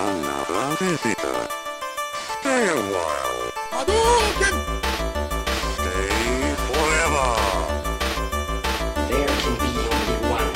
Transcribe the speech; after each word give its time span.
Another 0.00 0.76
visitor. 0.76 1.48
Stay 2.40 2.68
a 2.68 2.80
while. 2.94 3.52
Hadouken! 3.74 4.56
Stay 5.76 6.54
forever. 6.68 7.28
There 9.08 9.32
can 9.42 9.54
be 9.62 9.70
only 9.96 10.18
one. 10.38 10.52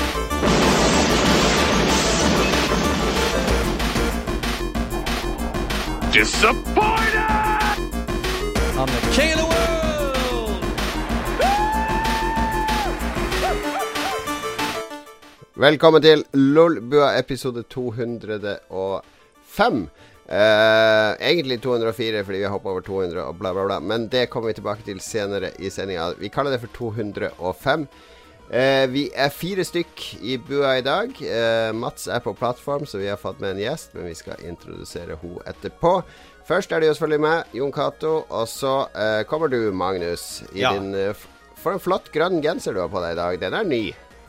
Disappointed! 6.13 7.31
I'm 8.79 8.87
the 8.87 9.01
king 9.17 9.33
of 9.33 9.39
the 9.39 9.45
world! 9.45 10.65
Velkommen 15.55 16.03
til 16.03 16.25
Lolbua 16.33 17.19
episode 17.19 17.63
205. 19.57 19.89
Uh, 20.27 21.13
egentlig 21.23 21.61
204 21.63 22.25
fordi 22.27 22.39
vi 22.41 22.45
har 22.45 22.51
hoppa 22.51 22.73
over 22.73 22.83
200 22.83 23.23
og 23.29 23.37
bla, 23.39 23.53
bla, 23.55 23.65
bla. 23.69 23.79
Men 23.81 24.09
det 24.11 24.25
kommer 24.33 24.51
vi 24.51 24.57
tilbake 24.59 24.83
til 24.87 24.99
senere 25.01 25.53
i 25.63 25.71
sendinga. 25.71 26.13
Vi 26.19 26.31
kaller 26.35 26.51
det 26.57 26.61
for 26.65 26.73
205. 26.75 27.87
Uh, 28.47 28.87
vi 28.93 29.05
er 29.15 29.31
fire 29.35 29.65
stykk 29.67 30.03
i 30.23 30.37
bua 30.39 30.77
i 30.79 30.85
dag. 30.87 31.15
Uh, 31.23 31.71
Mats 31.75 32.07
er 32.11 32.23
på 32.23 32.35
plattform, 32.39 32.87
så 32.87 32.99
vi 32.99 33.07
har 33.11 33.19
fått 33.23 33.41
med 33.43 33.55
en 33.57 33.63
gjest, 33.65 33.95
men 33.95 34.07
vi 34.11 34.15
skal 34.19 34.43
introdusere 34.47 35.17
henne 35.23 35.47
etterpå. 35.51 36.01
Først 36.47 36.71
er 36.71 36.79
det 36.83 36.91
jo 36.91 36.95
selvfølgelig 36.95 37.23
meg, 37.25 37.55
Jon 37.59 37.73
Cato, 37.75 38.13
og 38.31 38.47
så 38.51 38.75
uh, 38.95 39.23
kommer 39.27 39.51
du, 39.51 39.73
Magnus, 39.75 40.43
i 40.55 40.63
Ja. 40.63 40.75
din 40.77 40.93
eh, 40.95 41.25
For 41.59 41.75
en 41.75 41.83
flott 41.83 42.13
grønn 42.15 42.39
genser 42.43 42.75
du 42.77 42.79
har 42.85 42.91
på 42.93 43.03
deg 43.03 43.17
i 43.17 43.19
dag. 43.19 43.39
Den 43.41 43.55
er 43.59 43.65
ny. 43.67 43.81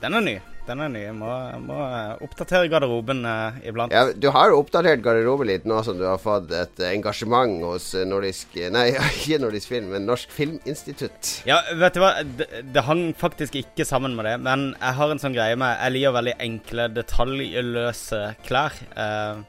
Den 0.02 0.14
er 0.18 0.22
ny. 0.26 0.38
Den 0.68 0.84
er 0.84 0.92
ny. 0.92 1.02
Jeg 1.06 1.16
må, 1.16 1.30
jeg 1.32 1.62
må 1.64 1.80
oppdatere 2.26 2.68
garderoben 2.72 3.24
eh, 3.28 3.60
iblant. 3.72 3.94
Ja, 3.96 4.12
du 4.12 4.30
har 4.36 4.52
jo 4.52 4.62
oppdatert 4.62 5.04
garderoben 5.06 5.48
litt 5.48 5.68
nå 5.70 5.80
som 5.88 6.00
du 6.00 6.06
har 6.08 6.20
fått 6.22 6.52
et 6.52 6.82
engasjement 6.90 7.62
hos 7.64 7.94
nordisk 8.08 8.58
Nei, 8.74 8.90
ikke 9.16 9.40
nordisk 9.44 9.72
film, 9.72 9.92
men 9.96 10.08
Norsk 10.10 10.32
Filminstitutt. 10.36 11.34
Ja, 11.48 11.62
vet 11.80 11.96
du 11.96 12.04
hva? 12.04 12.14
Det, 12.24 12.50
det 12.76 12.86
hang 12.88 13.10
faktisk 13.18 13.56
ikke 13.62 13.88
sammen 13.88 14.18
med 14.18 14.28
det, 14.28 14.38
men 14.44 14.72
jeg 14.76 14.98
har 15.00 15.14
en 15.14 15.22
sånn 15.22 15.36
greie 15.38 15.60
med 15.60 15.78
Jeg 15.78 15.96
liker 15.96 16.18
veldig 16.18 16.40
enkle, 16.48 16.90
detaljløse 16.98 18.26
klær. 18.48 18.82
Eh, 18.96 19.46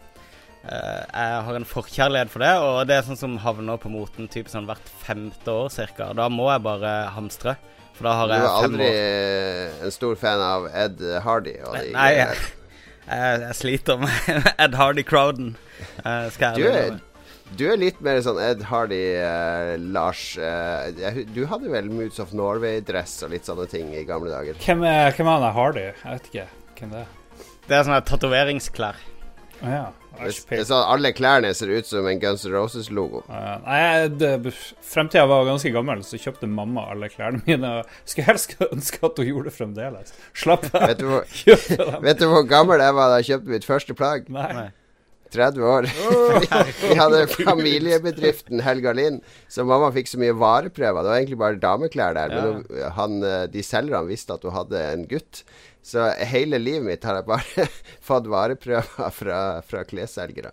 Uh, 0.69 1.01
jeg 1.15 1.43
har 1.47 1.57
en 1.57 1.65
forkjærlighet 1.65 2.33
for 2.33 2.43
det, 2.45 2.51
og 2.61 2.79
det 2.91 2.97
er 2.99 3.05
sånn 3.07 3.17
som 3.17 3.37
havner 3.41 3.79
på 3.81 3.89
moten 3.93 4.27
typ 4.29 4.51
sånn 4.53 4.67
hvert 4.69 4.91
femte 5.01 5.55
år 5.55 5.71
cirka. 5.73 6.11
Da 6.19 6.27
må 6.29 6.51
jeg 6.51 6.65
bare 6.67 6.91
hamstre. 7.15 7.55
For 7.99 8.07
da 8.07 8.13
har 8.15 8.29
Du 8.31 8.35
jeg 8.37 8.47
fem 8.47 8.63
aldri 8.63 8.87
år. 8.87 9.01
eh, 9.03 9.83
en 9.89 9.91
stor 9.99 10.15
fan 10.21 10.43
av 10.47 10.69
Ed 10.71 11.01
Hardy. 11.25 11.57
Og 11.67 11.75
de 11.81 11.91
Nei, 11.97 12.09
jeg, 12.15 12.37
jeg, 13.09 13.41
jeg 13.43 13.59
sliter 13.59 13.99
med 13.99 14.31
Ed 14.69 14.77
Hardy-crowden. 14.79 15.53
Eh, 16.05 16.29
skal 16.37 16.55
Du 16.59 16.63
jeg 16.63 16.71
er, 16.75 16.81
ærlig 16.93 17.05
du 17.59 17.63
er 17.73 17.79
litt 17.81 18.01
mer 18.05 18.19
sånn 18.21 18.37
Ed 18.45 18.61
Hardy, 18.69 18.99
eh, 19.17 19.71
Lars. 19.81 20.23
eh, 20.37 21.23
du 21.33 21.47
hadde 21.49 21.71
vel 21.73 21.87
Moods 21.91 22.19
of 22.21 22.35
Norway-dress 22.37 23.23
og 23.25 23.31
litt 23.33 23.49
sånne 23.49 23.65
ting 23.73 23.89
i 23.97 24.03
gamle 24.05 24.29
dager. 24.31 24.59
Hvem 24.63 24.83
er, 24.85 25.15
hvem 25.17 25.31
er 25.33 25.39
han 25.47 25.55
Hardy? 25.57 25.87
Jeg 25.89 26.19
vet 26.19 26.29
ikke 26.29 26.45
hvem 26.83 26.91
det 26.93 27.01
er. 27.07 27.15
Det 27.69 27.77
er 27.79 27.87
sånne 27.89 28.03
tatoveringsklær. 28.05 29.01
Å 29.65 29.73
ja. 29.73 29.87
Sånn, 30.19 30.83
alle 30.83 31.13
klærne 31.17 31.53
ser 31.57 31.71
ut 31.73 31.87
som 31.89 32.07
en 32.11 32.21
Guns 32.23 32.45
N' 32.47 32.53
Roses-logo. 32.55 33.23
Uh, 33.29 33.55
nei, 33.67 34.09
det, 34.21 34.53
Fremtida 34.89 35.27
var 35.31 35.47
ganske 35.49 35.73
gammel, 35.75 36.03
så 36.07 36.19
kjøpte 36.21 36.49
mamma 36.51 36.89
alle 36.93 37.11
klærne 37.13 37.43
mine. 37.47 37.73
Skulle 38.05 38.29
helst 38.33 38.57
ønske 38.69 39.01
at 39.07 39.21
hun 39.23 39.31
gjorde 39.31 39.51
det 39.51 39.57
fremdeles. 39.59 40.13
Slapp 40.35 40.67
av. 40.73 40.89
Vet 40.91 41.05
vet 42.09 42.21
du 42.21 42.29
hvor 42.31 42.45
gammel 42.51 42.83
jeg 42.83 42.99
var 42.99 43.13
da 43.15 43.23
jeg 43.23 43.33
kjøpte 43.33 43.55
mitt 43.57 43.69
første 43.69 43.97
plagg? 43.99 44.29
Nei. 44.33 44.51
Nei. 44.59 44.69
30 45.31 45.61
år. 45.69 45.89
Vi 46.89 46.95
hadde 46.97 47.27
familiebedriften 47.51 48.63
Helga 48.65 48.95
Lind, 48.97 49.21
så 49.53 49.65
mamma 49.69 49.91
fikk 49.95 50.09
så 50.09 50.21
mye 50.21 50.37
vareprøver. 50.39 51.03
Det 51.05 51.11
var 51.13 51.19
egentlig 51.21 51.41
bare 51.43 51.61
dameklær 51.63 52.17
der. 52.17 52.33
Men 52.35 52.63
hun- 52.65 52.93
han, 52.97 53.19
eh, 53.23 53.47
de 53.53 53.65
selgerne 53.65 54.09
visste 54.09 54.35
at 54.39 54.47
hun 54.47 54.57
hadde 54.57 54.81
en 54.93 55.05
gutt. 55.11 55.43
Så 55.89 56.05
hele 56.29 56.61
livet 56.61 56.85
mitt 56.85 57.05
har 57.09 57.21
jeg 57.21 57.29
bare 57.29 57.69
fått 58.09 58.29
vareprøver 58.29 59.13
fra, 59.15 59.39
fra 59.65 59.85
klesselgere. 59.89 60.53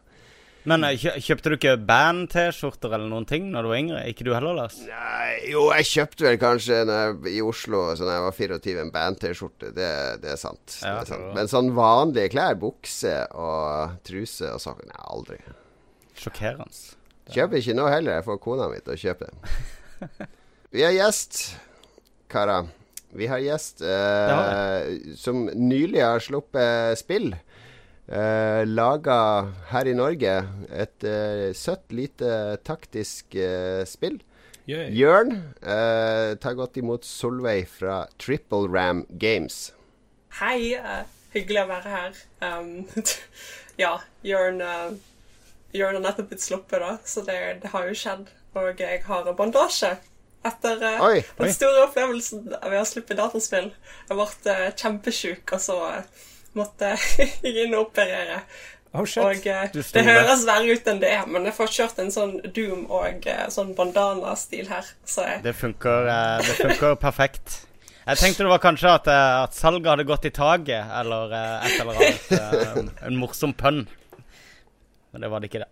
Men 0.66 0.81
eh, 0.88 0.97
kjøpte 0.97 1.51
du 1.51 1.56
ikke 1.59 1.75
band-T-skjorter 1.85 2.96
eller 2.96 3.09
noen 3.12 3.28
ting 3.29 3.51
når 3.53 3.66
du 3.66 3.69
var 3.69 3.81
yngre? 3.84 4.00
Ikke 4.09 4.25
du 4.25 4.31
heller, 4.34 4.56
Lars? 4.57 4.79
Nei, 4.88 5.51
jo, 5.51 5.68
jeg 5.75 5.90
kjøpte 5.91 6.25
vel 6.25 6.40
kanskje 6.41 6.79
jeg, 6.79 7.18
i 7.35 7.41
Oslo 7.46 7.84
så 7.94 8.07
når 8.07 8.16
jeg 8.16 8.23
var 8.25 8.38
24, 8.40 8.78
en 8.81 8.94
band-T-skjorte. 8.96 9.69
Det, 9.78 9.90
det 10.23 10.31
er 10.34 10.40
sant. 10.41 10.79
Ja, 10.79 10.96
det 10.96 11.03
er 11.03 11.12
sant. 11.12 11.28
Men 11.38 11.52
sånn 11.52 11.69
vanlige 11.78 12.31
klær, 12.34 12.57
bukse 12.63 13.13
og 13.38 14.00
truse 14.07 14.56
og 14.56 14.63
sånn, 14.63 14.81
nei, 14.90 15.03
aldri. 15.13 15.38
Sjokkerende. 16.17 16.72
Kjøper 17.35 17.62
ikke 17.62 17.78
nå 17.78 17.85
heller. 17.90 18.17
Jeg 18.19 18.25
får 18.25 18.41
kona 18.41 18.72
mi 18.72 18.81
til 18.81 18.96
å 18.96 19.00
kjøpe. 19.03 19.29
Vi 20.75 20.81
har 20.85 20.96
gjest, 20.96 21.44
karer. 22.31 22.72
Vi 23.16 23.28
har 23.31 23.44
gjest 23.44 23.81
eh, 23.81 25.16
som 25.18 25.46
nylig 25.48 26.03
har 26.03 26.24
sluppet 26.24 27.00
spill. 27.00 27.34
Eh, 28.06 28.62
laga 28.68 29.18
her 29.72 29.90
i 29.90 29.96
Norge 29.98 30.36
et 30.70 31.06
eh, 31.08 31.50
søtt, 31.58 31.88
lite 31.96 32.59
taktisk 32.68 33.36
eh, 33.40 33.81
spill. 33.90 34.20
Yay. 34.66 34.90
Jørn 34.98 35.31
eh, 35.62 36.36
tar 36.42 36.58
godt 36.58 36.78
imot 36.81 37.06
Solveig 37.06 37.68
fra 37.70 38.03
Triple 38.22 38.70
Ram 38.70 39.06
Games. 39.09 39.72
Hei, 40.42 40.76
Uh, 40.76 41.03
hyggelig 41.36 41.62
å 41.64 41.70
være 41.70 41.92
her. 41.92 42.18
Um, 42.44 42.70
ja, 43.84 43.97
Jørn 44.24 44.62
uh, 44.64 44.96
Jørn 45.76 45.97
har 45.97 46.03
nettopp 46.06 46.30
blitt 46.32 46.44
sluppet, 46.44 46.80
da, 46.82 46.97
så 47.03 47.24
det, 47.28 47.38
det 47.64 47.72
har 47.74 47.88
jo 47.90 47.96
skjedd. 48.00 48.30
Og 48.56 48.80
jeg 48.80 49.02
har 49.03 49.32
bandasje 49.36 49.96
etter 50.47 50.85
eh, 50.91 51.01
Oi, 51.06 51.17
den 51.39 51.47
oi. 51.50 51.51
store 51.56 51.83
opplevelsen 51.88 52.45
ved 52.53 52.79
å 52.79 52.85
slippe 52.88 53.17
dataspill. 53.17 53.72
Jeg 54.09 54.16
ble 54.19 54.28
uh, 54.53 54.69
kjempesjuk, 54.78 55.56
og 55.57 55.61
så 55.63 55.75
eh, 55.89 56.23
måtte 56.56 56.94
jeg 57.17 57.66
inn 57.66 57.75
og 57.75 57.89
operere. 57.89 58.39
Oh, 58.95 59.03
shit. 59.03 59.19
Og 59.25 59.47
eh, 59.51 59.66
det 59.75 60.03
høres 60.07 60.45
verre 60.47 60.72
ut 60.78 60.85
enn 60.88 61.01
det 61.01 61.09
er, 61.11 61.25
men 61.28 61.44
jeg 61.50 61.55
får 61.57 61.72
kjørt 61.75 61.97
en 62.00 62.13
sånn 62.16 62.38
Doom 62.55 62.85
og 62.88 63.25
eh, 63.28 63.41
sånn 63.51 63.73
bandana-stil 63.75 64.69
her. 64.72 64.88
Så 65.03 65.25
jeg, 65.28 65.41
Det 65.44 65.51
funker, 65.59 66.07
eh, 66.13 66.38
det 66.47 66.55
funker 66.61 66.95
perfekt. 67.01 67.57
Jeg 68.05 68.22
tenkte 68.22 68.45
det 68.45 68.51
var 68.53 68.61
kanskje 68.63 68.94
at, 69.01 69.07
eh, 69.11 69.35
at 69.44 69.57
salget 69.57 69.89
hadde 69.91 70.05
gått 70.07 70.29
i 70.29 70.31
taket, 70.31 70.94
eller 71.01 71.35
eh, 71.35 71.67
et 71.67 71.79
eller 71.81 72.00
annet. 72.00 72.31
eh, 72.39 72.79
en, 72.84 72.91
en 73.09 73.19
morsom 73.19 73.51
pønn. 73.57 73.84
Men 75.11 75.25
det 75.25 75.31
var 75.34 75.44
det 75.44 75.50
ikke, 75.51 75.66
det. 75.66 75.72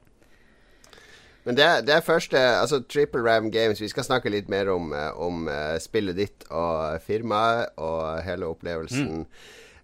Men 1.44 1.58
det, 1.60 1.66
det 1.88 1.98
er 1.98 2.06
første 2.06 2.40
Altså 2.40 2.80
Triple 2.88 3.20
Ram 3.26 3.50
Games 3.52 3.82
Vi 3.82 3.90
skal 3.92 4.06
snakke 4.08 4.32
litt 4.32 4.48
mer 4.52 4.70
om, 4.72 4.94
eh, 4.96 5.10
om 5.20 5.50
eh, 5.52 5.76
spillet 5.84 6.16
ditt 6.16 6.46
og 6.48 7.02
firmaet 7.04 7.76
og 7.84 8.24
hele 8.24 8.48
opplevelsen 8.48 9.26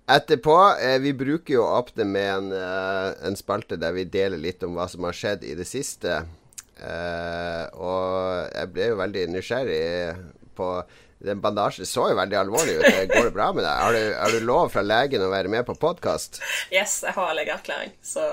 etterpå. 0.09 0.55
Eh, 0.81 0.97
vi 1.03 1.13
bruker 1.13 1.53
jo 1.53 1.65
å 1.65 1.79
åpne 1.79 2.05
med 2.07 2.29
en, 2.33 2.51
eh, 2.55 3.27
en 3.27 3.37
spalte 3.37 3.77
der 3.77 3.93
vi 3.93 4.07
deler 4.09 4.41
litt 4.41 4.63
om 4.65 4.77
hva 4.77 4.87
som 4.89 5.05
har 5.05 5.13
skjedd 5.13 5.45
i 5.45 5.55
det 5.57 5.67
siste. 5.69 6.23
Eh, 6.79 7.63
og 7.75 8.49
jeg 8.55 8.73
ble 8.73 8.89
jo 8.91 8.99
veldig 9.01 9.27
nysgjerrig 9.35 9.83
på 10.57 10.69
den 11.19 11.41
bandasjen 11.43 11.87
så 11.87 12.07
jo 12.09 12.15
veldig 12.17 12.37
alvorlig 12.39 12.77
ut. 12.79 12.85
Går 13.11 13.27
det 13.27 13.35
bra 13.35 13.49
med 13.53 13.65
deg? 13.67 13.81
Har 13.83 13.93
du, 13.93 14.13
har 14.15 14.31
du 14.31 14.45
lov 14.47 14.71
fra 14.71 14.83
legen 14.85 15.25
å 15.25 15.31
være 15.31 15.51
med 15.51 15.67
på 15.67 15.75
podkast? 15.79 16.39
Yes, 16.71 17.01
jeg 17.03 17.13
har 17.17 17.35
legeerklæring, 17.35 17.91
så 18.01 18.23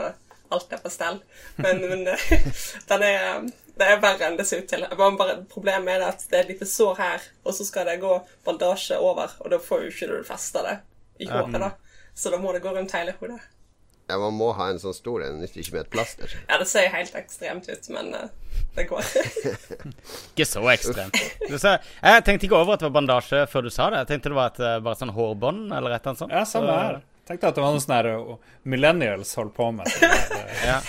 alt 0.55 0.73
er 0.73 0.83
på 0.83 0.93
stell. 0.93 1.21
Men, 1.57 1.83
men 1.91 2.07
eh, 2.13 2.27
den 2.91 3.07
er, 3.07 3.49
det 3.77 3.89
er 3.89 4.03
verre 4.03 4.29
enn 4.29 4.39
det 4.39 4.47
ser 4.49 4.63
ut 4.65 4.71
til. 4.71 4.87
Bare, 4.93 5.17
bare, 5.19 5.41
problemet 5.53 5.97
er 5.97 6.07
at 6.11 6.25
det 6.31 6.39
er 6.39 6.47
et 6.47 6.55
lite 6.55 6.69
sår 6.71 7.01
her, 7.01 7.27
og 7.45 7.57
så 7.57 7.67
skal 7.69 7.89
det 7.91 7.99
gå 8.05 8.15
bandasje 8.47 9.01
over, 9.03 9.35
og 9.43 9.53
da 9.53 9.61
får 9.63 9.87
jo 9.87 9.93
ikke 9.93 10.13
du 10.13 10.17
festa 10.29 10.65
det 10.67 10.79
i 11.25 11.29
håret, 11.31 11.61
da. 11.61 11.75
Så 12.17 12.33
da 12.33 12.41
må 12.41 12.55
det 12.57 12.65
gå 12.65 12.73
rundt 12.73 12.95
hele 12.97 13.15
hodet. 13.21 13.43
Ja, 14.07 14.19
man 14.23 14.37
må 14.39 14.53
ha 14.55 14.69
en 14.71 14.79
sånn 14.79 14.95
stor 14.95 15.23
en, 15.27 15.41
nytter 15.43 15.65
ikke 15.65 15.73
med 15.75 15.81
et 15.81 15.91
plaster. 15.91 16.31
Ja, 16.47 16.61
det 16.61 16.69
ser 16.71 16.87
helt 16.93 17.17
ekstremt 17.19 17.67
ut, 17.67 17.89
men 17.91 18.13
uh, 18.15 18.29
det 18.77 18.85
går. 18.87 19.09
Ikke 20.31 20.47
så 20.47 20.63
ekstremt. 20.71 21.19
Du 21.51 21.57
sa, 21.59 21.79
jeg 21.99 22.23
tenkte 22.29 22.47
ikke 22.47 22.61
over 22.61 22.77
at 22.77 22.85
det 22.85 22.87
var 22.87 22.95
bandasje 23.01 23.43
før 23.51 23.67
du 23.67 23.73
sa 23.75 23.89
det. 23.91 24.05
Jeg 24.05 24.13
tenkte 24.13 24.31
det 24.31 24.39
var 24.39 24.53
et, 24.53 24.61
eh, 24.63 24.79
bare 24.85 25.01
sånn 25.01 25.11
hårbånd 25.17 25.75
eller 25.75 25.97
et 25.97 25.99
eller 25.99 26.13
annet 26.13 26.23
sånt. 26.23 26.37
Ja, 26.37 26.45
samme 26.47 26.77
Så- 26.77 27.16
her. 27.29 27.37
deg 27.37 27.49
at 27.49 27.59
det 27.59 27.65
var 27.65 27.75
noe 27.75 27.83
sånn 27.83 27.97
her 27.97 28.09
uh, 28.15 28.37
millennials 28.65 29.35
holdt 29.39 29.55
på 29.57 29.71
med. 29.75 29.91
Det, 30.01 30.11
Ja. 30.67 30.81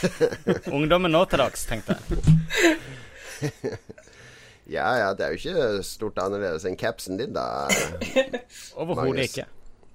Ungdommen 0.73 1.13
nå 1.13 1.25
til 1.29 1.41
dags, 1.43 1.65
tenkte 1.69 1.97
jeg. 1.97 3.77
Ja, 4.67 4.87
ja, 4.99 5.11
det 5.15 5.23
er 5.23 5.31
jo 5.31 5.37
ikke 5.39 5.83
stort 5.87 6.17
annerledes 6.19 6.65
enn 6.67 6.75
capsen 6.75 7.15
din, 7.15 7.31
da. 7.31 7.69
Overhodet 8.75 9.29
ikke. 9.29 9.45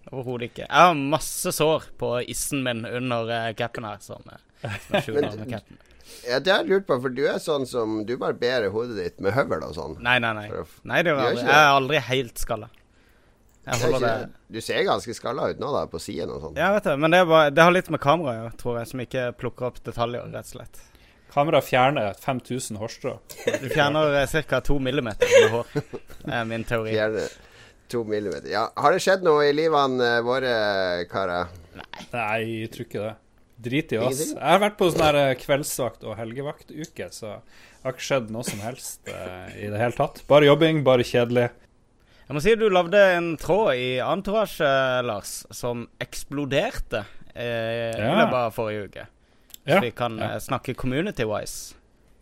Overhodet 0.08 0.48
ikke. 0.48 0.64
Jeg 0.64 0.86
har 0.86 0.94
masse 0.96 1.52
sår 1.52 1.90
på 2.00 2.14
issen 2.32 2.64
min 2.64 2.80
under 2.88 3.28
uh, 3.28 3.50
capen 3.58 3.84
her, 3.84 4.00
som, 4.00 4.24
eh, 4.32 4.78
som 5.04 5.44
capen. 5.44 5.76
Ja, 6.24 6.38
det 6.40 6.52
har 6.52 6.62
jeg 6.62 6.70
lurt 6.70 6.86
på, 6.88 6.96
for 7.04 7.12
du 7.12 7.22
er 7.28 7.38
sånn 7.42 7.64
som 7.66 8.02
Du 8.06 8.14
barberer 8.20 8.72
hodet 8.72 8.96
ditt 8.98 9.20
med 9.24 9.34
høvel 9.36 9.64
og 9.64 9.74
sånn. 9.76 9.98
Nei, 10.04 10.18
nei, 10.22 10.32
nei. 10.36 10.46
Nei, 10.88 11.00
det 11.04 11.14
var? 11.18 11.36
Jeg 11.36 11.48
er 11.48 11.72
aldri 11.72 12.00
helt 12.08 12.40
skalla. 12.40 12.68
Jeg 12.72 12.72
Det 12.72 12.72
er 12.72 12.72
holder 12.72 12.72
det 12.72 13.51
ikke, 13.62 14.14
du 14.50 14.58
ser 14.64 14.82
ganske 14.88 15.14
skalla 15.14 15.52
ut 15.52 15.60
nå, 15.62 15.68
da, 15.70 15.84
på 15.90 16.00
siden 16.02 16.32
og 16.34 16.40
sånn. 16.42 16.56
Ja, 16.58 16.72
vet 16.74 16.88
du. 16.88 16.96
Men 16.98 17.14
det, 17.14 17.20
er 17.22 17.28
bare, 17.30 17.52
det 17.54 17.62
har 17.62 17.74
litt 17.74 17.92
med 17.94 18.02
kamera 18.02 18.32
å 18.32 18.38
gjøre, 18.40 18.56
tror 18.58 18.80
jeg, 18.80 18.90
som 18.90 19.04
ikke 19.04 19.28
plukker 19.38 19.68
opp 19.68 19.78
detaljer, 19.86 20.26
rett 20.34 20.48
og 20.50 20.56
slett. 20.56 20.82
Kameraet 21.32 21.64
fjerner 21.64 22.18
5000 22.20 22.76
hårstrå. 22.82 23.14
Du 23.62 23.70
fjerner 23.70 24.18
ca. 24.50 24.60
2 24.60 24.76
millimeter 24.84 25.30
med 25.32 25.54
hår. 25.54 25.80
Er 26.26 26.44
min 26.50 26.66
teori. 26.68 26.92
Fjerner 26.92 27.30
2 27.92 28.04
millimeter. 28.04 28.50
Ja, 28.52 28.66
har 28.76 28.92
det 28.92 29.00
skjedd 29.04 29.24
noe 29.24 29.46
i 29.48 29.54
livene 29.56 30.10
eh, 30.18 30.20
våre, 30.26 30.52
karer? 31.12 31.52
Nei, 32.12 32.38
jeg 32.64 32.72
tror 32.74 32.88
ikke 32.88 33.04
det. 33.06 33.14
Drit 33.62 33.94
i 33.94 33.98
oss. 34.00 34.18
Ingenting? 34.18 34.38
Jeg 34.42 34.50
har 34.56 34.62
vært 34.66 34.78
på 34.80 34.90
sånn 34.90 35.04
her 35.06 35.20
eh, 35.22 35.34
kveldsvakt- 35.40 36.06
og 36.08 36.16
helgevaktuke, 36.18 37.08
så 37.14 37.36
det 37.38 37.86
har 37.86 37.96
ikke 37.96 38.08
skjedd 38.10 38.32
noe 38.34 38.46
som 38.48 38.62
helst 38.64 39.12
eh, 39.12 39.50
i 39.62 39.70
det 39.72 39.80
hele 39.80 39.96
tatt. 39.96 40.22
Bare 40.28 40.48
jobbing, 40.48 40.82
bare 40.86 41.06
kjedelig. 41.06 41.48
Jeg 42.28 42.36
må 42.36 42.40
si 42.44 42.54
du 42.56 42.68
lagde 42.72 43.00
en 43.16 43.32
tråd 43.40 43.74
i 43.76 43.88
Entourage, 44.04 44.60
eh, 44.64 45.00
Lars, 45.04 45.32
som 45.52 45.86
eksploderte 46.00 47.02
eh, 47.34 47.92
i 47.92 48.00
Ja. 48.00 48.14
løpet 48.22 48.38
av 48.38 48.54
forrige 48.56 48.84
uke. 48.88 49.06
Ja. 49.66 49.76
Så 49.76 49.80
vi 49.84 49.90
kan 49.96 50.18
ja. 50.18 50.32
eh, 50.34 50.38
snakke 50.42 50.74
community-wise. 50.78 51.74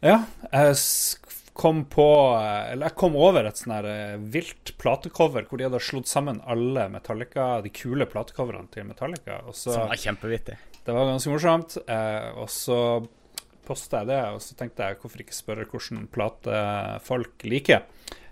Ja, 0.02 0.22
jeg 0.52 0.76
kom 1.60 1.82
på 1.92 2.04
Eller 2.40 2.86
jeg 2.88 2.94
kom 2.96 3.16
over 3.20 3.44
et 3.44 3.58
sånn 3.60 3.74
her 3.74 3.84
eh, 3.90 4.16
vilt 4.32 4.72
platecover 4.80 5.44
hvor 5.44 5.58
de 5.60 5.66
hadde 5.68 5.80
slått 5.84 6.08
sammen 6.08 6.40
alle 6.48 6.86
Metallica, 6.88 7.60
de 7.60 7.68
kule 7.74 8.06
platecoverne 8.08 8.70
til 8.72 8.84
Metallica. 8.88 9.42
Så, 9.52 9.74
Som 9.76 9.88
var 9.92 10.00
kjempevittig. 10.00 10.56
det 10.86 10.94
var 10.96 11.10
ganske 11.12 11.30
morsomt. 11.34 11.76
Eh, 11.86 12.30
og 12.40 12.48
så 12.48 12.80
posta 13.68 14.00
jeg 14.00 14.08
det, 14.10 14.22
og 14.34 14.40
så 14.42 14.56
tenkte 14.58 14.88
jeg 14.88 14.98
hvorfor 15.02 15.20
ikke 15.22 15.36
spørre 15.36 15.68
hvordan 15.68 16.08
platefolk 16.10 17.44
liker. 17.46 17.84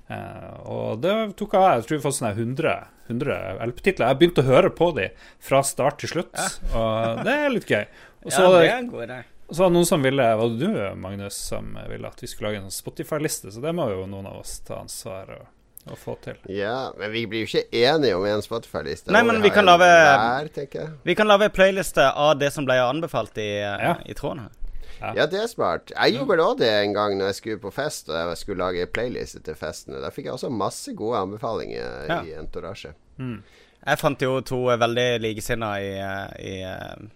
Eh, 0.08 0.52
og 0.64 1.00
det 1.04 1.14
tok 1.36 1.54
av. 1.58 1.70
Jeg 1.78 1.86
tror 1.86 1.96
vi 1.96 2.00
har 2.00 2.06
fått 2.08 2.18
sånne 2.18 2.34
100, 2.36 2.76
100 3.08 3.40
LP-titler. 3.68 4.12
Jeg 4.12 4.20
begynte 4.22 4.44
å 4.44 4.48
høre 4.48 4.70
på 4.74 4.92
de 4.96 5.10
fra 5.44 5.62
start 5.66 6.00
til 6.02 6.14
slutt, 6.16 6.32
og 6.74 7.24
det 7.28 7.34
er 7.34 7.52
litt 7.52 7.68
gøy. 7.68 7.84
Og 8.26 8.32
så 8.34 8.42
ja, 8.42 8.48
det 8.82 8.96
det 9.06 9.14
er 9.14 9.26
så 9.48 9.62
var 9.62 9.70
det 9.70 9.74
noen 9.78 9.86
som 9.88 10.02
ville 10.04 10.24
Var 10.36 10.48
det 10.48 10.66
du, 10.66 10.80
Magnus, 11.00 11.36
som 11.48 11.70
ville 11.88 12.08
at 12.08 12.20
vi 12.22 12.28
skulle 12.28 12.50
lage 12.50 12.64
en 12.66 12.74
Spotify-liste? 12.74 13.52
Så 13.52 13.62
det 13.64 13.72
må 13.72 13.86
jo 13.88 14.02
noen 14.10 14.26
av 14.28 14.42
oss 14.42 14.58
ta 14.66 14.82
ansvar 14.82 15.30
og, 15.38 15.46
og 15.88 15.96
få 15.96 16.18
til. 16.24 16.36
Ja, 16.52 16.90
men 16.98 17.14
vi 17.14 17.22
blir 17.30 17.46
jo 17.46 17.48
ikke 17.48 17.64
enige 17.72 18.18
om 18.18 18.26
en 18.28 18.44
Spotify-liste. 18.44 19.12
Nei, 19.14 19.22
men 19.24 19.40
vi 19.40 19.48
vi 19.48 19.54
kan 19.54 19.64
lave, 19.64 19.88
jeg. 19.88 20.90
Vi 21.06 21.16
kan 21.16 21.30
lage 21.30 21.48
en 21.48 21.54
playliste 21.56 22.10
av 22.12 22.34
det 22.42 22.52
som 22.52 22.68
ble 22.68 22.76
anbefalt 22.84 23.40
i, 23.40 23.48
eh, 23.62 23.86
Ja. 23.88 23.94
i 24.04 24.18
tråden 24.18 24.44
her. 24.44 24.52
Ja, 25.00 25.26
det 25.30 25.40
er 25.42 25.46
smart. 25.50 25.92
Jeg 25.94 26.16
gjorde 26.16 26.32
vel 26.32 26.42
òg 26.44 26.58
det 26.62 26.70
en 26.80 26.94
gang 26.96 27.16
når 27.18 27.32
jeg 27.32 27.38
skulle 27.38 27.62
på 27.62 27.72
fest 27.74 28.10
og 28.10 28.16
jeg 28.16 28.40
skulle 28.40 28.64
lage 28.64 28.88
playliste 28.90 29.40
til 29.46 29.56
festene. 29.58 30.02
Da 30.02 30.10
fikk 30.14 30.28
jeg 30.28 30.36
også 30.36 30.50
masse 30.52 30.94
gode 30.98 31.22
anbefalinger 31.22 32.08
Ja. 32.10 32.20
i 32.26 32.34
Entourage. 32.38 32.94
Jeg 33.18 34.00
fant 34.00 34.22
jo 34.22 34.40
to 34.46 34.64
eh, 34.72 34.80
veldig 34.80 35.08
likesinnede 35.22 35.86
i, 35.86 35.94
eh, 36.02 36.28
i, 36.42 36.54
eh, 36.66 37.08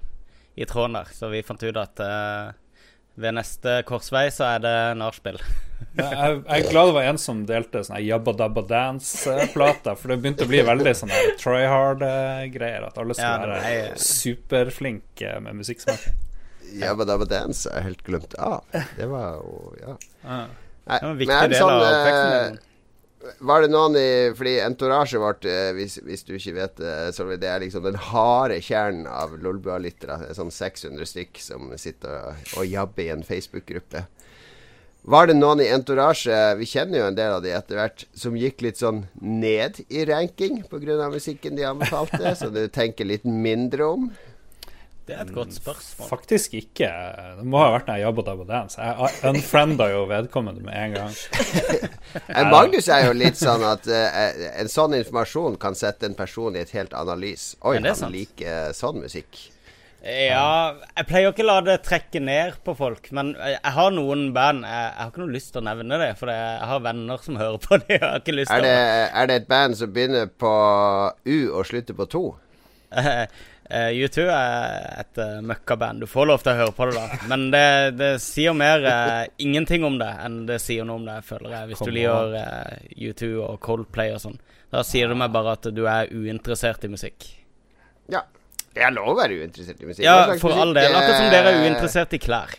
i 0.63 0.69
tråden 0.69 0.99
der, 1.01 1.11
så 1.15 1.31
vi 1.33 1.43
fant 1.47 1.63
ut 1.63 1.79
at 1.81 2.01
uh, 2.05 2.53
ved 3.21 3.35
neste 3.37 3.83
korsvei 3.89 4.27
så 4.33 4.55
er 4.55 4.65
det 4.65 4.79
nachspiel. 5.01 5.41
Jeg, 5.99 6.37
jeg 6.47 6.63
er 6.63 6.71
glad 6.71 6.87
det 6.89 6.95
var 6.95 7.07
en 7.11 7.19
som 7.19 7.41
delte 7.45 7.81
sånne 7.85 7.99
Jabba 8.07 8.33
Dabba 8.39 8.63
Dance-plater, 8.65 9.97
for 9.99 10.13
det 10.13 10.21
begynte 10.23 10.47
å 10.47 10.49
bli 10.49 10.63
veldig 10.65 10.93
sånne 10.97 11.19
try 11.41 11.67
hard-greier. 11.69 12.87
At 12.87 13.01
alle 13.03 13.17
skulle 13.19 13.51
ja, 13.51 13.57
være 13.59 13.99
superflinke 14.01 15.35
med 15.43 15.59
musikksmak. 15.59 16.07
Jabba 16.81 17.07
Dabba 17.09 17.29
Dance 17.29 17.71
jeg 17.71 17.89
helt 17.89 18.05
glemt 18.07 18.35
av. 18.39 18.63
Det 18.97 19.09
var 19.11 19.41
jo 19.41 19.73
Ja. 19.81 19.97
Ja. 20.25 20.43
Nei, 20.83 20.99
Det 20.99 21.07
var 21.07 21.11
en 21.13 21.19
viktig 21.19 21.35
men, 21.35 21.51
del 21.51 21.63
av 21.63 21.69
sånn, 21.69 21.81
oppveksten 21.87 22.33
eh, 22.33 22.45
min. 22.51 22.61
Var 23.47 23.63
det 23.63 23.69
noen 23.71 23.97
i 24.01 24.09
Fordi 24.35 24.55
entourage 24.65 25.21
vårt, 25.23 25.45
eh, 25.47 25.69
hvis, 25.77 26.01
hvis 26.03 26.27
du 26.27 26.33
ikke 26.35 26.57
vet 26.57 26.81
det, 26.81 27.37
det 27.39 27.51
er 27.51 27.63
liksom 27.63 27.85
den 27.87 28.01
harde 28.11 28.59
kjernen 28.59 29.07
av 29.07 29.37
Lolbua-lyttere. 29.39 30.19
Er 30.27 30.35
sånn 30.35 30.51
600 30.51 31.07
stykk 31.07 31.39
som 31.39 31.71
sitter 31.79 32.19
og, 32.33 32.51
og 32.57 32.67
jabber 32.67 33.07
i 33.07 33.13
en 33.15 33.23
Facebook-gruppe. 33.27 34.07
Var 35.03 35.27
det 35.27 35.35
noen 35.35 35.59
i 35.59 35.71
entourage, 35.75 36.35
vi 36.61 36.67
kjenner 36.71 37.01
jo 37.01 37.07
en 37.11 37.17
del 37.19 37.33
av 37.35 37.41
de 37.43 37.51
etter 37.51 37.75
hvert, 37.75 38.05
som 38.15 38.37
gikk 38.39 38.63
litt 38.63 38.79
sånn 38.79 39.01
ned 39.19 39.81
i 39.91 40.05
ranking 40.07 40.61
pga. 40.71 41.09
musikken 41.11 41.59
de 41.59 41.67
anbefalte, 41.67 42.37
så 42.39 42.51
du 42.55 42.69
tenker 42.71 43.11
litt 43.11 43.25
mindre 43.27 43.89
om? 43.97 44.13
Det 45.03 45.17
er 45.17 45.25
et 45.25 45.33
godt 45.35 45.55
spørsmål. 45.57 46.09
Faktisk 46.09 46.53
ikke. 46.55 46.89
Det 47.39 47.47
må 47.51 47.59
ha 47.59 47.73
vært 47.75 47.89
når 47.89 47.99
jeg 47.99 48.07
jobba 48.07 48.25
der 48.29 48.37
på 48.39 48.45
Dance. 48.47 48.83
Jeg 48.83 49.33
unfrienda 49.33 49.89
jo 49.91 50.05
vedkommende 50.11 50.63
med 50.63 50.77
en 50.79 50.95
gang. 50.95 51.17
Magnus 52.55 52.87
er 52.87 53.09
jo 53.09 53.17
litt 53.17 53.41
sånn 53.41 53.65
at 53.67 53.89
uh, 53.91 54.21
en 54.63 54.71
sånn 54.71 54.95
informasjon 55.01 55.59
kan 55.63 55.75
sette 55.79 56.07
en 56.07 56.15
person 56.19 56.55
i 56.55 56.63
et 56.63 56.71
helt 56.77 56.95
annet 56.95 57.19
lys. 57.19 57.49
Oi, 57.67 57.81
han 57.81 57.91
sant. 57.99 58.15
liker 58.15 58.71
sånn 58.79 59.03
musikk. 59.03 59.49
Ja, 60.03 60.75
jeg 60.97 61.07
pleier 61.07 61.31
ikke 61.31 61.45
å 61.45 61.47
la 61.47 61.61
det 61.63 61.77
trekke 61.87 62.19
ned 62.23 62.57
på 62.67 62.75
folk, 62.75 63.05
men 63.15 63.37
jeg 63.39 63.71
har 63.77 63.93
noen 63.95 64.33
band 64.35 64.65
Jeg, 64.67 64.87
jeg 64.89 64.99
har 64.99 65.13
ikke 65.13 65.23
noe 65.23 65.35
lyst 65.37 65.53
til 65.55 65.61
å 65.61 65.67
nevne 65.69 65.99
det, 66.01 66.09
for 66.19 66.33
jeg 66.33 66.57
har 66.73 66.83
venner 66.83 67.23
som 67.23 67.39
hører 67.39 67.63
på 67.63 67.79
det. 67.85 67.99
Jeg 67.99 68.03
har 68.03 68.19
ikke 68.19 68.35
lyst 68.35 68.51
Er 68.51 68.63
til 68.63 68.67
det, 68.67 68.81
å 68.81 69.21
er 69.23 69.31
det 69.31 69.37
et 69.43 69.51
band 69.51 69.79
som 69.79 69.93
begynner 69.95 70.31
på 70.43 70.55
U 71.23 71.39
og 71.55 71.67
slutter 71.71 71.99
på 71.99 72.09
to? 72.11 72.25
Eh, 73.71 73.87
eh, 73.89 74.05
U2 74.05 74.27
er 74.27 74.87
et 75.01 75.21
uh, 75.21 75.41
møkkaband. 75.45 76.03
Du 76.03 76.11
får 76.11 76.29
lov 76.29 76.43
til 76.43 76.53
å 76.53 76.59
høre 76.61 76.75
på 76.77 76.89
det, 76.89 76.99
da. 76.99 77.21
Men 77.31 77.47
det, 77.55 77.67
det 77.99 78.11
sier 78.25 78.57
mer 78.57 78.85
uh, 78.85 79.23
ingenting 79.43 79.87
om 79.89 79.99
det 80.01 80.11
enn 80.25 80.43
det 80.49 80.59
sier 80.63 80.89
noe 80.89 81.01
om 81.01 81.07
det, 81.09 81.21
føler 81.29 81.57
jeg. 81.57 81.71
Hvis 81.71 81.83
Kom 81.83 81.91
du 81.91 81.97
liker 81.97 82.37
uh, 82.37 82.91
U2 83.11 83.33
og 83.47 83.57
Coldplay 83.65 84.15
og 84.17 84.23
sånn. 84.25 84.39
Da 84.73 84.85
sier 84.87 85.11
du 85.11 85.19
meg 85.19 85.33
bare 85.35 85.57
at 85.59 85.69
du 85.75 85.83
er 85.91 86.11
uinteressert 86.13 86.85
i 86.89 86.93
musikk. 86.93 87.29
Ja. 88.13 88.25
Det 88.73 88.81
er 88.81 88.93
lov 88.95 89.11
å 89.13 89.17
være 89.19 89.37
uinteressert 89.37 89.83
i 89.85 89.89
musikk. 89.91 90.05
Ja, 90.07 90.33
for 90.41 90.57
all 90.57 90.73
del. 90.73 90.95
Akkurat 90.97 91.19
som 91.19 91.33
dere 91.33 91.51
er 91.53 91.67
uinteressert 91.67 92.15
i 92.17 92.21
klær. 92.23 92.55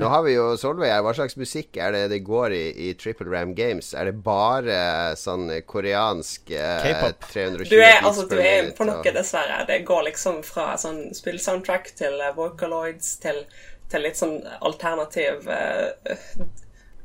Nå 0.00 0.08
har 0.10 0.22
vi 0.26 0.34
jo 0.34 0.46
Solveig 0.60 0.90
her. 0.92 1.02
Hva 1.04 1.12
slags 1.16 1.36
musikk 1.40 1.78
er 1.80 1.94
det 1.94 2.02
det 2.12 2.20
går 2.26 2.54
i 2.56 2.62
i 2.86 2.88
Triple 2.98 3.30
Ram 3.32 3.54
Games? 3.56 3.92
Er 3.94 4.10
det 4.10 4.16
bare 4.24 4.78
sånn 5.18 5.48
koreansk 5.66 6.50
eh, 6.54 6.82
K-pop. 6.84 7.28
320 7.32 7.70
Du 7.70 7.78
er, 7.80 8.00
altså, 8.00 8.26
du 8.30 8.36
er 8.40 8.70
på 8.76 8.86
og- 8.86 8.90
noe, 8.90 9.14
dessverre. 9.18 9.62
Det 9.68 9.80
går 9.88 10.08
liksom 10.10 10.42
fra 10.46 10.74
sånn 10.80 11.14
spill-soundtrack 11.16 11.92
til 11.98 12.18
uh, 12.20 12.32
Vocaloids 12.36 13.16
til, 13.22 13.44
til 13.92 14.04
litt 14.06 14.20
sånn 14.20 14.40
alternativ 14.60 15.48
uh, 15.48 15.92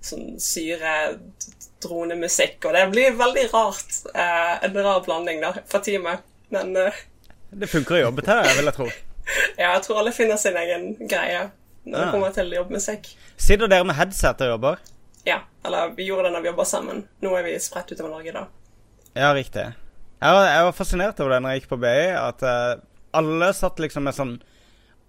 sånn 0.02 0.40
syre 0.42 0.96
dronemusikk, 1.84 2.66
og 2.68 2.76
det 2.76 2.88
blir 2.92 3.16
veldig 3.20 3.46
rart. 3.54 4.02
Uh, 4.14 4.58
en 4.66 4.82
rar 4.84 5.04
blanding 5.06 5.44
da, 5.44 5.54
for 5.70 5.84
teamet. 5.86 6.26
Men 6.54 6.76
uh, 6.78 7.06
Det 7.52 7.70
funker 7.70 8.00
å 8.00 8.04
jobbe 8.08 8.26
til 8.26 8.44
vil 8.58 8.72
jeg 8.72 8.78
tro. 8.80 8.90
ja, 9.62 9.72
jeg 9.76 9.82
tror 9.86 10.02
alle 10.02 10.14
finner 10.16 10.40
sin 10.42 10.58
egen 10.58 10.92
greie 11.06 11.48
når 11.90 12.00
det 12.06 12.14
kommer 12.14 12.34
til 12.36 12.56
jobbmusikk. 12.56 13.12
Sitter 13.40 13.72
dere 13.72 13.88
med 13.88 13.98
headset 13.98 14.46
og 14.46 14.54
jobber? 14.54 14.82
Ja, 15.28 15.42
eller 15.66 15.94
vi 15.98 16.08
gjorde 16.08 16.30
det 16.30 16.36
når 16.36 16.46
vi 16.46 16.52
jobba 16.52 16.66
sammen. 16.66 17.04
Nå 17.24 17.34
er 17.38 17.46
vi 17.48 17.56
spredt 17.62 17.92
utover 17.94 18.14
Norge, 18.14 18.34
da. 18.36 18.46
Ja, 19.18 19.34
riktig. 19.36 19.66
Jeg 20.20 20.36
var, 20.36 20.46
jeg 20.52 20.64
var 20.68 20.76
fascinert 20.76 21.20
over 21.24 21.34
det 21.34 21.42
når 21.44 21.54
jeg 21.54 21.62
gikk 21.62 21.74
på 21.74 21.82
BI, 21.82 21.98
at 22.20 22.46
uh, 22.46 22.80
alle 23.16 23.52
satt 23.56 23.80
liksom 23.82 24.06
med 24.08 24.16
sånn 24.16 24.34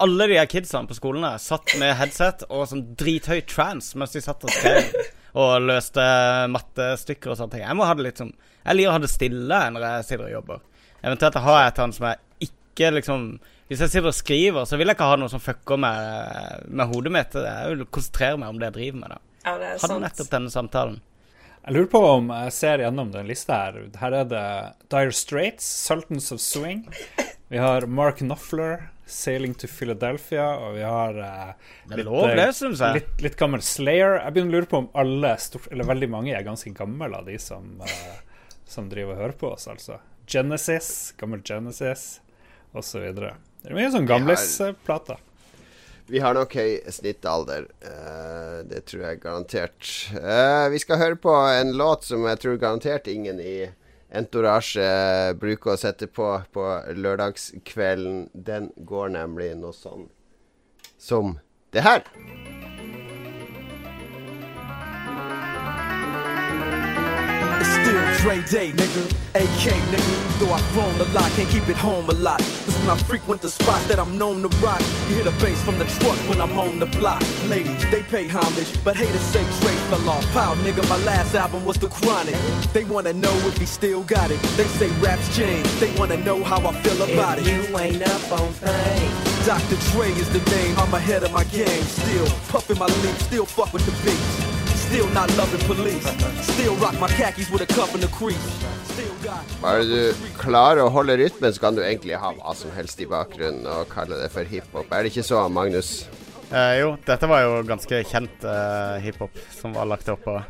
Alle 0.00 0.30
de 0.30 0.36
her 0.38 0.48
kidsene 0.48 0.88
på 0.88 0.96
skolen 0.96 1.26
her 1.26 1.40
satt 1.42 1.74
med 1.76 1.92
headset 1.98 2.46
og 2.48 2.62
sånn 2.70 2.86
drithøy 2.96 3.42
trans 3.44 3.90
mens 4.00 4.14
de 4.16 4.22
satt 4.24 4.46
og 4.46 4.54
skrev 4.54 4.94
og 5.40 5.66
løste 5.66 6.04
mattestykker 6.50 7.34
og 7.34 7.36
sånne 7.36 7.52
ting. 7.52 7.64
Jeg 7.66 7.76
må 7.76 7.84
ha 7.84 7.92
det 7.94 8.06
litt 8.06 8.22
sånn 8.22 8.32
Jeg 8.32 8.78
liker 8.78 8.90
å 8.90 8.94
ha 8.96 9.02
det 9.02 9.10
stille 9.12 9.58
når 9.74 9.84
jeg 9.86 10.06
sitter 10.08 10.24
og 10.24 10.32
jobber. 10.38 10.62
Eventuelt 11.00 11.36
har 11.44 11.58
jeg 11.58 11.66
et 11.66 11.74
eller 11.74 11.84
annet 11.84 11.98
som 11.98 12.08
jeg 12.08 12.48
ikke 12.48 12.90
liksom 12.96 13.26
Hvis 13.70 13.84
jeg 13.84 13.92
sitter 13.92 14.10
og 14.10 14.16
skriver, 14.18 14.64
så 14.66 14.74
vil 14.80 14.90
jeg 14.90 14.98
ikke 14.98 15.06
ha 15.06 15.18
noe 15.20 15.30
som 15.30 15.42
fucker 15.42 15.78
med, 15.78 16.64
med 16.74 16.90
hodet 16.90 17.12
mitt. 17.14 17.36
Jeg 17.38 17.68
vil 17.70 17.84
konsentrere 17.86 18.40
meg 18.42 18.50
om 18.50 18.58
det 18.58 18.66
jeg 18.66 18.76
driver 18.80 18.98
med. 18.98 19.12
da 19.12 19.18
Ja, 19.44 19.52
det 19.60 19.66
er 19.68 19.76
Hadde 19.76 19.90
sant. 19.92 20.04
nettopp 20.08 20.30
denne 20.32 20.50
samtalen. 20.50 20.96
Jeg 21.60 21.76
lurer 21.76 21.90
på 21.92 22.00
om 22.16 22.32
jeg 22.34 22.54
ser 22.56 22.82
gjennom 22.82 23.12
den 23.14 23.28
lista 23.28 23.58
her. 23.60 23.76
Her 24.00 24.16
er 24.22 24.30
det 24.32 24.46
Dire 24.90 25.12
Straits, 25.14 25.68
Sultans 25.86 26.32
of 26.34 26.40
Swing. 26.42 26.82
Vi 27.52 27.60
har 27.62 27.86
Mark 27.86 28.18
Knopfler, 28.24 28.88
Sailing 29.06 29.54
to 29.54 29.68
Philadelphia, 29.70 30.48
og 30.56 30.74
vi 30.74 30.82
har 30.86 31.20
uh, 31.20 31.52
litt, 31.92 32.04
lov, 32.08 32.26
det, 32.26 32.48
litt, 32.96 33.12
litt 33.22 33.36
gammel 33.38 33.62
Slayer. 33.62 34.16
Jeg 34.24 34.34
begynner 34.34 34.56
å 34.56 34.56
lure 34.56 34.70
på 34.70 34.80
om 34.80 34.88
alle, 35.02 35.36
stort, 35.42 35.68
eller 35.70 35.86
veldig 35.90 36.08
mange, 36.10 36.32
er 36.34 36.46
ganske 36.46 36.72
gamle 36.74 37.10
av 37.20 37.28
de 37.30 37.38
som, 37.42 37.70
uh, 37.82 38.50
som 38.66 38.90
driver 38.90 39.14
og 39.14 39.22
hører 39.26 39.36
på 39.44 39.52
oss, 39.52 39.68
altså. 39.70 40.00
Genesis, 40.30 41.12
gammel 41.22 41.42
Genesis, 41.46 42.08
osv. 42.74 43.10
Det 43.60 43.68
er 43.70 43.76
mye 43.76 43.90
sånn 43.92 44.06
gamlisplater. 44.08 45.18
Vi 46.10 46.18
har 46.18 46.34
nok 46.34 46.54
høy 46.58 46.80
snittalder. 46.90 47.66
eh, 47.86 48.62
det 48.66 48.80
tror 48.90 49.02
jeg 49.04 49.20
garantert. 49.22 49.90
Eh, 50.16 50.68
vi 50.72 50.78
skal 50.82 50.98
høre 50.98 51.16
på 51.16 51.30
en 51.60 51.72
låt 51.78 52.04
som 52.04 52.24
jeg 52.26 52.40
tror 52.42 52.56
garantert 52.58 53.06
ingen 53.06 53.38
i 53.40 53.68
Entourage 54.10 54.82
bruker 55.38 55.70
å 55.70 55.78
sette 55.78 56.08
på 56.10 56.42
på 56.52 56.64
lørdagskvelden. 56.98 58.28
Den 58.34 58.72
går 58.76 59.08
nemlig 59.14 59.52
noe 59.60 59.72
sånn 59.76 60.08
som 60.98 61.38
det 61.70 61.84
her. 61.86 62.02
It's 67.60 67.68
still 67.68 68.00
Dre 68.22 68.42
Day, 68.50 68.72
nigga. 68.72 69.02
AK, 69.34 69.64
nigga. 69.92 70.16
Though 70.38 70.52
I've 70.52 70.72
grown 70.72 70.94
a 71.00 71.04
lot, 71.14 71.30
can't 71.36 71.48
keep 71.48 71.68
it 71.68 71.76
home 71.76 72.08
a 72.08 72.12
lot. 72.14 72.40
When 72.80 72.88
I 72.88 72.96
frequent 72.96 73.42
the 73.42 73.50
spots 73.50 73.86
that 73.88 73.98
I'm 73.98 74.16
known 74.16 74.40
to 74.40 74.48
rock, 74.64 74.80
you 75.08 75.16
hear 75.16 75.24
the 75.24 75.32
bass 75.32 75.62
from 75.62 75.78
the 75.78 75.84
truck 75.84 76.16
when 76.30 76.40
I'm 76.40 76.58
on 76.58 76.78
the 76.78 76.86
block. 76.86 77.22
Ladies, 77.46 77.78
they 77.90 78.02
pay 78.02 78.26
homage, 78.26 78.72
but 78.82 78.96
haters 78.96 79.20
say 79.20 79.44
Dre 79.60 79.74
fell 79.90 80.08
off. 80.08 80.24
Pow, 80.32 80.54
nigga, 80.64 80.88
my 80.88 80.96
last 81.04 81.34
album 81.34 81.66
was 81.66 81.76
The 81.76 81.88
Chronic. 81.88 82.34
They 82.72 82.84
wanna 82.84 83.12
know 83.12 83.34
if 83.48 83.58
he 83.58 83.66
still 83.66 84.02
got 84.04 84.30
it. 84.30 84.40
They 84.56 84.64
say 84.64 84.88
raps 85.00 85.36
change, 85.36 85.68
they 85.78 85.94
wanna 85.98 86.16
know 86.16 86.42
how 86.42 86.66
I 86.66 86.72
feel 86.80 87.02
about 87.02 87.38
it. 87.38 87.46
You 87.46 87.78
ain't 87.78 88.02
up 88.02 88.32
on 88.32 88.50
things. 88.54 89.46
Dr. 89.46 89.76
Dre 89.92 90.08
is 90.12 90.30
the 90.30 90.40
name, 90.50 90.78
I'm 90.78 90.94
ahead 90.94 91.22
of 91.22 91.32
my 91.32 91.44
game. 91.44 91.82
Still 91.82 92.26
puffin' 92.48 92.78
my 92.78 92.86
leaf, 92.86 93.20
still 93.20 93.44
fuck 93.44 93.74
with 93.74 93.84
the 93.84 93.92
beats. 94.04 94.80
Still 94.88 95.08
not 95.10 95.28
loving 95.36 95.60
police. 95.66 96.06
Still 96.54 96.74
rock 96.76 96.98
my 96.98 97.08
khakis 97.08 97.50
with 97.50 97.60
a 97.60 97.66
cuff 97.66 97.94
in 97.94 98.00
the 98.00 98.08
crease. 98.08 98.69
Bare 99.60 99.84
du 99.88 100.24
klarer 100.40 100.84
å 100.84 100.92
holde 100.92 101.18
rytmen, 101.20 101.52
så 101.54 101.66
kan 101.66 101.76
du 101.76 101.82
egentlig 101.84 102.18
ha 102.20 102.32
hva 102.36 102.54
som 102.56 102.72
helst 102.76 103.00
i 103.02 103.08
bakgrunnen 103.10 103.66
og 103.70 103.90
kalle 103.92 104.20
det 104.22 104.30
for 104.34 104.48
hiphop. 104.48 104.88
Er 104.90 105.04
det 105.04 105.14
ikke 105.14 105.26
så, 105.26 105.42
Magnus? 105.52 105.92
Eh, 106.50 106.80
jo, 106.80 106.94
dette 107.06 107.28
var 107.30 107.44
jo 107.46 107.60
ganske 107.68 108.02
kjent 108.10 108.46
eh, 108.46 108.96
hiphop 109.04 109.36
som 109.54 109.76
var 109.76 109.86
lagt 109.90 110.08
opp 110.10 110.24
på 110.26 110.40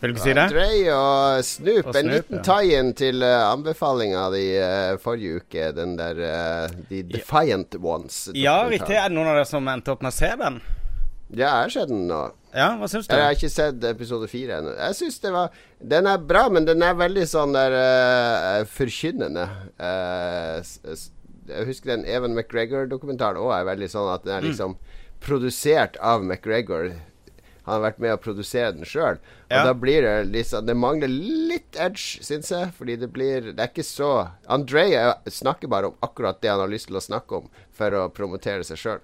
si 0.00 0.34
det? 0.36 0.46
Dre 0.52 0.68
og 0.92 1.44
Snoop. 1.44 1.88
Og 1.88 1.96
en 1.96 2.06
Snoop, 2.06 2.14
liten 2.14 2.38
ja. 2.38 2.44
tie-in 2.46 2.92
til 2.98 3.24
uh, 3.24 3.50
anbefalinga 3.52 4.26
di 4.34 4.44
uh, 4.60 4.96
forrige 5.02 5.42
uke. 5.42 5.70
Den 5.76 5.96
der 5.98 6.20
uh, 6.20 6.76
The 6.90 7.02
Defiant 7.14 7.76
Ones. 7.80 8.26
Ja, 8.34 8.62
riktig. 8.68 8.96
Er 8.96 9.08
det 9.08 9.16
noen 9.16 9.32
av 9.32 9.40
dere 9.40 9.48
som 9.48 9.68
endte 9.72 9.94
opp 9.94 10.04
med 10.04 10.12
å 10.12 10.16
se 10.16 10.32
den? 10.42 10.60
Ja, 11.32 11.48
jeg 11.48 11.62
har 11.64 11.74
sett 11.74 11.90
den 11.90 12.06
nå. 12.10 12.20
Ja, 12.56 12.70
hva 12.80 12.88
syns 12.88 13.06
du? 13.06 13.12
Jeg 13.14 13.22
har 13.26 13.34
ikke 13.36 13.50
sett 13.52 13.82
episode 13.84 14.28
fire 14.32 14.60
ennå. 14.62 14.70
Jeg 14.78 14.94
syns 14.96 15.18
det 15.20 15.32
var 15.34 15.50
Den 15.78 16.06
er 16.08 16.16
bra, 16.24 16.46
men 16.48 16.64
den 16.64 16.80
er 16.82 16.94
veldig 16.96 17.26
sånn 17.28 17.52
der 17.52 17.74
uh, 17.76 18.64
forkynnende. 18.64 19.44
S- 20.62 21.10
jeg 21.46 21.66
husker 21.68 21.92
den 21.92 22.06
Even 22.10 22.32
McGregor-dokumentaren 22.34 23.38
òg 23.38 23.52
er 23.60 23.68
veldig 23.68 23.90
sånn 23.92 24.08
at 24.14 24.24
den 24.24 24.32
Mm. 24.34 24.38
er 24.38 24.48
liksom 24.48 24.76
produsert 25.22 25.96
av 26.02 26.24
McGregor. 26.24 26.88
Han 27.66 27.74
har 27.80 27.90
vært 27.90 27.98
med 28.02 28.12
å 28.14 28.18
produsere 28.22 28.72
den 28.74 28.84
sjøl. 28.86 29.18
Og 29.18 29.50
Ja. 29.50 29.64
da 29.64 29.72
blir 29.74 30.02
det 30.02 30.32
liksom 30.32 30.66
Det 30.66 30.74
mangler 30.76 31.08
litt 31.08 31.76
edge, 31.78 32.18
syns 32.22 32.48
jeg. 32.50 32.72
Fordi 32.78 32.96
det 32.98 33.12
blir 33.12 33.52
Det 33.52 33.58
er 33.60 33.68
ikke 33.68 33.84
så 33.84 34.30
André 34.48 34.92
er- 34.94 35.14
snakker 35.30 35.68
bare 35.68 35.86
om 35.86 35.94
akkurat 36.02 36.40
det 36.40 36.48
han 36.50 36.60
har 36.60 36.68
lyst 36.68 36.86
til 36.88 36.96
å 36.96 37.00
snakke 37.02 37.32
om, 37.36 37.48
for 37.72 37.90
å 37.90 38.08
promotere 38.12 38.64
seg 38.64 38.76
sjøl. 38.78 39.00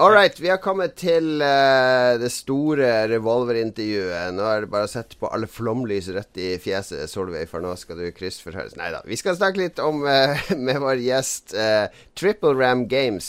All 0.00 0.12
right, 0.12 0.40
vi 0.40 0.48
har 0.48 0.56
kommet 0.56 0.94
til 0.96 1.42
uh, 1.44 2.16
det 2.16 2.30
store 2.32 2.86
revolverintervjuet. 3.10 4.30
Nå 4.32 4.46
er 4.48 4.62
det 4.64 4.70
bare 4.72 4.86
å 4.86 4.88
sette 4.88 5.18
på 5.20 5.28
alle 5.28 5.44
flomlys 5.44 6.06
rett 6.14 6.40
i 6.40 6.54
fjeset, 6.56 7.04
Solveig, 7.12 7.50
for 7.50 7.60
nå 7.60 7.74
skal 7.76 8.00
du 8.00 8.06
kryssforhøres. 8.16 8.78
Nei 8.80 8.88
da. 8.94 9.02
Vi 9.04 9.18
skal 9.20 9.36
snakke 9.36 9.60
litt 9.60 9.82
om, 9.84 10.00
uh, 10.08 10.40
med 10.70 10.80
vår 10.80 11.02
gjest, 11.04 11.52
uh, 11.52 11.92
Triple 12.16 12.54
Ram 12.56 12.86
Games. 12.88 13.28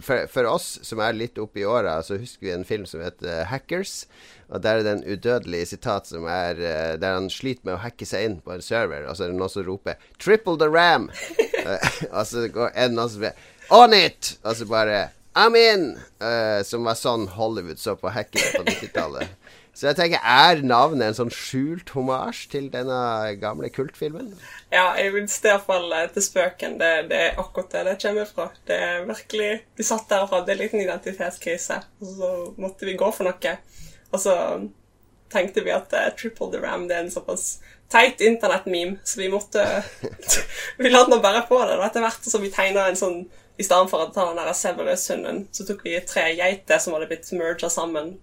For, 0.00 0.24
for 0.32 0.48
oss 0.48 0.78
som 0.88 1.02
er 1.04 1.12
litt 1.18 1.36
oppe 1.42 1.60
i 1.60 1.66
åra, 1.68 1.98
så 2.00 2.16
husker 2.16 2.48
vi 2.48 2.56
en 2.56 2.64
film 2.64 2.88
som 2.88 3.04
heter 3.04 3.44
Hackers. 3.52 4.06
Og 4.48 4.64
der 4.64 4.80
er 4.80 4.88
det 4.88 4.96
en 4.96 5.04
udødelig 5.12 5.66
sitat 5.74 6.08
som 6.08 6.24
er 6.32 6.56
der 6.96 7.18
han 7.18 7.28
sliter 7.28 7.68
med 7.68 7.76
å 7.76 7.82
hacke 7.84 8.08
seg 8.08 8.24
inn 8.24 8.40
på 8.40 8.56
en 8.56 8.64
server, 8.64 9.04
og 9.04 9.12
så 9.12 9.26
er 9.26 9.34
det 9.34 9.42
noen 9.42 9.52
som 9.52 9.68
roper 9.68 10.00
'Triple 10.16 10.56
the 10.56 10.72
Ram'. 10.72 11.10
Og 12.16 12.24
så 12.32 12.48
går 12.48 12.72
en 12.80 12.96
som 12.96 13.20
sier 13.20 13.36
'On 13.68 13.92
it!' 13.92 14.38
Og 14.40 14.56
så 14.56 14.64
bare 14.64 15.10
I'm 15.36 15.56
in! 15.56 15.98
Uh, 16.22 16.62
som 16.66 16.86
var 16.88 16.96
sånn 16.98 17.28
Hollywood 17.36 17.78
så 17.78 17.94
på 17.98 18.10
hackere 18.14 18.58
på 18.58 18.64
90-tallet. 18.66 19.34
Så 19.78 19.86
jeg 19.86 19.94
tenker, 19.94 20.24
er 20.26 20.58
navnet 20.66 21.06
en 21.06 21.14
sånn 21.14 21.28
skjult 21.30 21.92
homasj 21.94 22.48
til 22.50 22.64
denne 22.72 22.96
gamle 23.38 23.68
kultfilmen? 23.70 24.32
Ja, 24.72 24.88
jeg 24.98 25.12
vil 25.14 25.28
i 25.28 25.28
hvert 25.44 25.68
fall 25.68 25.86
eh, 25.94 26.08
til 26.10 26.24
spøken. 26.26 26.74
Det, 26.80 26.88
det 27.12 27.20
er 27.28 27.38
akkurat 27.38 27.70
det 27.76 27.84
det 27.86 27.94
kommer 28.02 28.26
fra. 28.26 28.48
Det 28.66 28.74
er 28.88 29.06
virkelig 29.06 29.52
Vi 29.78 29.86
satt 29.86 30.10
der 30.10 30.24
og 30.24 30.34
hadde 30.34 30.56
en 30.56 30.60
liten 30.64 30.82
identitetskrise, 30.82 31.78
og 32.02 32.10
så 32.16 32.32
måtte 32.58 32.90
vi 32.90 32.96
gå 32.98 33.12
for 33.14 33.30
noe. 33.30 33.54
Og 34.10 34.24
så 34.24 34.34
tenkte 35.30 35.62
vi 35.62 35.76
at 35.76 35.94
uh, 35.94 36.08
Triple 36.18 36.50
the 36.56 36.64
Ram 36.64 36.88
det 36.90 36.98
er 36.98 37.06
en 37.06 37.14
såpass 37.14 37.60
teit 37.92 38.18
internettmeme, 38.24 38.98
så 39.06 39.22
vi 39.22 39.30
måtte 39.30 39.62
Vi 40.80 40.90
la 40.90 41.04
nå 41.06 41.20
bare 41.22 41.46
på 41.46 41.62
det. 41.62 41.78
Etter 41.86 42.02
hvert 42.02 42.26
som 42.26 42.42
vi 42.42 42.50
tegna 42.50 42.88
en 42.90 42.98
sånn 42.98 43.22
I 43.58 43.66
stedet 43.66 43.90
for 43.90 44.06
å 44.06 44.10
ta 44.14 44.28
den 44.36 44.54
Severus-hunden, 44.54 45.40
så 45.52 45.66
tok 45.66 45.82
vi 45.86 45.96
tre 46.06 46.28
geiter 46.38 46.78
som 46.82 46.94
hadde 46.94 47.08
blitt 47.10 47.30
merga 47.34 47.70
sammen. 47.72 48.14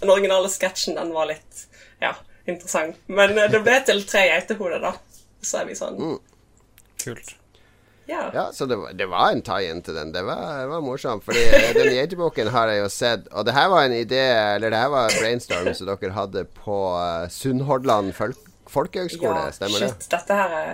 Den 0.00 0.12
originale 0.12 0.48
sketsjen 0.52 0.96
den 0.96 1.12
var 1.12 1.28
litt 1.28 1.66
ja, 2.00 2.14
interessant. 2.48 2.96
Men 3.06 3.36
eh, 3.36 3.50
det 3.52 3.60
ble 3.66 3.76
til 3.84 4.00
tre 4.08 4.24
geitehoder, 4.30 4.80
da. 4.80 4.94
Så 5.44 5.60
er 5.60 5.68
vi 5.68 5.76
sånn 5.78 6.00
Kult. 6.98 7.36
Ja. 8.08 8.30
Ja, 8.32 8.44
så 8.56 8.64
det 8.66 8.78
var, 8.80 8.94
det 8.96 9.06
var 9.12 9.30
en 9.34 9.42
tie-in 9.44 9.82
til 9.84 9.94
den. 9.94 10.14
Det 10.14 10.22
var, 10.24 10.62
det 10.62 10.70
var 10.70 10.80
morsomt. 10.80 11.22
Fordi 11.26 11.42
eh, 11.44 11.68
den 11.76 11.92
geiteboken 11.92 12.48
har 12.54 12.72
jeg 12.72 12.80
jo 12.80 12.88
sett. 12.90 13.28
Og 13.36 13.44
det 13.44 13.52
her 13.54 13.68
var 13.68 13.84
en 13.84 13.94
idé, 13.94 14.22
eller 14.56 14.72
det 14.72 14.80
her 14.80 14.88
var 14.94 15.12
brainstorm 15.20 15.68
som 15.76 15.90
dere 15.90 16.14
hadde 16.16 16.46
på 16.56 16.78
uh, 16.96 17.28
Sunnhordland 17.32 18.14
folk 18.16 18.40
folkehøgskole, 18.68 19.46
ja, 19.46 19.52
stemmer 19.52 19.80
det? 19.80 19.92
shit. 19.94 20.08
Dette 20.12 20.34
her 20.36 20.54
er 20.56 20.72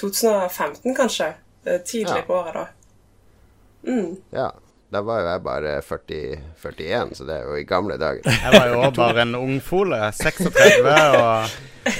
2015, 0.00 0.94
kanskje. 0.96 1.32
Tidlig 1.84 2.20
Ja. 2.20 2.22
på 2.28 2.36
året, 2.36 2.54
da. 2.56 2.66
Ja. 4.32 4.50
Da 4.92 5.00
var 5.02 5.18
jo 5.20 5.26
jeg 5.26 5.42
bare 5.42 5.70
40, 5.82 6.18
41, 6.62 7.14
så 7.18 7.24
det 7.26 7.34
er 7.40 7.46
jo 7.48 7.56
i 7.58 7.64
gamle 7.66 7.96
dager. 7.98 8.22
Jeg 8.22 8.52
var 8.54 8.68
jo 8.70 8.76
også 8.86 9.00
bare 9.00 9.22
en 9.26 9.34
ungfole. 9.34 9.98
36 10.14 10.92
og 11.18 11.48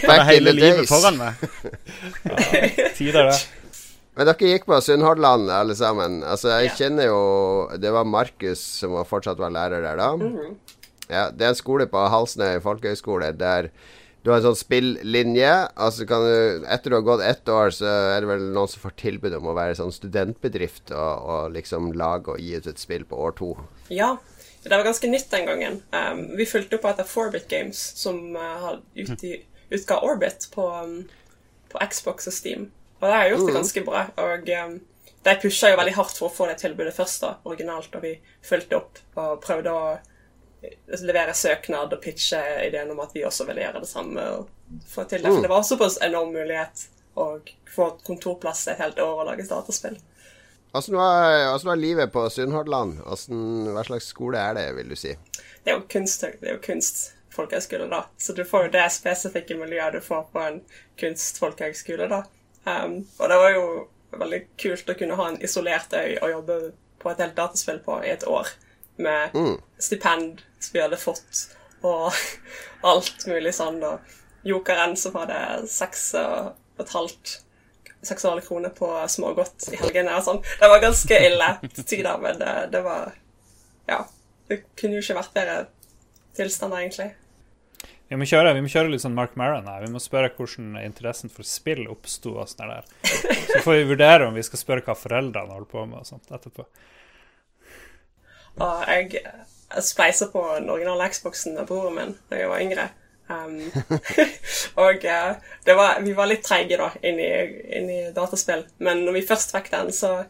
hadde 0.07 0.25
hele 0.31 0.53
livet 0.55 0.85
days. 0.85 0.89
foran 0.93 1.19
meg. 1.19 1.35
Tider, 2.97 3.27
det. 3.31 3.41
Men 4.17 4.31
dere 4.31 4.49
gikk 4.53 4.65
på 4.71 4.79
Sunnhordland 4.81 5.51
alle 5.53 5.75
sammen. 5.77 6.23
Altså, 6.25 6.49
jeg 6.61 6.71
Ja. 6.71 6.77
kjenner 6.79 7.05
jo 7.11 7.19
Det 7.79 7.91
var 7.93 8.05
Markus 8.05 8.59
som 8.81 8.95
fortsatt 9.05 9.39
var 9.39 9.51
lærer 9.51 9.83
der 9.83 9.97
da. 9.97 10.17
Mhm. 10.17 10.55
Ja, 11.11 11.31
Det 11.31 11.43
er 11.43 11.49
en 11.49 11.55
skole 11.55 11.87
på 11.87 12.09
Halsnøy 12.09 12.61
folkehøgskole 12.63 13.33
der 13.37 13.69
du 14.27 14.33
har 14.33 14.41
en 14.41 14.49
sånn 14.49 14.59
spillinje. 14.59 15.51
Altså 15.79 16.03
kan 16.11 16.25
du 16.27 16.65
Etter 16.67 16.91
du 16.91 16.97
har 16.99 17.05
gått 17.07 17.23
ett 17.23 17.47
år, 17.47 17.71
så 17.71 17.87
er 17.87 18.25
det 18.25 18.31
vel 18.33 18.49
noen 18.51 18.71
som 18.73 18.83
får 18.83 18.97
tilbud 18.99 19.37
om 19.39 19.53
å 19.53 19.55
være 19.55 19.77
sånn 19.79 19.95
studentbedrift 19.95 20.91
og, 20.91 21.29
og 21.31 21.53
liksom 21.55 21.93
lage 21.95 22.35
og 22.35 22.43
gi 22.43 22.57
ut 22.59 22.67
et 22.67 22.83
spill 22.83 23.07
på 23.07 23.21
år 23.23 23.37
to. 23.39 23.53
Ja. 23.95 24.17
Det 24.67 24.75
var 24.75 24.83
ganske 24.83 25.07
nytt 25.07 25.31
den 25.31 25.47
gangen. 25.47 25.77
Um, 25.95 26.25
vi 26.35 26.49
fulgte 26.51 26.81
opp 26.81 26.89
etter 26.91 27.07
Forbit 27.07 27.47
Games, 27.47 27.79
som 27.95 28.35
uh, 28.35 28.73
utgi, 28.99 29.37
utga 29.71 30.01
Orbit 30.03 30.49
på, 30.51 30.65
um, 30.75 31.05
på 31.71 31.87
Xbox 31.87 32.27
og 32.27 32.35
Steam. 32.35 32.65
Og 32.99 33.07
det 33.07 33.15
har 33.15 33.31
gjort 33.31 33.47
det 33.47 33.55
ganske 33.61 33.85
bra. 33.87 34.03
Og 34.25 34.51
um, 34.65 34.75
de 35.23 35.37
pusha 35.45 35.71
jo 35.71 35.79
veldig 35.79 35.95
hardt 36.01 36.19
for 36.19 36.27
å 36.27 36.35
få 36.35 36.51
det 36.51 36.59
tilbudet 36.65 36.97
først, 36.99 37.23
da, 37.23 37.37
originalt, 37.47 37.95
og 37.95 38.03
vi 38.03 38.17
fulgte 38.43 38.81
opp 38.83 38.99
og 39.23 39.39
prøvde 39.47 39.71
å 39.71 39.87
levere 41.07 41.35
søknad 41.35 41.93
og 41.93 42.01
pitche 42.03 42.41
ideen 42.67 42.91
om 42.91 43.01
at 43.05 43.13
vi 43.15 43.25
også 43.25 43.47
ville 43.49 43.63
gjøre 43.63 43.81
det 43.85 43.89
samme. 43.91 44.21
og 44.37 44.49
få 44.91 45.05
til 45.07 45.23
det. 45.23 45.31
For 45.31 45.43
det 45.45 45.51
var 45.53 45.63
såpass 45.63 45.99
enorm 46.03 46.33
mulighet 46.35 46.87
å 47.17 47.41
få 47.75 47.91
kontorplass 48.07 48.67
et 48.69 48.79
helt 48.83 48.99
år 48.99 49.21
og 49.21 49.27
lage 49.29 49.47
dataspill. 49.47 49.99
Altså 50.75 50.93
var, 50.93 51.53
hvordan 51.53 51.71
var 51.71 51.77
livet 51.81 52.13
på 52.13 52.25
Sunnhordland? 52.31 52.99
Hvordan- 53.05 53.73
Hva 53.77 53.85
slags 53.87 54.07
skole 54.11 54.39
er 54.39 54.55
det, 54.55 54.75
vil 54.77 54.89
du 54.89 54.97
si? 54.97 55.15
det 55.65 55.73
er 55.73 55.79
jo 55.79 55.87
kunst, 55.89 56.21
det 56.21 56.49
er 56.49 56.53
jo 56.57 56.61
kunst 56.63 57.13
folkehøgskole, 57.31 57.89
da. 57.91 58.05
Så 58.19 58.35
du 58.35 58.45
får 58.45 58.65
jo 58.67 58.71
det 58.71 58.93
spesifikke 58.93 59.57
miljøet 59.59 59.93
du 59.93 60.01
får 60.01 60.27
på 60.33 60.41
en 60.41 60.61
kunstfolkehøgskole, 61.21 62.09
da. 62.09 62.23
Um, 62.67 63.07
og 63.21 63.29
det 63.29 63.39
var 63.39 63.51
jo 63.55 63.65
veldig 64.19 64.41
kult 64.59 64.91
å 64.91 64.99
kunne 64.99 65.17
ha 65.19 65.29
en 65.29 65.41
isolert 65.45 65.93
øy 65.95 66.17
og 66.23 66.31
jobbe 66.31 66.59
på 67.03 67.11
et 67.13 67.19
helt 67.23 67.37
dataspill 67.37 67.79
på 67.85 67.99
i 68.05 68.11
et 68.15 68.25
år. 68.27 68.49
Med 68.97 69.35
stipend 69.83 70.41
som 70.59 70.73
vi 70.73 70.81
hadde 70.81 70.97
fått, 71.01 71.43
og 71.85 72.13
alt 72.91 73.27
mulig 73.29 73.53
sånn. 73.57 73.83
Og 73.85 74.47
jokeren 74.47 74.97
som 74.97 75.17
hadde 75.19 75.67
seks 75.71 76.13
og 76.21 76.81
et 76.81 76.95
halvt 76.95 77.41
seksuale 78.07 78.43
kroner 78.45 78.71
på 78.71 78.89
smågodt 79.11 79.69
i 79.73 79.79
helgene 79.81 80.15
og 80.17 80.25
sånn. 80.25 80.43
Det 80.61 80.71
var 80.71 80.83
ganske 80.85 81.21
ille 81.29 81.53
til 81.67 81.87
tider, 81.97 82.19
men 82.23 82.43
det, 82.43 82.57
det 82.75 82.83
var 82.87 83.15
Ja. 83.91 84.05
Det 84.47 84.61
kunne 84.79 84.95
jo 84.95 85.03
ikke 85.03 85.17
vært 85.17 85.33
bedre 85.35 85.55
tilstander, 86.39 86.85
egentlig. 86.85 87.09
Vi 88.07 88.15
må 88.15 88.27
kjøre, 88.31 88.53
vi 88.55 88.63
må 88.63 88.71
kjøre 88.71 88.93
litt 88.93 89.03
sånn 89.03 89.17
Mark 89.17 89.33
Maron 89.35 89.67
her. 89.67 89.81
Vi 89.83 89.91
må 89.91 89.99
spørre 89.99 90.31
hvordan 90.37 90.77
interessen 90.79 91.33
for 91.33 91.47
spill 91.47 91.89
oppsto. 91.91 92.37
sånn. 92.47 92.87
Så 93.03 93.63
får 93.65 93.81
vi 93.81 93.89
vurdere 93.89 94.29
om 94.29 94.39
vi 94.39 94.45
skal 94.47 94.61
spørre 94.63 94.87
hva 94.87 94.95
foreldrene 94.95 95.57
holder 95.57 95.73
på 95.73 95.83
med 95.91 96.05
og 96.05 96.07
sånt 96.07 96.31
etterpå. 96.31 96.69
Og 98.57 98.87
jeg, 98.89 99.11
spleiser 99.67 99.89
spleisa 99.89 100.31
på 100.33 100.45
den 100.55 100.71
originale 100.71 101.11
Xboxen 101.13 101.59
av 101.59 101.69
broren 101.69 101.97
min 101.97 102.15
da 102.31 102.41
jeg 102.41 102.53
var 102.53 102.63
yngre. 102.65 102.89
Um, 103.27 103.59
og 104.85 105.05
eh, 105.05 105.33
det 105.67 105.75
var, 105.75 105.99
vi 106.05 106.13
var 106.15 106.29
litt 106.31 106.45
treige 106.47 106.79
da, 106.79 106.93
inn 107.03 107.19
i, 107.19 107.31
inn 107.79 107.91
i 107.91 108.01
dataspill. 108.15 108.63
Men 108.79 109.03
når 109.07 109.19
vi 109.19 109.25
først 109.29 109.55
fikk 109.57 109.73
den, 109.75 109.91
så 109.93 110.21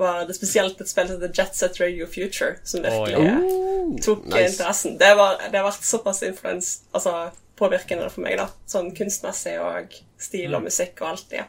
var 0.00 0.24
det 0.28 0.36
spesielt 0.36 0.80
et 0.80 0.90
spill 0.90 1.08
som 1.08 1.20
heter 1.20 1.32
Jet 1.36 1.56
Set 1.56 1.80
Radio 1.80 2.08
Future, 2.08 2.56
som 2.64 2.84
virkelig 2.84 3.24
ja. 3.28 3.36
eh, 3.40 3.96
tok 4.04 4.26
nice. 4.28 4.52
interessen. 4.52 4.96
Det, 5.00 5.12
var, 5.16 5.38
det 5.44 5.60
har 5.60 5.68
vært 5.68 5.86
såpass 5.88 6.22
influens, 6.26 6.72
altså, 6.96 7.30
påvirkende 7.56 8.08
for 8.12 8.24
meg, 8.26 8.36
da. 8.40 8.50
Sånn 8.68 8.90
kunstmessig 8.96 9.56
og 9.62 9.96
stil 10.20 10.56
og 10.56 10.66
musikk 10.66 11.00
og 11.00 11.14
alt 11.14 11.30
det. 11.32 11.46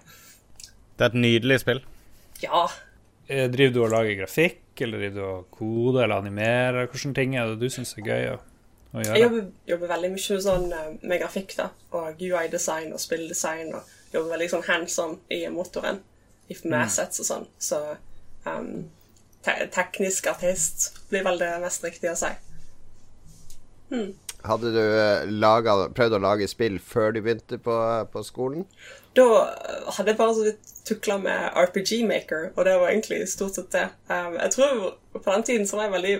Det 0.97 1.05
er 1.05 1.11
et 1.11 1.19
nydelig 1.19 1.59
spill. 1.63 1.83
Ja. 2.43 2.67
Eh, 3.27 3.47
Driver 3.51 3.75
du 3.75 3.81
og 3.83 3.91
lager 3.95 4.21
grafikk, 4.23 4.61
eller 4.85 5.01
driver 5.01 5.17
du 5.17 5.23
og 5.25 5.47
koder 5.53 6.03
eller 6.03 6.21
animerer? 6.23 6.89
Hvilke 6.91 7.13
ting 7.17 7.37
er 7.37 7.51
det 7.51 7.61
du 7.61 7.69
syns 7.73 7.95
er 7.97 8.05
gøy 8.07 8.27
å, 8.33 8.35
å 8.93 9.05
Jeg 9.05 9.23
jobber, 9.25 9.47
jobber 9.69 9.93
veldig 9.93 10.11
mye 10.15 10.41
sånn, 10.47 10.67
eh, 10.73 10.91
med 11.01 11.23
grafikk, 11.23 11.55
da. 11.59 11.69
Og 11.97 12.21
UI-design 12.21 12.93
og 12.93 13.01
spilldesign. 13.03 13.73
Og 13.77 14.13
jobber 14.13 14.35
veldig 14.35 14.51
sånn 14.53 14.67
hands 14.67 14.99
on 15.03 15.17
i 15.33 15.41
motoren. 15.53 16.03
I 16.47 16.55
med 16.63 16.79
assets 16.85 17.23
og 17.23 17.27
sånn. 17.27 17.49
Så 17.59 17.81
um, 18.47 18.85
te 19.43 19.57
teknisk 19.73 20.29
artist 20.31 20.93
blir 21.11 21.25
vel 21.27 21.41
det 21.41 21.51
mest 21.63 21.83
riktige 21.83 22.13
å 22.13 22.19
si. 22.19 22.31
Hadde 24.47 24.71
du 24.75 24.83
eh, 24.83 25.27
laget, 25.27 25.91
prøvd 25.97 26.17
å 26.17 26.23
lage 26.23 26.47
spill 26.49 26.77
før 26.83 27.15
du 27.15 27.21
begynte 27.23 27.59
på, 27.63 27.75
på 28.11 28.23
skolen? 28.27 28.65
Da 29.17 29.25
hadde 29.95 30.11
jeg 30.11 30.19
bare 30.19 30.35
så 30.37 30.45
vidt 30.45 30.73
tukla 30.87 31.17
med 31.19 31.57
RPG 31.57 32.03
Maker, 32.07 32.51
og 32.55 32.65
det 32.67 32.75
var 32.79 32.91
egentlig 32.91 33.23
stort 33.31 33.57
sett 33.57 33.71
det. 33.73 33.87
Um, 34.11 34.37
jeg 34.37 34.53
tror 34.53 34.83
på 35.17 35.25
den 35.25 35.45
tiden 35.47 35.67
så 35.67 35.79
var 35.79 35.87
jeg 35.87 35.95
veldig 35.95 36.15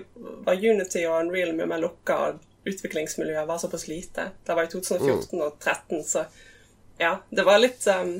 var 0.47 0.65
Unity 0.71 1.05
og 1.05 1.19
Unreal 1.21 1.53
mye 1.55 1.69
mer 1.69 1.83
lukka, 1.83 2.17
og 2.17 2.67
utviklingsmiljøet 2.67 3.47
var 3.47 3.61
såpass 3.61 3.87
lite. 3.87 4.31
Det 4.47 4.57
var 4.57 4.67
i 4.67 4.71
2014 4.73 5.41
og 5.41 5.59
2013, 5.61 6.03
så 6.03 6.25
ja, 6.97 7.19
det 7.29 7.45
var 7.45 7.61
litt 7.61 7.85
um, 7.93 8.15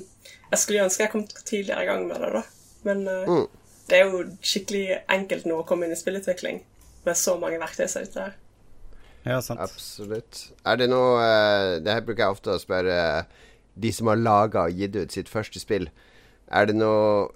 Jeg 0.52 0.60
skulle 0.62 0.86
ønske 0.86 1.04
jeg 1.04 1.12
kom 1.12 1.26
tidligere 1.26 1.84
i 1.84 1.90
gang 1.90 2.06
med 2.08 2.22
det, 2.22 2.34
da. 2.38 2.44
Men 2.88 3.08
uh, 3.10 3.48
det 3.90 4.00
er 4.00 4.12
jo 4.12 4.26
skikkelig 4.46 5.02
enkelt 5.18 5.48
nå 5.50 5.62
å 5.62 5.66
komme 5.68 5.88
inn 5.88 5.96
i 5.96 6.00
spillutvikling 6.00 6.62
med 7.08 7.18
så 7.18 7.38
mange 7.42 7.60
verktøy 7.62 7.88
som 7.88 8.04
er 8.04 8.12
ute 8.12 8.22
der. 8.28 8.38
Ja, 9.28 9.42
sant. 9.44 9.60
Absolutt. 9.60 10.46
Er 10.64 10.78
det 10.80 10.88
noe 10.88 11.20
eh, 11.20 11.72
Det 11.84 11.92
her 11.92 12.04
bruker 12.06 12.24
jeg 12.24 12.36
ofte 12.38 12.54
å 12.54 12.62
spørre 12.62 13.26
de 13.80 13.92
som 13.94 14.08
har 14.12 14.18
laga 14.20 14.66
og 14.68 14.78
gitt 14.80 14.96
ut 14.98 15.12
sitt 15.14 15.30
første 15.30 15.60
spill. 15.62 15.90
Er 16.52 16.66
det 16.70 16.76
noe 16.80 17.28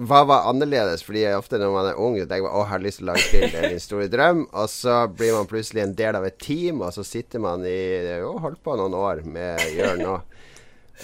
Hva 0.00 0.24
var 0.26 0.46
annerledes? 0.50 1.04
Fordi 1.06 1.20
ofte 1.36 1.58
når 1.60 1.70
man 1.70 1.86
er 1.92 1.98
ung, 2.02 2.16
tenker 2.18 2.42
man 2.48 2.54
å, 2.56 2.62
jeg 2.64 2.70
har 2.72 2.80
lyst 2.82 2.98
til 2.98 3.06
å 3.06 3.10
lage 3.12 3.26
spill, 3.28 3.44
det 3.52 3.60
er 3.60 3.70
min 3.70 3.82
store 3.84 4.08
drøm. 4.10 4.40
Og 4.58 4.66
så 4.72 4.94
blir 5.14 5.36
man 5.36 5.46
plutselig 5.46 5.84
en 5.84 5.92
del 6.00 6.16
av 6.18 6.24
et 6.26 6.38
team, 6.42 6.80
og 6.82 6.90
så 6.96 7.04
sitter 7.06 7.38
man 7.44 7.62
i 7.68 7.76
Jo, 8.18 8.32
holdt 8.42 8.58
på 8.66 8.74
noen 8.80 8.96
år 8.98 9.20
med 9.28 9.62
Jørn 9.76 10.02
nå. 10.02 10.16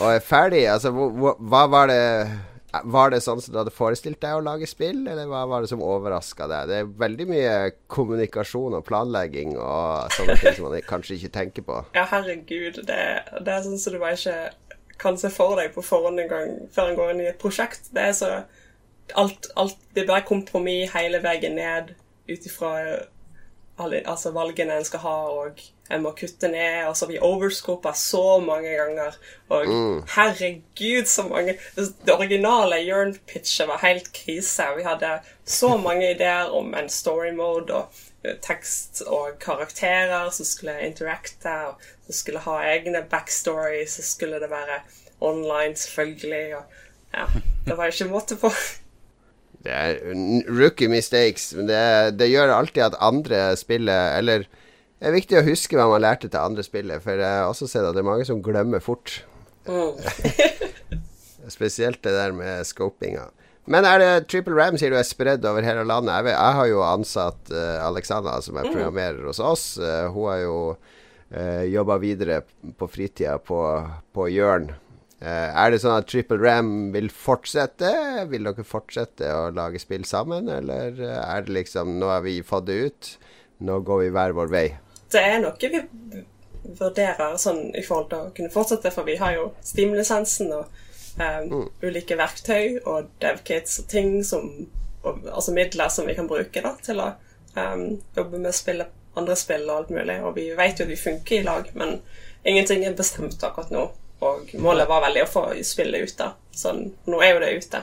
Og 0.01 0.09
er 0.11 0.25
ferdig. 0.27 0.65
Altså, 0.73 0.91
hva- 0.91 1.37
hva 1.39 1.63
var 1.71 1.87
det 1.93 2.01
Var 2.85 3.13
det 3.13 3.21
sånn 3.25 3.41
som 3.43 3.55
du 3.55 3.59
hadde 3.61 3.75
forestilt 3.75 4.21
deg 4.23 4.39
å 4.39 4.43
lage 4.45 4.67
spill, 4.69 5.05
eller 5.11 5.29
hva 5.31 5.45
var 5.51 5.65
det 5.65 5.71
som 5.71 5.83
overraska 5.85 6.49
deg? 6.51 6.71
Det 6.71 6.81
er 6.81 6.91
veldig 7.05 7.27
mye 7.31 7.55
kommunikasjon 7.93 8.79
og 8.79 8.85
planlegging 8.89 9.55
og 9.55 10.13
sånne 10.17 10.37
ting 10.41 10.59
som 10.59 10.69
man 10.69 10.89
kanskje 10.89 11.19
ikke 11.19 11.33
tenker 11.39 11.67
på. 11.69 11.79
Ja, 11.97 12.07
herregud. 12.11 12.83
Det, 12.89 13.01
det 13.39 13.55
er 13.55 13.65
sånn 13.67 13.81
som 13.81 13.95
du 13.95 14.01
bare 14.03 14.19
ikke 14.19 14.75
kan 15.01 15.19
se 15.21 15.31
for 15.35 15.59
deg 15.59 15.75
på 15.75 15.85
forhånd 15.85 16.23
en 16.23 16.31
gang 16.31 16.53
før 16.75 16.91
en 16.91 16.99
går 16.99 17.15
inn 17.15 17.25
i 17.25 17.31
et 17.33 17.41
prosjekt. 17.41 17.91
Det 17.95 18.11
er 18.11 18.15
så 18.17 18.35
Alt, 19.21 19.51
alt 19.61 19.77
Det 19.93 20.01
er 20.01 20.07
bare 20.09 20.25
kompromiss 20.25 20.95
hele 20.95 21.19
veien 21.21 21.59
ned 21.59 21.91
ut 22.25 22.47
ifra 22.49 22.71
altså 23.77 24.31
valgene 24.33 24.79
en 24.79 24.87
skal 24.87 25.03
ha, 25.03 25.17
og 25.43 25.61
en 25.93 26.03
må 26.05 26.15
kutte 26.17 26.49
ned. 26.49 26.87
Og 26.89 26.97
så 26.97 27.09
vi 27.11 27.21
overscopa 27.23 27.93
så 27.97 28.39
mange 28.45 28.73
ganger. 28.77 29.17
Og 29.53 29.69
herregud, 30.15 31.07
så 31.11 31.27
mange 31.29 31.59
Det, 31.77 31.89
det 32.07 32.15
originale 32.15 32.81
Jørn-pitchet 32.85 33.69
var 33.69 33.85
helt 33.85 34.13
krise. 34.17 34.69
Vi 34.77 34.87
hadde 34.87 35.19
så 35.45 35.77
mange 35.77 36.11
ideer 36.15 36.53
om 36.57 36.75
en 36.75 36.89
story 36.89 37.33
mode 37.37 37.75
og 37.75 38.05
eh, 38.25 38.37
tekst 38.43 39.03
og 39.07 39.39
karakterer 39.41 40.31
som 40.33 40.49
skulle 40.49 40.79
interacte, 40.87 41.53
og 41.69 41.83
som 42.07 42.21
skulle 42.21 42.45
ha 42.47 42.61
egne 42.73 43.05
backstories, 43.11 43.99
så 43.99 44.07
skulle 44.15 44.41
det 44.41 44.51
være 44.51 44.81
online, 45.21 45.77
selvfølgelig. 45.77 46.57
Og, 46.57 46.63
ja, 47.15 47.29
det 47.67 47.77
var 47.77 47.93
ikke 47.93 48.09
måte 48.09 48.41
på. 48.41 48.51
Det 49.65 49.73
er 49.73 49.95
rookie 50.49 50.89
mistakes, 50.89 51.55
men 51.57 51.69
det, 51.69 52.19
det 52.19 52.29
gjør 52.29 52.53
alltid 52.53 52.83
at 52.85 52.99
andre 53.01 53.57
spiller 53.57 54.19
Eller 54.19 54.45
det 55.05 55.11
er 55.11 55.19
viktig 55.19 55.37
å 55.37 55.45
huske 55.45 55.77
hva 55.77 55.85
man 55.91 56.01
lærte 56.01 56.31
til 56.33 56.41
andre 56.41 56.65
spillet, 56.65 57.03
for 57.05 57.21
jeg 57.21 57.29
har 57.29 57.51
også 57.51 57.69
sett 57.69 57.85
at 57.85 57.93
det 57.93 58.01
er 58.01 58.07
mange 58.09 58.25
som 58.25 58.41
glemmer 58.41 58.81
fort. 58.81 59.19
Mm. 59.69 59.99
Spesielt 61.57 62.01
det 62.07 62.15
der 62.17 62.33
med 62.33 62.65
scopinga. 62.65 63.27
Men 63.69 63.85
er 63.85 64.01
det 64.01 64.09
Triple 64.33 64.57
Ram 64.57 64.79
sier 64.81 64.93
du 64.93 64.97
er 64.97 65.05
spredd 65.05 65.45
over 65.49 65.65
hele 65.65 65.85
landet? 65.85 66.15
Jeg, 66.15 66.27
vet, 66.31 66.37
jeg 66.39 66.57
har 66.59 66.71
jo 66.71 66.81
ansatt 66.89 67.53
uh, 67.53 67.85
Alexandra, 67.85 68.39
som 68.45 68.57
er 68.57 68.71
programmerer 68.71 69.29
hos 69.29 69.41
oss. 69.45 69.67
Uh, 69.77 70.09
hun 70.13 70.31
har 70.31 70.41
jo 70.41 70.57
uh, 70.73 71.65
jobba 71.69 72.01
videre 72.01 72.41
på 72.81 72.89
fritida 72.89 73.37
på, 73.45 73.61
på 74.17 74.29
Jørn. 74.33 74.73
Uh, 75.25 75.49
er 75.53 75.73
det 75.73 75.81
sånn 75.85 75.97
at 75.97 76.09
Triple 76.09 76.41
Ram 76.41 76.73
vil 76.97 77.13
fortsette? 77.13 77.93
Vil 78.33 78.49
dere 78.49 78.65
fortsette 78.69 79.29
å 79.37 79.51
lage 79.57 79.81
spill 79.81 80.09
sammen, 80.09 80.51
eller 80.53 80.97
eh, 81.01 81.21
er 81.23 81.47
det 81.47 81.55
liksom 81.63 81.95
Nå 82.01 82.11
har 82.13 82.25
vi 82.27 82.41
fått 82.45 82.67
det 82.69 82.81
ut, 82.89 83.13
nå 83.65 83.79
går 83.87 84.03
vi 84.03 84.11
hver 84.13 84.35
vår 84.37 84.53
vei. 84.53 84.67
Det 85.15 85.23
er 85.23 85.43
noe 85.43 85.71
vi 85.71 85.83
vurderer 86.79 87.37
sånn 87.39 87.69
i 87.77 87.85
forhold 87.85 88.09
til 88.11 88.23
å 88.23 88.33
kunne 88.37 88.53
fortsette, 88.53 88.91
for 88.95 89.07
vi 89.07 89.19
har 89.21 89.37
jo 89.37 89.51
Steam-lisensen 89.63 90.51
og 90.57 90.65
eh, 91.23 91.45
ulike 91.85 92.19
verktøy 92.19 92.81
og 92.83 93.13
devkits 93.23 93.83
og 93.83 93.89
ting 93.93 94.17
som 94.27 94.49
og, 95.05 95.27
Altså 95.29 95.53
midler 95.53 95.91
som 95.93 96.09
vi 96.09 96.17
kan 96.17 96.29
bruke 96.29 96.63
da, 96.65 96.71
til 96.83 97.03
å 97.05 97.11
um, 97.61 97.83
jobbe 98.17 98.41
med 98.41 98.57
spille 98.57 98.87
andre 99.15 99.37
spill 99.37 99.69
og 99.69 99.77
alt 99.77 99.91
mulig. 99.95 100.17
Og 100.25 100.35
vi 100.39 100.49
vet 100.57 100.81
jo 100.81 100.87
at 100.87 100.91
vi 100.91 100.97
funker 100.99 101.37
i 101.37 101.45
lag, 101.47 101.69
men 101.79 101.99
ingenting 102.43 102.85
er 102.85 102.97
bestemt 102.99 103.43
akkurat 103.45 103.71
nå. 103.75 103.85
Og 104.25 104.55
målet 104.63 104.89
var 104.89 105.05
veldig 105.05 105.25
å 105.27 105.31
få 105.31 105.45
spillet 105.67 106.09
ut, 106.09 106.17
da. 106.19 106.33
Så 106.55 106.73
nå 106.75 107.21
er 107.23 107.35
jo 107.35 107.43
det 107.43 107.53
ute. 107.61 107.83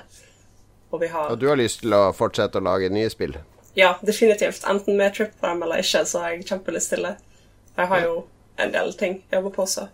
Og 0.91 1.03
vi 1.03 1.11
har 1.11 1.31
Og 1.31 1.39
du 1.39 1.47
har 1.47 1.59
lyst 1.59 1.83
til 1.83 1.93
å 1.95 2.09
fortsette 2.15 2.59
å 2.59 2.65
lage 2.65 2.89
nye 2.91 3.11
spill? 3.11 3.37
Ja, 3.73 3.99
definitivt. 4.01 4.63
Enten 4.67 4.97
med 4.97 5.15
TripRam 5.15 5.63
eller 5.63 5.81
ikke, 5.83 6.05
så 6.05 6.19
har 6.19 6.35
jeg 6.35 6.45
kjempelyst 6.49 6.93
til 6.93 7.07
det. 7.07 7.15
Jeg 7.77 7.87
har 7.87 8.05
jo 8.05 8.15
en 8.59 8.71
del 8.73 8.93
ting 8.99 9.21
jeg 9.29 9.39
jobber 9.39 9.55
på, 9.55 9.65
så 9.65 9.87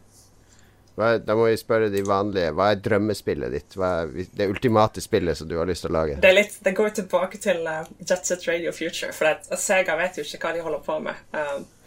Hva 0.97 1.11
da 1.21 1.35
må 1.37 1.45
vi 1.45 1.57
spørre 1.61 1.91
de 1.93 2.01
vanlige. 2.01 2.55
Hva 2.57 2.71
er 2.73 2.79
drømmespillet 2.81 3.53
ditt? 3.53 3.75
Hva 3.77 3.91
er 4.01 4.31
det 4.39 4.47
ultimate 4.49 5.01
spillet 5.03 5.37
som 5.37 5.49
du 5.49 5.53
har 5.59 5.69
lyst 5.69 5.85
til 5.85 5.91
å 5.91 5.97
lage? 5.99 6.15
det, 6.23 6.31
litt, 6.33 6.55
det 6.65 6.73
går 6.79 6.95
tilbake 6.97 7.37
til 7.43 7.61
uh, 7.69 7.83
Jet 8.01 8.25
Set 8.25 8.47
Radio 8.49 8.73
Future, 8.73 9.11
for 9.13 9.29
at 9.29 9.45
Sega 9.61 9.97
vet 9.99 10.17
jo 10.17 10.25
ikke 10.25 10.41
hva 10.41 10.55
de 10.55 10.63
holder 10.65 10.81
på 10.87 10.97
med. 11.05 11.21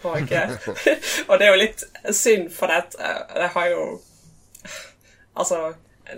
Og, 0.06 0.30
eh, 0.30 0.54
og 1.28 1.34
det 1.40 1.48
er 1.48 1.50
jo 1.50 1.58
litt 1.58 1.84
synd, 2.14 2.52
for 2.54 2.70
at 2.70 2.94
uh, 3.02 3.42
jeg 3.42 3.52
har 3.56 3.74
jo 3.74 3.90
Altså 5.40 5.70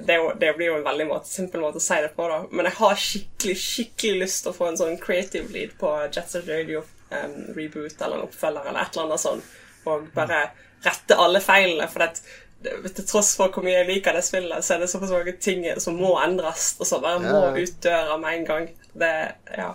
det, 0.06 0.16
jo, 0.16 0.32
det 0.40 0.52
blir 0.56 0.66
jo 0.70 0.76
en 0.78 0.84
veldig 0.86 1.06
måte, 1.10 1.28
simpel 1.28 1.60
måte 1.64 1.80
å 1.80 1.84
si 1.84 1.98
det 2.04 2.12
på, 2.16 2.26
da. 2.30 2.40
Men 2.50 2.68
jeg 2.68 2.76
har 2.78 2.94
skikkelig 3.04 3.56
skikkelig 3.60 4.20
lyst 4.24 4.42
til 4.44 4.52
å 4.52 4.56
få 4.56 4.68
en 4.70 4.78
sånn 4.80 4.98
creative 5.02 5.52
lead 5.52 5.74
på 5.80 5.90
Jetset 6.14 6.48
Radio 6.48 6.80
um, 7.10 7.34
reboot 7.56 8.00
eller 8.00 8.16
en 8.20 8.26
oppfølger 8.28 8.68
eller 8.70 8.80
et 8.86 8.96
eller 8.96 9.08
annet 9.10 9.24
sånn, 9.24 9.42
og 9.86 10.06
bare 10.14 10.38
rette 10.86 11.18
alle 11.18 11.40
feilene. 11.44 11.88
For 11.92 12.04
det- 12.06 12.22
til 12.62 13.04
tross 13.10 13.32
for 13.34 13.50
hvor 13.50 13.64
mye 13.66 13.80
jeg 13.80 13.88
liker 13.88 14.14
det 14.14 14.20
spillet, 14.22 14.62
så 14.62 14.76
er 14.76 14.78
det 14.84 14.90
såpass 14.92 15.10
mange 15.10 15.32
ting 15.42 15.64
som 15.82 15.96
må 15.98 16.12
endres, 16.22 16.76
og 16.78 16.86
som 16.86 17.02
bare 17.02 17.18
må 17.18 17.40
ut 17.58 17.80
døra 17.82 18.14
med 18.22 18.36
en 18.38 18.44
gang. 18.46 18.68
Det, 18.94 19.08
ja, 19.58 19.72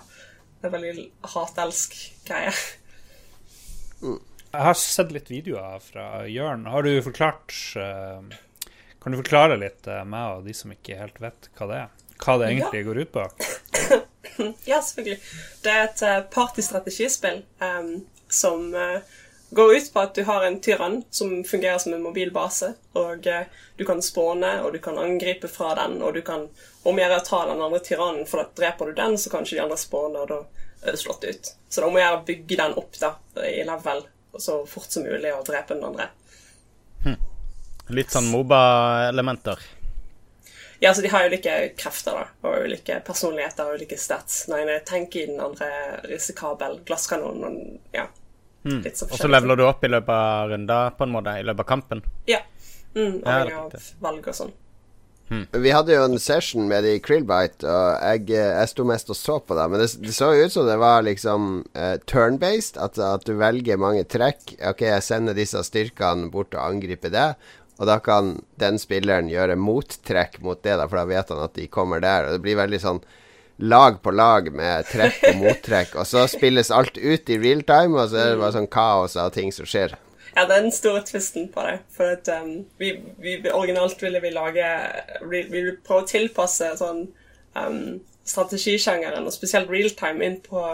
det 0.62 0.70
er 0.70 0.72
veldig 0.78 1.10
hat-elsk-greie. 1.34 2.54
Jeg 4.02 4.64
har 4.64 4.78
sett 4.80 5.12
litt 5.12 5.28
videoer 5.30 5.82
fra 5.84 6.06
Jørn. 6.32 6.64
Har 6.72 6.86
du 6.88 6.94
forklart 7.04 7.52
eh, 7.82 8.38
Kan 9.08 9.12
du 9.12 9.18
forklare 9.18 9.56
litt 9.56 9.88
eh, 9.88 10.02
meg 10.04 10.34
og 10.36 10.42
de 10.44 10.52
som 10.52 10.72
ikke 10.74 10.98
helt 11.00 11.22
vet 11.24 11.46
hva 11.56 11.66
det 11.70 11.76
er? 11.80 11.92
Hva 12.20 12.34
det 12.42 12.50
egentlig 12.50 12.82
går 12.84 12.98
ut 13.06 13.14
på? 13.14 13.22
Ja, 14.68 14.82
selvfølgelig. 14.84 15.22
Det 15.64 15.72
er 15.72 15.86
et 15.86 16.04
eh, 16.04 16.18
partystrategispill 16.34 17.38
um, 17.64 17.94
som 18.28 18.66
uh, 18.76 19.00
går 19.56 19.78
ut 19.78 19.88
på 19.94 20.04
at 20.04 20.12
du 20.20 20.26
har 20.28 20.44
en 20.44 20.60
tyrann 20.60 21.00
som 21.08 21.32
fungerer 21.48 21.80
som 21.80 21.96
en 21.96 22.04
mobilbase. 22.04 22.74
Og 23.00 23.32
uh, 23.32 23.64
du 23.80 23.86
kan 23.88 24.04
spåne, 24.04 24.52
og 24.68 24.76
du 24.76 24.82
kan 24.84 25.00
angripe 25.00 25.48
fra 25.48 25.72
den, 25.80 26.02
og 26.04 26.20
du 26.20 26.22
kan 26.28 26.50
omgjøre 26.84 27.22
å 27.22 27.28
ta 27.32 27.42
den 27.48 27.64
andre 27.64 27.80
tyrannen, 27.88 28.28
for 28.28 28.44
da 28.44 28.60
dreper 28.60 28.92
du 28.92 29.00
den, 29.00 29.16
så 29.16 29.32
kan 29.32 29.48
ikke 29.48 29.62
de 29.62 29.66
andre 29.70 29.80
spåne, 29.88 30.26
og 30.26 30.36
da 30.36 30.44
er 30.84 31.00
du 31.00 31.06
slått 31.06 31.24
ut. 31.24 31.56
Så 31.72 31.88
da 31.88 31.96
må 31.96 32.04
å 32.04 32.26
bygge 32.28 32.60
den 32.60 32.76
opp 32.84 33.00
da, 33.00 33.16
i 33.48 33.64
level 33.72 34.04
så 34.36 34.66
fort 34.68 34.92
som 34.92 35.08
mulig, 35.08 35.32
og 35.32 35.48
drepe 35.48 35.80
den 35.80 35.94
andre. 35.94 36.12
Litt 37.94 38.12
sånn 38.12 38.28
Moba-elementer. 38.32 39.62
Ja, 40.80 40.94
så 40.94 41.02
de 41.02 41.10
har 41.10 41.26
ulike 41.26 41.54
krefter, 41.80 42.20
da, 42.20 42.50
og 42.50 42.68
ulike 42.68 43.00
personligheter 43.06 43.72
og 43.72 43.80
ulike 43.80 43.98
stats. 43.98 44.44
Den 44.46 44.60
ene 44.62 44.78
tenker 44.86 45.24
i 45.24 45.30
den 45.32 45.42
andre 45.42 45.70
risikabel, 46.06 46.82
glasskanon 46.86 47.48
og 47.48 47.58
ja. 47.96 48.06
Litt 48.68 49.00
så 49.00 49.08
Og 49.08 49.18
så 49.18 49.30
leveler 49.32 49.58
du 49.58 49.64
opp 49.64 49.84
i 49.88 49.90
løpet 49.90 50.14
av 50.14 50.52
runder, 50.52 50.94
på 50.98 51.08
en 51.08 51.16
måte, 51.16 51.34
i 51.40 51.46
løpet 51.48 51.64
av 51.64 51.70
kampen. 51.72 52.04
Ja. 52.30 52.44
Mm, 52.94 53.22
avhengig 53.24 53.58
av 53.58 53.92
valg 54.04 54.28
og 54.28 54.38
sånn. 54.38 54.56
Vi 55.28 55.72
hadde 55.76 55.92
jo 55.92 56.06
en 56.08 56.20
session 56.24 56.70
med 56.70 56.86
de 56.88 56.94
i 56.96 57.00
Krillbite, 57.04 57.68
og 57.68 57.88
jeg, 58.00 58.30
eh, 58.32 58.54
jeg 58.62 58.72
sto 58.72 58.86
mest 58.88 59.10
og 59.12 59.18
så 59.20 59.36
på 59.44 59.58
det. 59.58 59.66
Men 59.72 59.82
det, 59.84 59.90
det 60.06 60.14
så 60.16 60.30
jo 60.32 60.46
ut 60.48 60.54
som 60.54 60.68
det 60.70 60.78
var 60.80 61.04
liksom 61.04 61.50
uh, 61.76 61.96
turn-based. 62.08 62.80
At, 62.80 63.00
at 63.04 63.28
du 63.28 63.34
velger 63.40 63.82
mange 63.82 64.06
trekk. 64.08 64.56
Ok, 64.72 64.86
jeg 64.88 65.04
sender 65.04 65.36
disse 65.36 65.60
styrkene 65.68 66.30
bort 66.32 66.56
og 66.56 66.64
angriper 66.64 67.12
det. 67.12 67.28
Og 67.78 67.86
da 67.90 68.00
kan 68.02 68.36
den 68.58 68.80
spilleren 68.82 69.30
gjøre 69.30 69.58
mottrekk 69.60 70.40
mot 70.42 70.62
det, 70.66 70.80
da, 70.80 70.88
for 70.90 71.02
da 71.02 71.06
vet 71.10 71.32
han 71.34 71.44
at 71.46 71.56
de 71.58 71.68
kommer 71.70 72.02
der. 72.02 72.26
Og 72.26 72.38
det 72.38 72.44
blir 72.46 72.58
veldig 72.58 72.82
sånn 72.82 73.02
lag 73.58 74.02
på 74.02 74.12
lag 74.14 74.50
med 74.54 74.90
trekk 74.90 75.22
og 75.32 75.40
mottrekk. 75.44 75.96
Og 76.02 76.10
så 76.10 76.26
spilles 76.30 76.74
alt 76.74 76.98
ut 76.98 77.30
i 77.30 77.40
real 77.42 77.64
time, 77.68 77.98
og 77.98 78.10
så 78.10 78.22
er 78.22 78.34
det 78.34 78.42
bare 78.42 78.58
sånn 78.58 78.70
kaos 78.74 79.18
av 79.22 79.32
ting 79.38 79.54
som 79.54 79.70
skjer. 79.70 79.96
Ja, 80.38 80.46
det 80.46 80.58
er 80.58 80.66
den 80.68 80.74
store 80.74 81.02
tvisten 81.06 81.48
på 81.54 81.64
det. 81.66 81.80
For 81.94 82.18
at 82.18 82.30
um, 82.34 82.68
vi, 82.82 82.92
vi, 83.22 83.40
originalt 83.50 84.02
ville 84.04 84.22
vi 84.22 84.34
lage 84.36 84.68
Vi 85.26 85.42
ville 85.50 85.78
prøve 85.82 86.06
å 86.06 86.10
tilpasse 86.12 86.76
sånn 86.78 87.08
um, 87.58 87.98
strategisjangeren, 88.28 89.26
og 89.26 89.34
spesielt 89.34 89.72
realtime, 89.72 90.26
inn 90.26 90.42
på 90.46 90.66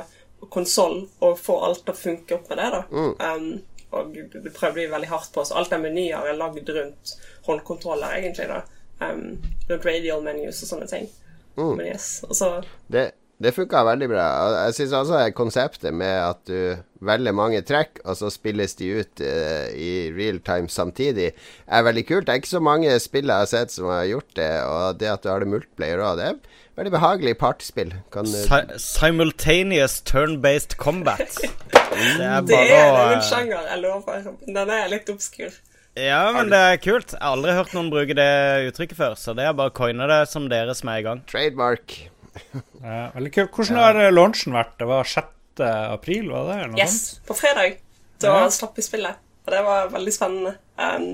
konsoll, 0.52 1.06
og 1.24 1.40
få 1.40 1.62
alt 1.64 1.86
til 1.86 1.96
å 1.96 2.00
funke 2.00 2.36
opp 2.36 2.50
med 2.52 2.60
det, 2.60 2.72
da. 2.74 2.82
Um, 2.92 3.48
og 3.94 4.14
det 4.16 4.54
prøver 4.56 4.78
vi 4.80 4.86
veldig 4.92 5.10
hardt 5.12 5.34
på, 5.34 5.44
så 5.46 5.60
alt 5.60 5.74
av 5.76 5.84
menyer 5.84 6.30
er 6.30 6.40
lagd 6.40 6.70
rundt 6.76 7.14
håndkontroller, 7.48 8.16
egentlig, 8.18 8.50
da. 8.50 8.64
Um, 9.04 9.38
rundt 9.70 9.86
radial 9.86 10.24
menus 10.26 10.62
og 10.64 10.72
sånne 10.74 10.88
ting. 10.90 11.10
Men 11.58 11.86
yes, 11.86 12.24
og 12.26 12.36
så 12.38 12.48
Det, 12.92 13.12
det 13.44 13.52
funka 13.56 13.84
veldig 13.86 14.08
bra. 14.12 14.26
Jeg 14.66 14.76
syns 14.78 14.96
også 14.98 15.20
konseptet 15.36 15.94
med 15.96 16.14
at 16.16 16.42
du 16.48 16.80
velger 17.04 17.36
mange 17.36 17.60
trekk, 17.68 18.00
og 18.06 18.16
så 18.16 18.30
spilles 18.32 18.76
de 18.80 18.90
ut 19.02 19.24
uh, 19.24 19.68
i 19.76 20.10
real 20.16 20.40
time 20.46 20.72
samtidig, 20.72 21.34
er 21.68 21.86
veldig 21.88 22.06
kult. 22.08 22.28
Det 22.28 22.34
er 22.36 22.42
ikke 22.42 22.54
så 22.54 22.64
mange 22.64 22.94
spill 23.04 23.28
jeg 23.32 23.44
har 23.46 23.52
sett 23.52 23.76
som 23.76 23.90
har 23.92 24.08
gjort 24.08 24.32
det, 24.40 24.52
og 24.64 25.02
det 25.02 25.12
at 25.12 25.26
du 25.26 25.32
har 25.34 25.44
det 25.44 25.52
multiplayer 25.52 26.04
òg, 26.04 26.22
det 26.22 26.30
er 26.32 26.40
veldig 26.80 26.94
behagelig 26.96 27.36
partyspill. 27.42 27.92
Kan, 28.14 28.32
eh, 28.32 28.48
Si 28.48 28.80
simultaneous 28.86 30.00
turn-based 30.02 30.78
combat. 30.78 31.28
Det 31.94 32.26
er 32.26 32.42
Det 32.42 32.58
er 32.58 32.88
å 32.90 33.02
en 33.14 33.22
sjanger, 33.22 33.68
jeg 33.70 33.82
lover. 33.84 34.24
Den 34.48 34.72
er 34.74 34.88
litt 34.90 35.12
obskur. 35.14 35.54
Ja, 35.94 36.32
men 36.34 36.50
det 36.50 36.58
er 36.58 36.80
kult. 36.82 37.14
Jeg 37.14 37.22
har 37.22 37.36
aldri 37.36 37.54
hørt 37.54 37.76
noen 37.78 37.92
bruke 37.94 38.16
det 38.18 38.26
uttrykket 38.72 38.98
før, 38.98 39.14
så 39.20 39.36
det 39.38 39.46
er 39.46 39.54
bare 39.54 39.70
å 39.70 39.76
coine 39.78 40.08
det 40.10 40.24
som 40.32 40.48
dere 40.50 40.74
som 40.74 40.90
er 40.90 41.04
i 41.04 41.06
gang. 41.06 41.22
trademark. 41.30 42.00
Ja, 42.84 43.12
veldig 43.16 43.32
kult. 43.36 43.52
Hvordan 43.56 43.80
har 43.80 44.00
eh, 44.02 44.12
launchen 44.14 44.54
vært? 44.56 44.74
Det 44.80 44.88
var 44.90 45.04
6. 45.10 45.28
april, 45.94 46.30
var 46.34 46.48
det? 46.50 46.56
Eller 46.60 46.72
noe 46.74 46.82
Yes, 46.82 46.96
sånt? 47.14 47.26
på 47.30 47.38
fredag. 47.38 47.78
Da 48.24 48.34
Ja. 48.44 48.50
slapp 48.50 48.78
vi 48.80 48.86
spillet. 48.86 49.20
Og 49.46 49.52
det 49.52 49.62
var 49.66 49.90
veldig 49.92 50.14
spennende. 50.16 50.54
Um, 50.80 51.08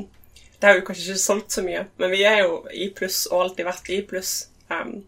det 0.60 0.68
har 0.70 0.76
jo 0.78 0.84
kanskje 0.88 1.06
ikke 1.14 1.22
solgt 1.24 1.56
så 1.56 1.64
mye, 1.66 1.86
men 1.98 2.12
vi 2.12 2.24
er 2.28 2.44
jo 2.44 2.60
i 2.76 2.90
pluss, 2.94 3.24
og 3.32 3.42
alltid 3.48 3.66
vært 3.66 3.90
i 3.96 4.02
pluss. 4.06 4.34
Um, 4.70 5.00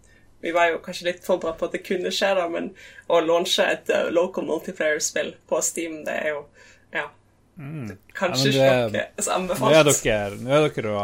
vi 0.42 0.52
var 0.56 0.72
jo 0.72 0.80
kanskje 0.82 1.06
litt 1.12 1.24
forberedt 1.26 1.60
på 1.60 1.68
at 1.70 1.76
det 1.76 1.84
kunne 1.86 2.10
skje, 2.16 2.32
da, 2.40 2.48
men 2.50 2.72
å 3.12 3.20
launche 3.22 3.62
et 3.70 3.92
uh, 3.94 4.08
local 4.10 4.48
multiplayer-spill 4.48 5.36
på 5.52 5.60
Steam, 5.62 6.04
det 6.08 6.16
er 6.24 6.30
jo 6.34 6.46
Ja. 6.96 7.06
Kanskje 8.18 8.52
Mm. 8.52 8.56
Ja, 8.58 8.88
men 8.88 8.96
ikke 8.96 9.34
anbefalt. 9.36 9.62
Nå 9.62 9.78
er 9.78 9.84
dere, 9.90 10.38
nå 10.42 10.52
er 10.58 10.68
dere 10.76 10.92
å, 10.98 11.04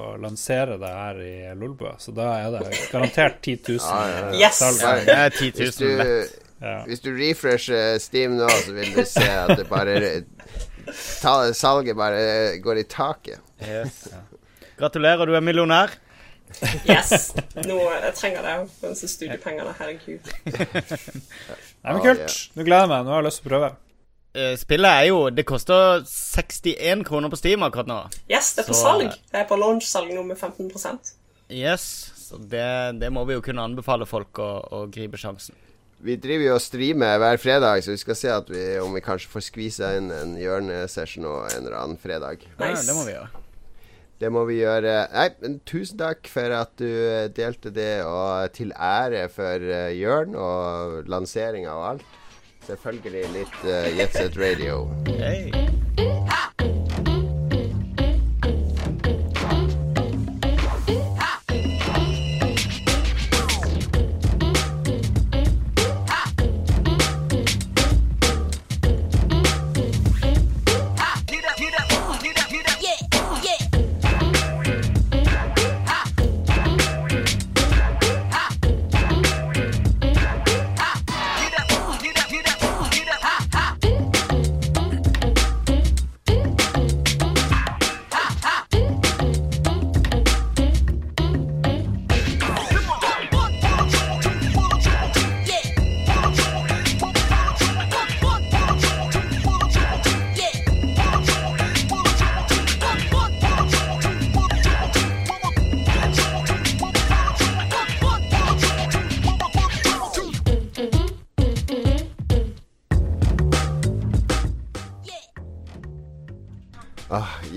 å 0.00 0.04
lansere 0.20 0.76
det 0.82 0.90
her 0.92 1.20
i 1.24 1.34
Lolbua, 1.56 1.94
så 1.98 2.12
da 2.16 2.26
er 2.42 2.50
det 2.58 2.78
garantert 2.92 3.38
10 3.42 3.60
000 3.78 4.38
Yes! 4.40 4.58
salg. 4.60 5.06
Det 5.06 5.16
er 5.16 5.30
10 5.30 5.52
Hvis 5.60 5.80
000 5.80 5.96
lett. 5.98 6.06
du, 6.34 6.40
Ja. 6.64 6.76
hvis 6.88 7.00
du 7.04 7.10
refresher 7.16 7.98
Steam 8.00 8.36
nå, 8.38 8.46
så 8.48 8.72
vil 8.72 8.92
du 8.94 9.02
se 9.04 9.24
at 9.28 9.50
det 9.58 9.66
bare 9.68 9.96
ta, 11.20 11.52
Salget 11.52 11.96
bare 11.96 12.56
går 12.64 12.78
i 12.80 12.84
taket. 12.88 13.40
Yes. 13.64 14.08
Gratulerer, 14.78 15.26
du 15.26 15.34
er 15.36 15.40
millionær. 15.44 15.92
Yes! 16.86 17.32
Nå, 17.66 17.78
jeg 18.00 18.14
trenger 18.18 18.42
det. 18.46 18.56
disse 18.90 19.08
studiepengene, 19.08 19.72
herregud. 19.78 20.28
Nei, 20.44 21.92
men 21.94 22.00
kult. 22.04 22.36
Nå 22.54 22.64
gleder 22.66 22.84
jeg 22.84 22.92
meg. 22.92 23.04
Nå 23.08 23.12
har 23.14 23.22
jeg 23.22 23.28
lyst 23.28 23.40
til 23.42 23.48
å 23.48 23.52
prøve. 23.54 23.70
Eh, 24.34 24.56
Spillet 24.58 24.90
er 24.90 25.04
jo 25.12 25.18
Det 25.30 25.44
koster 25.46 26.02
61 26.04 27.04
kroner 27.06 27.30
på 27.30 27.38
Steam 27.38 27.62
akkurat 27.62 27.86
nå. 27.86 27.98
Yes, 28.30 28.54
det 28.56 28.64
er 28.64 28.68
på 28.72 28.74
Så- 28.74 28.82
salg. 28.82 29.12
Det 29.30 29.40
er 29.40 29.44
på 29.46 29.56
launch-salg 29.60 30.10
nå 30.14 30.24
med 30.26 30.36
15% 30.38 31.12
Yes, 31.50 32.10
så 32.16 32.38
det, 32.40 32.98
det 33.00 33.12
må 33.12 33.22
vi 33.28 33.34
jo 33.36 33.42
kunne 33.44 33.62
anbefale 33.62 34.06
folk 34.08 34.32
å, 34.40 34.48
å 34.72 34.86
gripe 34.90 35.16
sjansen. 35.20 35.54
Vi 36.04 36.16
driver 36.16 36.44
jo 36.48 36.54
og 36.56 36.60
streamer 36.64 37.18
hver 37.20 37.36
fredag, 37.38 37.82
så 37.84 37.92
vi 37.92 38.00
skal 38.00 38.16
se 38.16 38.28
at 38.32 38.48
vi, 38.50 38.62
om 38.80 38.92
vi 38.96 39.00
kanskje 39.04 39.28
får 39.30 39.44
skvisa 39.46 39.90
inn 39.98 40.10
en 40.12 40.34
hjørnesession 40.40 41.24
og 41.28 41.46
en 41.52 41.66
eller 41.66 41.76
annen 41.78 42.00
fredag. 42.00 42.42
Ja, 42.58 42.72
det 42.74 42.96
må 42.96 43.04
vi 43.06 43.12
gjøre. 43.14 43.28
Det 44.20 44.32
må 44.32 44.42
vi 44.48 44.58
gjøre. 44.62 44.96
Nei, 45.12 45.28
men 45.44 45.60
tusen 45.68 45.98
takk 46.00 46.26
for 46.32 46.56
at 46.56 46.74
du 46.80 46.88
eh, 46.88 47.28
delte 47.28 47.70
det, 47.76 48.02
og 48.08 48.50
til 48.56 48.72
ære 48.72 49.28
for 49.32 49.68
Jørn 49.94 50.34
og 50.34 51.08
lanseringa 51.12 51.76
og 51.76 51.86
alt. 51.92 52.04
Selvfølgelig 52.66 53.28
litt 53.34 53.64
uh, 53.64 53.98
Jetset 53.98 54.38
Radio. 54.40 54.88
Hey. 55.06 55.63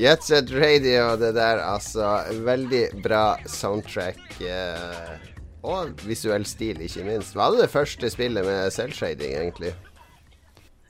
Ah, 0.08 0.12
Jetset 0.14 0.52
Radio, 0.52 1.16
det 1.20 1.34
der, 1.36 1.60
altså. 1.60 2.24
Veldig 2.46 3.02
bra 3.04 3.38
soundtrack. 3.48 4.42
eh, 4.42 5.18
og 5.64 6.00
visuell 6.08 6.46
stil, 6.48 6.80
ikke 6.82 7.04
minst. 7.04 7.36
Var 7.36 7.52
det 7.52 7.66
det 7.66 7.70
første 7.70 8.10
spillet 8.10 8.46
med 8.46 8.72
selvshading, 8.72 9.34
egentlig? 9.36 9.74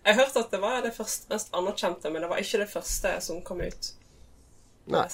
Jeg 0.06 0.16
hørte 0.16 0.40
at 0.40 0.52
det 0.52 0.60
var 0.62 0.84
det 0.86 0.94
første, 0.94 1.26
mest 1.34 1.50
anerkjente, 1.54 2.12
men 2.14 2.22
det 2.22 2.30
var 2.30 2.38
ikke 2.38 2.62
det 2.62 2.70
første 2.70 3.16
som 3.26 3.42
kom 3.42 3.62
ut. 3.66 3.90
Nei. 4.86 5.02
Med 5.02 5.12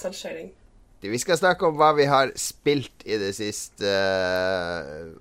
selvshading. 1.04 1.12
Vi 1.12 1.18
skal 1.18 1.36
snakke 1.36 1.66
om 1.68 1.76
hva 1.76 1.92
vi 1.96 2.04
har 2.06 2.30
spilt 2.36 3.04
i 3.04 3.18
det 3.18 3.34
siste. 3.36 3.84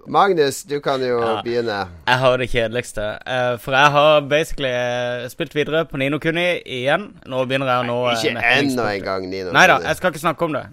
Magnus, 0.08 0.64
du 0.64 0.80
kan 0.82 1.00
jo 1.02 1.20
Ja. 1.20 1.42
begynne. 1.44 1.88
Jeg 2.08 2.18
har 2.20 2.38
det 2.38 2.50
kjedeligste. 2.50 3.20
eh, 3.26 3.58
for 3.58 3.72
jeg 3.72 3.92
har 3.92 4.22
basically 4.22 4.70
eh, 4.70 5.28
spilt 5.30 5.54
videre 5.54 5.86
på 5.86 5.98
Nino 5.98 6.20
Kuni 6.20 6.62
igjen. 6.66 7.14
Nå 7.26 7.46
begynner 7.46 7.68
jeg 7.68 7.84
å 7.84 7.88
nå 7.88 8.10
eh, 8.10 8.16
Ikke 8.16 8.38
ennå 8.38 8.72
enda 8.72 8.96
en 8.96 9.04
gang, 9.04 9.30
Nino. 9.30 9.52
Nei 9.52 9.68
da, 9.68 9.80
jeg 9.80 9.96
skal 9.98 10.12
ikke 10.12 10.20
snakke 10.20 10.42
om 10.46 10.54
det. 10.54 10.66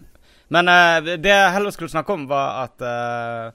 Men 0.50 0.68
eh, 0.68 1.16
det 1.16 1.30
jeg 1.30 1.52
heller 1.52 1.70
skulle 1.70 1.90
snakke 1.90 2.10
om, 2.12 2.26
var 2.26 2.64
at 2.64 2.82
uh, 2.82 3.52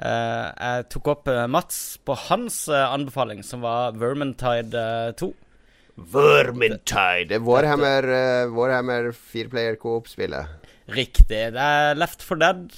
eh, 0.00 0.52
jeg 0.60 0.88
tok 0.90 1.08
opp 1.08 1.28
eh, 1.28 1.46
Mats 1.46 1.98
på 2.04 2.14
hans 2.16 2.68
eh, 2.68 2.92
anbefaling, 2.94 3.42
som 3.44 3.60
var 3.60 3.92
Vermintide 3.92 4.74
eh, 4.74 5.12
2. 5.12 5.34
Vermintide. 5.98 7.28
Det 7.28 7.36
er 7.36 7.40
Warhammer, 7.44 8.06
uh, 8.46 8.54
Warhammer 8.56 9.12
fireplayer 9.12 9.76
coop-spillet. 9.76 10.46
Riktig. 10.88 11.52
Det 11.52 11.60
er 11.60 11.98
Left 11.98 12.24
for 12.24 12.40
Dead. 12.40 12.72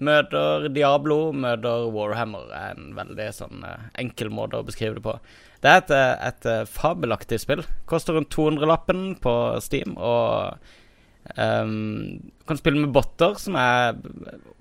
Møter 0.00 0.68
Diablo, 0.72 1.32
møter 1.36 1.88
Warhammer. 1.92 2.48
er 2.54 2.76
en 2.78 2.94
veldig 2.96 3.26
sånn 3.36 3.64
eh, 3.66 3.88
enkel 4.00 4.30
måte 4.32 4.60
å 4.60 4.64
beskrive 4.64 4.96
det 4.96 5.04
på. 5.04 5.16
Det 5.60 5.68
er 5.68 5.80
et, 5.82 5.90
eh, 5.92 6.12
et 6.30 6.46
eh, 6.48 6.68
fabelaktig 6.70 7.40
spill. 7.42 7.64
Koster 7.90 8.16
rundt 8.16 8.30
200-lappen 8.32 9.18
på 9.20 9.34
Steam, 9.60 9.98
og 9.98 10.56
um, 11.36 12.30
kan 12.48 12.60
spille 12.60 12.80
med 12.80 12.94
botter, 12.94 13.34
som 13.42 13.58
er 13.60 13.98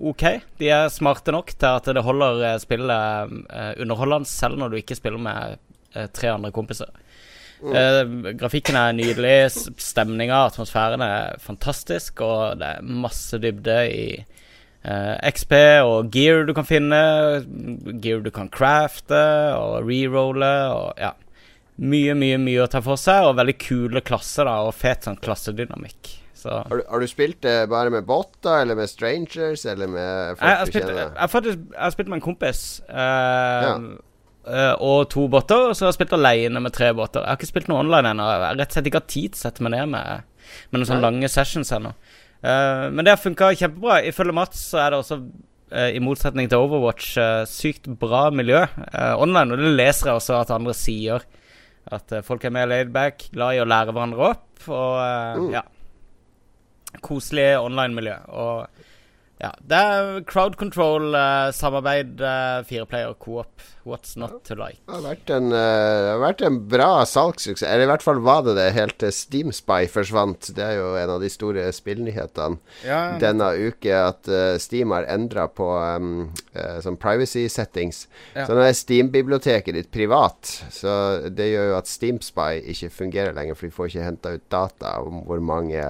OK. 0.01 0.25
De 0.59 0.73
er 0.73 0.91
smarte 0.91 1.31
nok 1.31 1.53
til 1.55 1.69
at 1.69 1.87
det 1.87 2.03
holder 2.03 2.59
spillet 2.59 3.37
underholdende, 3.79 4.27
selv 4.27 4.59
når 4.59 4.73
du 4.73 4.81
ikke 4.81 4.97
spiller 4.99 5.23
med 5.23 5.61
tre 6.17 6.33
andre 6.33 6.51
kompiser. 6.53 6.91
Eh, 7.59 8.33
grafikken 8.39 8.77
er 8.79 8.93
nydelig, 8.95 9.51
stemninga, 9.83 10.45
atmosfæren 10.47 11.01
er 11.03 11.39
fantastisk, 11.43 12.21
og 12.23 12.59
det 12.61 12.69
er 12.77 12.85
masse 12.87 13.39
dybde 13.43 13.79
i 13.91 14.05
eh, 14.19 15.15
XP 15.27 15.51
og 15.83 16.07
gear 16.13 16.45
du 16.47 16.53
kan 16.55 16.67
finne. 16.69 17.01
Gear 17.99 18.23
du 18.23 18.31
kan 18.31 18.47
crafte 18.53 19.19
og 19.59 19.83
rerolle 19.89 20.53
og 20.75 20.93
ja. 21.03 21.11
Mye, 21.79 22.11
mye, 22.11 22.35
mye 22.43 22.65
å 22.65 22.67
ta 22.67 22.81
for 22.83 22.99
seg, 22.99 23.23
og 23.29 23.37
veldig 23.39 23.53
kule 23.63 24.01
klasser 24.03 24.43
da, 24.49 24.57
og 24.67 24.73
fet 24.75 25.05
sånn 25.07 25.15
klassedynamikk. 25.23 26.09
Så 26.39 26.51
Har 26.51 26.79
du, 26.79 26.83
har 26.87 26.99
du 27.03 27.07
spilt 27.07 27.37
det 27.43 27.69
bare 27.71 27.91
med 27.91 28.03
botter, 28.07 28.61
eller 28.65 28.75
med 28.75 28.87
strangers, 28.91 29.63
eller 29.67 29.87
med 29.87 30.39
folk 30.39 30.43
jeg, 30.43 30.57
jeg 30.57 30.65
du 30.65 30.71
spilt, 30.71 30.83
jeg, 30.83 30.97
kjenner? 30.97 31.15
Jeg, 31.15 31.43
jeg, 31.47 31.57
jeg 31.75 31.83
har 31.83 31.93
spilt 31.95 32.11
med 32.11 32.17
en 32.19 32.25
kompis. 32.25 32.61
eh, 32.87 33.65
Ja. 33.67 33.73
Eh, 34.49 34.73
og 34.83 35.09
to 35.13 35.27
båter. 35.31 35.69
Og 35.69 35.75
så 35.77 35.85
har 35.85 35.91
jeg 35.93 35.99
spilt 35.99 36.15
alene 36.17 36.61
med 36.63 36.73
tre 36.75 36.89
båter. 36.97 37.21
Jeg 37.23 37.29
har 37.31 37.39
ikke 37.39 37.49
spilt 37.51 37.69
noe 37.71 37.81
online 37.83 38.11
ennå. 38.13 38.25
Jeg 38.29 38.41
har 38.43 38.57
rett 38.59 38.71
og 38.73 38.77
slett 38.77 38.89
ikke 38.91 39.01
hatt 39.03 39.11
tid 39.13 39.35
til 39.35 39.39
å 39.39 39.43
sette 39.45 39.65
meg 39.65 39.75
ned 39.75 39.91
med, 39.93 40.25
med 40.71 40.79
noen 40.81 40.89
sånne 40.89 41.03
Nei. 41.03 41.09
lange 41.11 41.29
sessions 41.33 41.71
ennå. 41.77 41.93
Uh, 42.39 42.85
men 42.95 43.03
det 43.03 43.11
har 43.13 43.21
funka 43.21 43.51
kjempebra. 43.59 43.97
Ifølge 44.07 44.35
Mats 44.37 44.61
så 44.71 44.79
er 44.83 44.93
det 44.93 44.99
også, 45.01 45.17
uh, 45.73 45.89
i 45.91 45.99
motsetning 46.03 46.47
til 46.51 46.63
Overwatch, 46.63 47.09
uh, 47.19 47.41
sykt 47.49 47.89
bra 47.99 48.29
miljø 48.31 48.61
online. 49.19 49.51
Og 49.53 49.59
det 49.59 49.73
leser 49.79 50.11
jeg 50.11 50.21
også 50.21 50.37
at 50.39 50.53
andre 50.55 50.75
sier. 50.77 51.25
At 51.91 52.13
folk 52.23 52.43
er 52.45 52.53
mer 52.53 52.69
laidback, 52.69 53.29
glad 53.33 53.57
i 53.57 53.61
å 53.63 53.67
lære 53.67 53.91
hverandre 53.95 54.31
opp. 54.33 54.47
Og 54.67 54.95
Mm. 55.39 55.51
ja 55.55 55.61
Koselig 57.05 57.51
online-miljø. 57.61 58.15
Og 58.33 58.67
ja, 59.39 59.53
det 59.63 59.77
er 59.79 60.17
crowd 60.27 60.57
control, 60.59 61.13
eh, 61.15 61.47
uh, 61.47 62.63
fireplayer, 62.67 63.13
co-op. 63.23 63.61
What's 63.87 64.17
not 64.19 64.43
to 64.43 64.55
like? 64.59 64.81
Det 64.85 64.97
har 64.97 65.05
vært 65.05 65.31
en, 65.31 65.53
uh, 65.55 66.09
har 66.11 66.19
vært 66.19 66.41
en 66.43 66.57
bra 66.69 67.05
salgssuksess. 67.07 67.63
Eller 67.63 67.87
i 67.87 67.89
hvert 67.89 68.03
fall 68.03 68.19
var 68.25 68.43
det 68.43 68.57
det 68.57 68.67
helt 68.75 68.97
til 68.99 69.13
Steam 69.15 69.53
Spy 69.55 69.87
forsvant. 69.87 70.51
Det 70.57 70.65
er 70.65 70.75
jo 70.81 70.89
en 70.99 71.13
av 71.15 71.23
de 71.23 71.29
store 71.31 71.69
spillnyhetene 71.73 72.59
Ja, 72.83 72.99
denne 73.21 73.47
uke 73.55 73.95
at 73.95 74.27
uh, 74.27 74.59
Steam 74.59 74.91
har 74.91 75.07
endra 75.07 75.47
på 75.47 75.69
um, 75.71 76.11
eh, 76.51 76.81
sånn 76.83 76.99
privacy 76.99 77.47
settings. 77.49 78.07
Ja. 78.35 78.43
Så 78.43 78.59
nå 78.59 78.67
er 78.67 78.75
Steam-biblioteket 78.75 79.79
ditt 79.79 79.91
privat. 79.95 80.51
Så 80.75 80.91
det 81.31 81.47
gjør 81.53 81.71
jo 81.71 81.79
at 81.79 81.89
Steam 81.89 82.19
Spy 82.21 82.59
ikke 82.75 82.91
fungerer 82.91 83.39
lenger, 83.39 83.55
for 83.55 83.69
de 83.69 83.77
får 83.79 83.93
ikke 83.93 84.11
henta 84.11 84.35
ut 84.35 84.47
data 84.51 84.97
om 84.99 85.23
hvor 85.23 85.39
mange 85.39 85.87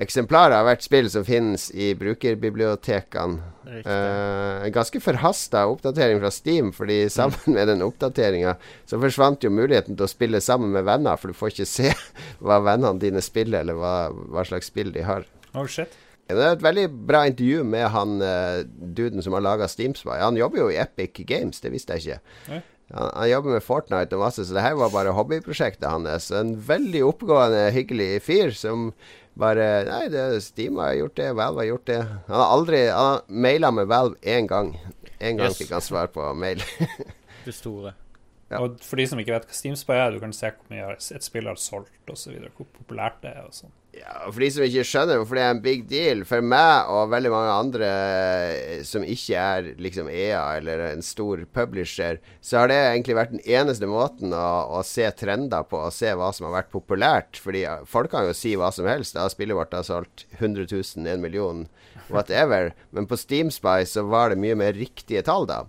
eksemplarer 0.00 0.56
av 0.56 0.66
hvert 0.66 0.84
spill 0.84 1.08
som 1.12 1.24
finnes 1.26 1.68
i 1.74 1.92
brukerbibliotekene. 1.98 3.42
Eh, 3.82 4.64
en 4.66 4.74
ganske 4.74 5.00
forhasta 5.02 5.64
oppdatering 5.70 6.20
fra 6.22 6.30
Steam, 6.34 6.72
fordi 6.74 7.04
sammen 7.12 7.56
med 7.56 7.68
den 7.70 7.84
oppdateringa 7.84 8.56
så 8.88 9.00
forsvant 9.02 9.44
jo 9.44 9.52
muligheten 9.54 9.96
til 9.96 10.06
å 10.06 10.10
spille 10.10 10.42
sammen 10.44 10.72
med 10.74 10.86
venner, 10.88 11.20
for 11.20 11.30
du 11.30 11.38
får 11.38 11.54
ikke 11.54 11.68
se 11.70 11.92
hva 12.44 12.62
vennene 12.64 13.02
dine 13.02 13.22
spiller, 13.24 13.62
eller 13.62 13.78
hva, 13.78 13.96
hva 14.10 14.46
slags 14.48 14.72
spill 14.72 14.92
de 14.94 15.06
har. 15.06 15.28
Oh 15.54 15.68
shit. 15.68 15.92
Det 16.32 16.40
er 16.40 16.54
et 16.54 16.64
veldig 16.64 16.86
bra 17.08 17.26
intervju 17.28 17.64
med 17.66 17.88
han 17.92 18.20
uh, 18.22 18.62
duden 18.64 19.24
som 19.24 19.34
har 19.36 19.44
laga 19.44 19.68
Steamspy. 19.68 20.14
Han 20.22 20.38
jobber 20.38 20.62
jo 20.62 20.68
i 20.72 20.78
Epic 20.80 21.18
Games, 21.28 21.60
det 21.60 21.72
visste 21.74 21.98
jeg 21.98 22.04
ikke. 22.14 22.62
Han, 22.92 23.10
han 23.10 23.28
jobber 23.28 23.56
med 23.56 23.64
Fortnite 23.66 24.16
og 24.16 24.22
masse, 24.24 24.46
så 24.46 24.56
det 24.56 24.64
her 24.64 24.78
var 24.80 24.94
bare 24.94 25.12
hobbyprosjektet 25.16 25.88
hans. 25.88 26.30
En 26.32 26.54
veldig 26.68 27.02
oppegående, 27.08 27.66
hyggelig 27.74 28.22
fyr 28.24 28.54
som 28.56 28.90
bare 29.38 29.66
Nei, 29.88 30.08
det, 30.12 30.24
Steam 30.44 30.76
har 30.82 30.92
gjort 30.98 31.16
det, 31.16 31.30
Valve 31.38 31.62
har 31.62 31.68
gjort 31.70 31.86
det. 31.88 31.98
Han 32.28 32.36
har 32.40 32.50
aldri 32.58 32.80
Han 32.90 33.06
har 33.08 33.22
maila 33.28 33.70
med 33.70 33.86
Valve 33.90 34.16
én 34.22 34.46
gang. 34.50 34.74
En 35.18 35.36
gang 35.38 35.48
Yes. 35.48 35.58
fikk 35.58 35.70
han 35.72 35.80
svar 35.84 36.06
på 36.12 36.34
mail. 36.34 36.62
Det 37.44 37.54
store. 37.54 37.94
Ja. 38.50 38.58
Og 38.60 38.76
for 38.84 38.96
de 39.00 39.06
som 39.08 39.18
ikke 39.18 39.32
vet 39.32 39.46
hva 39.48 39.54
Steam 39.56 39.76
Spy 39.78 39.94
er, 39.96 40.10
du 40.12 40.20
kan 40.20 40.32
se 40.36 40.50
hvor 40.52 40.68
mye 40.74 40.90
et 40.98 41.24
spill 41.24 41.46
har 41.48 41.56
solgt 41.58 42.10
osv. 42.12 42.34
Hvor 42.56 42.66
populært 42.76 43.22
det 43.22 43.32
er. 43.32 43.46
og 43.48 43.54
sånn. 43.56 43.72
Ja, 43.92 44.30
For 44.32 44.40
de 44.40 44.48
som 44.48 44.64
ikke 44.64 44.86
skjønner 44.88 45.18
hvorfor 45.20 45.36
det 45.36 45.42
er 45.44 45.50
en 45.52 45.58
big 45.64 45.82
deal 45.90 46.22
For 46.24 46.40
meg 46.40 46.88
og 46.88 47.10
veldig 47.12 47.32
mange 47.34 47.56
andre 47.58 47.88
eh, 47.90 48.84
som 48.88 49.04
ikke 49.04 49.36
er 49.36 49.68
liksom 49.84 50.08
EA 50.08 50.40
eller 50.62 50.80
en 50.86 51.04
stor 51.04 51.42
publisher, 51.52 52.16
så 52.40 52.62
har 52.62 52.70
det 52.72 52.78
egentlig 52.78 53.18
vært 53.18 53.34
den 53.34 53.44
eneste 53.44 53.88
måten 53.90 54.32
å, 54.32 54.46
å 54.78 54.80
se 54.86 55.04
trender 55.18 55.66
på, 55.68 55.76
og 55.76 55.92
se 55.92 56.14
hva 56.16 56.30
som 56.32 56.48
har 56.48 56.56
vært 56.56 56.72
populært. 56.72 57.40
Fordi 57.42 57.66
folk 57.88 58.12
kan 58.14 58.26
jo 58.30 58.36
si 58.36 58.54
hva 58.56 58.72
som 58.74 58.88
helst. 58.88 59.16
Da 59.18 59.28
spillet 59.32 59.58
vårt 59.58 59.76
har 59.76 59.84
solgt 59.86 60.24
100 60.40 60.66
000, 60.72 61.06
1 61.12 61.22
million, 61.22 61.66
whatever. 62.08 62.72
Men 62.96 63.08
på 63.10 63.20
Steamspy 63.20 63.84
så 63.88 64.06
var 64.08 64.32
det 64.32 64.40
mye 64.42 64.56
mer 64.58 64.76
riktige 64.78 65.24
tall, 65.28 65.46
da. 65.50 65.62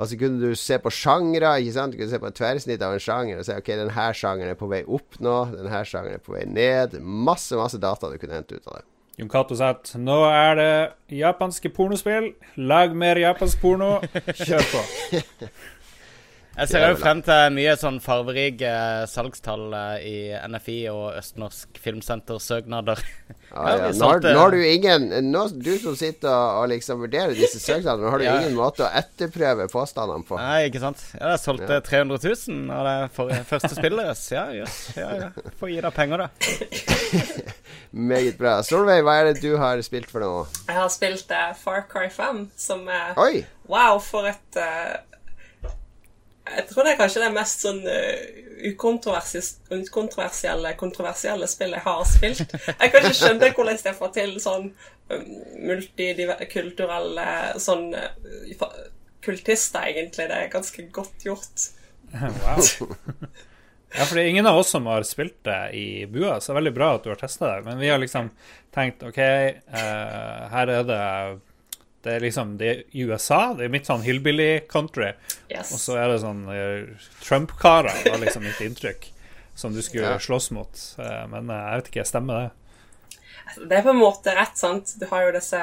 Og 0.00 0.08
så 0.08 0.16
kunne 0.16 0.40
du 0.40 0.56
se 0.56 0.78
på 0.80 0.92
sjangre. 0.94 1.58
ikke 1.60 1.74
sant? 1.76 1.92
Du 1.92 2.00
kunne 2.00 2.12
se 2.12 2.20
på 2.22 2.30
et 2.30 2.38
tverrsnitt 2.38 2.84
av 2.84 2.94
en 2.96 3.02
sjanger 3.04 3.40
og 3.40 3.44
si 3.44 3.52
ok, 3.52 3.68
denne 3.82 4.06
sjangeren 4.16 4.54
er 4.54 4.60
på 4.60 4.70
vei 4.70 4.80
opp 4.88 5.18
nå, 5.20 5.34
denne 5.52 5.82
sjangeren 5.84 6.16
er 6.16 6.24
på 6.24 6.36
vei 6.38 6.46
ned. 6.48 6.96
Masse, 7.04 7.58
masse 7.60 7.80
data 7.82 8.08
du 8.08 8.16
kunne 8.20 8.40
hente 8.40 8.56
ut 8.56 8.70
av 8.70 8.80
det. 8.80 8.86
Jon 9.20 9.28
Cato 9.28 9.56
at 9.60 9.90
nå 10.00 10.16
er 10.30 10.54
det 10.56 11.18
japanske 11.18 11.68
pornospill. 11.76 12.30
Lag 12.56 12.94
mer 12.96 13.20
japansk 13.20 13.60
porno. 13.60 13.98
Kjør 14.32 14.64
på. 14.72 14.80
Jeg 16.60 16.68
ser 16.68 16.82
jo 16.90 16.96
frem 17.00 17.22
til 17.24 17.54
mye 17.56 17.72
sånn 17.80 17.96
farverike 18.04 18.70
salgstall 19.08 19.72
eh, 19.72 20.02
i 20.04 20.16
NFI 20.52 20.74
og 20.92 21.16
Østnorsk 21.20 21.80
Filmsenter-søknader. 21.84 23.00
Ja, 23.50 23.72
Ja. 23.74 23.88
Nå, 23.98 24.06
har, 24.06 24.20
nå 24.22 24.38
har 24.44 24.52
du 24.54 24.60
ingen 24.62 25.08
nå, 25.32 25.40
Du 25.58 25.72
som 25.82 25.96
sitter 25.98 26.30
og, 26.30 26.68
liksom 26.70 27.00
vurderer 27.02 27.32
disse 27.34 27.58
søknadene, 27.58 28.04
nå 28.04 28.12
har 28.12 28.20
du 28.22 28.24
Ja. 28.28 28.34
ingen 28.38 28.54
måte 28.54 28.84
å 28.86 28.90
etterprøve 28.94 29.66
påstandene 29.72 30.22
på. 30.28 30.38
Nei, 30.38 30.68
ikke 30.68 30.78
sant? 30.84 31.02
Ja, 31.16 31.32
jeg 31.32 31.40
solgte 31.42 31.80
Ja. 31.80 31.82
300 31.82 32.20
000 32.46 32.70
av 32.76 32.86
det 32.86 32.94
for, 33.16 33.32
første 33.50 33.72
spillet 33.74 34.04
deres. 34.04 34.22
Ja, 34.30 34.44
jøss. 34.54 34.76
Ja, 35.00 35.08
ja. 35.18 35.50
Får 35.58 35.72
gi 35.72 35.80
deg 35.82 35.96
penger, 35.98 36.22
da. 36.22 36.28
Meget 38.12 38.38
bra. 38.38 38.54
Solveig, 38.66 39.02
hva 39.06 39.16
er 39.18 39.32
det 39.32 39.42
du 39.42 39.56
har 39.58 39.82
spilt 39.82 40.06
for 40.12 40.22
noe? 40.22 40.46
Jeg 40.68 40.76
har 40.78 40.90
spilt 40.94 41.34
uh, 41.34 41.50
Far 41.58 41.82
Cry 41.90 42.06
5, 42.14 42.44
som 42.60 42.86
er 42.86 43.18
Oi! 43.18 43.42
Wow, 43.70 43.98
for 44.02 44.26
et 44.30 44.58
eh, 44.58 44.94
Jeg 46.48 46.64
tror 46.70 46.86
det 46.86 46.92
er 46.94 47.00
kanskje 47.00 47.24
det 47.24 47.32
mest 47.34 47.64
sånn 47.66 47.80
uh, 47.84 48.20
ukontroversielle 48.70 50.72
kontroversielle 50.80 51.46
spillet 51.50 51.78
jeg 51.78 51.86
har 51.86 52.04
spilt. 52.08 52.54
Jeg 52.70 52.92
kan 52.92 53.04
ikke 53.04 53.18
skjønne 53.18 53.52
hvordan 53.56 53.82
jeg 53.84 53.98
får 53.98 54.10
til 54.16 54.32
sånn 54.42 54.66
um, 55.12 55.28
multikulturelle 55.68 57.28
sånn 57.60 57.86
uh, 57.94 58.64
kultister, 59.24 59.82
egentlig. 59.92 60.24
Det 60.32 60.38
er 60.40 60.52
ganske 60.52 60.80
godt 60.96 61.18
gjort. 61.28 61.56
Wow. 62.10 62.60
Ja, 63.90 64.04
for 64.04 64.14
det 64.14 64.22
er 64.22 64.28
ingen 64.30 64.46
av 64.46 64.60
oss 64.60 64.70
som 64.70 64.86
har 64.86 65.02
spilt 65.02 65.40
det 65.46 65.72
i 65.74 66.06
bua, 66.06 66.36
så 66.38 66.50
det 66.50 66.54
er 66.54 66.60
veldig 66.60 66.76
bra 66.76 66.92
at 66.94 67.06
du 67.06 67.10
har 67.10 67.18
testa 67.18 67.56
det. 67.56 67.64
Men 67.66 67.80
vi 67.82 67.88
har 67.90 67.98
liksom 67.98 68.28
tenkt 68.74 69.02
OK, 69.02 69.18
eh, 69.18 70.42
her 70.52 70.70
er 70.76 70.84
det 70.86 71.00
Det 72.02 72.14
er 72.16 72.20
liksom 72.24 72.54
Det 72.58 72.68
er 72.70 72.82
USA, 72.94 73.52
det 73.54 73.66
er 73.66 73.72
mitt 73.72 73.86
sånn 73.88 74.00
hillbilly 74.02 74.60
country. 74.70 75.10
Yes. 75.50 75.72
Og 75.74 75.80
så 75.82 75.98
er 76.00 76.08
det 76.08 76.20
sånn 76.22 76.46
eh, 76.48 77.08
Trump-karer, 77.22 77.98
var 78.10 78.22
liksom 78.22 78.44
mitt 78.46 78.60
inntrykk, 78.64 79.10
som 79.54 79.74
du 79.76 79.82
skulle 79.84 80.14
Ja. 80.14 80.18
slåss 80.18 80.50
mot. 80.56 80.80
Eh, 80.98 81.26
men 81.28 81.50
eh, 81.50 81.60
jeg 81.66 81.82
vet 81.82 81.90
ikke, 81.92 82.06
stemmer 82.08 82.40
det? 82.40 82.50
Det 83.68 83.76
er 83.78 83.82
på 83.82 83.90
en 83.92 84.00
måte 84.00 84.32
rett, 84.36 84.56
sant. 84.56 84.94
Du 85.00 85.04
har 85.10 85.26
jo 85.26 85.32
disse 85.36 85.60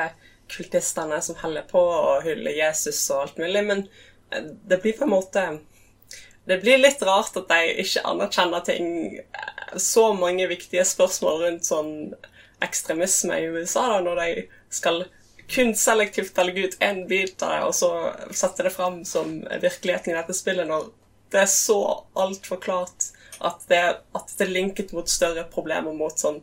kultistene 0.51 1.21
som 1.23 1.35
holder 1.41 1.65
på 1.71 1.79
å 1.81 2.21
hylle 2.23 2.53
Jesus 2.55 2.99
og 3.11 3.21
alt 3.25 3.37
mulig, 3.41 3.63
men 3.67 3.87
det 4.67 4.81
blir 4.83 4.93
på 4.97 5.03
en 5.07 5.13
måte 5.15 5.43
Det 6.47 6.57
blir 6.61 6.77
litt 6.79 7.01
rart 7.03 7.35
at 7.39 7.47
de 7.47 7.73
ikke 7.83 8.01
anerkjenner 8.07 8.63
ting 8.67 9.19
Så 9.79 10.09
mange 10.15 10.47
viktige 10.47 10.83
spørsmål 10.87 11.41
rundt 11.45 11.67
sånn 11.67 12.13
ekstremisme 12.63 13.35
i 13.39 13.45
USA, 13.53 13.85
da, 13.93 13.99
når 14.03 14.15
de 14.19 14.43
skal 14.73 15.05
kun 15.47 15.75
selektivt 15.75 16.37
velge 16.37 16.67
ut 16.67 16.77
én 16.83 17.05
bit 17.07 17.41
av 17.43 17.51
det, 17.53 17.59
og 17.69 17.75
så 17.75 17.91
sette 18.35 18.65
det 18.67 18.73
fram 18.75 19.03
som 19.07 19.39
virkeligheten 19.61 20.13
i 20.13 20.17
dette 20.17 20.35
spillet, 20.35 20.67
når 20.67 20.89
det 21.31 21.43
er 21.43 21.51
så 21.51 21.79
altfor 22.19 22.59
klart 22.63 23.11
at 23.39 23.67
det, 23.69 23.83
at 24.17 24.33
det 24.37 24.47
er 24.47 24.55
linket 24.55 24.93
mot 24.95 25.09
større 25.09 25.45
problemer, 25.51 25.93
mot 25.95 26.15
sånn 26.19 26.39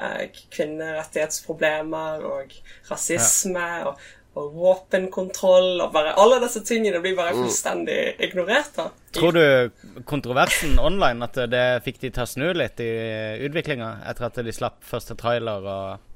eh, 0.00 0.28
kvinnerettighetsproblemer 0.52 2.24
og 2.26 2.54
rasisme 2.90 3.66
og, 3.88 4.00
og 4.40 4.54
våpenkontroll 4.56 5.84
og 5.84 5.92
bare 5.94 6.14
Alle 6.20 6.40
disse 6.42 6.64
tingene 6.66 7.02
blir 7.04 7.16
bare 7.18 7.36
fullstendig 7.36 7.98
ignorert. 8.24 8.72
da. 8.76 8.88
Tror 9.14 9.36
du 9.36 10.02
kontroversen 10.08 10.78
online, 10.80 11.28
at 11.28 11.36
det 11.52 11.66
fikk 11.84 12.00
de 12.04 12.10
til 12.10 12.24
å 12.24 12.30
snu 12.30 12.48
litt 12.56 12.80
i 12.82 12.92
utviklinga 13.46 13.98
etter 14.10 14.28
at 14.28 14.40
de 14.42 14.56
slapp 14.56 14.80
første 14.88 15.16
trailer 15.20 15.68
og 15.68 16.08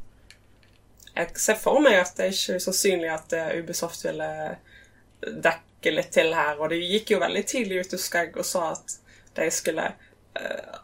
Jeg 1.16 1.40
ser 1.40 1.56
for 1.60 1.80
meg 1.80 1.96
at 2.00 2.16
det 2.18 2.26
er 2.26 2.34
ikke 2.34 2.58
usannsynlig 2.60 3.08
at 3.14 3.32
eh, 3.36 3.54
Ubisoft 3.62 4.04
ville 4.04 4.28
dekke 5.24 5.92
litt 5.94 6.10
til 6.14 6.34
her. 6.36 6.58
Og 6.60 6.70
de 6.74 6.80
gikk 6.82 7.14
jo 7.14 7.20
veldig 7.22 7.44
tidlig 7.48 7.80
ut, 7.84 7.94
husker 7.96 8.26
jeg, 8.26 8.34
og 8.36 8.44
sa 8.48 8.66
at 8.74 8.98
de 9.38 9.48
skulle 9.52 9.86
eh, 10.36 10.76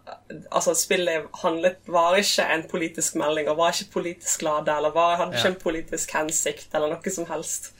Altså, 0.49 0.73
spillet 0.79 1.27
handlet, 1.43 1.83
var 1.93 2.17
ikke 2.17 2.47
en 2.55 2.63
politisk 2.71 3.19
melding, 3.21 3.51
og 3.53 3.59
var 3.61 3.75
ikke 3.77 3.93
politisk 3.99 4.43
lada, 4.47 4.79
eller 4.81 4.95
var, 4.95 5.19
hadde 5.21 5.37
ikke 5.37 5.49
Ja. 5.49 5.53
en 5.55 5.61
politisk 5.61 6.15
hensikt, 6.17 6.69
eller 6.75 6.89
noe 6.95 7.13
som 7.13 7.27
helst. 7.29 7.73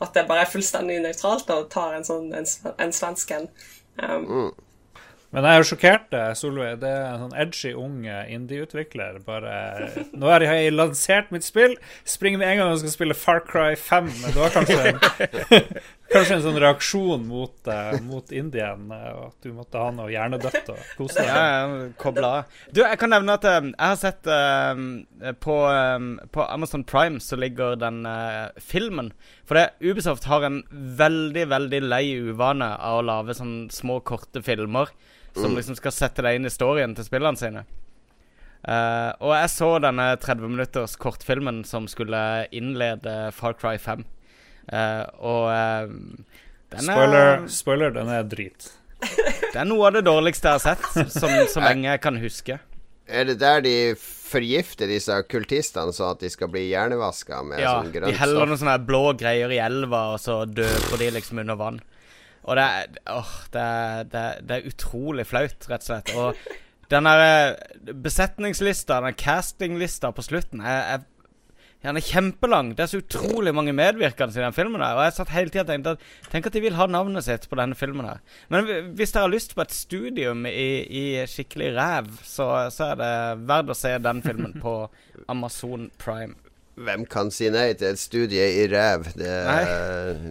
At 0.00 0.14
det 0.14 0.28
bare 0.28 0.46
er 0.46 0.52
fullstendig 0.52 1.00
nøytralt 1.02 1.50
og 1.50 1.66
tar 1.74 1.96
en 1.98 2.06
sånn 2.06 2.30
en, 2.38 2.46
en 2.78 2.92
svensk 2.94 3.34
en. 3.36 3.48
Um, 4.00 4.52
Men 5.30 5.46
jeg 5.46 5.54
er 5.54 5.60
jo 5.62 5.68
sjokkert, 5.68 6.14
eh, 6.18 6.32
Solveig. 6.34 6.80
Det 6.82 6.90
er 6.90 7.04
en 7.12 7.20
sånn 7.22 7.36
edgy 7.38 7.70
ung 7.78 8.00
eh, 8.02 8.32
indie-utvikler. 8.34 9.20
Bare 9.22 9.52
Nå 10.10 10.26
har 10.26 10.42
jeg 10.42 10.72
lansert 10.74 11.30
mitt 11.30 11.46
spill, 11.46 11.76
springer 12.02 12.40
med 12.42 12.50
en 12.50 12.58
gang 12.58 12.72
og 12.72 12.80
skal 12.82 12.94
spille 12.96 13.14
Far 13.14 13.44
Cry 13.46 13.76
5. 13.78 14.10
Men 14.10 14.34
det 14.34 14.40
var 14.42 14.54
kanskje 14.56 14.80
en, 14.90 14.98
kanskje 16.14 16.34
en 16.34 16.42
sånn 16.42 16.58
reaksjon 16.64 17.28
mot, 17.28 17.54
eh, 17.70 18.00
mot 18.02 18.32
Indien, 18.34 18.88
eh, 18.96 19.20
at 19.28 19.46
du 19.46 19.52
måtte 19.54 19.78
ha 19.78 19.92
noe 19.94 20.10
hjernedødt 20.10 20.72
og 20.74 20.80
kose 20.98 21.22
deg. 21.22 21.30
Ja, 21.30 21.92
kobla 22.02 22.32
av. 22.40 22.58
Du, 22.74 22.82
jeg 22.82 22.98
kan 22.98 23.14
nevne 23.14 23.38
at 23.38 23.46
eh, 23.46 23.60
jeg 23.70 23.92
har 23.92 24.00
sett 24.00 24.32
eh, 24.34 25.30
på, 25.46 25.60
um, 25.70 26.10
på 26.34 26.48
Amazon 26.48 26.82
Prime 26.82 27.22
så 27.22 27.38
ligger 27.38 27.78
den 27.78 28.02
uh, 28.02 28.50
filmen. 28.58 29.12
For 29.46 29.60
det, 29.60 29.68
Ubisoft 29.78 30.26
har 30.26 30.42
en 30.48 30.64
veldig, 30.72 31.46
veldig 31.54 31.82
lei 31.86 32.04
uvane 32.18 32.72
av 32.74 32.98
å 32.98 33.06
lage 33.06 33.38
sånne 33.38 33.70
små, 33.74 34.00
korte 34.02 34.42
filmer 34.42 34.90
som 35.36 35.54
liksom 35.56 35.76
skal 35.78 35.94
sette 35.94 36.24
deg 36.24 36.38
inn 36.38 36.48
i 36.48 36.52
storyen 36.52 36.96
til 36.96 37.06
spillene 37.06 37.40
sine. 37.40 37.64
Uh, 38.60 39.16
og 39.24 39.32
jeg 39.38 39.52
så 39.54 39.70
denne 39.80 40.10
30 40.20 40.50
minutters 40.52 40.96
kortfilmen 41.00 41.62
som 41.64 41.86
skulle 41.88 42.20
innlede 42.52 43.30
Far 43.32 43.56
Cry 43.56 43.78
5. 43.80 44.04
Uh, 44.68 45.04
og 45.16 45.46
uh, 45.48 46.40
den 46.70 46.84
er, 46.84 46.92
Spoiler, 46.92 47.46
spoiler, 47.48 47.94
den 47.94 48.12
er 48.12 48.26
drit. 48.28 48.68
det 49.52 49.56
er 49.56 49.68
noe 49.68 49.88
av 49.88 49.96
det 49.96 50.04
dårligste 50.04 50.50
jeg 50.50 50.60
har 50.60 50.76
sett, 50.76 51.14
som, 51.14 51.32
så 51.48 51.62
lenge 51.64 51.88
jeg 51.88 52.02
kan 52.04 52.20
huske. 52.20 52.58
Er 53.10 53.26
det 53.26 53.40
der 53.40 53.64
de 53.64 53.74
forgifter 53.98 54.86
disse 54.90 55.16
kultistene 55.26 55.94
sånn 55.94 56.12
at 56.14 56.20
de 56.22 56.30
skal 56.30 56.50
bli 56.52 56.68
hjernevaska 56.68 57.40
med 57.46 57.62
Ja, 57.62 57.80
sånn 57.80 57.90
de 58.06 58.12
heller 58.20 58.46
noen 58.46 58.60
sånne 58.60 58.76
blå 58.86 59.02
greier 59.18 59.50
i 59.50 59.58
elva, 59.62 60.12
og 60.14 60.20
så 60.22 60.44
døper 60.46 61.00
de 61.00 61.10
liksom 61.16 61.42
under 61.42 61.58
vann. 61.58 61.80
Og 62.48 62.56
det 62.56 62.64
er, 62.64 62.98
åh, 63.12 63.36
det 63.52 63.62
er, 63.62 64.10
det 64.10 64.24
er, 64.24 64.42
det 64.48 64.56
er 64.56 64.68
utrolig 64.72 65.26
flaut, 65.28 65.70
rett 65.70 65.84
og 65.84 65.88
slett. 65.90 66.12
Og 66.16 66.90
den 66.90 67.06
der 67.06 67.24
eh, 67.26 67.94
besetningslista, 67.94 69.00
den 69.04 69.18
castinglista 69.18 70.10
på 70.14 70.24
slutten, 70.26 70.62
er, 70.64 70.94
er 70.96 71.08
den 71.80 71.96
er 71.96 72.04
kjempelang. 72.04 72.74
Det 72.76 72.84
er 72.84 72.90
så 72.92 72.98
utrolig 73.00 73.54
mange 73.56 73.72
medvirkende 73.72 74.36
i 74.36 74.42
den 74.42 74.52
filmen. 74.52 74.82
her 74.84 74.98
Og 74.98 75.06
jeg 75.06 75.14
satt 75.16 75.32
hele 75.32 75.52
tida 75.52 75.62
og 75.64 75.70
tenkte 75.70 75.94
at 75.96 76.02
Tenk 76.32 76.48
at 76.50 76.52
de 76.52 76.60
vil 76.60 76.76
ha 76.76 76.86
navnet 76.86 77.24
sitt 77.24 77.46
på 77.48 77.56
denne 77.56 77.74
filmen. 77.78 78.04
her 78.04 78.20
Men 78.52 78.92
hvis 78.98 79.14
dere 79.14 79.24
har 79.24 79.32
lyst 79.32 79.54
på 79.54 79.64
et 79.64 79.72
studium 79.72 80.44
i, 80.46 80.84
i 80.84 81.04
skikkelig 81.26 81.72
ræv, 81.78 82.12
så, 82.22 82.68
så 82.68 82.92
er 82.92 83.00
det 83.00 83.14
verdt 83.48 83.72
å 83.72 83.78
se 83.78 83.96
den 83.98 84.20
filmen 84.22 84.60
på 84.60 84.74
Amazon 85.32 85.90
Prime. 85.96 86.36
Hvem 86.80 87.04
kan 87.08 87.32
si 87.32 87.48
nei 87.52 87.72
til 87.72 87.94
et 87.94 88.00
studie 88.00 88.44
i 88.60 88.66
ræv? 88.68 89.08
Det, 89.16 89.32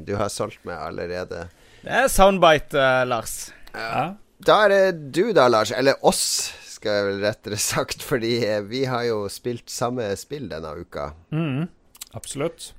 du 0.06 0.16
har 0.22 0.30
solgt 0.34 0.62
meg 0.70 0.78
allerede. 0.78 1.48
Det 1.84 2.00
er 2.04 2.10
soundbite, 2.12 2.76
uh, 2.78 3.04
Lars. 3.08 3.36
Ja. 3.74 4.16
Da 4.44 4.56
er 4.66 4.72
det 4.74 5.12
du 5.16 5.32
da, 5.36 5.48
Lars. 5.52 5.72
Eller 5.76 6.00
oss, 6.06 6.52
skal 6.68 6.96
jeg 6.98 7.08
vel 7.10 7.22
rettere 7.28 7.60
sagt. 7.72 8.04
Fordi 8.06 8.34
eh, 8.48 8.60
vi 8.68 8.86
har 8.88 9.06
jo 9.10 9.24
spilt 9.32 9.72
samme 9.72 10.10
spill 10.20 10.50
denne 10.52 10.74
uka. 10.80 11.12
Mm, 11.36 11.68
absolutt. 12.18 12.74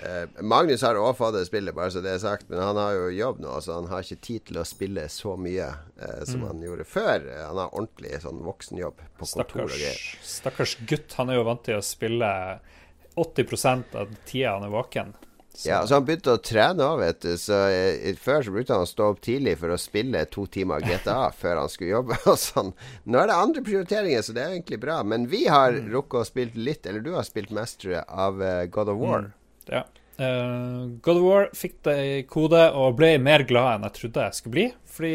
Eh, 0.00 0.42
Magnus 0.42 0.82
har 0.86 0.96
også 0.96 1.18
fått 1.18 1.34
det 1.36 1.44
spillet, 1.48 1.74
bare 1.76 1.92
så 1.92 2.02
det 2.04 2.14
er 2.14 2.22
sagt. 2.22 2.48
Men 2.48 2.62
han 2.62 2.78
har 2.80 2.94
jo 2.96 3.08
jobb 3.12 3.40
nå, 3.44 3.56
så 3.62 3.78
han 3.80 3.88
har 3.90 4.06
ikke 4.06 4.22
tid 4.26 4.44
til 4.50 4.60
å 4.62 4.66
spille 4.68 5.06
så 5.12 5.34
mye 5.40 5.66
eh, 5.70 6.20
som 6.28 6.46
han 6.48 6.62
gjorde 6.64 6.86
før. 6.88 7.26
Han 7.48 7.58
har 7.60 7.74
ordentlig 7.74 8.20
sånn 8.24 8.42
voksenjobb 8.46 9.02
på 9.18 9.30
kontor 9.34 9.66
og 9.66 9.74
greier. 9.74 9.98
stakkars 10.24 10.78
gutt. 10.88 11.18
Han 11.18 11.30
er 11.32 11.40
jo 11.40 11.48
vant 11.50 11.66
til 11.66 11.78
å 11.80 11.84
spille 11.84 12.30
80% 13.20 13.98
av 14.00 14.14
tida 14.28 14.54
han 14.56 14.68
er 14.68 14.72
våken. 14.72 15.12
Så, 15.60 15.68
Ja, 15.68 15.80
så 15.84 15.98
han 15.98 16.06
begynte 16.08 16.32
å 16.32 16.40
trene 16.40 16.86
òg, 16.86 17.02
vet 17.02 17.20
du. 17.20 17.34
Så 17.36 17.56
eh, 17.68 18.14
Før 18.16 18.46
så 18.46 18.54
brukte 18.54 18.72
han 18.78 18.86
å 18.86 18.88
stå 18.88 19.10
opp 19.12 19.20
tidlig 19.24 19.58
for 19.60 19.74
å 19.74 19.78
spille 19.80 20.22
to 20.32 20.46
timer 20.48 20.80
GTA 20.86 21.18
før 21.42 21.60
han 21.60 21.68
skulle 21.72 21.92
jobbe. 21.98 22.16
Og 22.32 22.38
sånn. 22.40 22.72
Nå 23.04 23.20
er 23.20 23.28
det 23.28 23.36
andre 23.36 23.64
prioriteringer, 23.66 24.24
så 24.24 24.32
det 24.36 24.44
er 24.46 24.54
egentlig 24.56 24.80
bra. 24.80 25.02
Men 25.04 25.28
vi 25.28 25.44
har 25.52 25.76
rukket 25.92 26.22
å 26.22 26.28
spille 26.28 26.64
litt, 26.70 26.88
eller 26.88 27.04
du 27.04 27.12
har 27.18 27.28
spilt 27.28 27.52
mest, 27.52 27.82
tror 27.82 27.98
jeg, 27.98 28.06
av 28.08 28.40
eh, 28.42 28.64
God 28.72 28.94
of 28.94 29.02
War. 29.04 29.32
ja. 29.68 29.84
Eh, 30.20 30.80
God 31.00 31.16
of 31.16 31.22
War 31.24 31.46
fikk 31.56 31.78
det 31.86 31.94
i 32.04 32.22
kode 32.28 32.60
og 32.76 32.98
ble 32.98 33.14
mer 33.22 33.42
glad 33.48 33.78
enn 33.78 33.86
jeg 33.88 33.96
trodde 33.96 34.26
jeg 34.26 34.36
skulle 34.36 34.56
bli. 34.58 34.66
Fordi 34.90 35.12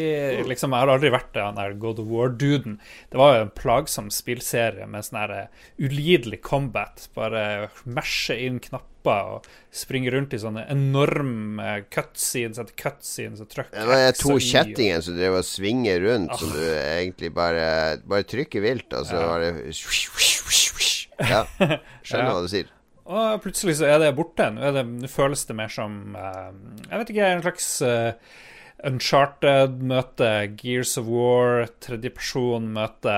liksom, 0.48 0.72
jeg 0.72 0.82
har 0.82 0.90
aldri 0.96 1.10
vært 1.12 1.34
den 1.36 1.58
der 1.60 1.74
God 1.78 1.98
of 2.02 2.06
War-duden. 2.10 2.78
Det 3.12 3.18
var 3.20 3.36
jo 3.36 3.42
en 3.44 3.52
plagsom 3.54 4.08
spillserie 4.10 4.86
med 4.90 5.04
sånn 5.06 5.20
her 5.20 5.34
eh, 5.36 5.64
ulidelig 5.78 6.40
combat. 6.42 7.06
Bare 7.14 7.68
mesje 7.84 8.38
inn 8.48 8.58
knapper 8.64 9.34
og 9.36 9.46
springe 9.70 10.10
rundt 10.10 10.32
i 10.34 10.40
sånne 10.42 10.64
enorme 10.72 11.84
cutscenes 11.94 12.58
etter 12.58 12.74
cutscenes 12.80 13.44
og 13.44 13.52
trøkk. 13.52 13.70
Det 13.76 13.86
var 13.86 14.16
to 14.18 14.38
kjettinger 14.42 14.96
og- 14.98 15.04
som 15.06 15.18
drev 15.20 15.36
og 15.38 15.44
svinger 15.46 16.00
rundt, 16.08 16.34
som 16.40 16.50
du 16.56 16.64
egentlig 16.64 17.30
bare 17.36 18.00
Bare 18.08 18.24
trykker 18.26 18.64
vilt, 18.64 18.90
og 18.96 19.06
så 19.06 19.20
Ja. 19.20 19.28
bare 19.28 19.52
Ja. 21.16 21.44
Skjønner 22.02 22.26
Ja. 22.26 22.32
hva 22.32 22.42
du 22.42 22.48
sier. 22.52 22.66
Og 23.06 23.42
plutselig 23.44 23.76
så 23.78 23.90
er 23.90 24.00
det 24.02 24.16
borte. 24.18 24.48
Nå, 24.54 24.72
det, 24.74 24.82
nå 25.04 25.10
føles 25.10 25.46
det 25.46 25.56
mer 25.58 25.70
som 25.72 26.16
uh, 26.18 26.50
Jeg 26.88 27.00
vet 27.00 27.12
ikke, 27.14 27.30
en 27.30 27.44
slags 27.44 27.68
uh, 27.86 28.34
Uncharted 28.86 29.78
møte 29.88 30.30
Gears 30.58 30.96
of 31.00 31.06
War, 31.08 31.64
tredjeperson 31.80 32.68
møte 32.76 33.14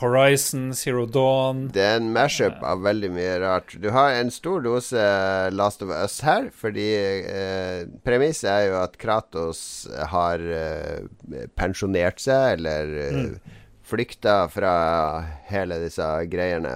Horizon, 0.00 0.72
Zero 0.74 1.06
Dawn. 1.06 1.68
Det 1.72 1.82
er 1.82 2.00
en 2.00 2.10
mashup 2.12 2.60
av 2.66 2.82
veldig 2.84 3.10
mye 3.14 3.38
rart. 3.42 3.76
Du 3.80 3.88
har 3.94 4.18
en 4.18 4.30
stor 4.34 4.62
dose 4.64 5.06
Last 5.54 5.82
of 5.86 5.92
Us 5.94 6.20
her, 6.26 6.50
fordi 6.54 6.88
eh, 6.98 7.86
premisset 8.04 8.50
er 8.52 8.66
jo 8.68 8.76
at 8.82 8.98
Kratos 9.00 9.62
har 10.12 10.42
eh, 10.42 11.48
pensjonert 11.58 12.22
seg, 12.22 12.58
eller 12.58 12.94
eh, 13.06 13.58
flykta 13.84 14.48
fra 14.48 14.72
hele 15.50 15.76
disse 15.82 16.06
greiene, 16.30 16.70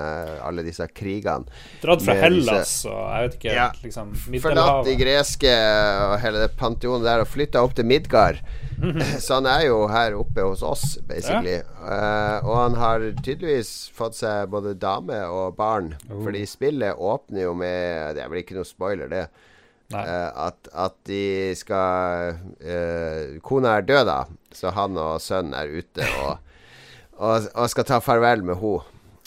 alle 0.44 0.64
disse 0.66 0.86
krigene. 0.90 1.46
Dratt 1.82 2.02
fra 2.04 2.16
Hellas 2.18 2.72
og 2.88 2.98
jeg 2.98 3.26
vet 3.26 3.36
ikke, 3.38 3.54
Ja. 3.54 3.68
liksom 3.82 4.12
Forlatt 4.42 4.84
de 4.88 4.96
greske 4.98 5.52
og 6.10 6.18
hele 6.20 6.42
det 6.44 6.56
panteonet 6.58 7.06
der 7.06 7.24
og 7.24 7.30
flytta 7.30 7.62
opp 7.62 7.76
til 7.78 7.86
Midgard. 7.88 8.42
Så 9.22 9.38
han 9.38 9.46
er 9.48 9.66
jo 9.70 9.86
her 9.88 10.12
oppe 10.18 10.44
hos 10.44 10.62
oss, 10.66 10.98
basically. 11.08 11.56
Eh, 11.62 12.38
og 12.44 12.54
han 12.58 12.74
har 12.76 13.06
tydeligvis 13.22 13.88
fått 13.96 14.18
seg 14.18 14.50
både 14.52 14.74
dame 14.76 15.22
og 15.32 15.56
barn. 15.56 15.94
Fordi 16.10 16.42
spillet 16.46 16.98
åpner 16.98 17.46
jo 17.46 17.54
med 17.56 18.16
Det 18.16 18.24
er 18.24 18.28
vel 18.28 18.42
ikke 18.42 18.58
noe 18.58 18.68
spoiler, 18.68 19.08
det. 19.08 19.28
Eh, 19.94 20.30
at, 20.46 20.68
at 20.74 20.96
de 21.06 21.54
skal 21.54 22.34
uh, 22.42 23.38
Kona 23.46 23.76
er 23.78 23.86
død, 23.86 24.08
da, 24.08 24.18
så 24.52 24.72
han 24.74 24.98
og 24.98 25.20
sønnen 25.22 25.54
er 25.54 25.70
ute 25.78 26.08
og, 26.24 26.42
og, 27.18 27.48
og 27.54 27.70
skal 27.72 27.84
ta 27.88 27.98
farvel 28.04 28.42
med 28.44 28.56
henne. 28.60 28.84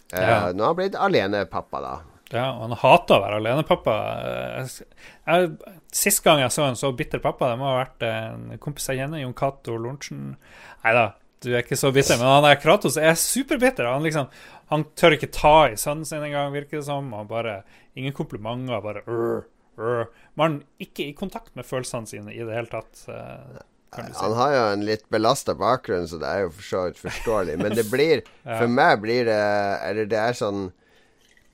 Uh, 0.09 0.19
Ja. 0.19 0.37
Nå 0.53 0.63
har 0.65 0.71
han 0.73 0.77
blitt 0.79 0.95
alenepappa, 0.97 1.81
da. 1.83 1.95
Ja, 2.33 2.47
og 2.55 2.61
han 2.67 2.77
hater 2.81 3.15
å 3.17 3.23
være 3.23 3.37
alenepappa. 3.41 3.93
Jeg- 5.27 5.57
Sist 5.91 6.23
gang 6.23 6.39
jeg 6.43 6.51
så 6.53 6.67
en 6.67 6.75
så 6.77 6.91
bitter 6.95 7.19
pappa, 7.19 7.49
det 7.49 7.57
må 7.59 7.65
ha 7.69 7.83
vært 7.83 8.03
en 8.05 8.57
kompis 8.61 8.87
jeg 8.89 8.99
kjenner, 8.99 9.21
Jon 9.21 9.33
Cato 9.33 9.75
Lorentzen. 9.77 10.35
Nei 10.83 10.93
da, 10.93 11.05
du 11.41 11.49
er 11.55 11.63
ikke 11.63 11.77
så 11.77 11.91
bitter, 11.93 12.17
men 12.17 12.27
han 12.29 12.43
der 12.45 12.59
Kratos 12.61 12.97
er 12.97 13.13
superbitter. 13.17 13.85
Han 13.91 14.03
liksom 14.03 14.27
Han 14.69 14.83
tør 14.95 15.15
ikke 15.17 15.31
ta 15.33 15.53
i 15.71 15.77
sønnen 15.81 16.05
sin 16.05 16.21
engang, 16.21 16.51
virker 16.53 16.77
det 16.77 16.85
som. 16.85 17.07
Og 17.13 17.27
bare 17.27 17.63
Ingen 17.97 18.13
komplimenter, 18.13 18.81
bare 18.83 19.01
øh, 19.07 19.41
øh. 19.79 20.05
Man 20.37 20.59
er 20.79 20.85
ikke 20.85 21.07
i 21.09 21.13
kontakt 21.17 21.55
med 21.55 21.65
følelsene 21.65 22.05
sine 22.07 22.31
i 22.35 22.37
det 22.45 22.53
hele 22.53 22.67
tatt. 22.69 23.01
Si. 23.95 24.19
Han 24.21 24.33
har 24.37 24.51
jo 24.53 24.65
en 24.73 24.83
litt 24.85 25.05
belasta 25.09 25.55
bakgrunn, 25.57 26.07
så 26.07 26.19
det 26.21 26.27
er 26.29 26.43
jo 26.45 26.51
for 26.57 26.67
så 26.67 26.81
vidt 26.87 26.99
forståelig. 27.01 27.55
Men 27.61 27.75
det 27.77 27.87
blir 27.91 28.21
Ja. 28.49 28.57
For 28.61 28.71
meg 28.71 29.01
blir 29.03 29.25
det 29.27 29.39
Eller 29.85 30.07
det 30.09 30.17
er 30.17 30.33
sånn 30.37 30.69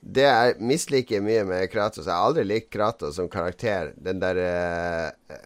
Det 0.00 0.22
jeg 0.22 0.54
misliker 0.62 1.20
mye 1.24 1.42
med 1.44 1.66
Kratos 1.72 2.06
Jeg 2.06 2.14
har 2.14 2.28
aldri 2.28 2.44
likt 2.46 2.70
Kratos 2.72 3.16
som 3.18 3.28
karakter. 3.28 3.90
Den 3.96 4.20
der 4.22 4.38
eh, 4.38 5.40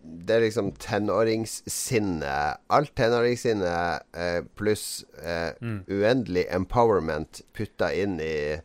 Det 0.00 0.36
er 0.36 0.44
liksom 0.46 0.70
tenåringssinnet. 0.80 2.60
Alt 2.72 2.94
tenåringssinnet 2.96 4.06
eh, 4.16 4.40
pluss 4.56 5.04
eh, 5.20 5.52
uendelig 5.90 6.46
empowerment 6.54 7.42
putta 7.56 7.90
inn 7.92 8.20
i 8.22 8.60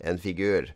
en 0.00 0.18
figur. 0.20 0.70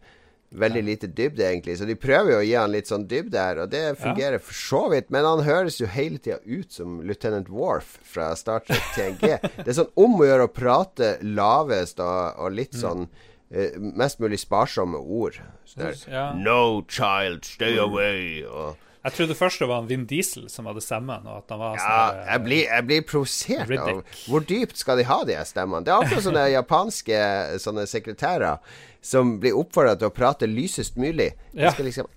Veldig 0.55 0.83
lite 0.87 1.09
dybde, 1.11 1.43
egentlig. 1.49 1.75
Så 1.81 1.87
de 1.89 1.97
prøver 1.99 2.31
jo 2.31 2.39
å 2.39 2.45
gi 2.47 2.55
han 2.55 2.71
litt 2.71 2.87
sånn 2.91 3.09
dybde 3.11 3.41
her, 3.43 3.59
og 3.65 3.73
det 3.73 3.83
fungerer 3.99 4.39
for 4.39 4.55
så 4.55 4.85
vidt. 4.93 5.09
Men 5.11 5.27
han 5.27 5.43
høres 5.47 5.81
jo 5.81 5.89
hele 5.91 6.21
tida 6.23 6.39
ut 6.47 6.71
som 6.73 7.01
Lieutenant 7.03 7.51
Worf 7.51 7.97
fra 8.07 8.31
Star 8.39 8.63
Trek 8.63 8.85
TNG. 8.95 9.35
Det 9.65 9.67
er 9.67 9.79
sånn 9.81 9.91
om 9.99 10.15
å 10.21 10.29
gjøre 10.29 10.47
å 10.47 10.53
prate 10.55 11.17
lavest 11.27 11.99
og, 12.05 12.39
og 12.39 12.55
litt 12.55 12.77
sånn 12.79 13.09
eh, 13.51 13.75
Mest 13.99 14.23
mulig 14.23 14.39
sparsomme 14.45 15.01
ord. 15.03 15.41
Så 15.67 15.81
det 15.81 15.91
er, 15.91 16.01
Ja. 16.13 16.25
No 16.39 16.85
child, 16.87 17.45
stay 17.49 17.75
away. 17.83 18.45
Og, 18.47 18.79
Jeg 19.05 19.19
trodde 19.19 19.35
først 19.37 19.61
det 19.61 19.69
var 19.69 19.83
en 19.83 19.91
Vin 19.91 20.07
Diesel 20.09 20.47
som 20.53 20.71
hadde 20.71 20.81
stemmen, 20.87 21.27
og 21.27 21.43
at 21.43 21.51
han 21.53 21.61
var 21.61 21.75
ja, 21.77 21.83
sånn 21.83 21.99
der, 21.99 22.25
jeg 22.31 22.47
blir, 22.47 22.63
jeg 22.71 22.89
blir 22.93 23.05
provosert 23.11 23.75
av 23.83 24.03
hvor 24.31 24.47
dypt 24.55 24.79
skal 24.81 25.03
de 25.03 25.11
ha 25.11 25.19
de 25.29 25.43
stemmene. 25.51 25.83
Det 25.85 25.93
er 25.93 26.07
akkurat 26.07 26.29
sånne 26.31 26.49
japanske 26.55 27.23
sånne 27.67 27.89
sekretærer 27.91 28.81
som 29.05 29.35
blir 29.41 29.57
oppfordra 29.59 29.95
til 30.01 30.09
å 30.09 30.15
prate 30.15 30.49
lysest 30.49 30.97
mulig. 31.01 31.35
Ja. 31.53 31.71
skal 31.75 31.87
liksom 31.91 32.09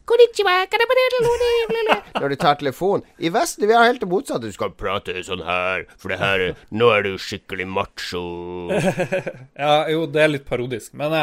Når 2.21 2.31
du 2.31 2.35
tar 2.39 2.55
telefon. 2.61 3.03
I 3.19 3.29
Vesten 3.33 3.67
vi 3.67 3.75
har 3.75 3.85
helt 3.85 4.01
det 4.01 4.09
motsatte. 4.09 4.47
Du 4.47 4.55
skal 4.55 4.71
prate 4.71 5.17
sånn 5.27 5.43
her, 5.45 5.83
for 5.99 6.13
det 6.13 6.19
her 6.21 6.45
Nå 6.71 6.89
er 6.95 7.03
du 7.05 7.11
skikkelig 7.21 7.67
macho. 7.69 8.23
Ja, 9.57 9.87
jo, 9.91 10.05
det 10.09 10.21
er 10.23 10.31
litt 10.31 10.45
parodisk, 10.47 10.93
men, 10.97 11.13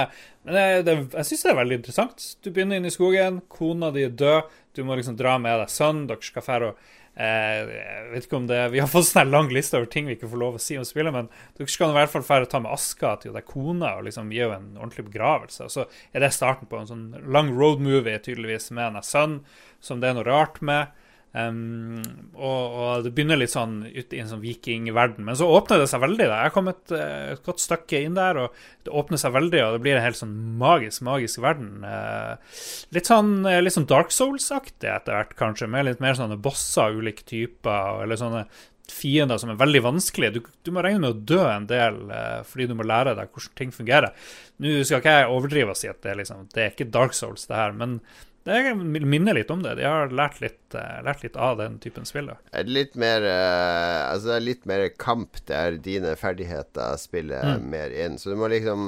men 0.45 0.59
jeg, 0.59 0.85
det, 0.87 0.95
jeg 1.15 1.29
syns 1.29 1.45
det 1.47 1.51
er 1.53 1.59
veldig 1.61 1.79
interessant. 1.81 2.27
Du 2.45 2.51
begynner 2.51 2.81
inn 2.81 2.89
i 2.89 2.93
skogen, 2.93 3.41
kona 3.49 3.91
di 3.95 4.05
er 4.07 4.15
død, 4.15 4.53
du 4.75 4.83
må 4.87 4.99
liksom 4.99 5.17
dra 5.19 5.37
med 5.41 5.62
deg 5.62 5.73
sønnen, 5.73 6.09
dere 6.11 6.27
skal 6.27 6.45
dra 6.45 6.69
og 6.73 6.93
Jeg 7.15 8.07
vet 8.11 8.25
ikke 8.27 8.39
om 8.41 8.47
det 8.51 8.57
Vi 8.73 8.81
har 8.83 8.89
fått 8.91 9.07
sånn 9.07 9.31
lang 9.31 9.47
liste 9.55 9.79
over 9.79 9.87
ting 9.91 10.09
vi 10.09 10.17
ikke 10.17 10.33
får 10.33 10.41
lov 10.41 10.57
å 10.59 10.62
si 10.62 10.75
om 10.81 10.87
spillet, 10.87 11.15
men 11.15 11.29
dere 11.55 11.71
skal 11.71 11.93
i 11.93 11.99
hvert 11.99 12.11
fall 12.11 12.27
fære 12.27 12.49
ta 12.51 12.59
med 12.62 12.75
aska 12.75 13.12
til 13.23 13.37
det 13.37 13.45
kona 13.47 13.93
og 14.01 14.09
liksom 14.09 14.33
gi 14.35 14.43
henne 14.43 14.59
en 14.59 14.81
ordentlig 14.81 15.07
begravelse. 15.12 15.69
Og 15.69 15.71
så 15.71 15.87
er 16.11 16.25
det 16.25 16.33
starten 16.35 16.71
på 16.71 16.81
en 16.81 16.91
sånn 16.91 17.07
lang 17.31 17.53
roadmovie, 17.55 18.19
tydeligvis, 18.19 18.73
med 18.75 18.97
en 18.97 19.07
sønn 19.07 19.39
som 19.85 20.03
det 20.03 20.11
er 20.11 20.19
noe 20.19 20.27
rart 20.27 20.59
med. 20.65 20.91
Um, 21.35 22.03
og, 22.35 22.74
og 22.78 23.07
det 23.07 23.14
begynner 23.14 23.39
litt 23.39 23.55
sånn 23.55 23.80
ut 23.87 24.14
i 24.14 24.20
en 24.22 24.30
sånn 24.30 24.43
vikingverden, 24.43 25.26
men 25.26 25.39
så 25.39 25.49
åpner 25.51 25.82
det 25.82 25.89
seg 25.91 26.03
veldig. 26.03 26.28
Da. 26.30 26.43
Jeg 26.47 26.55
kom 26.55 26.64
kommet 26.64 26.95
eh, 26.97 27.32
et 27.35 27.45
godt 27.45 27.62
stykke 27.62 28.03
inn 28.05 28.18
der, 28.18 28.41
og 28.41 28.85
det 28.85 28.93
åpner 28.95 29.20
seg 29.20 29.35
veldig, 29.37 29.62
og 29.64 29.76
det 29.76 29.82
blir 29.85 29.99
en 29.99 30.05
helt 30.05 30.20
sånn 30.20 30.35
magisk, 30.61 31.05
magisk 31.07 31.43
verden. 31.45 31.85
Uh, 31.85 32.61
litt 32.95 33.11
sånn, 33.11 33.35
eh, 33.49 33.62
litt 33.62 33.76
sånn 33.76 33.89
Dark 33.91 34.14
Souls-aktig 34.14 34.91
etter 34.91 35.18
hvert, 35.18 35.35
kanskje, 35.39 35.70
med 35.70 35.89
litt 35.89 36.05
mer 36.05 36.16
sånne 36.18 36.41
bosser 36.41 36.89
av 36.89 37.01
ulike 37.01 37.26
typer, 37.28 38.05
eller 38.05 38.20
sånne 38.20 38.45
fiender 38.93 39.41
som 39.41 39.49
er 39.53 39.61
veldig 39.61 39.80
vanskelige. 39.87 40.37
Du, 40.37 40.51
du 40.66 40.74
må 40.76 40.82
regne 40.85 41.01
med 41.07 41.14
å 41.14 41.24
dø 41.32 41.41
en 41.49 41.68
del 41.68 42.03
uh, 42.11 42.43
fordi 42.45 42.68
du 42.68 42.76
må 42.76 42.87
lære 42.89 43.16
deg 43.16 43.32
hvordan 43.32 43.57
ting 43.61 43.72
fungerer. 43.72 44.12
Nå 44.61 44.76
skal 44.85 45.01
ikke 45.01 45.18
jeg 45.18 45.32
overdrive 45.32 45.74
og 45.74 45.80
si 45.80 45.91
at 45.91 46.03
det 46.05 46.18
liksom, 46.20 46.47
det 46.53 46.62
er 46.62 46.72
ikke 46.74 46.93
Dark 46.93 47.16
Souls, 47.16 47.49
det 47.49 47.59
her, 47.59 47.76
men 47.76 47.99
det 48.45 48.74
minner 48.76 49.34
litt 49.34 49.51
om 49.51 49.62
det. 49.64 49.74
De 49.78 49.86
har 49.88 50.11
lært 50.12 50.40
litt, 50.42 50.74
eh, 50.76 50.99
lært 51.05 51.22
litt 51.24 51.36
av 51.36 51.57
den 51.59 51.78
typen 51.80 52.05
spill. 52.05 52.28
litt 52.68 52.95
mer 52.95 53.24
eh, 53.24 54.12
Altså 54.12 54.36
litt 54.38 54.66
mer 54.68 54.88
kamp 55.01 55.40
der 55.49 55.78
dine 55.80 56.12
ferdigheter 56.16 56.99
spiller 57.01 57.59
mer 57.61 57.90
inn. 57.90 58.18
Så 58.18 58.30
du 58.30 58.36
må 58.36 58.51
liksom 58.53 58.84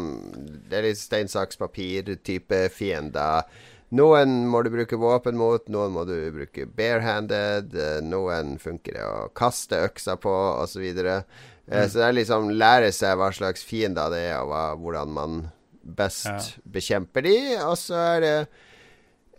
Det 0.69 0.77
er 0.77 0.83
litt 0.91 1.01
stein, 1.01 1.29
saks, 1.33 1.57
papir-type 1.57 2.69
fiender. 2.71 3.49
Noen 3.97 4.49
må 4.51 4.65
du 4.67 4.71
bruke 4.75 4.99
våpen 4.99 5.37
mot, 5.39 5.69
noen 5.71 5.93
må 5.95 6.05
du 6.05 6.17
bruke 6.35 6.67
barehanded, 6.67 7.75
eh, 7.79 8.01
noen 8.03 8.57
funker 8.59 8.99
det 8.99 9.05
å 9.07 9.29
kaste 9.33 9.79
øksa 9.87 10.17
på, 10.19 10.33
osv. 10.65 10.81
videre 10.83 11.21
mm. 11.71 11.87
Så 11.89 12.01
det 12.01 12.07
er 12.09 12.17
liksom 12.19 12.51
lære 12.51 12.91
seg 12.93 13.17
hva 13.17 13.31
slags 13.33 13.63
fiender 13.65 14.11
det 14.11 14.25
er, 14.27 14.41
og 14.43 14.51
hva, 14.51 14.65
hvordan 14.83 15.15
man 15.15 15.39
best 15.87 16.27
Ja. 16.27 16.39
bekjemper 16.67 17.23
de, 17.23 17.37
og 17.63 17.77
så 17.79 17.95
er 18.17 18.21
det 18.21 18.37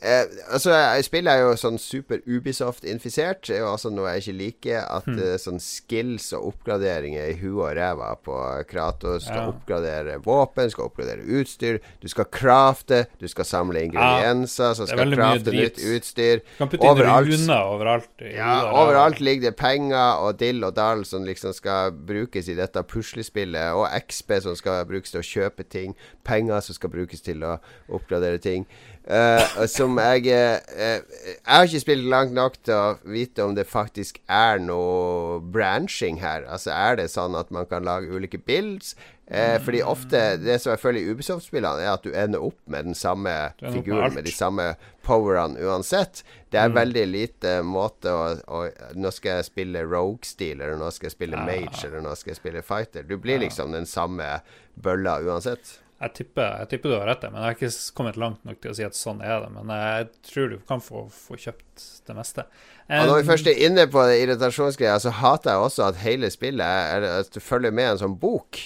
Eh, 0.01 0.25
altså, 0.53 0.69
jeg 0.75 1.05
spiller 1.07 1.31
er 1.31 1.39
jo 1.47 1.53
sånn 1.57 1.79
super 1.81 2.19
Ubisoft-infisert. 2.29 3.47
Det 3.47 3.55
er 3.55 3.63
jo 3.63 3.69
også 3.71 3.89
noe 3.93 4.11
jeg 4.13 4.21
ikke 4.27 4.35
liker. 4.37 4.83
At 4.93 5.07
eh, 5.09 5.37
sånn 5.41 5.57
skills 5.63 6.27
og 6.37 6.51
oppgraderinger 6.51 7.31
i 7.31 7.37
huet 7.39 7.63
og 7.63 7.71
ræva 7.79 8.11
på 8.21 8.35
Kratos 8.69 9.25
skal 9.25 9.37
Ja. 9.37 9.47
oppgradere 9.53 10.17
våpen, 10.23 10.69
skal 10.69 10.85
oppgradere 10.89 11.25
utstyr. 11.39 11.79
Du 12.01 12.07
skal 12.07 12.25
crafte, 12.25 13.05
du 13.19 13.27
skal 13.27 13.45
samle 13.45 13.81
ingredienser, 13.87 14.73
så 14.77 14.83
er 14.85 14.91
skal 14.93 15.13
crafte 15.15 15.51
nytt 15.55 15.81
utstyr. 15.81 16.43
Du 16.45 16.57
kan 16.59 16.69
putte 16.69 16.83
inn 16.85 16.91
Overalt. 16.93 17.27
runer 17.33 17.71
overalt. 17.73 18.09
Ja, 18.35 18.53
overalt 18.83 19.19
ligger 19.19 19.49
det 19.49 19.55
penger 19.57 20.21
og 20.21 20.37
dill 20.37 20.63
og 20.63 20.75
dall 20.75 21.05
som 21.05 21.25
liksom 21.25 21.53
skal 21.57 21.91
brukes 21.91 22.47
i 22.49 22.55
dette 22.57 22.83
puslespillet, 22.83 23.73
og 23.73 23.87
XP 24.07 24.41
som 24.41 24.55
skal 24.55 24.85
brukes 24.85 25.11
til 25.11 25.21
å 25.21 25.25
kjøpe 25.25 25.67
ting, 25.69 25.95
penger 26.23 26.61
som 26.61 26.75
skal 26.77 26.89
brukes 26.93 27.21
til 27.21 27.41
å 27.43 27.57
oppgradere 27.89 28.37
ting. 28.41 28.65
Eh, 29.07 29.65
som 29.71 29.95
jeg 30.01 30.25
uh, 30.27 30.99
Jeg 31.23 31.37
har 31.47 31.63
ikke 31.63 31.79
spilt 31.79 32.07
langt 32.11 32.33
nok 32.35 32.57
til 32.59 32.75
å 32.75 32.95
vite 33.07 33.45
om 33.45 33.53
det 33.55 33.63
faktisk 33.69 34.19
er 34.27 34.59
noe 34.59 35.37
branching 35.39 36.19
her. 36.19 36.43
Altså 36.43 36.73
Er 36.75 36.99
det 36.99 37.13
sånn 37.13 37.37
at 37.39 37.53
man 37.55 37.69
kan 37.71 37.87
lage 37.87 38.11
ulike 38.11 38.41
builds? 38.43 38.97
Uh, 39.31 39.55
fordi 39.63 39.79
ofte 39.83 40.19
Det 40.43 40.57
som 40.59 40.73
jeg 40.73 40.83
føler 40.83 40.99
i 40.99 41.15
Ubisoft-spillene, 41.15 41.87
er 41.87 41.93
at 41.93 42.03
du 42.03 42.11
ender 42.11 42.43
opp 42.49 42.59
med 42.67 42.89
den 42.89 42.99
samme 42.99 43.31
figuren 43.61 44.15
med 44.15 44.27
de 44.27 44.35
samme 44.35 44.67
powerne 45.07 45.59
uansett. 45.63 46.25
Det 46.51 46.59
er 46.59 46.75
veldig 46.75 47.07
lite 47.07 47.57
måte 47.63 48.11
å, 48.11 48.29
å 48.43 48.61
Nå 48.99 49.11
skal 49.15 49.39
jeg 49.39 49.51
spille 49.53 49.87
Rogue-stil, 49.87 50.59
eller 50.59 50.79
nå 50.79 50.91
skal 50.91 51.07
jeg 51.07 51.15
spille 51.15 51.47
Mage, 51.47 51.79
eller 51.87 52.03
nå 52.03 52.15
skal 52.15 52.35
jeg 52.35 52.43
spille 52.43 52.63
Fighter. 52.63 53.07
Du 53.07 53.15
blir 53.19 53.39
liksom 53.43 53.75
den 53.75 53.87
samme 53.87 54.41
bølla 54.75 55.19
uansett. 55.23 55.77
Jeg 55.97 56.13
tipper, 56.13 56.59
jeg 56.61 56.69
tipper 56.69 56.91
du 56.91 56.95
har 56.99 57.07
rett, 57.09 57.23
men 57.25 57.41
jeg 57.41 57.47
har 57.47 57.55
ikke 57.55 57.93
kommet 57.97 58.17
langt 58.21 58.43
nok 58.45 58.59
til 58.61 58.69
å 58.69 58.75
si 58.77 58.85
at 58.85 58.97
sånn 58.97 59.21
er 59.25 59.39
det. 59.41 59.49
Men 59.55 59.71
jeg 59.73 60.09
tror 60.29 60.51
du 60.51 60.57
kan 60.69 60.83
få, 60.83 61.07
få 61.09 61.39
kjøpt 61.41 61.85
det 62.05 62.17
meste. 62.17 62.45
Og 62.85 63.09
når 63.09 63.15
vi 63.15 63.23
Um, 63.23 63.29
først 63.31 63.49
er 63.49 63.63
inne 63.65 63.87
på 63.89 64.03
irritasjonsgreia, 64.13 64.99
så 65.01 65.15
hater 65.23 65.55
jeg 65.55 65.65
også 65.65 65.87
at 65.87 66.03
hele 66.03 66.29
spillet 66.29 66.61
er 66.61 67.07
at 67.15 67.33
du 67.33 67.41
følger 67.41 67.73
med 67.73 67.95
en 67.95 68.03
sånn 68.03 68.19
bok. 68.21 68.61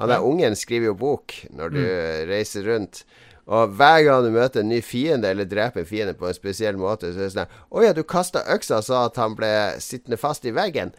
Han 0.00 0.10
der 0.10 0.26
ungen 0.26 0.58
skriver 0.58 0.90
jo 0.90 0.98
bok 0.98 1.38
når 1.56 1.72
du 1.72 1.80
reiser 2.28 2.66
rundt. 2.68 3.04
Og 3.46 3.76
hver 3.78 4.02
gang 4.02 4.24
du 4.26 4.32
møter 4.34 4.64
en 4.64 4.72
ny 4.72 4.80
fiende, 4.82 5.30
eller 5.30 5.46
dreper 5.46 5.84
en 5.84 5.86
fiende 5.88 6.16
på 6.18 6.26
en 6.26 6.34
spesiell 6.34 6.76
måte, 6.80 7.12
så 7.14 7.22
er 7.22 7.28
det 7.28 7.34
sånn 7.36 7.60
Å 7.70 7.84
ja, 7.84 7.92
du 7.94 8.02
kasta 8.02 8.42
øksa 8.52 8.80
så 8.82 9.04
at 9.06 9.20
han 9.22 9.38
ble 9.38 9.52
sittende 9.82 10.18
fast 10.18 10.44
i 10.50 10.54
veggen. 10.54 10.90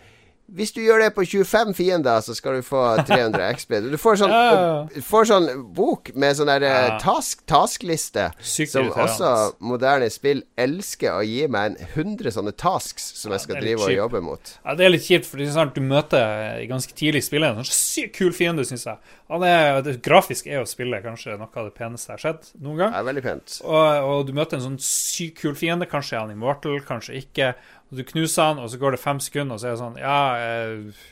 Hvis 0.47 0.71
du 0.71 0.79
gjør 0.79 1.01
det 1.03 1.09
på 1.15 1.25
25 1.27 1.73
fiender, 1.75 2.21
så 2.23 2.33
skal 2.35 2.55
du 2.55 2.61
få 2.63 2.79
300 3.03 3.49
XB. 3.59 3.73
Du 3.91 3.97
får 3.99 4.21
sånn, 4.21 4.31
Ja. 4.31 4.85
får 5.03 5.25
sånn 5.27 5.47
bok 5.75 6.13
med 6.15 6.37
sånn 6.39 6.47
der 6.47 6.63
eh, 6.63 6.87
Ja. 6.87 6.97
task, 7.03 7.41
taskliste, 7.45 8.29
som 8.39 8.87
også 8.95 9.31
moderne 9.59 10.07
spill 10.09 10.43
elsker 10.57 11.11
å 11.19 11.25
gi 11.27 11.47
meg 11.51 11.73
en 11.75 11.87
100 11.93 12.31
sånne 12.31 12.55
tasks 12.55 13.09
som 13.19 13.33
jeg 13.35 13.41
skal 13.43 13.59
drive 13.59 13.81
og 13.81 13.89
kjipt. 13.89 13.97
jobbe 13.99 14.21
mot. 14.23 14.53
Ja, 14.65 14.75
Det 14.75 14.85
er 14.85 14.89
litt 14.95 15.03
kjipt, 15.03 15.25
for 15.27 15.43
sant, 15.51 15.75
du 15.75 15.81
møter 15.81 16.63
ganske 16.69 16.93
tidlig 16.95 17.23
i 17.25 17.27
spillet 17.27 17.51
en 17.51 17.63
sånn 17.63 17.73
sykt 17.75 18.15
kul 18.15 18.31
fiende, 18.31 18.63
syns 18.63 18.85
jeg. 18.87 18.97
Han 19.29 19.43
er, 19.43 19.81
det 19.83 19.97
Grafisk 20.01 20.47
er 20.47 20.61
å 20.63 20.67
spille 20.69 21.01
kanskje 21.03 21.35
noe 21.37 21.49
av 21.53 21.65
det 21.67 21.73
peneste 21.75 22.13
jeg 22.13 22.21
har 22.21 22.33
sett 22.33 22.53
noen 22.63 22.77
gang. 22.77 22.93
Er 22.95 23.03
veldig 23.03 23.23
pent. 23.25 23.57
Og, 23.65 24.03
og 24.07 24.27
du 24.29 24.31
møter 24.31 24.55
en 24.55 24.63
sånn 24.63 24.79
sykt 24.79 25.41
kul 25.41 25.53
fiende. 25.59 25.85
Kanskje 25.91 26.15
er 26.15 26.21
han 26.23 26.31
immortal, 26.31 26.79
kanskje 26.87 27.17
ikke. 27.19 27.49
Og 27.91 27.99
Du 27.99 28.03
knuser 28.03 28.51
han, 28.51 28.59
og 28.59 28.71
så 28.71 28.79
går 28.81 28.95
det 28.95 29.03
fem 29.03 29.21
sekunder, 29.23 29.55
og 29.55 29.61
så 29.61 29.69
er 29.69 29.77
det 29.77 29.83
sånn 29.83 30.01
Ja, 30.01 30.19
eh, 30.41 31.05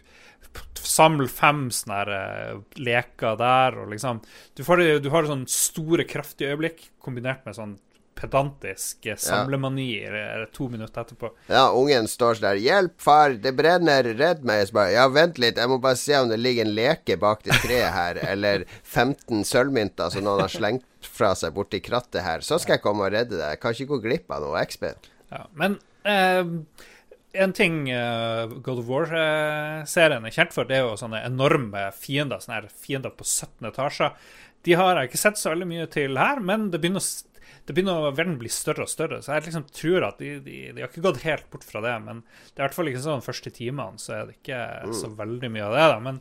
samle 0.85 1.27
fem 1.31 1.67
sånne 1.73 2.01
her, 2.01 2.13
eh, 2.15 2.59
leker 2.79 3.39
der, 3.39 3.79
og 3.81 3.89
liksom 3.93 4.21
Du, 4.55 4.63
får, 4.63 4.85
du 5.03 5.09
har 5.13 5.27
sånne 5.27 5.49
store, 5.51 6.05
kraftige 6.07 6.53
øyeblikk 6.53 6.89
kombinert 7.03 7.45
med 7.45 7.57
sånn 7.57 7.77
pedantisk 8.15 9.05
eh, 9.11 9.17
samlemani 9.19 9.89
ja. 9.99 10.45
to 10.53 10.69
minutter 10.71 11.03
etterpå. 11.03 11.33
Ja, 11.51 11.65
ungen 11.75 12.07
står 12.07 12.37
sånn 12.37 12.47
der 12.47 12.61
'Hjelp, 12.63 12.93
far, 13.03 13.35
det 13.43 13.51
brenner, 13.57 14.07
redd 14.15 14.45
meg'. 14.47 14.71
Bare, 14.75 14.93
ja, 14.95 15.07
vent 15.11 15.39
litt, 15.41 15.59
jeg 15.59 15.71
må 15.71 15.81
bare 15.83 15.99
se 15.99 16.15
om 16.17 16.31
det 16.31 16.39
ligger 16.39 16.65
en 16.65 16.75
leke 16.77 17.17
bak 17.19 17.43
det 17.43 17.59
treet 17.65 17.91
her, 17.91 18.21
eller 18.23 18.63
15 18.83 19.43
sølvmynter 19.43 20.13
som 20.13 20.23
noen 20.23 20.45
har 20.45 20.53
slengt 20.53 20.87
fra 21.05 21.33
seg 21.35 21.53
borti 21.57 21.81
krattet 21.83 22.23
her. 22.23 22.39
Så 22.39 22.59
skal 22.61 22.77
jeg 22.77 22.85
komme 22.85 23.05
og 23.05 23.11
redde 23.13 23.35
deg. 23.35 23.57
Jeg 23.57 23.61
kan 23.61 23.75
ikke 23.75 23.91
gå 23.91 24.01
glipp 24.07 24.31
av 24.31 24.47
noe 24.47 24.63
XB. 24.63 24.87
Ja, 25.35 25.43
men 25.59 25.77
eh, 26.07 26.41
en 27.35 27.53
ting 27.55 27.83
uh, 27.91 28.47
God 28.63 28.81
of 28.83 28.89
War-serien 28.89 30.25
er 30.25 30.35
kjent 30.35 30.55
for, 30.55 30.67
det 30.67 30.79
er 30.79 30.85
jo 30.85 30.97
sånne 30.99 31.23
enorme 31.27 31.89
fiender. 31.97 32.39
Sånne 32.39 32.61
her 32.61 32.69
fiender 32.71 33.13
på 33.15 33.27
17 33.27 33.69
etasjer. 33.71 34.13
De 34.65 34.77
har 34.79 34.97
jeg 34.97 35.11
ikke 35.11 35.21
sett 35.21 35.41
så 35.41 35.51
veldig 35.51 35.67
mye 35.69 35.87
til 35.93 36.17
her, 36.17 36.39
men 36.41 36.69
det 36.73 36.79
begynner 36.81 37.03
å, 37.03 37.34
det 37.65 37.73
begynner 37.73 37.97
å 37.97 38.11
verden 38.13 38.35
bli 38.37 38.49
større 38.53 38.83
og 38.85 38.89
større. 38.91 39.17
Så 39.25 39.33
jeg 39.33 39.47
liksom 39.47 39.63
tror 39.73 40.03
at 40.05 40.19
de, 40.21 40.35
de, 40.45 40.57
de 40.75 40.81
har 40.83 40.89
ikke 40.91 41.01
gått 41.01 41.23
helt 41.25 41.47
bort 41.49 41.63
fra 41.65 41.81
det. 41.81 41.95
Men 42.05 42.19
det 42.21 42.59
er 42.59 42.61
i 42.61 42.65
hvert 42.67 42.75
fall 42.77 42.89
ikke 42.91 43.01
sånn 43.01 43.23
de 43.23 43.25
første 43.25 43.51
timene, 43.55 43.97
så 43.97 44.13
er 44.19 44.25
det 44.29 44.35
ikke 44.37 44.59
så 44.93 45.09
veldig 45.17 45.49
mye 45.55 45.63
av 45.65 45.73
det. 45.73 45.85
da, 45.89 45.99
Men 46.05 46.19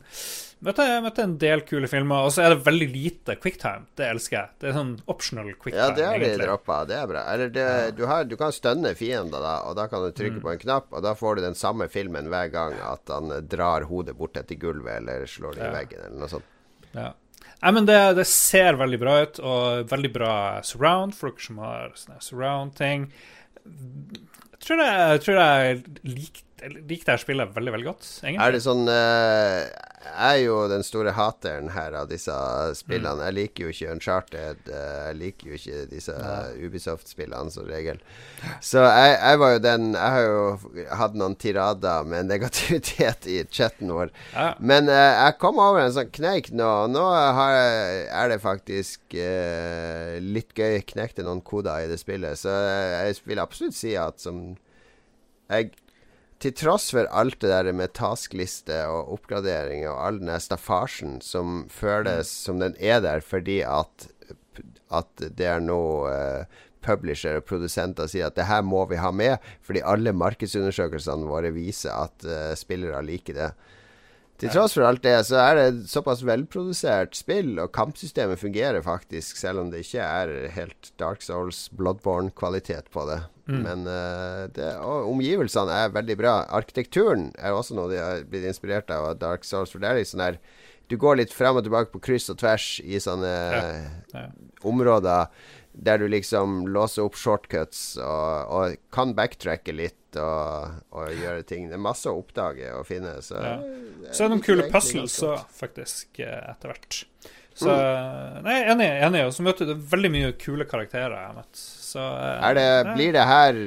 møtte, 0.65 0.85
møtte 1.05 1.25
en 1.27 1.35
del 1.41 1.61
kule 1.69 1.89
filmer, 1.91 2.25
og 2.25 2.31
så 2.33 2.41
er 2.47 2.55
det 2.55 2.63
veldig 2.65 2.87
lite 2.95 3.35
quicktime. 3.43 3.85
Det 3.99 4.07
elsker 4.09 4.37
jeg. 4.39 4.49
Det 4.63 4.69
er 4.71 4.77
sånn 4.79 4.93
optional 5.13 5.51
quicktime. 5.53 5.83
Ja, 5.83 5.91
det 5.99 6.07
har 6.09 6.23
de 6.25 6.31
droppa. 6.41 6.79
Det 6.89 6.97
er 6.97 7.11
bra. 7.13 7.21
Eller 7.35 7.51
det, 7.53 7.67
du, 7.99 8.05
har, 8.09 8.23
du 8.25 8.33
kan 8.41 8.55
stønne 8.55 8.95
fiender, 8.97 9.37
da, 9.45 9.53
og 9.69 9.75
da 9.77 9.85
kan 9.91 10.01
du 10.01 10.09
Mm. 10.09 10.17
trykke 10.17 10.41
på 10.41 10.51
en 10.55 10.59
knapp, 10.65 10.87
og 10.95 11.03
da 11.05 11.13
får 11.19 11.35
du 11.37 11.41
den 11.45 11.55
samme 11.59 11.85
filmen 11.91 12.27
hver 12.31 12.49
gang 12.53 12.73
at 12.89 13.05
han 13.13 13.29
drar 13.51 13.85
hodet 13.89 14.15
bort 14.17 14.37
etter 14.41 14.55
gulvet, 14.57 14.97
eller 15.03 15.25
slår 15.29 15.55
det 15.59 15.61
i 15.61 15.65
Ja. 15.69 15.71
veggen, 15.77 16.01
eller 16.07 16.19
noe 16.25 16.29
sånt. 16.31 16.49
Ja. 16.95 17.11
Nei, 17.63 17.71
men 17.71 17.85
det, 17.87 17.97
det 18.19 18.25
ser 18.29 18.77
veldig 18.77 18.99
bra 19.01 19.13
ut, 19.23 19.39
og 19.39 19.87
veldig 19.89 20.11
bra 20.13 20.33
surround 20.67 21.15
for 21.17 21.31
dere 21.31 21.45
som 21.47 21.61
har 21.63 21.93
sånne 21.97 22.19
surround-ting. 22.21 23.07
Jeg 23.65 24.65
jeg, 24.83 25.21
tror 25.25 25.39
jeg 25.41 25.83
lik- 26.03 26.41
jeg 26.65 26.75
liker 26.81 27.05
det 27.05 27.13
her 27.13 27.21
spillet 27.21 27.55
veldig, 27.55 27.75
veldig 27.77 27.89
godt, 27.91 28.07
egentlig. 28.25 28.41
Er 28.45 28.55
det 28.55 28.63
sånn 28.65 28.87
jeg 30.05 30.37
er 30.37 30.41
jo 30.43 30.55
den 30.69 30.83
store 30.85 31.13
hateren 31.17 31.71
her 31.73 31.95
av 31.97 32.09
disse 32.11 32.33
spillene. 32.77 33.25
Jeg 33.25 33.35
liker 33.35 33.65
jo 33.65 33.73
ikke 33.73 33.93
Uncharted. 33.95 34.69
eh, 34.69 35.05
Jeg 35.07 35.17
liker 35.17 35.49
jo 35.49 35.57
ikke 35.57 35.85
disse 35.89 36.15
Ubisoft-spillene 36.61 37.51
som 37.53 37.65
regel. 37.65 38.01
Så 38.61 38.83
jeg, 38.83 39.15
jeg 39.17 39.39
var 39.41 39.53
jo 39.55 39.61
den 39.63 39.93
Jeg 39.93 40.11
har 40.15 40.25
jo 40.25 40.85
hatt 40.99 41.17
noen 41.17 41.35
tirader 41.41 42.05
med 42.05 42.29
negativitet 42.29 43.25
i 43.31 43.39
chatten 43.49 43.93
vår. 43.95 44.11
Ja. 44.33 44.53
Men 44.59 44.89
uh, 44.89 45.25
jeg 45.25 45.39
kom 45.41 45.61
over 45.61 45.81
en 45.81 45.95
sånn 45.95 46.11
kneik 46.13 46.51
nå. 46.53 46.71
Nå 46.93 47.05
har 47.09 47.55
jeg, 47.55 48.03
er 48.21 48.33
det 48.33 48.41
faktisk 48.43 49.17
uh, 49.17 50.19
litt 50.21 50.53
gøy. 50.53 50.83
Knekte 50.93 51.25
noen 51.25 51.41
koder 51.45 51.85
i 51.85 51.89
det 51.89 51.97
spillet. 52.01 52.37
Så 52.39 52.53
jeg 52.53 53.17
vil 53.25 53.41
absolutt 53.41 53.77
si 53.77 53.95
at 53.97 54.21
som 54.21 54.45
jeg 55.49 55.73
til 56.43 56.53
tross 56.57 56.89
for 56.91 57.07
alt 57.15 57.39
det 57.41 57.51
der 57.51 57.71
med 57.75 57.93
taskliste 57.95 58.81
og 58.91 59.13
oppgradering 59.15 59.85
og 59.87 59.99
all 60.07 60.19
den 60.19 60.31
der 60.33 60.43
staffasjen 60.43 61.19
som 61.23 61.65
føles 61.71 62.29
som 62.29 62.59
den 62.61 62.75
er 62.79 62.99
der 63.05 63.23
fordi 63.23 63.61
at, 63.63 64.09
at 64.91 65.25
det 65.25 65.47
er 65.47 65.63
noe 65.63 66.11
uh, 66.11 66.63
publisher 66.85 67.39
og 67.39 67.47
produsenter 67.49 68.09
sier 68.11 68.29
at 68.29 68.37
det 68.37 68.49
her 68.49 68.65
må 68.65 68.83
vi 68.89 68.99
ha 69.01 69.11
med, 69.15 69.39
fordi 69.65 69.83
alle 69.85 70.13
markedsundersøkelsene 70.15 71.29
våre 71.29 71.53
viser 71.55 71.95
at 71.95 72.27
uh, 72.27 72.51
spillere 72.57 73.01
liker 73.05 73.39
det. 73.39 73.49
Til 74.35 74.51
tross 74.51 74.73
for 74.75 74.83
alt 74.83 74.99
det, 75.05 75.15
så 75.29 75.39
er 75.39 75.55
det 75.55 75.85
såpass 75.87 76.19
velprodusert 76.27 77.15
spill, 77.15 77.53
og 77.63 77.71
kampsystemet 77.75 78.41
fungerer 78.41 78.83
faktisk, 78.83 79.39
selv 79.39 79.63
om 79.63 79.69
det 79.71 79.85
ikke 79.85 80.03
er 80.03 80.33
helt 80.57 80.91
Dark 80.99 81.23
Souls, 81.23 81.69
Bloodborne-kvalitet 81.71 82.91
på 82.91 83.07
det. 83.07 83.21
Men 83.45 83.83
uh, 83.85 84.47
det, 84.55 84.71
omgivelsene 84.81 85.71
er 85.85 85.91
veldig 85.93 86.15
bra. 86.17 86.31
Arkitekturen 86.57 87.27
er 87.37 87.53
også 87.53 87.75
noe 87.77 87.91
de 87.91 87.99
har 88.01 88.23
blitt 88.29 88.47
inspirert 88.49 88.89
av 88.89 89.11
Dark 89.21 89.45
Souls, 89.45 89.69
for 89.73 89.83
det 89.83 89.91
er 89.91 89.99
litt 89.99 90.09
sånn 90.09 90.23
der 90.25 90.39
Du 90.89 90.97
går 91.01 91.17
litt 91.17 91.33
frem 91.33 91.57
og 91.57 91.63
tilbake 91.65 91.89
på 91.93 92.01
kryss 92.09 92.29
og 92.29 92.37
tvers 92.41 92.79
i 92.85 92.99
sånne 93.01 93.29
Ja. 94.13 94.25
områder 94.61 95.27
der 95.75 95.97
du 95.97 96.05
liksom 96.07 96.67
låser 96.71 97.03
opp 97.03 97.17
shortcuts 97.19 97.97
og, 97.97 98.51
og 98.53 98.75
kan 98.95 99.11
backtracke 99.17 99.73
litt 99.75 100.15
og, 100.15 100.77
og 100.95 101.09
gjøre 101.11 101.43
ting. 101.43 101.65
Det 101.67 101.75
er 101.75 101.81
masse 101.83 102.07
å 102.07 102.21
oppdage 102.21 102.69
og 102.77 102.85
finne. 102.87 103.17
Så, 103.25 103.35
Ja. 103.35 103.57
Så 104.13 104.23
er 104.23 104.29
det 104.29 104.35
noen 104.37 104.45
kule 104.45 104.69
puzzles 104.71 105.17
òg, 105.25 105.41
faktisk, 105.51 106.19
eh, 106.23 106.51
etter 106.53 106.71
hvert. 106.71 107.01
Så 107.55 107.71
Nei, 108.43 108.57
enig. 108.67 108.87
enig 109.07 109.21
Og 109.29 109.31
så 109.31 109.43
møter 109.45 109.69
du 109.69 109.77
veldig 109.79 110.09
mye 110.11 110.31
kule 110.41 110.65
karakterer 110.67 111.13
jeg 111.15 111.29
har 111.29 111.37
møtt. 111.37 111.55
Så 111.55 112.03
eh, 112.03 112.49
det, 112.57 112.65
ja. 112.67 112.95
blir 112.97 113.13
det 113.15 113.23
her 113.29 113.59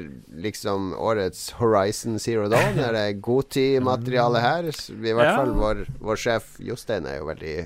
liksom 0.45 0.91
årets 0.93 1.47
Horizon 1.57 2.19
Zero 2.21 2.51
Dawn? 2.53 2.77
Er 2.85 2.93
det 2.93 3.07
Goti-materiale 3.25 4.43
her? 4.45 4.69
I 4.69 5.15
hvert 5.17 5.31
Ja. 5.31 5.37
fall 5.41 5.55
vår, 5.57 5.87
vår 6.05 6.21
sjef 6.21 6.59
Jostein 6.61 7.09
er 7.09 7.23
jo 7.23 7.31
veldig 7.31 7.57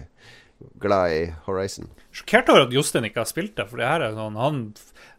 glad 0.79 1.11
i 1.17 1.23
Horizon. 1.49 1.91
Sjokkert 2.15 2.51
over 2.53 2.69
at 2.69 2.75
Jostein 2.77 3.09
ikke 3.09 3.25
har 3.25 3.31
spilt 3.31 3.57
det, 3.59 3.67
for 3.71 3.83
det 3.83 3.89
her 3.89 4.05
er 4.07 4.15
sånn 4.15 4.39
han 4.39 4.63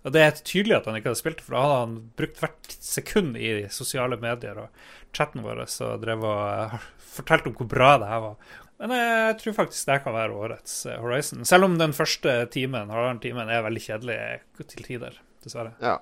Det 0.07 0.19
er 0.23 0.39
tydelig 0.39 0.77
at 0.77 0.87
han 0.87 0.95
ikke 0.99 1.11
har 1.11 1.19
spilt 1.19 1.39
det, 1.39 1.45
for 1.47 1.55
da 1.57 1.61
hadde 1.65 1.79
han 1.83 1.93
brukt 2.19 2.39
hvert 2.39 2.73
sekund 2.79 3.37
i 3.39 3.53
sosiale 3.71 4.15
medier 4.19 4.57
og 4.65 4.85
chatten 5.15 5.43
vår 5.45 5.65
og 5.67 6.01
drev 6.03 6.23
og 6.27 6.43
eh, 6.47 6.79
fortalte 7.13 7.51
om 7.51 7.55
hvor 7.59 7.69
bra 7.71 7.93
det 8.01 8.09
her 8.09 8.23
var. 8.23 8.53
Men 8.83 8.99
jeg 8.99 9.37
tror 9.39 9.55
faktisk 9.61 9.87
det 9.87 10.01
kan 10.03 10.15
være 10.15 10.35
årets 10.35 10.73
eh, 10.91 10.99
Horizon. 10.99 11.45
Selv 11.47 11.69
om 11.69 11.77
den 11.79 11.95
første 11.95 12.43
timen, 12.51 12.91
timen 13.23 13.51
er 13.51 13.63
veldig 13.63 13.83
kjedelig 13.85 14.17
til 14.59 14.83
tider, 14.83 15.21
dessverre. 15.45 15.71
Ja. 15.83 15.99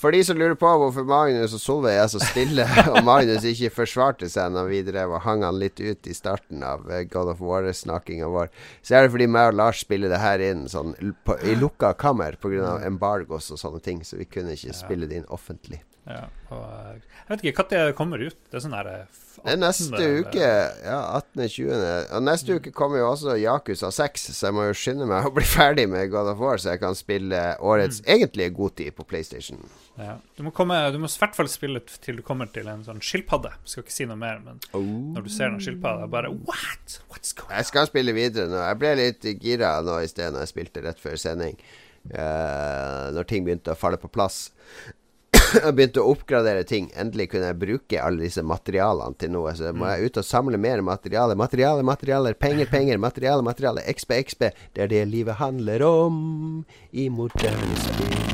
For 0.00 0.14
de 0.16 0.22
som 0.24 0.38
lurer 0.40 0.56
på 0.56 0.68
hvorfor 0.80 1.04
Magnus 1.04 1.52
og 1.52 1.60
Solveig 1.60 1.98
er 2.00 2.06
så 2.08 2.20
stille, 2.22 2.64
og 2.92 3.02
Magnus 3.04 3.44
ikke 3.48 3.72
forsvarte 3.82 4.30
seg 4.32 4.54
når 4.54 4.70
vi 4.70 4.80
drev 4.86 5.12
og 5.12 5.20
hang 5.26 5.44
han 5.44 5.58
litt 5.60 5.80
ut 5.80 6.08
i 6.08 6.16
starten 6.16 6.64
av 6.64 6.86
eh, 6.88 7.04
God 7.08 7.34
of 7.34 7.42
War-snakkinga 7.44 8.30
vår, 8.32 8.48
så 8.80 8.96
er 8.96 9.04
det 9.04 9.12
fordi 9.12 9.28
meg 9.28 9.52
og 9.52 9.58
Lars 9.60 9.84
spiller 9.84 10.12
det 10.12 10.22
her 10.22 10.44
inn 10.44 10.64
sånn 10.72 10.96
på, 11.24 11.36
i 11.44 11.56
lukka 11.56 11.92
kammer 12.00 12.40
pga. 12.40 12.78
embargos 12.88 13.52
og 13.52 13.60
sånne 13.60 13.84
ting, 13.84 14.00
så 14.04 14.16
vi 14.20 14.28
kunne 14.28 14.56
ikke 14.56 14.76
spille 14.76 15.08
det 15.08 15.20
inn 15.20 15.28
offentlig. 15.28 15.82
Ja, 16.08 16.28
og 16.48 16.62
eh, 16.64 17.00
jeg 17.28 17.28
vet 17.28 17.42
ikke 17.44 17.64
når 17.68 17.90
det 17.90 17.96
kommer 17.98 18.22
ut. 18.22 18.36
Det 18.48 18.56
er 18.56 18.62
sånn 18.64 18.74
her 18.74 18.88
eh, 18.88 19.18
Det 19.36 19.52
er 19.52 19.58
neste 19.60 20.06
uke, 20.20 20.46
ja, 20.86 20.96
18.20. 21.20 21.82
Og 22.16 22.24
neste 22.24 22.56
uke 22.56 22.72
kommer 22.74 23.02
jo 23.02 23.10
også 23.10 23.36
Yakuza 23.38 23.90
6, 23.94 24.24
så 24.36 24.48
jeg 24.48 24.56
må 24.56 24.64
jo 24.70 24.78
skynde 24.80 25.08
meg 25.10 25.28
å 25.28 25.32
bli 25.36 25.44
ferdig 25.46 25.86
med 25.92 26.08
God 26.12 26.32
of 26.32 26.40
War, 26.40 26.60
så 26.60 26.72
jeg 26.72 26.82
kan 26.82 26.96
spille 26.98 27.42
årets 27.60 28.00
egentlige 28.08 28.54
godtid 28.56 28.96
på 28.96 29.06
PlayStation. 29.12 29.60
Ja. 30.00 30.16
Du 30.38 30.42
må, 30.46 30.54
komme, 30.56 30.78
du 30.94 30.98
må 31.02 31.10
i 31.10 31.20
hvert 31.22 31.36
fall 31.36 31.50
spille 31.52 31.84
til 31.92 32.22
du 32.22 32.24
kommer 32.26 32.48
til 32.52 32.70
en 32.72 32.82
sånn 32.86 33.04
skilpadde. 33.04 33.52
Skal 33.68 33.84
ikke 33.84 33.98
si 33.98 34.08
noe 34.08 34.18
mer, 34.20 34.40
men 34.44 34.64
når 34.72 35.28
du 35.28 35.30
ser 35.32 35.52
den 35.52 35.60
skilpadda, 35.62 36.08
bare 36.10 36.32
What? 36.32 37.00
What's 37.12 37.36
going 37.36 37.52
on? 37.52 37.58
Jeg 37.60 37.68
skal 37.68 37.90
spille 37.92 38.16
videre 38.16 38.48
nå. 38.48 38.64
Jeg 38.64 38.80
ble 38.80 38.96
litt 39.04 39.30
gira 39.44 39.76
nå 39.84 40.00
i 40.00 40.08
sted 40.10 40.32
når 40.32 40.46
jeg 40.46 40.54
spilte 40.54 40.84
rett 40.88 41.02
før 41.02 41.20
sending. 41.20 41.60
Uh, 42.08 43.12
når 43.12 43.26
ting 43.28 43.44
begynte 43.44 43.74
å 43.74 43.78
falle 43.78 44.00
på 44.00 44.08
plass. 44.08 44.48
Jeg 45.64 45.74
begynte 45.74 46.02
å 46.02 46.12
oppgradere 46.12 46.64
ting. 46.68 46.90
Endelig 46.98 47.30
kunne 47.32 47.50
jeg 47.50 47.58
bruke 47.60 48.02
alle 48.02 48.26
disse 48.26 48.44
materialene 48.46 49.18
til 49.20 49.32
noe. 49.34 49.54
Så 49.58 49.72
må 49.74 49.90
jeg 49.90 50.10
ut 50.10 50.20
og 50.22 50.26
samle 50.26 50.60
mer 50.60 50.82
materiale. 50.86 51.38
Materiale, 51.38 51.86
materialer, 51.86 52.38
penger, 52.38 52.70
penger. 52.70 53.00
Materiale, 53.02 53.46
materiale. 53.46 53.84
XP, 53.90 54.16
XP. 54.30 54.50
Det 54.76 54.86
er 54.86 54.92
det 54.92 55.06
livet 55.10 55.40
handler 55.42 55.86
om 55.86 56.20
i 56.92 57.08
moderne 57.12 57.82
spill. 57.88 58.29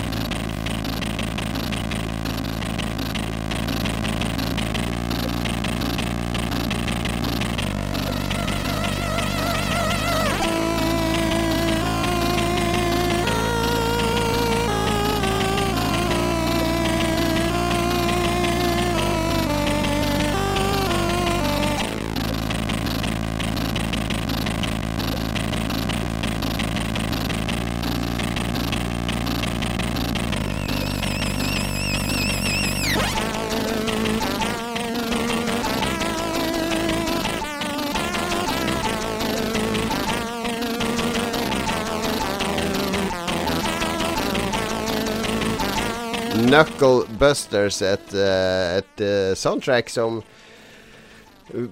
Knuckle 47.27 47.35
Busters, 47.35 47.83
et, 47.83 48.15
eh, 48.15 48.79
et 48.79 49.01
eh, 49.01 49.35
soundtrack 49.35 49.91
som 49.91 50.23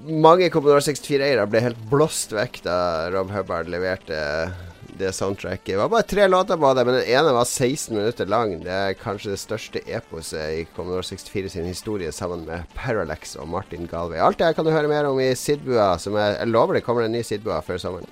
mange 0.06 0.50
Commodore 0.50 0.82
64-eiere 0.82 1.46
ble 1.50 1.60
helt 1.60 1.80
blåst 1.90 2.32
vekk 2.32 2.62
da 2.62 3.10
Rob 3.10 3.30
Hubbard 3.34 3.68
leverte 3.68 4.52
det 4.94 5.10
soundtracket. 5.12 5.72
Det 5.74 5.76
var 5.80 5.88
bare 5.90 6.06
tre 6.06 6.28
låter 6.28 6.56
på 6.56 6.74
det, 6.74 6.84
men 6.86 6.94
den 6.94 7.08
ene 7.10 7.32
var 7.34 7.44
16 7.44 7.96
minutter 7.96 8.26
lang. 8.30 8.60
Det 8.62 8.70
er 8.70 8.94
kanskje 8.94 9.32
det 9.32 9.40
største 9.42 9.82
eposet 9.90 10.60
i 10.60 10.66
Commodore 10.76 11.02
64 11.02 11.50
sin 11.56 11.66
historie, 11.66 12.12
sammen 12.12 12.44
med 12.46 12.62
Parallax 12.74 13.34
og 13.34 13.48
Martin 13.50 13.88
Galway. 13.90 14.20
Alt 14.22 14.38
det 14.38 14.46
her 14.46 14.54
kan 14.54 14.66
du 14.66 14.70
høre 14.70 14.90
mer 14.90 15.10
om 15.10 15.18
i 15.18 15.32
Sidbua, 15.34 15.96
som 15.98 16.14
jeg, 16.14 16.36
jeg 16.38 16.52
lover 16.52 16.78
det 16.78 16.84
kommer 16.86 17.08
en 17.08 17.16
ny 17.16 17.24
Sidbua 17.26 17.58
før 17.66 17.82
sommeren. 17.82 18.06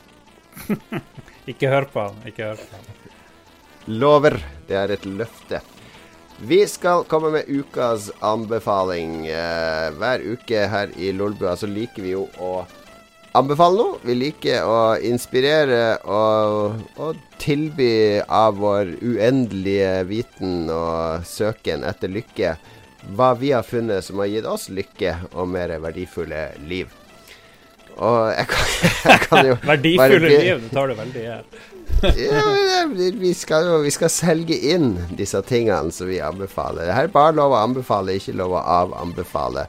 Ikke 1.51 1.71
hør 1.71 1.87
på 1.91 2.09
han. 2.09 2.19
Ikke 2.27 2.51
hør 2.51 2.59
på 2.59 2.81
han. 2.81 2.91
Lover. 4.03 4.43
Det 4.67 4.79
er 4.79 4.95
et 4.95 5.07
løfte. 5.07 5.63
Vi 6.45 6.67
skal 6.67 7.05
komme 7.05 7.31
med 7.31 7.45
ukas 7.47 8.11
anbefaling. 8.19 9.27
Eh, 9.27 9.91
hver 9.95 10.23
uke 10.27 10.65
her 10.67 10.91
i 10.99 11.13
Lolbua 11.15 11.53
så 11.57 11.69
liker 11.71 12.03
vi 12.03 12.17
jo 12.17 12.25
å 12.43 12.65
anbefale 13.39 13.79
noe. 13.79 14.01
Vi 14.03 14.17
liker 14.19 14.67
å 14.67 14.81
inspirere 15.07 16.01
og, 16.03 16.83
og 16.99 17.21
tilby 17.39 18.19
av 18.27 18.59
vår 18.59 18.91
uendelige 18.99 19.93
viten 20.11 20.67
og 20.67 21.23
søken 21.31 21.87
etter 21.87 22.11
lykke 22.11 22.57
hva 23.15 23.33
vi 23.39 23.55
har 23.55 23.63
funnet 23.63 24.03
som 24.03 24.19
har 24.19 24.33
gitt 24.33 24.49
oss 24.51 24.67
lykke 24.67 25.15
og 25.31 25.47
mer 25.55 25.77
verdifulle 25.85 26.49
liv. 26.67 26.91
Og 28.03 28.33
jeg 28.35 28.51
kan, 28.51 28.75
jeg 29.13 29.25
kan 29.29 29.47
jo 29.47 29.57
Verdifulle 29.63 30.27
liv, 30.27 30.67
det 30.67 30.75
tar 30.75 30.91
du 30.91 30.99
veldig 30.99 31.23
i. 31.23 31.39
ja, 32.03 32.87
vi 32.95 33.35
skal 33.35 33.69
vi 33.85 33.91
skal 33.95 34.11
selge 34.13 34.57
inn 34.75 34.95
disse 35.19 35.41
tingene 35.47 35.93
som 35.95 36.11
vi 36.11 36.21
anbefaler. 36.23 36.93
Her 36.95 37.09
er 37.09 37.15
bare 37.15 37.37
lov 37.39 37.55
å 37.55 37.63
anbefale, 37.63 38.19
ikke 38.19 38.37
lov 38.39 38.57
å 38.59 38.63
avanbefale. 38.83 39.67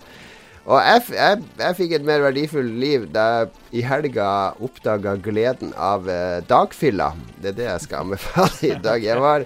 Og 0.63 0.77
jeg, 0.79 1.01
jeg, 1.11 1.39
jeg 1.59 1.75
fikk 1.75 1.93
et 1.97 2.05
mer 2.07 2.21
verdifullt 2.23 2.77
liv 2.79 3.09
da 3.11 3.23
jeg 3.41 3.49
i 3.73 3.81
helga 3.83 4.27
oppdaga 4.63 5.15
gleden 5.19 5.73
av 5.75 6.05
eh, 6.07 6.37
dagfylla. 6.47 7.09
Det 7.43 7.49
er 7.51 7.57
det 7.57 7.65
jeg 7.67 7.81
skal 7.83 8.05
anbefale 8.05 8.69
i 8.69 8.77
dag. 8.79 9.03
Jeg 9.03 9.19
var 9.19 9.43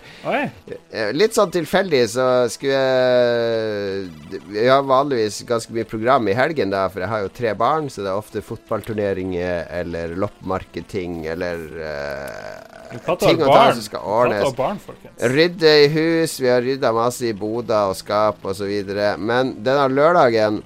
Eh, 0.91 1.09
Litt 1.17 1.33
sånn 1.33 1.49
tilfeldig 1.55 2.03
så 2.11 2.27
skulle 2.51 2.77
jeg 2.77 4.41
Vi 4.51 4.67
har 4.67 4.85
vanligvis 4.85 5.39
ganske 5.47 5.73
mye 5.73 5.87
program 5.89 6.27
i 6.29 6.35
helgen, 6.37 6.69
da, 6.75 6.85
for 6.91 7.01
jeg 7.03 7.09
har 7.15 7.25
jo 7.25 7.33
tre 7.39 7.53
barn, 7.57 7.89
så 7.89 8.03
det 8.05 8.11
er 8.11 8.19
ofte 8.21 8.43
fotballturneringer 8.45 9.65
eller 9.79 10.13
loppemarkedting 10.21 11.23
eller 11.33 11.65
eh, 11.81 12.95
ting 13.25 13.41
og 13.41 13.49
tang 13.51 13.73
som 13.79 13.83
skal 13.89 14.05
ordnes. 14.21 14.53
barn. 14.57 14.79
Rydde 15.33 15.73
i 15.83 15.89
hus, 15.97 16.37
vi 16.43 16.51
har 16.53 16.61
rydda 16.61 16.93
masse 16.95 17.25
i 17.31 17.33
boder 17.35 17.89
og 17.91 17.97
skap 17.99 18.45
osv. 18.47 18.73
Men 19.17 19.55
denne 19.65 19.87
lørdagen 19.91 20.61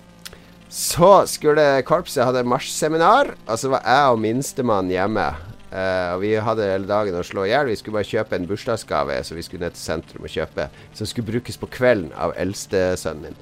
så 0.72 1.26
skulle 1.28 1.64
korpset 1.84 2.24
hadde 2.24 2.46
marsjseminar, 2.48 3.34
og 3.44 3.58
så 3.60 3.74
var 3.74 3.84
jeg 3.84 4.14
og 4.14 4.22
minstemann 4.24 4.92
hjemme. 4.92 5.28
Uh, 5.72 6.16
og 6.16 6.22
vi 6.24 6.32
hadde 6.36 6.68
hele 6.68 6.88
dagen 6.88 7.16
å 7.16 7.24
slå 7.24 7.46
i 7.48 7.52
hjel. 7.52 7.70
Vi 7.72 7.78
skulle 7.80 8.00
bare 8.00 8.08
kjøpe 8.08 8.38
en 8.38 8.48
bursdagsgave, 8.48 9.20
så 9.24 9.36
vi 9.36 9.44
skulle 9.44 9.68
ned 9.68 9.76
til 9.76 9.84
sentrum 9.84 10.28
og 10.28 10.32
kjøpe. 10.32 10.70
Som 10.96 11.08
skulle 11.08 11.28
brukes 11.28 11.60
på 11.60 11.70
kvelden 11.72 12.12
av 12.16 12.36
eldstesønnen 12.40 13.30
min. 13.30 13.40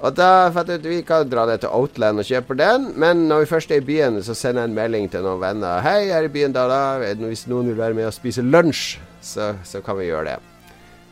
Og 0.00 0.14
da 0.16 0.48
fant 0.54 0.70
jeg 0.70 0.80
ut 0.80 0.86
vi 0.88 1.00
kan 1.06 1.28
dra 1.28 1.44
ned 1.46 1.60
til 1.62 1.74
Outland 1.76 2.22
og 2.22 2.26
kjøpe 2.26 2.56
den, 2.56 2.92
men 2.98 3.26
når 3.28 3.44
vi 3.44 3.50
først 3.50 3.74
er 3.74 3.82
i 3.82 3.86
byen, 3.86 4.22
så 4.24 4.34
sender 4.34 4.64
jeg 4.64 4.72
en 4.72 4.78
melding 4.78 5.10
til 5.12 5.26
noen 5.26 5.42
venner. 5.42 5.82
'Hei, 5.84 6.08
jeg 6.08 6.16
er 6.18 6.30
i 6.30 6.36
byen 6.38 6.56
da 6.56 6.66
da. 6.70 6.84
Hvis 7.20 7.46
noen 7.46 7.68
vil 7.68 7.78
være 7.78 7.98
med 7.98 8.08
og 8.08 8.16
spise 8.16 8.42
lunsj, 8.42 8.96
så, 9.20 9.52
så 9.62 9.84
kan 9.84 10.00
vi 10.00 10.08
gjøre 10.08 10.32
det.' 10.32 10.49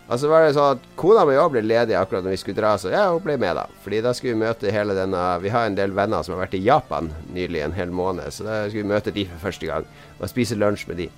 Og 0.09 0.17
så 0.17 0.29
var 0.31 0.47
det 0.47 0.55
sånn 0.57 0.79
at 0.79 0.85
kona 0.97 1.27
mi 1.29 1.37
òg 1.37 1.51
ble 1.53 1.63
ledig 1.67 1.97
akkurat 1.99 2.25
når 2.25 2.33
vi 2.33 2.41
skulle 2.41 2.57
dra, 2.57 2.73
så 2.81 2.89
ja, 2.89 3.05
hun 3.13 3.21
ble 3.25 3.37
med, 3.41 3.59
da. 3.59 3.67
Fordi 3.85 4.01
da 4.05 4.15
skulle 4.17 4.39
vi 4.39 4.41
møte 4.41 4.73
hele 4.73 4.97
denne 4.97 5.25
Vi 5.45 5.53
har 5.53 5.69
en 5.69 5.77
del 5.77 5.93
venner 5.97 6.25
som 6.25 6.35
har 6.35 6.47
vært 6.47 6.57
i 6.57 6.65
Japan 6.65 7.11
nylig, 7.35 7.61
en 7.61 7.77
hel 7.77 7.93
måned, 7.93 8.33
så 8.33 8.47
da 8.47 8.63
skulle 8.67 8.87
vi 8.87 8.95
møte 8.95 9.13
de 9.13 9.27
for 9.29 9.51
første 9.51 9.69
gang 9.69 9.89
og 10.19 10.31
spise 10.33 10.57
lunsj 10.57 10.87
med 10.89 11.03
de. 11.03 11.11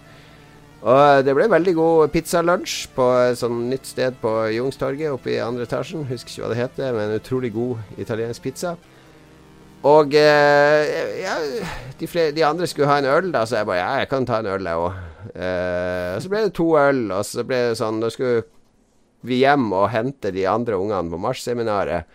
Og 0.80 1.22
det 1.26 1.34
ble 1.36 1.46
veldig 1.52 1.74
god 1.76 2.12
pizzalunsj 2.14 2.76
på 2.96 3.06
et 3.28 3.38
sånn 3.38 3.66
nytt 3.70 3.86
sted 3.92 4.16
på 4.22 4.32
Jungstorget 4.56 5.12
oppe 5.12 5.34
i 5.34 5.42
andre 5.44 5.68
etasjen. 5.68 6.06
Husker 6.08 6.32
ikke 6.32 6.46
hva 6.46 6.54
det 6.54 6.62
heter, 6.62 6.94
men 6.96 7.18
utrolig 7.18 7.52
god 7.54 8.00
italiensk 8.00 8.42
pizza. 8.42 8.74
Og 9.86 10.12
eh, 10.16 11.20
ja, 11.22 11.36
de, 12.00 12.08
flere, 12.08 12.32
de 12.36 12.44
andre 12.44 12.66
skulle 12.68 12.88
ha 12.90 12.98
en 13.00 13.08
øl, 13.08 13.30
da, 13.32 13.46
så 13.48 13.60
jeg 13.60 13.68
bare 13.70 13.80
Ja, 13.80 13.92
jeg 14.02 14.10
kan 14.10 14.26
ta 14.28 14.40
en 14.40 14.50
øl, 14.50 14.66
jeg 14.66 14.82
òg. 14.82 15.04
Eh, 15.30 16.08
og 16.16 16.24
så 16.24 16.32
ble 16.32 16.42
det 16.46 16.56
to 16.56 16.66
øl, 16.80 17.04
og 17.12 17.22
så 17.28 17.44
ble 17.48 17.60
det 17.70 17.78
sånn 17.80 18.00
Da 18.02 18.10
skulle 18.12 18.42
vi 19.26 19.42
hjem 19.42 19.70
og 19.72 19.90
henter 19.92 20.34
de 20.34 20.46
andre 20.48 20.78
ungene 20.80 21.12
på 21.12 21.20
marsjseminaret. 21.20 22.08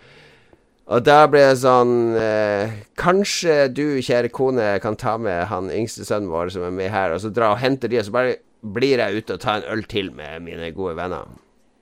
Og 0.85 1.01
da 1.01 1.23
ble 1.29 1.41
det 1.41 1.61
sånn 1.63 1.93
eh, 2.19 2.73
Kanskje 2.99 3.55
du, 3.73 3.97
kjære 4.05 4.29
kone, 4.33 4.67
kan 4.83 4.97
ta 5.01 5.15
med 5.17 5.47
han 5.49 5.71
yngste 5.73 6.05
sønnen 6.05 6.29
vår 6.29 6.53
som 6.53 6.67
er 6.67 6.75
med 6.75 6.91
her, 6.93 7.15
og 7.15 7.23
så 7.23 7.31
dra 7.33 7.55
og 7.55 7.61
hente 7.63 7.89
de, 7.89 7.97
og 7.99 8.05
så 8.05 8.13
bare 8.13 8.35
blir 8.75 9.01
jeg 9.01 9.21
ute 9.21 9.37
og 9.37 9.41
tar 9.41 9.61
en 9.61 9.71
øl 9.73 9.81
til 9.89 10.11
med 10.13 10.45
mine 10.45 10.69
gode 10.77 10.95
venner. 10.97 11.25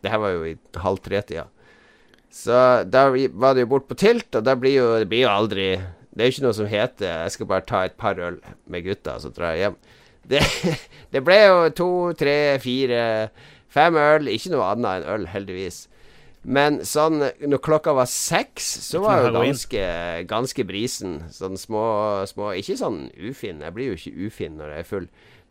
Det 0.04 0.12
her 0.12 0.24
var 0.24 0.36
jo 0.36 0.48
i 0.48 0.56
halv 0.84 1.04
tre-tida. 1.04 1.48
Så 2.34 2.56
da 2.90 3.06
var 3.12 3.54
det 3.54 3.66
jo 3.66 3.72
bort 3.76 3.88
på 3.88 3.98
Tilt, 4.00 4.32
og 4.36 4.42
da 4.44 4.56
blir 4.58 4.74
jo 4.74 4.86
Det 4.98 5.06
blir 5.06 5.28
jo 5.28 5.30
aldri 5.30 5.68
Det 5.78 6.18
er 6.18 6.30
jo 6.32 6.34
ikke 6.34 6.46
noe 6.48 6.58
som 6.58 6.66
heter 6.66 7.06
'jeg 7.06 7.32
skal 7.32 7.46
bare 7.46 7.62
ta 7.62 7.84
et 7.86 7.98
par 7.98 8.18
øl 8.18 8.40
med 8.66 8.84
gutta, 8.84 9.20
så 9.20 9.30
drar 9.30 9.54
jeg 9.54 9.70
hjem'. 9.70 9.78
Det, 10.30 10.42
det 11.14 11.24
ble 11.24 11.36
jo 11.36 11.70
to, 11.70 12.14
tre, 12.14 12.58
fire, 12.60 13.30
fem 13.74 13.98
øl. 14.00 14.30
Ikke 14.32 14.54
noe 14.54 14.70
annet 14.72 15.02
enn 15.02 15.10
øl, 15.16 15.28
heldigvis. 15.34 15.84
Men 16.44 16.82
sånn 16.84 17.22
når 17.24 17.62
klokka 17.64 17.94
var 17.96 18.10
seks, 18.12 18.66
så 18.84 19.00
var 19.04 19.22
jo 19.24 19.30
ganske, 19.38 19.84
ganske 20.28 20.66
brisen. 20.68 21.22
Sånn 21.32 21.56
små, 21.60 21.86
små 22.28 22.52
Ikke 22.60 22.76
sånn 22.80 23.06
ufin. 23.16 23.64
Jeg 23.64 23.76
blir 23.76 23.94
jo 23.94 24.00
ikke 24.00 24.28
ufin 24.28 24.60
når 24.60 24.76
jeg 24.76 24.84
er 24.84 24.90
full. 24.90 25.08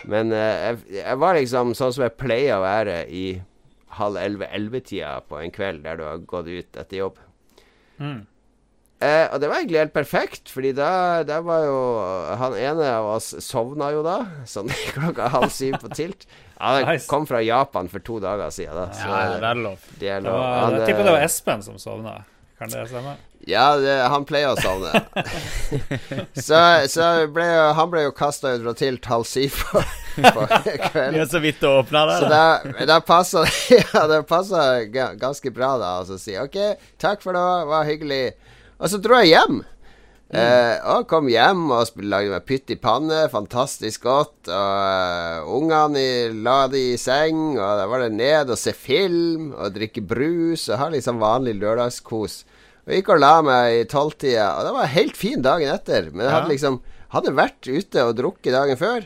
Men 0.09 0.35
eh, 0.37 0.66
jeg, 0.66 0.83
jeg 0.99 1.23
var 1.23 1.39
liksom 1.39 1.73
sånn 1.79 1.95
som 1.97 2.05
jeg 2.05 2.18
pleier 2.20 2.59
å 2.59 2.66
være 2.66 2.99
i 3.09 3.27
halv 3.99 4.18
elleve-ellevetida 4.20 5.18
på 5.29 5.41
en 5.41 5.53
kveld 5.53 5.85
der 5.85 5.99
du 6.01 6.05
har 6.07 6.20
gått 6.29 6.49
ut 6.49 6.79
etter 6.81 6.97
jobb. 6.99 7.18
Mm. 8.01 8.23
Eh, 9.03 9.24
og 9.34 9.40
det 9.42 9.48
var 9.50 9.59
egentlig 9.59 9.80
helt 9.80 9.94
perfekt, 9.96 10.50
fordi 10.53 10.70
da, 10.78 10.90
da 11.26 11.40
var 11.42 11.64
jo 11.66 11.78
Han 12.38 12.55
ene 12.55 12.86
av 13.00 13.09
oss 13.16 13.32
sovna 13.42 13.88
jo 13.90 14.05
da, 14.07 14.18
sånn 14.46 14.70
klokka 14.94 15.30
halv 15.32 15.50
syv 15.55 15.80
på 15.82 15.90
Tilt. 15.96 16.26
Han 16.62 16.84
Nice. 16.86 17.09
kom 17.11 17.26
fra 17.26 17.40
Japan 17.42 17.88
for 17.90 18.05
to 18.07 18.20
dager 18.22 18.53
siden, 18.55 18.76
da. 18.78 18.86
Så 18.94 19.09
Ja, 19.09 19.22
det 19.42 19.48
er 19.50 19.59
lov. 19.64 19.88
det 19.98 20.12
er 20.12 20.20
Det 20.22 20.28
lov. 20.28 20.38
var, 20.38 20.61
Han, 20.61 20.76
jeg 20.78 20.86
tipper 20.92 21.09
det 21.09 21.16
var 21.16 21.24
eh, 21.24 21.26
Espen 21.26 21.66
som 21.66 21.80
sovna. 21.82 22.20
Kan 22.62 22.70
det 22.70 22.84
stemme? 22.92 23.16
Ja, 23.50 23.64
det, 23.82 23.96
han 24.07 24.22
pleier 24.22 24.53
å 24.55 24.61
sovne. 24.62 24.92
så 26.46 26.61
så 26.86 27.09
ble, 27.34 27.46
han 27.74 27.90
ble 27.90 28.05
jo 28.05 28.12
kasta 28.14 28.53
ut 28.55 28.62
fra 28.62 28.74
Tilt 28.78 29.09
halv 29.11 29.26
syv 29.26 29.57
på, 29.72 29.82
på 30.22 30.44
Vi 30.94 31.18
er 31.24 31.26
så 31.26 31.40
vidt 31.42 31.64
åpna 31.66 32.05
det. 32.07 32.20
Så 32.22 32.30
da. 32.30 32.86
da, 32.92 33.00
passer 33.03 33.50
ja, 33.74 34.07
det 34.07 34.22
ganske 35.18 35.50
bra 35.50 35.74
da 35.82 35.90
å 36.07 36.18
si 36.22 36.38
OK, 36.38 36.61
takk 37.03 37.26
for 37.26 37.34
det, 37.34 37.46
var 37.72 37.88
hyggelig. 37.90 38.22
Og 38.81 38.91
så 38.91 39.01
dro 39.03 39.20
jeg 39.20 39.35
hjem. 39.35 39.62
Eh, 40.33 40.77
og 40.89 41.05
kom 41.11 41.27
hjem 41.29 41.66
og 41.77 41.99
lagde 42.09 42.33
meg 42.33 42.47
pytt 42.49 42.73
i 42.73 42.79
panne. 42.81 43.27
Fantastisk 43.33 44.07
godt. 44.07 44.49
Og 44.49 45.43
uh, 45.45 45.51
ungene 45.59 46.33
la 46.45 46.64
de 46.73 46.87
i 46.95 47.01
seng, 47.01 47.59
og 47.59 47.83
da 47.83 47.85
var 47.91 48.07
det 48.07 48.14
ned 48.16 48.55
og 48.55 48.61
se 48.61 48.73
film 48.73 49.51
og 49.53 49.77
drikke 49.77 50.05
brus 50.09 50.70
og 50.70 50.81
ha 50.81 50.89
liksom 50.95 51.20
vanlig 51.20 51.59
lørdagskos. 51.61 52.43
Og 52.89 52.97
gikk 52.97 53.12
og 53.14 53.20
la 53.23 53.35
meg 53.47 53.83
i 53.83 53.89
tolvtida, 53.91 54.49
og 54.57 54.66
det 54.66 54.75
var 54.75 54.89
en 54.89 54.97
helt 54.97 55.18
fin 55.20 55.45
dagen 55.45 55.75
etter. 55.75 56.09
Men 56.11 56.27
jeg 56.27 56.35
hadde 56.35 56.55
liksom 56.55 56.81
hadde 57.12 57.35
vært 57.37 57.68
ute 57.68 58.07
og 58.09 58.16
drukket 58.18 58.57
dagen 58.57 58.81
før. 58.81 59.05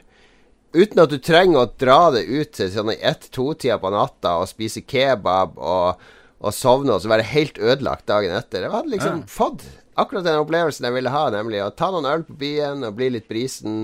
Uten 0.76 1.00
at 1.02 1.10
du 1.10 1.18
trenger 1.22 1.62
å 1.62 1.72
dra 1.80 2.00
det 2.14 2.26
ut 2.28 2.52
til 2.54 2.70
sånn 2.72 2.92
i 2.92 3.00
ett-to-tida 3.00 3.78
på 3.82 3.90
natta 3.94 4.36
og 4.42 4.50
spise 4.50 4.82
kebab 4.86 5.56
og, 5.58 6.02
og 6.40 6.54
sovne 6.54 6.92
og 6.94 7.00
så 7.02 7.08
være 7.10 7.22
helt 7.32 7.58
ødelagt 7.58 8.06
dagen 8.10 8.36
etter. 8.36 8.62
Jeg 8.66 8.72
hadde 8.74 8.92
liksom 8.92 9.22
fått 9.30 9.62
akkurat 9.96 10.24
den 10.26 10.40
opplevelsen 10.42 10.86
jeg 10.88 10.94
ville 10.98 11.12
ha, 11.12 11.24
nemlig 11.32 11.62
å 11.64 11.74
ta 11.74 11.90
noen 11.92 12.08
øl 12.10 12.22
på 12.28 12.34
byen 12.40 12.84
og 12.86 12.96
bli 12.98 13.08
litt 13.16 13.28
brisen. 13.30 13.74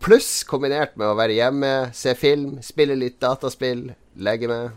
Pluss 0.00 0.44
kombinert 0.48 0.92
med 0.96 1.06
å 1.10 1.18
være 1.18 1.36
hjemme, 1.36 1.72
se 1.96 2.14
film, 2.16 2.58
spille 2.64 2.94
litt 2.96 3.20
dataspill, 3.20 3.92
legge 4.16 4.48
meg. 4.48 4.70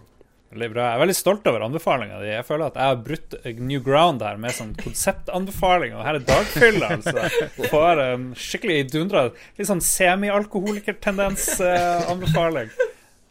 Veldig 0.53 0.69
bra. 0.69 0.83
Jeg 0.85 0.93
er 0.93 1.01
veldig 1.01 1.17
stolt 1.17 1.47
over 1.49 1.63
anbefalinga 1.65 2.17
di. 2.21 2.27
Jeg 2.29 2.45
føler 2.45 2.65
at 2.67 2.75
jeg 2.77 2.85
har 2.91 2.99
brutt 3.07 3.31
new 3.57 3.81
ground 3.81 4.21
her 4.21 4.37
med 4.37 4.53
sånn 4.53 4.77
konseptanbefaling, 4.77 5.97
og 5.97 6.05
her 6.05 6.13
er 6.19 6.27
dagfylla, 6.27 6.93
altså. 6.99 7.25
Får 7.73 7.97
en 8.03 8.37
skikkelig 8.37 8.91
dundra 8.93 9.31
Litt 9.31 9.69
sånn 9.71 9.81
semi-alkoholikertendens-anbefaling. 9.87 12.69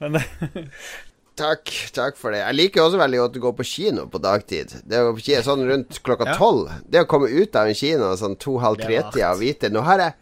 Men 0.03 0.19
Takk, 1.37 1.71
takk 1.97 2.19
for 2.21 2.35
det. 2.35 2.43
Jeg 2.43 2.57
liker 2.59 2.83
også 2.85 2.99
veldig 3.01 3.21
godt 3.23 3.37
å 3.39 3.43
gå 3.47 3.53
på 3.57 3.65
kino 3.65 4.03
på 4.13 4.21
dagtid. 4.21 4.75
Det 4.85 4.99
å 5.01 5.07
gå 5.09 5.15
på 5.17 5.25
kino 5.31 5.45
sånn 5.47 5.63
rundt 5.69 6.01
klokka 6.05 6.27
Ja. 6.29 6.35
tolv. 6.37 6.69
Det 6.85 7.01
å 7.01 7.09
komme 7.09 7.31
ut 7.33 7.57
av 7.57 7.67
en 7.71 7.75
kino 7.79 8.11
sånn 8.21 8.37
to-halv 8.37 8.77
tre-tida 8.83 9.31
og 9.33 9.41
vite 9.41 9.71
Nå 9.73 9.81
har 9.87 9.99
jeg 9.99 10.15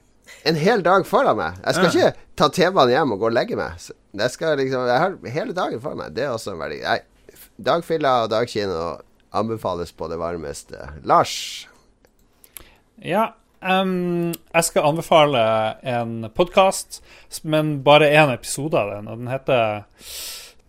en 0.47 0.55
hel 0.55 0.83
dag 0.83 1.05
foran 1.07 1.37
meg. 1.37 1.59
Jeg 1.65 1.75
skal 1.75 1.91
ikke 1.91 2.15
ta 2.37 2.49
TV-en 2.49 2.93
hjem 2.95 3.13
og 3.13 3.19
gå 3.19 3.27
og 3.27 3.33
legge 3.35 3.57
meg. 3.59 3.73
Jeg, 4.15 4.31
skal 4.31 4.57
liksom, 4.57 4.87
jeg 4.87 4.99
har 5.03 5.17
hele 5.35 5.53
dagen 5.53 5.81
foran 5.83 5.99
meg. 5.99 6.15
Det 6.15 6.23
er 6.25 6.31
også 6.31 6.53
en 6.55 6.63
veldig 6.63 6.81
Nei, 6.85 7.01
dagfylla 7.61 8.15
og 8.25 8.31
dagkino 8.31 9.01
anbefales 9.33 9.91
på 9.93 10.09
det 10.11 10.19
varmeste. 10.19 10.79
Lars? 11.05 11.67
Ja, 13.03 13.33
um, 13.63 14.31
jeg 14.55 14.65
skal 14.65 14.87
anbefale 14.91 15.43
en 15.83 16.31
podkast, 16.37 17.01
men 17.43 17.83
bare 17.83 18.11
én 18.15 18.33
episode 18.33 18.79
av 18.79 18.91
den. 18.95 19.09
Og 19.09 19.19
den 19.19 19.31
heter, 19.33 19.85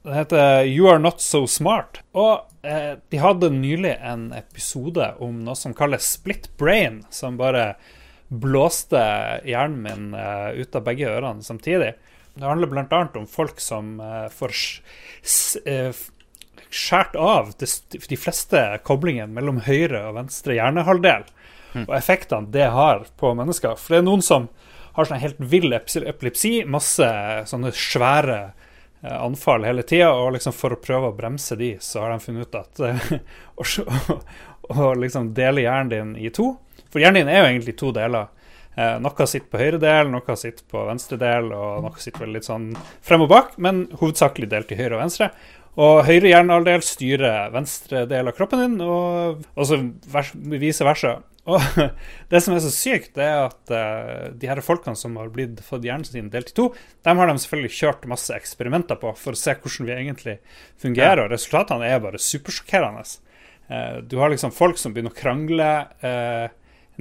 den 0.04 0.14
heter 0.14 0.64
You 0.66 0.90
Are 0.90 1.00
Not 1.00 1.22
So 1.22 1.48
Smart. 1.48 2.02
Og 2.18 2.66
eh, 2.66 2.98
de 3.10 3.20
hadde 3.22 3.52
nylig 3.54 3.94
en 4.02 4.32
episode 4.34 5.12
om 5.22 5.44
noe 5.46 5.58
som 5.58 5.76
kalles 5.78 6.08
split 6.18 6.50
brain, 6.58 7.04
som 7.14 7.38
bare 7.38 7.76
blåste 8.32 9.02
hjernen 9.46 9.82
min 9.84 10.14
eh, 10.18 10.62
ut 10.64 10.76
av 10.76 10.88
begge 10.88 11.10
ørene 11.12 11.46
samtidig. 11.46 11.94
Det 12.34 12.48
handler 12.48 12.72
bl.a. 12.72 13.02
om 13.20 13.28
folk 13.28 13.60
som 13.60 14.00
eh, 14.00 14.28
får 14.32 14.56
eh, 15.66 16.02
av 17.20 17.52
de, 17.60 18.18
fleste 18.18 18.62
koblingene 18.88 19.36
mellom 19.36 19.60
høyre 19.66 20.06
og 20.08 20.16
venstre 20.22 20.56
hjernehalvdel 20.56 21.28
og 21.86 21.94
effektene 21.96 22.52
det 22.52 22.70
har 22.72 23.06
på 23.20 23.34
mennesker. 23.36 23.78
For 23.80 23.94
det 23.94 24.02
er 24.02 24.08
noen 24.08 24.24
som 24.26 24.48
har 24.96 25.08
sånn 25.08 25.22
helt 25.22 25.40
vill 25.40 25.72
epilepsi, 25.76 26.64
masse 26.68 27.08
sånne 27.48 27.72
svære 27.76 28.40
anfall 29.10 29.64
hele 29.66 29.84
tida, 29.88 30.12
og 30.14 30.36
liksom 30.36 30.54
for 30.54 30.76
å 30.76 30.82
prøve 30.82 31.10
å 31.10 31.16
bremse 31.18 31.56
de, 31.58 31.74
så 31.82 32.04
har 32.04 32.14
de 32.14 32.20
funnet 32.22 32.48
ut 32.48 32.60
at 32.60 32.84
eh, 32.86 33.08
å, 34.76 34.92
liksom 34.98 35.32
dele 35.38 35.66
hjernen 35.66 35.90
din 35.92 36.14
i 36.22 36.30
to 36.34 36.54
For 36.92 37.02
hjernen 37.02 37.24
din 37.24 37.32
er 37.34 37.42
jo 37.42 37.50
egentlig 37.50 37.78
to 37.80 37.94
deler. 37.96 38.30
Eh, 38.76 38.98
noe 39.04 39.28
sitter 39.28 39.48
på 39.52 39.62
høyre 39.62 39.80
del, 39.82 40.12
noe 40.12 40.36
sitter 40.38 40.68
på 40.70 40.86
venstre 40.88 41.18
del, 41.22 41.50
og 41.56 41.88
noe 41.88 42.04
sitter 42.04 42.26
vel 42.26 42.38
litt 42.38 42.48
sånn 42.48 42.72
frem 43.02 43.26
og 43.26 43.32
bak, 43.32 43.58
men 43.58 43.86
hovedsakelig 44.02 44.52
delt 44.52 44.72
i 44.72 44.80
høyre 44.80 44.98
og 44.98 45.04
venstre. 45.06 45.32
Og 45.82 46.02
høyre 46.04 46.34
hjernehalvdel 46.34 46.84
styrer 46.84 47.52
venstre 47.54 48.04
del 48.12 48.28
av 48.28 48.36
kroppen 48.36 48.64
din, 48.66 48.80
og, 48.84 49.46
og 49.56 49.68
så 49.68 49.80
vice 50.60 50.88
versa. 50.88 51.22
Og 51.50 51.58
det 52.32 52.42
som 52.44 52.54
er 52.54 52.62
så 52.64 52.72
sykt, 52.74 53.16
det 53.16 53.26
er 53.26 53.48
at 53.48 53.74
uh, 53.74 54.30
de 54.38 54.50
her 54.50 54.62
folkene 54.66 54.98
som 54.98 55.16
har 55.18 55.32
blitt 55.34 55.62
fått 55.66 55.86
hjernen 55.88 56.06
sin 56.06 56.30
delt 56.34 56.52
i 56.54 56.58
to, 56.58 56.68
dem 57.08 57.22
har 57.22 57.32
de 57.32 57.38
selvfølgelig 57.42 57.78
kjørt 57.80 58.10
masse 58.12 58.36
eksperimenter 58.36 59.00
på 59.02 59.14
for 59.18 59.34
å 59.34 59.42
se 59.42 59.56
hvordan 59.58 59.90
vi 59.90 59.96
egentlig 59.96 60.38
fungerer, 60.82 61.24
og 61.26 61.34
resultatene 61.34 61.90
er 61.90 62.04
bare 62.04 62.22
supersjokkerende. 62.22 63.06
Uh, 63.72 63.98
du 64.06 64.20
har 64.22 64.34
liksom 64.34 64.54
folk 64.54 64.78
som 64.82 64.94
begynner 64.94 65.16
å 65.16 65.18
krangle 65.18 65.72
uh, 66.06 66.48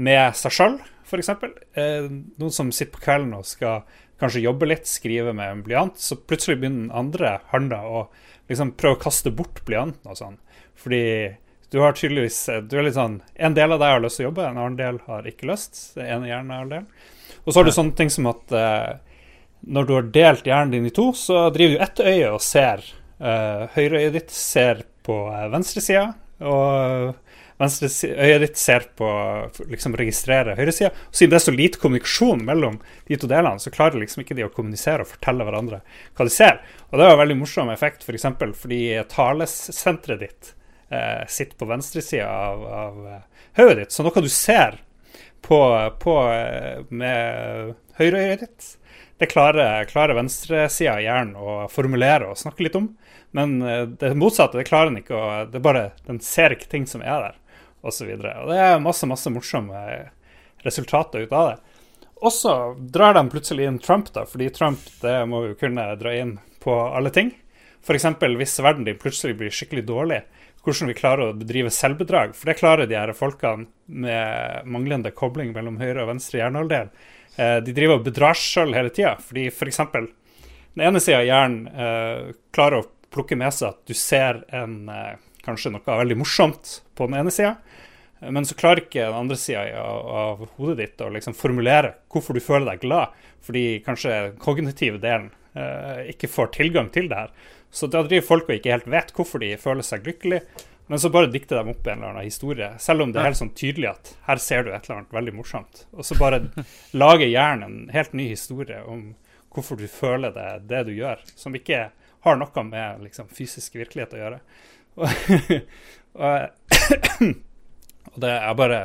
med 0.00 0.38
seg 0.38 0.56
sjøl, 0.56 0.78
f.eks. 1.04 1.34
Uh, 1.76 2.08
noen 2.40 2.54
som 2.54 2.72
sitter 2.72 2.96
på 2.96 3.04
kvelden 3.04 3.36
og 3.36 3.48
skal 3.48 3.84
kanskje 4.20 4.44
jobbe 4.44 4.68
litt, 4.68 4.88
skrive 4.88 5.32
med 5.36 5.52
en 5.52 5.62
blyant, 5.64 6.00
så 6.00 6.16
plutselig 6.16 6.60
begynner 6.60 6.88
den 6.88 6.96
andre 6.96 7.38
handa 7.52 7.80
å 7.88 8.02
liksom 8.50 8.74
prøve 8.78 8.98
å 8.98 9.04
kaste 9.04 9.32
bort 9.32 9.62
blyanten 9.68 10.12
og 10.12 10.18
sånn. 10.18 10.36
Fordi 10.80 11.04
du 11.70 11.78
har 11.78 11.94
tydeligvis 11.94 12.38
du 12.66 12.76
er 12.78 12.86
litt 12.86 12.96
sånn, 12.98 13.20
En 13.34 13.54
del 13.54 13.72
av 13.72 13.78
deg 13.82 13.94
har 13.94 14.02
lyst 14.02 14.18
til 14.18 14.26
å 14.26 14.30
jobbe, 14.30 14.48
en 14.48 14.58
annen 14.58 14.78
del 14.78 14.98
har 15.06 15.26
ikke 15.28 15.48
lyst. 15.50 15.78
Er 15.96 16.24
del. 16.70 16.86
Og 17.44 17.52
så 17.52 17.60
har 17.60 17.68
du 17.68 17.72
sånne 17.74 17.96
ting 17.96 18.10
som 18.12 18.28
at 18.30 18.52
eh, 18.52 18.98
når 19.60 19.86
du 19.86 19.94
har 19.96 20.12
delt 20.14 20.48
hjernen 20.48 20.74
din 20.74 20.88
i 20.88 20.94
to, 20.94 21.10
så 21.16 21.48
driver 21.54 21.76
du 21.76 21.84
ett 21.84 22.02
øye 22.04 22.30
og 22.34 22.42
ser. 22.44 22.84
Eh, 23.20 23.64
Høyreøyet 23.76 24.16
ditt 24.16 24.34
ser 24.34 24.84
på 25.06 25.22
eh, 25.32 25.48
venstresida, 25.52 26.06
og 26.40 27.14
venstre 27.60 27.90
øyet 28.16 28.44
ditt 28.46 28.60
ser 28.60 28.86
på 28.96 29.08
liksom 29.68 29.96
registrerer 30.00 30.56
høyresida. 30.56 30.94
Siden 31.12 31.34
det 31.34 31.40
er 31.40 31.44
så 31.44 31.52
lite 31.52 31.80
kommunikasjon 31.82 32.44
mellom 32.46 32.78
de 33.08 33.18
to 33.20 33.28
delene, 33.28 33.60
så 33.60 33.72
klarer 33.74 34.00
liksom 34.00 34.24
ikke 34.24 34.36
de 34.38 34.46
å 34.46 34.52
kommunisere 34.54 35.04
og 35.04 35.10
fortelle 35.12 35.44
hverandre 35.44 35.82
hva 36.16 36.26
de 36.26 36.32
ser. 36.32 36.62
Og 36.88 36.96
det 36.96 37.04
er 37.06 37.12
en 37.12 37.20
veldig 37.20 37.36
morsom 37.42 37.72
effekt, 37.72 38.06
f.eks. 38.06 38.30
For 38.40 38.56
fordi 38.64 38.80
talesenteret 39.12 40.24
ditt 40.24 40.54
eh, 40.90 41.26
sitter 41.28 41.56
på 41.56 41.68
venstresida 41.70 42.28
av, 42.28 42.64
av 42.82 43.06
eh, 43.08 43.22
hodet 43.60 43.78
ditt. 43.84 43.94
Så 43.94 44.06
noe 44.06 44.22
du 44.22 44.28
ser 44.32 44.80
på, 45.46 45.60
på 46.02 46.16
eh, 46.32 46.84
med 46.90 47.74
høyreøyet 48.00 48.44
ditt, 48.44 48.68
det 49.20 49.28
klarer, 49.28 49.84
klarer 49.84 50.16
venstresida 50.16 50.94
av 50.96 51.02
hjernen 51.04 51.36
å 51.36 51.54
formulere 51.68 52.30
og 52.30 52.38
snakke 52.40 52.64
litt 52.64 52.78
om. 52.78 52.86
Men 53.36 53.58
eh, 53.62 53.82
det 54.00 54.14
motsatte 54.18 54.58
det 54.58 54.68
klarer 54.68 54.92
den 54.92 55.02
ikke. 55.02 55.18
Og 55.18 55.52
det 55.52 55.62
bare, 55.64 55.90
den 56.06 56.22
ser 56.24 56.56
ikke 56.56 56.70
ting 56.72 56.86
som 56.88 57.04
er 57.04 57.28
der. 57.28 57.36
Og, 57.80 57.92
og 57.92 58.48
det 58.50 58.60
er 58.60 58.80
masse 58.84 59.08
masse 59.08 59.30
morsomme 59.32 59.82
resultater 60.64 61.24
ut 61.24 61.32
av 61.32 61.50
det. 61.50 61.84
Og 62.20 62.32
så 62.32 62.54
drar 62.92 63.14
de 63.16 63.22
plutselig 63.32 63.64
inn 63.68 63.78
Trump, 63.80 64.10
da, 64.12 64.26
fordi 64.28 64.50
Trump 64.52 64.82
det 65.00 65.14
må 65.28 65.46
jo 65.46 65.54
kunne 65.60 65.86
dra 66.00 66.12
inn 66.16 66.34
på 66.60 66.74
alle 66.76 67.12
ting. 67.14 67.30
F.eks. 67.80 68.04
hvis 68.36 68.58
verden 68.60 68.84
din 68.84 68.98
plutselig 69.00 69.38
blir 69.40 69.54
skikkelig 69.54 69.86
dårlig, 69.88 70.18
hvordan 70.64 70.90
vi 70.90 70.96
klarer 70.98 71.30
å 71.30 71.36
bedrive 71.36 71.72
selvbedrag. 71.72 72.34
For 72.36 72.50
det 72.50 72.58
klarer 72.60 72.88
de 72.88 72.98
her 72.98 73.12
folkene 73.16 73.68
med 73.86 74.68
manglende 74.68 75.12
kobling 75.16 75.54
mellom 75.56 75.80
høyre 75.80 76.04
og 76.04 76.12
venstre 76.12 76.42
hjernehalvdel. 76.42 76.90
Eh, 77.36 77.58
de 77.64 77.74
driver 77.76 77.98
og 77.98 78.06
bedrar 78.08 78.38
seg 78.38 78.54
sjøl 78.54 78.76
hele 78.76 78.92
tida. 78.94 79.16
Fordi 79.24 79.48
f.eks. 79.50 79.80
den 79.94 80.84
ene 80.86 81.02
sida 81.02 81.22
av 81.22 81.28
hjernen 81.28 81.60
eh, 81.70 82.32
klarer 82.54 82.82
å 82.82 82.88
plukke 83.10 83.38
med 83.38 83.54
seg 83.56 83.72
at 83.72 83.80
du 83.88 83.96
ser 83.96 84.44
en, 84.54 84.82
eh, 84.92 85.14
kanskje 85.46 85.72
noe 85.74 86.00
veldig 86.02 86.18
morsomt 86.20 86.80
på 86.94 87.08
den 87.08 87.22
ene 87.22 87.34
sida. 87.34 87.56
Men 88.20 88.44
så 88.44 88.54
klarer 88.58 88.82
ikke 88.82 89.06
den 89.06 89.16
andre 89.16 89.36
sida 89.40 89.80
av 89.80 90.42
hodet 90.58 90.76
ditt 90.82 91.00
å 91.00 91.08
liksom 91.12 91.32
formulere 91.36 91.94
hvorfor 92.12 92.36
du 92.36 92.42
føler 92.44 92.74
deg 92.74 92.82
glad, 92.82 93.14
fordi 93.40 93.80
kanskje 93.86 94.10
den 94.12 94.34
kognitive 94.42 95.00
delen 95.00 95.30
eh, 95.56 96.10
ikke 96.12 96.28
får 96.28 96.52
tilgang 96.58 96.90
til 96.92 97.08
det 97.08 97.16
her. 97.16 97.32
Så 97.70 97.86
da 97.90 98.02
driver 98.02 98.26
folk 98.26 98.48
og 98.48 98.56
ikke 98.56 98.74
helt 98.74 98.90
vet 98.90 99.12
hvorfor 99.14 99.42
de 99.42 99.54
føler 99.60 99.86
seg 99.86 100.06
lykkelig, 100.06 100.40
men 100.90 100.98
så 100.98 101.10
bare 101.14 101.30
dikter 101.30 101.60
de 101.60 101.70
opp 101.70 101.86
en 101.86 102.00
eller 102.00 102.16
annen 102.16 102.26
historie, 102.26 102.72
selv 102.82 103.04
om 103.04 103.12
det 103.12 103.20
er 103.20 103.28
helt 103.28 103.38
sånn 103.38 103.52
tydelig 103.54 103.92
at 103.92 104.12
her 104.26 104.40
ser 104.42 104.64
du 104.66 104.72
et 104.72 104.88
eller 104.88 105.02
annet 105.02 105.12
veldig 105.14 105.34
morsomt. 105.38 105.84
Og 105.94 106.06
så 106.06 106.16
bare 106.18 106.40
lager 107.02 107.30
hjernen 107.30 107.84
en 107.84 107.92
helt 107.94 108.16
ny 108.18 108.26
historie 108.32 108.80
om 108.82 109.12
hvorfor 109.54 109.78
du 109.78 109.86
føler 109.90 110.34
det, 110.34 110.48
det 110.70 110.82
du 110.88 110.92
gjør, 110.96 111.22
som 111.38 111.54
ikke 111.54 111.84
har 112.26 112.40
noe 112.40 112.64
med 112.66 113.06
liksom, 113.06 113.30
fysisk 113.30 113.78
virkelighet 113.78 114.18
å 114.18 114.24
gjøre. 114.24 114.40
Og, 114.98 115.30
og 116.26 117.30
og 118.14 118.20
det 118.20 118.30
er 118.30 118.54
bare 118.58 118.80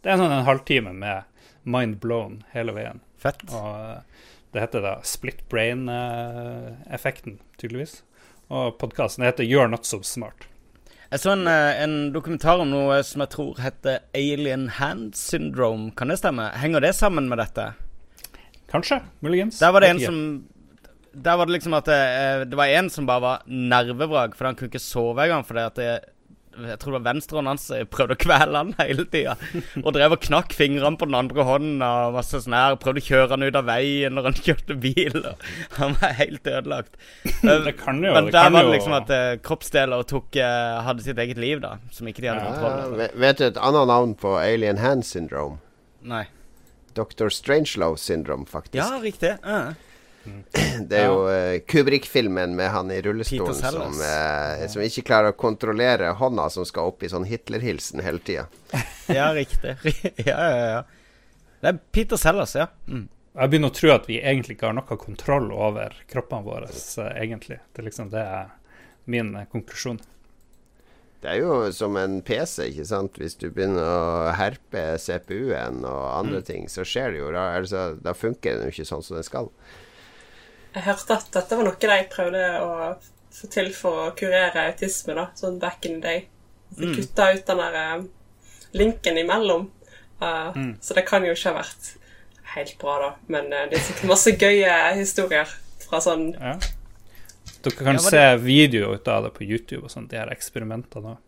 Det 0.00 0.12
er 0.12 0.20
sånn 0.20 0.32
en 0.32 0.46
halvtime 0.46 0.92
med 0.96 1.26
mind 1.68 1.98
blown 2.00 2.40
hele 2.54 2.72
veien. 2.72 3.02
Fett. 3.20 3.42
Og 3.52 3.74
eh, 3.76 4.22
det 4.54 4.62
heter 4.64 4.82
da 4.82 4.94
split 5.06 5.42
brain-effekten, 5.52 7.36
tydeligvis. 7.60 8.00
Og 8.50 8.78
podkasten 8.82 9.22
heter 9.22 9.46
You're 9.46 9.70
Not 9.70 9.86
So 9.86 10.00
Smart. 10.02 10.48
Jeg 11.10 11.22
så 11.22 11.32
en, 11.36 11.46
eh, 11.46 11.82
en 11.82 12.12
dokumentar 12.12 12.58
om 12.58 12.70
noe 12.70 12.96
som 13.06 13.22
jeg 13.22 13.30
tror 13.30 13.60
heter 13.62 14.00
Alien 14.14 14.68
Hand 14.68 15.14
Syndrome. 15.14 15.92
Kan 15.94 16.08
det 16.10 16.18
stemme? 16.18 16.50
Henger 16.58 16.80
det 16.80 16.94
sammen 16.94 17.28
med 17.28 17.38
dette? 17.38 17.74
Kanskje. 18.70 19.02
Muligens. 19.22 19.58
Der 19.58 19.70
var 19.70 19.80
det 19.80 19.90
en 19.90 20.00
som 20.00 20.44
Der 21.12 21.36
var 21.36 21.46
det 21.46 21.52
liksom 21.52 21.74
at 21.74 21.84
det, 21.84 21.94
eh, 21.94 22.44
det 22.44 22.56
var 22.56 22.66
en 22.66 22.90
som 22.90 23.06
bare 23.06 23.20
var 23.20 23.42
nervevrak, 23.46 24.34
for 24.36 24.44
han 24.44 24.54
kunne 24.54 24.70
ikke 24.70 24.78
sove 24.78 25.18
engang 25.18 25.44
fordi 25.44 25.66
at 25.66 25.74
det, 25.74 26.04
jeg 26.60 26.78
tror 26.82 26.92
det 26.92 26.98
var 27.00 27.04
venstrehånden 27.14 27.50
hans 27.52 27.66
prøvde 27.94 28.16
å 28.16 28.20
kvele 28.20 28.58
han 28.58 28.72
hele 28.80 29.04
tida. 29.08 29.36
Og 29.84 29.92
drev 29.94 30.16
og 30.16 30.20
knakk 30.24 30.52
fingrene 30.58 30.98
på 31.00 31.06
den 31.08 31.14
andre 31.16 31.44
hånden 31.46 31.84
og 31.86 32.16
masse 32.16 32.40
sånn 32.42 32.56
her. 32.58 32.74
Prøvde 32.82 33.00
å 33.00 33.06
kjøre 33.06 33.30
han 33.36 33.44
ut 33.46 33.58
av 33.60 33.68
veien 33.70 34.16
når 34.18 34.28
han 34.30 34.38
kjørte 34.40 34.76
bil. 34.82 35.20
Og 35.30 35.78
han 35.78 35.94
var 36.00 36.16
helt 36.18 36.50
ødelagt. 36.50 36.98
Det 37.40 37.76
kan 37.78 38.02
jo- 38.02 38.12
Men 38.16 38.26
det 38.28 38.34
der 38.34 38.48
kan 38.48 38.52
var 38.52 38.62
det 38.62 38.66
jo- 38.68 38.74
liksom 38.74 38.96
at 38.98 39.10
eh, 39.10 39.36
kroppsdeler 39.46 40.02
tok, 40.10 40.36
eh, 40.36 40.80
hadde 40.82 41.02
sitt 41.06 41.18
eget 41.22 41.38
liv, 41.38 41.60
da. 41.62 41.76
Som 41.94 42.06
ikke 42.10 42.20
de 42.26 42.32
hadde 42.32 42.44
kontroll 42.50 42.92
over. 42.94 43.06
Ja, 43.06 43.08
vet 43.26 43.38
du 43.38 43.44
et 43.46 43.56
annet 43.70 43.86
navn 43.94 44.14
på 44.18 44.34
alien 44.42 44.78
hand 44.82 45.04
syndrome? 45.06 45.58
Nei. 46.02 46.24
Dr. 46.94 47.28
Strangelove 47.30 47.96
syndrome, 48.02 48.44
faktisk. 48.50 48.74
Ja, 48.82 48.98
riktig. 49.00 49.36
Ja. 49.46 49.74
Det 50.90 50.98
er 50.98 51.08
jo 51.10 51.24
uh, 51.28 51.58
Kubrik-filmen 51.68 52.54
med 52.56 52.70
han 52.72 52.90
i 52.94 53.00
rullestolen 53.04 53.58
som, 53.58 54.00
eh, 54.06 54.64
som 54.72 54.82
ikke 54.84 55.04
klarer 55.06 55.34
å 55.34 55.38
kontrollere 55.38 56.14
hånda 56.18 56.48
som 56.50 56.66
skal 56.68 56.90
opp 56.92 57.04
i 57.04 57.10
sånn 57.12 57.26
Hitler-hilsen 57.28 58.02
hele 58.04 58.22
tida. 58.24 58.46
ja, 59.18 59.30
riktig. 59.36 59.76
ja, 60.30 60.38
ja, 60.38 60.66
ja. 60.76 60.82
Det 61.60 61.72
er 61.72 61.80
Peter 61.92 62.20
Sellers, 62.20 62.56
ja. 62.56 62.70
Mm. 62.88 63.08
Jeg 63.30 63.50
begynner 63.52 63.70
å 63.70 63.74
tro 63.76 63.90
at 63.94 64.08
vi 64.10 64.16
egentlig 64.18 64.56
ikke 64.56 64.70
har 64.70 64.74
noe 64.74 64.96
kontroll 64.98 65.52
over 65.54 65.94
kroppene 66.10 66.46
våre, 66.46 66.70
eh, 66.70 67.12
egentlig. 67.22 67.60
Det 67.70 67.82
er 67.82 67.86
liksom 67.86 68.10
det 68.10 68.24
er 68.24 68.48
min 69.10 69.34
eh, 69.38 69.46
konklusjon. 69.52 70.00
Det 71.20 71.28
er 71.28 71.42
jo 71.42 71.68
som 71.76 71.98
en 72.00 72.22
PC, 72.24 72.70
ikke 72.72 72.86
sant. 72.88 73.18
Hvis 73.20 73.36
du 73.38 73.50
begynner 73.52 73.84
å 73.84 74.32
herpe 74.38 74.96
CPU-en 74.98 75.84
og 75.84 76.04
andre 76.16 76.40
ting, 76.42 76.64
så 76.72 76.82
skjer 76.82 77.12
det 77.12 77.20
jo. 77.20 77.28
Da, 77.36 77.44
altså, 77.60 77.84
da 78.00 78.16
funker 78.16 78.56
den 78.56 78.66
jo 78.70 78.74
ikke 78.74 78.88
sånn 78.88 79.04
som 79.04 79.18
den 79.18 79.28
skal. 79.28 79.50
Jeg 80.74 80.86
hørte 80.86 81.16
at 81.16 81.30
dette 81.34 81.56
var 81.58 81.66
noe 81.66 81.78
de 81.80 82.00
prøvde 82.12 82.44
å 82.62 82.70
få 83.34 83.48
til 83.50 83.72
for 83.74 84.04
å 84.04 84.10
kurere 84.18 84.68
autisme, 84.70 85.16
da, 85.18 85.28
sånn 85.38 85.58
back 85.62 85.86
in 85.86 86.00
the 86.00 86.06
day. 86.06 86.26
De 86.78 86.92
kutta 86.94 87.32
ut 87.34 87.46
den 87.46 87.58
der 87.58 87.78
eh, 87.80 88.04
linken 88.78 89.18
imellom. 89.18 89.70
Eh, 90.22 90.60
Så 90.80 90.94
det 90.94 91.06
kan 91.08 91.26
jo 91.26 91.34
ikke 91.34 91.50
ha 91.50 91.62
vært 91.62 91.94
helt 92.54 92.76
bra, 92.78 92.98
da. 92.98 93.10
Men 93.30 93.50
uh, 93.52 93.64
det 93.70 93.78
er 93.78 93.86
sikkert 93.86 94.10
masse 94.10 94.34
gøye 94.34 94.76
historier 94.98 95.56
fra 95.86 96.02
sånn 96.02 96.30
Ja. 96.34 96.58
Dere 97.60 97.76
kan 97.76 97.98
Ja, 97.98 98.00
var 98.00 98.14
se 98.14 98.22
videoer 98.40 98.96
ut 98.96 99.08
av 99.10 99.26
det 99.26 99.34
på 99.36 99.44
YouTube 99.44 99.84
og 99.84 99.92
sånt, 99.92 100.10
de 100.10 100.16
her 100.16 100.30
eksperimentene 100.32 101.14
òg. 101.14 101.18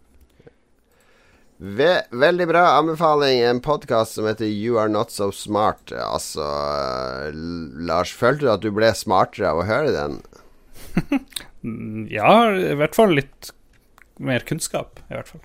Ve 1.62 2.02
veldig 2.10 2.48
bra 2.50 2.62
anbefaling. 2.80 3.40
En 3.46 3.60
podkast 3.62 4.16
som 4.16 4.26
heter 4.26 4.48
You 4.50 4.80
Are 4.82 4.90
Not 4.90 5.12
So 5.14 5.30
Smart. 5.30 5.92
Altså, 5.94 6.42
Lars, 7.86 8.10
følte 8.10 8.48
du 8.48 8.50
at 8.50 8.64
du 8.64 8.72
ble 8.74 8.88
smartere 8.98 9.52
av 9.52 9.62
å 9.62 9.68
høre 9.68 9.94
den? 9.94 10.20
Ja, 12.10 12.50
i 12.50 12.74
hvert 12.74 12.96
fall 12.98 13.12
litt 13.14 13.52
mer 14.18 14.42
kunnskap, 14.42 14.98
i 15.06 15.14
hvert 15.14 15.28
fall. 15.30 15.44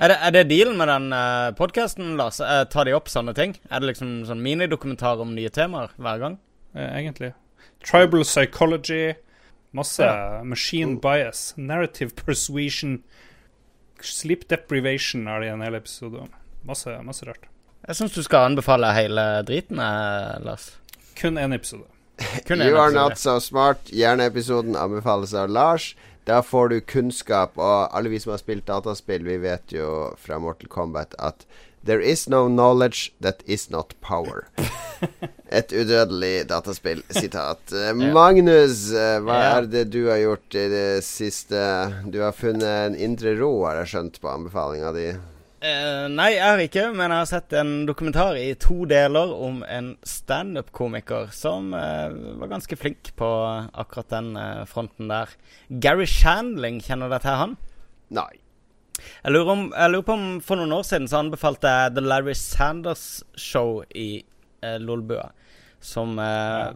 Er 0.00 0.08
det, 0.08 0.16
er 0.24 0.32
det 0.32 0.42
dealen 0.48 0.78
med 0.80 0.88
den 0.88 1.10
uh, 1.12 1.50
podkasten, 1.58 2.14
Lars? 2.16 2.38
Uh, 2.40 2.62
tar 2.72 2.88
de 2.88 2.94
opp 2.96 3.10
sånne 3.12 3.34
ting? 3.36 3.52
Er 3.68 3.84
det 3.84 3.90
liksom 3.90 4.14
sånn 4.24 4.40
minidokumentar 4.40 5.20
om 5.20 5.34
nye 5.36 5.52
temaer 5.52 5.92
hver 6.00 6.22
gang? 6.22 6.38
Uh, 6.72 6.86
egentlig. 6.86 7.34
Tribal 7.84 8.24
psychology, 8.24 9.18
masse 9.76 10.08
machine 10.48 10.96
bias, 11.04 11.50
narrative 11.60 12.16
persuasion, 12.16 13.02
sleep 14.06 14.46
deprivation 14.50 15.26
er 15.28 15.42
det 15.42 15.50
en 15.52 15.64
hel 15.64 15.76
episode 15.78 16.24
om. 16.26 16.30
Masse, 16.68 16.92
masse 17.04 17.26
rart. 17.28 17.48
Jeg 17.84 17.98
syns 17.98 18.14
du 18.16 18.22
skal 18.24 18.48
anbefale 18.48 18.88
hele 18.96 19.24
driten, 19.44 19.80
eh, 19.82 20.38
Lars. 20.44 20.70
Kun 21.18 21.38
én 21.38 21.54
episode. 21.54 21.84
Kun 22.46 22.62
You 22.62 22.78
Are 22.78 22.88
episode. 22.88 22.94
Not 22.94 23.18
So 23.18 23.38
Smart. 23.40 23.92
Hjerneepisoden 23.92 24.76
anbefales 24.76 25.34
av 25.34 25.50
Lars. 25.50 25.94
Da 26.24 26.40
får 26.42 26.68
du 26.68 26.80
kunnskap, 26.80 27.58
og 27.60 27.92
alle 27.92 28.08
vi 28.08 28.18
som 28.22 28.32
har 28.32 28.40
spilt 28.40 28.64
dataspill, 28.66 29.26
vi 29.26 29.36
vet 29.42 29.74
jo 29.76 30.14
fra 30.16 30.38
Mortal 30.40 30.70
Kombat 30.72 31.12
at 31.20 31.44
There 31.84 32.00
is 32.00 32.28
no 32.28 32.48
knowledge 32.48 33.12
that 33.20 33.42
is 33.46 33.70
not 33.70 33.94
power. 34.00 34.48
Et 35.52 35.72
udødelig 35.72 36.48
dataspill. 36.48 37.02
Sitat. 37.10 37.60
Eh, 37.84 37.92
Magnus, 37.92 38.88
eh, 38.92 39.18
hva 39.20 39.36
er 39.58 39.66
det 39.68 39.84
du 39.92 40.06
har 40.08 40.22
gjort 40.22 40.56
i 40.56 40.64
det 40.72 41.04
siste? 41.04 41.60
Du 42.08 42.22
har 42.22 42.32
funnet 42.32 42.64
en 42.64 42.96
indre 42.96 43.34
ro, 43.36 43.50
har 43.66 43.82
jeg 43.82 43.92
skjønt 43.92 44.20
på 44.22 44.30
anbefalinga 44.32 44.92
di. 44.96 45.08
Uh, 45.64 46.06
nei, 46.12 46.34
jeg 46.34 46.44
har 46.44 46.60
ikke, 46.60 46.84
men 46.92 47.08
jeg 47.08 47.22
har 47.22 47.28
sett 47.30 47.54
en 47.56 47.72
dokumentar 47.88 48.36
i 48.36 48.50
to 48.60 48.84
deler 48.88 49.32
om 49.32 49.62
en 49.64 49.94
standup-komiker 50.04 51.30
som 51.32 51.72
uh, 51.72 52.12
var 52.42 52.52
ganske 52.52 52.76
flink 52.76 53.14
på 53.16 53.30
akkurat 53.72 54.12
den 54.12 54.34
uh, 54.36 54.64
fronten 54.68 55.08
der. 55.12 55.32
Gary 55.68 56.08
Shandling, 56.10 56.82
kjenner 56.84 57.08
du 57.08 57.16
deg 57.16 57.24
til 57.24 57.40
han? 57.40 57.56
Nei. 58.12 58.43
Jeg 58.96 59.32
lurer, 59.34 59.50
om, 59.52 59.62
jeg 59.74 59.90
lurer 59.90 60.06
på 60.06 60.14
om 60.14 60.26
For 60.44 60.60
noen 60.60 60.74
år 60.76 60.84
siden 60.86 61.08
så 61.10 61.20
anbefalte 61.24 61.70
jeg 61.70 61.94
The 61.96 62.04
Larry 62.04 62.34
Sanders 62.38 63.06
Show 63.36 63.80
i 63.94 64.08
eh, 64.62 64.76
Lolbua. 64.82 65.30
Som 65.84 66.18
eh, 66.22 66.74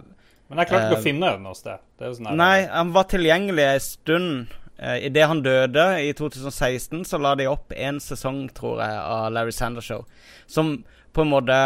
Men 0.50 0.62
jeg 0.62 0.70
klarte 0.72 0.88
ikke 0.88 0.98
Eh, 0.98 1.02
å 1.02 1.06
finne 1.06 1.34
den 1.36 1.46
noe 1.46 1.58
sted. 1.58 1.84
Sånn 1.98 2.30
Nei, 2.38 2.66
han 2.70 2.94
var 2.94 3.08
tilgjengelig 3.10 3.66
en 3.68 3.84
stund. 3.84 4.56
Eh, 4.78 5.06
Idet 5.08 5.26
han 5.30 5.42
døde 5.42 5.86
i 6.04 6.12
2016, 6.14 7.04
så 7.08 7.18
la 7.22 7.34
de 7.38 7.48
opp 7.50 7.74
én 7.74 7.98
sesong, 8.02 8.44
tror 8.54 8.82
jeg, 8.84 8.98
av 8.98 9.30
Larry 9.34 9.54
Sanders 9.54 9.88
Show. 9.90 10.04
Som 10.46 10.80
på 11.14 11.24
en 11.24 11.32
måte 11.32 11.56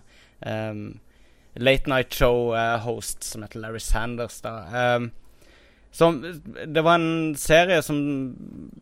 um, 0.47 1.01
late 1.59 1.87
night 1.91 2.15
show-host 2.15 3.25
som 3.25 3.43
heter 3.45 3.61
Larry 3.65 3.83
Sanders. 3.83 4.41
da. 4.45 4.53
Um, 4.97 5.05
som, 5.91 6.43
det 6.67 6.85
var 6.85 6.95
en 7.01 7.35
serie 7.41 7.83
som 7.83 7.97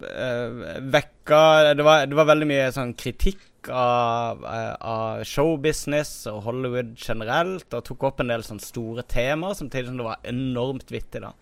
uh, 0.03 0.81
vekka 0.83 1.75
det 1.79 1.85
var, 1.87 2.07
det 2.11 2.17
var 2.19 2.27
veldig 2.29 2.49
mye 2.51 2.73
sånn 2.75 2.95
kritikk 2.99 3.41
av, 3.71 4.45
eh, 4.45 4.77
av 4.81 5.25
showbusiness 5.25 6.27
og 6.31 6.43
Hollywood 6.45 6.95
generelt, 6.97 7.73
og 7.75 7.85
tok 7.85 8.05
opp 8.05 8.21
en 8.21 8.29
del 8.29 8.43
sånn 8.47 8.61
store 8.61 9.03
temaer, 9.03 9.55
samtidig 9.55 9.87
som 9.87 9.97
det 9.97 10.05
var 10.07 10.19
enormt 10.25 10.91
vittig. 10.91 11.21
da. 11.21 11.33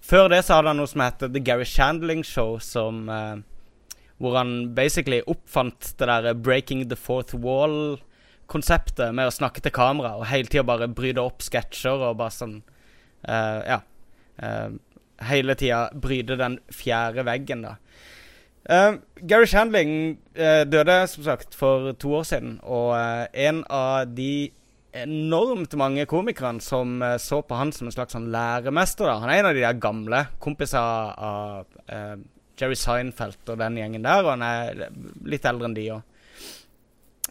Før 0.00 0.28
det 0.30 0.44
så 0.44 0.54
hadde 0.58 0.68
han 0.68 0.76
noe 0.76 0.86
som 0.86 1.00
heter 1.02 1.32
The 1.32 1.40
Gary 1.40 1.64
Shandling 1.64 2.22
Show, 2.24 2.58
som 2.58 3.08
eh, 3.08 3.36
hvor 4.18 4.36
han 4.36 4.74
basically 4.74 5.20
oppfant 5.26 5.94
det 5.98 6.06
der 6.08 6.34
breaking 6.34 6.88
the 6.88 6.96
fourth 6.96 7.34
wall-konseptet 7.34 9.14
med 9.14 9.28
å 9.28 9.34
snakke 9.34 9.62
til 9.62 9.74
kamera 9.74 10.16
og 10.18 10.26
hele 10.30 10.50
tida 10.50 10.64
bare 10.66 10.88
bryte 10.90 11.22
opp 11.22 11.44
sketsjer 11.46 12.02
og 12.10 12.18
bare 12.18 12.34
sånn 12.34 12.62
eh, 13.24 13.60
Ja. 13.66 13.80
eh, 14.42 14.70
hele 15.28 15.54
tida 15.58 15.90
bryte 15.94 16.36
den 16.38 16.58
fjerde 16.70 17.24
veggen, 17.26 17.62
da. 17.62 17.76
Eh, 18.68 18.94
Gary 19.24 19.46
Shandling 19.48 20.18
uh, 20.36 20.64
døde 20.68 21.00
som 21.08 21.24
sagt 21.24 21.56
for 21.56 21.92
to 21.96 22.12
år 22.18 22.24
siden, 22.28 22.58
og 22.68 22.92
uh, 22.92 23.24
en 23.32 23.62
av 23.72 24.10
de 24.12 24.50
enormt 24.98 25.72
mange 25.78 26.04
komikerne 26.08 26.60
som 26.64 26.98
så 27.20 27.38
på 27.44 27.54
han 27.54 27.70
som 27.76 27.86
en 27.86 27.94
slags 27.94 28.16
sånn 28.16 28.30
læremester. 28.32 29.06
da. 29.06 29.18
Han 29.22 29.30
er 29.30 29.40
en 29.40 29.48
av 29.50 29.56
de 29.56 29.62
der 29.62 29.76
gamle 29.78 30.22
kompiser 30.42 30.80
av 30.80 31.68
Jerry 32.58 32.74
Seinfeld 32.74 33.52
og 33.52 33.60
den 33.60 33.76
gjengen 33.78 34.02
der, 34.02 34.24
og 34.24 34.32
han 34.32 34.42
er 34.42 34.88
litt 35.28 35.44
eldre 35.46 35.68
enn 35.68 35.76
de 35.76 35.84
òg. 35.92 36.32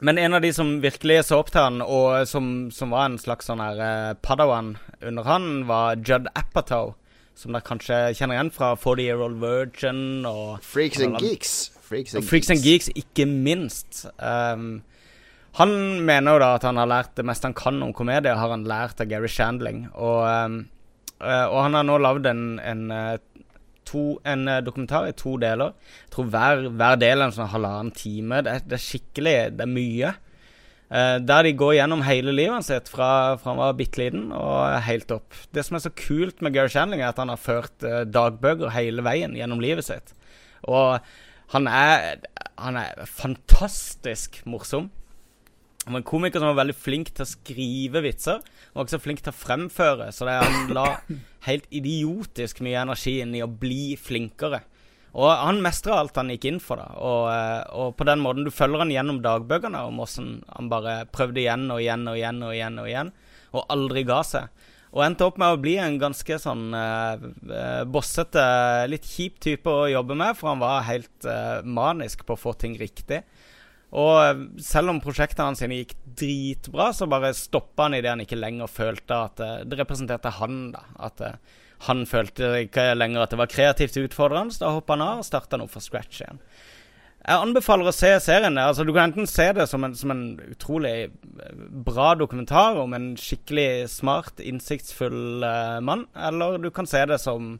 Men 0.05 0.21
en 0.21 0.37
av 0.37 0.45
de 0.45 0.53
som 0.53 0.77
virkelig 0.85 1.25
så 1.27 1.41
opp 1.41 1.49
til 1.51 1.65
han, 1.65 1.81
og 1.81 2.29
som, 2.29 2.69
som 2.71 2.93
var 2.93 3.09
en 3.09 3.19
slags 3.19 3.49
sånn 3.49 3.65
her 3.65 4.15
padawan 4.21 4.75
under 5.01 5.27
han, 5.27 5.49
var 5.67 5.97
Judd 5.97 6.29
Apatow. 6.37 6.93
Som 7.37 7.53
dere 7.53 7.65
kanskje 7.65 7.97
kjenner 8.17 8.39
igjen 8.39 8.53
fra 8.53 8.71
40 8.79 9.03
Year 9.03 9.19
Old 9.21 9.37
Virgin 9.41 10.25
og 10.25 10.57
Freaks 10.65 11.03
and 11.05 11.19
Geeks. 11.21 11.51
Freaks 11.85 12.15
and, 12.17 12.25
Freaks 12.25 12.49
and 12.49 12.63
Geeks, 12.65 12.89
ikke 12.97 13.27
minst. 13.29 14.07
Um, 14.17 14.81
han 15.57 15.71
mener 16.05 16.35
jo 16.35 16.41
da 16.41 16.49
at 16.57 16.65
han 16.67 16.77
har 16.81 16.89
lært 16.89 17.13
det 17.17 17.25
meste 17.25 17.49
han 17.49 17.55
kan 17.57 17.77
om 17.85 17.93
komedie, 17.95 18.33
har 18.33 18.53
han 18.53 18.65
lært 18.67 19.01
av 19.01 19.09
Gary 19.09 19.29
Shandling. 19.29 19.85
Og, 19.93 20.19
um, 20.25 20.57
eh, 21.21 21.45
og 21.45 21.61
han 21.63 21.77
har 21.77 21.85
nå 21.87 21.97
lagd 22.01 22.29
en, 22.29 22.43
en, 22.61 22.83
eh, 22.93 23.15
en 24.33 24.47
eh, 24.49 24.61
dokumentar 24.65 25.07
i 25.09 25.15
to 25.17 25.37
deler. 25.41 25.73
Jeg 26.05 26.13
tror 26.13 26.29
hver, 26.33 26.67
hver 26.69 26.99
del 27.01 27.21
er 27.21 27.29
en 27.29 27.37
sånn 27.37 27.53
halvannen 27.53 27.93
time. 27.97 28.43
Det 28.45 28.53
er, 28.53 28.65
det 28.65 28.77
er 28.77 28.85
skikkelig 28.85 29.35
Det 29.57 29.65
er 29.65 29.73
mye. 29.77 30.13
Eh, 30.87 31.17
der 31.19 31.43
de 31.43 31.51
går 31.59 31.73
gjennom 31.75 32.03
hele 32.07 32.31
livet 32.31 32.63
sitt 32.63 32.87
fra, 32.87 33.35
fra 33.41 33.51
han 33.51 33.59
var 33.59 33.73
bitte 33.75 33.99
liten 33.99 34.29
og 34.31 34.77
helt 34.85 35.11
opp. 35.11 35.35
Det 35.51 35.65
som 35.67 35.75
er 35.75 35.83
så 35.83 35.91
kult 35.91 36.39
med 36.41 36.55
Gary 36.55 36.71
Shandling, 36.71 37.03
er 37.03 37.11
at 37.11 37.19
han 37.19 37.31
har 37.33 37.41
ført 37.41 37.83
eh, 37.83 38.05
dagbøker 38.07 38.71
hele 38.75 39.03
veien 39.03 39.35
gjennom 39.35 39.63
livet 39.63 39.89
sitt. 39.89 40.13
Og 40.63 41.01
han 41.51 41.67
er, 41.67 42.23
han 42.55 42.79
er 42.79 43.03
fantastisk 43.07 44.39
morsom. 44.47 44.87
Han 45.85 45.95
var 45.95 46.01
en 46.01 46.07
komiker 46.07 46.39
som 46.43 46.51
var 46.51 46.61
veldig 46.61 46.75
flink 46.75 47.11
til 47.15 47.23
å 47.23 47.29
skrive 47.29 48.03
vitser. 48.03 48.39
Han 48.39 48.79
var 48.79 48.87
også 48.87 49.03
flink 49.03 49.21
til 49.23 49.31
å 49.31 49.39
fremføre, 49.39 50.09
så 50.15 50.27
det, 50.27 50.39
han 50.43 50.73
la 50.75 50.87
helt 51.47 51.67
idiotisk 51.71 52.63
mye 52.63 52.81
energi 52.87 53.19
inn 53.23 53.35
i 53.35 53.43
å 53.43 53.51
bli 53.51 53.95
flinkere. 53.99 54.63
Og 55.17 55.31
han 55.33 55.63
mestra 55.65 55.97
alt 55.97 56.17
han 56.19 56.29
gikk 56.29 56.45
inn 56.45 56.59
for, 56.61 56.77
da. 56.77 56.87
Og, 57.01 57.23
eh, 57.33 57.61
og 57.73 57.95
på 57.97 58.05
den 58.05 58.21
måten 58.21 58.45
Du 58.45 58.53
følger 58.53 58.83
han 58.83 58.93
gjennom 58.93 59.21
dagbøkene 59.23 59.81
om 59.89 60.01
åssen 60.03 60.41
han 60.53 60.69
bare 60.69 60.99
prøvde 61.09 61.41
igjen 61.41 61.65
og 61.73 61.81
igjen 61.81 62.05
og 62.05 62.19
igjen 62.19 62.43
og 62.45 62.53
igjen 62.53 62.81
og 62.83 62.89
igjen, 62.91 63.13
og 63.57 63.65
aldri 63.73 64.05
ga 64.05 64.21
seg. 64.27 64.67
Og 64.95 65.03
endte 65.03 65.25
opp 65.27 65.35
med 65.41 65.53
å 65.53 65.59
bli 65.61 65.75
en 65.81 65.97
ganske 65.99 66.37
sånn 66.41 66.69
eh, 66.77 67.27
eh, 67.51 67.83
bossete, 67.89 68.45
litt 68.89 69.05
kjip 69.05 69.41
type 69.43 69.69
å 69.69 69.89
jobbe 69.91 70.15
med, 70.17 70.37
for 70.37 70.53
han 70.53 70.63
var 70.63 70.87
helt 70.87 71.27
eh, 71.27 71.59
manisk 71.65 72.23
på 72.25 72.37
å 72.37 72.41
få 72.47 72.53
ting 72.61 72.77
riktig. 72.79 73.23
Og 73.97 74.15
eh, 74.21 74.43
selv 74.63 74.93
om 74.93 75.01
prosjektene 75.03 75.59
sine 75.59 75.81
gikk 75.81 75.93
dritbra, 76.21 76.91
så 76.95 77.09
bare 77.09 77.33
stoppa 77.37 77.87
han 77.87 77.97
idet 77.97 78.13
han 78.13 78.23
ikke 78.23 78.39
lenger 78.39 78.71
følte 78.71 79.21
at 79.27 79.43
det 79.67 79.81
representerte 79.81 80.31
han. 80.39 80.69
da 80.73 80.85
At 81.09 81.25
han 81.85 82.05
følte 82.09 82.55
ikke 82.63 82.89
lenger 82.97 83.23
at 83.23 83.33
det 83.33 83.39
var 83.41 83.51
kreativt 83.51 83.99
utfordrende. 84.01 84.55
Så 84.55 84.65
da 84.65 84.73
hoppa 84.73 84.95
han 84.95 85.05
av 85.05 85.21
og 85.21 85.27
starta 85.27 85.59
noe 85.59 85.71
fra 85.71 85.83
scratch 85.83 86.23
igjen. 86.23 86.41
Jeg 87.27 87.43
anbefaler 87.43 87.89
å 87.89 87.95
se 87.95 88.09
serien. 88.23 88.55
Altså, 88.61 88.85
du 88.87 88.93
kan 88.95 89.09
enten 89.09 89.27
se 89.27 89.49
det 89.57 89.65
som 89.67 89.83
en, 89.83 89.95
som 89.99 90.13
en 90.13 90.23
utrolig 90.47 90.93
eh, 91.09 91.57
bra 91.87 92.13
dokumentar 92.15 92.79
om 92.79 92.95
en 92.95 93.09
skikkelig 93.19 93.89
smart, 93.91 94.39
innsiktsfull 94.39 95.43
uh, 95.43 95.81
mann, 95.83 96.05
eller 96.15 96.55
du 96.63 96.69
kan 96.71 96.87
se 96.87 97.03
det 97.09 97.19
som 97.19 97.57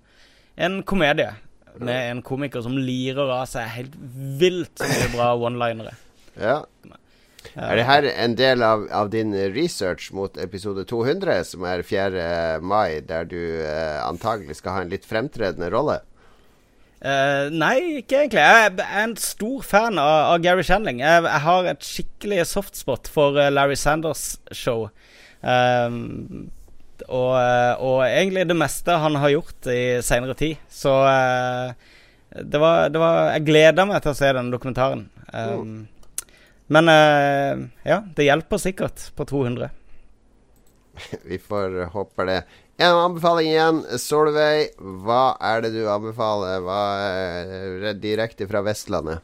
en 0.56 0.80
komedie 0.88 1.34
med 1.78 2.12
en 2.12 2.22
komiker 2.26 2.64
som 2.66 2.78
lirer 2.80 3.28
av 3.28 3.44
seg 3.50 3.68
helt 3.76 3.98
vilt 4.40 4.82
mye 4.82 5.12
bra 5.14 5.34
one-linere. 5.36 5.94
Ja. 6.40 6.62
Er 7.58 7.80
det 7.80 7.88
her 7.88 8.06
en 8.12 8.36
del 8.38 8.62
av, 8.62 8.84
av 8.94 9.08
din 9.10 9.32
research 9.56 10.12
mot 10.14 10.36
episode 10.38 10.84
200, 10.86 11.40
som 11.54 11.64
er 11.66 11.82
4. 11.82 12.28
mai, 12.62 13.00
der 13.02 13.26
du 13.26 13.40
eh, 13.64 13.98
antagelig 14.06 14.60
skal 14.60 14.76
ha 14.76 14.84
en 14.84 14.94
litt 14.94 15.08
fremtredende 15.10 15.72
rolle? 15.74 16.04
Uh, 16.98 17.50
nei, 17.54 18.02
ikke 18.02 18.24
egentlig. 18.24 18.42
Jeg 18.42 18.70
er 18.82 19.02
en 19.04 19.18
stor 19.22 19.66
fan 19.66 19.98
av, 20.02 20.36
av 20.36 20.46
Gary 20.46 20.66
Shandling. 20.66 21.02
Jeg, 21.02 21.26
jeg 21.26 21.44
har 21.48 21.72
et 21.72 21.90
skikkelig 21.90 22.46
softspot 22.50 23.10
for 23.14 23.42
eh, 23.42 23.52
Larry 23.54 23.78
Sanders 23.78 24.38
show. 24.54 24.88
Um, 25.42 26.50
og, 27.06 27.34
og 27.38 28.00
egentlig 28.06 28.48
det 28.50 28.58
meste 28.58 28.96
han 28.98 29.18
har 29.22 29.34
gjort 29.34 29.70
i 29.70 29.82
seinere 30.06 30.38
tid. 30.38 30.62
Så 30.70 30.94
uh, 30.94 31.74
det, 32.38 32.62
var, 32.62 32.90
det 32.94 33.02
var 33.02 33.22
Jeg 33.36 33.46
gleder 33.50 33.90
meg 33.90 34.02
til 34.06 34.14
å 34.14 34.18
se 34.22 34.34
den 34.38 34.50
dokumentaren. 34.54 35.08
Um, 35.34 35.86
Men 36.68 36.90
eh, 36.92 37.68
ja, 37.88 38.02
det 38.16 38.28
hjelper 38.28 38.62
sikkert 38.62 39.10
på 39.16 39.26
200. 39.26 39.70
Vi 41.30 41.40
får 41.40 41.86
håpe 41.94 42.26
det. 42.28 42.42
En 42.78 43.00
anbefaling 43.00 43.50
igjen. 43.50 43.80
Solveig, 44.02 44.76
hva 44.78 45.38
er 45.42 45.64
det 45.66 45.74
du 45.74 45.88
anbefaler? 45.90 46.62
Hva 46.66 46.82
er 47.08 47.98
direkte 48.02 48.50
fra 48.50 48.62
Vestlandet? 48.66 49.24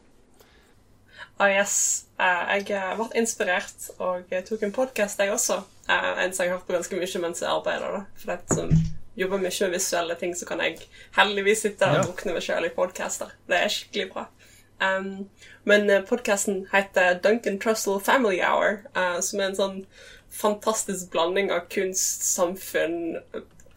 Ah, 1.37 1.49
yes. 1.49 2.05
Eh, 2.21 2.57
jeg 2.57 2.97
ble 2.97 3.09
inspirert 3.19 3.89
og 4.01 4.33
tok 4.47 4.65
en 4.65 4.73
podkast, 4.73 5.21
jeg 5.21 5.33
også. 5.33 5.59
Eh, 5.89 6.09
en 6.23 6.33
som 6.33 6.45
jeg 6.45 6.53
har 6.53 6.59
hørt 6.59 6.67
på 6.69 6.75
ganske 6.77 6.97
mye 6.97 7.21
mens 7.25 7.43
jeg 7.43 7.51
arbeider. 7.51 7.97
da. 7.97 8.03
For 8.21 8.33
det 8.33 8.57
som 8.57 8.71
jobber 9.19 9.41
mye 9.41 9.67
med 9.67 9.75
visuelle 9.75 10.15
ting, 10.17 10.33
så 10.37 10.47
kan 10.49 10.61
jeg 10.63 10.79
heldigvis 11.17 11.65
sitte 11.67 11.89
og 11.89 12.07
drukne 12.07 12.37
meg 12.37 12.45
sjøl 12.45 12.69
i 12.69 12.73
podcaster. 12.73 13.33
Det 13.49 13.59
er 13.59 13.73
skikkelig 13.73 14.09
bra. 14.13 14.27
Um, 14.83 15.29
men 15.63 15.89
uh, 15.89 16.01
podkasten 16.05 16.67
heter 16.73 17.19
Duncan 17.23 17.59
Trussell 17.59 18.01
Family 18.03 18.41
Hour, 18.41 18.83
uh, 18.97 19.19
som 19.21 19.39
er 19.39 19.51
en 19.51 19.59
sånn 19.59 19.79
fantastisk 20.33 21.11
blanding 21.13 21.51
av 21.53 21.67
kunst, 21.73 22.25
samfunn, 22.25 23.17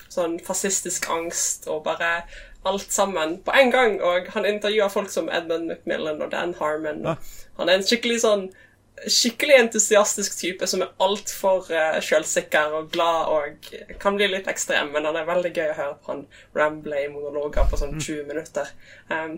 sånn 0.09 0.39
fascistisk 0.45 1.09
angst 1.13 1.67
og 1.69 1.85
bare 1.85 2.23
alt 2.67 2.93
sammen 2.93 3.37
på 3.45 3.55
en 3.55 3.73
gang. 3.75 3.99
Og 4.03 4.31
han 4.35 4.49
intervjuer 4.49 4.93
folk 4.93 5.13
som 5.13 5.29
Edmund 5.29 5.69
McMillan 5.71 6.23
og 6.25 6.33
Dan 6.33 6.55
Harmon. 6.61 7.05
Ja. 7.05 7.17
Han 7.61 7.69
er 7.69 7.79
en 7.79 7.87
skikkelig 7.87 8.23
sånn 8.25 8.49
skikkelig 8.97 9.59
entusiastisk 9.61 10.39
type 10.39 10.67
som 10.71 10.81
er 10.81 10.95
altfor 11.05 11.67
uh, 11.69 11.99
sjølsikker 12.01 12.79
og 12.79 12.87
glad 12.95 13.29
og 13.29 13.69
kan 14.01 14.17
bli 14.17 14.31
litt 14.33 14.49
ekstrem, 14.49 14.89
men 14.95 15.05
han 15.05 15.19
er 15.21 15.29
veldig 15.29 15.53
gøy 15.53 15.67
å 15.69 15.77
høre 15.77 15.99
på 16.01 16.13
han 16.15 16.23
ramble 16.57 17.03
i 17.03 17.11
monologer 17.13 17.69
på 17.69 17.77
sånn 17.77 17.99
20 17.99 18.25
minutter. 18.31 18.71
Um, 19.13 19.37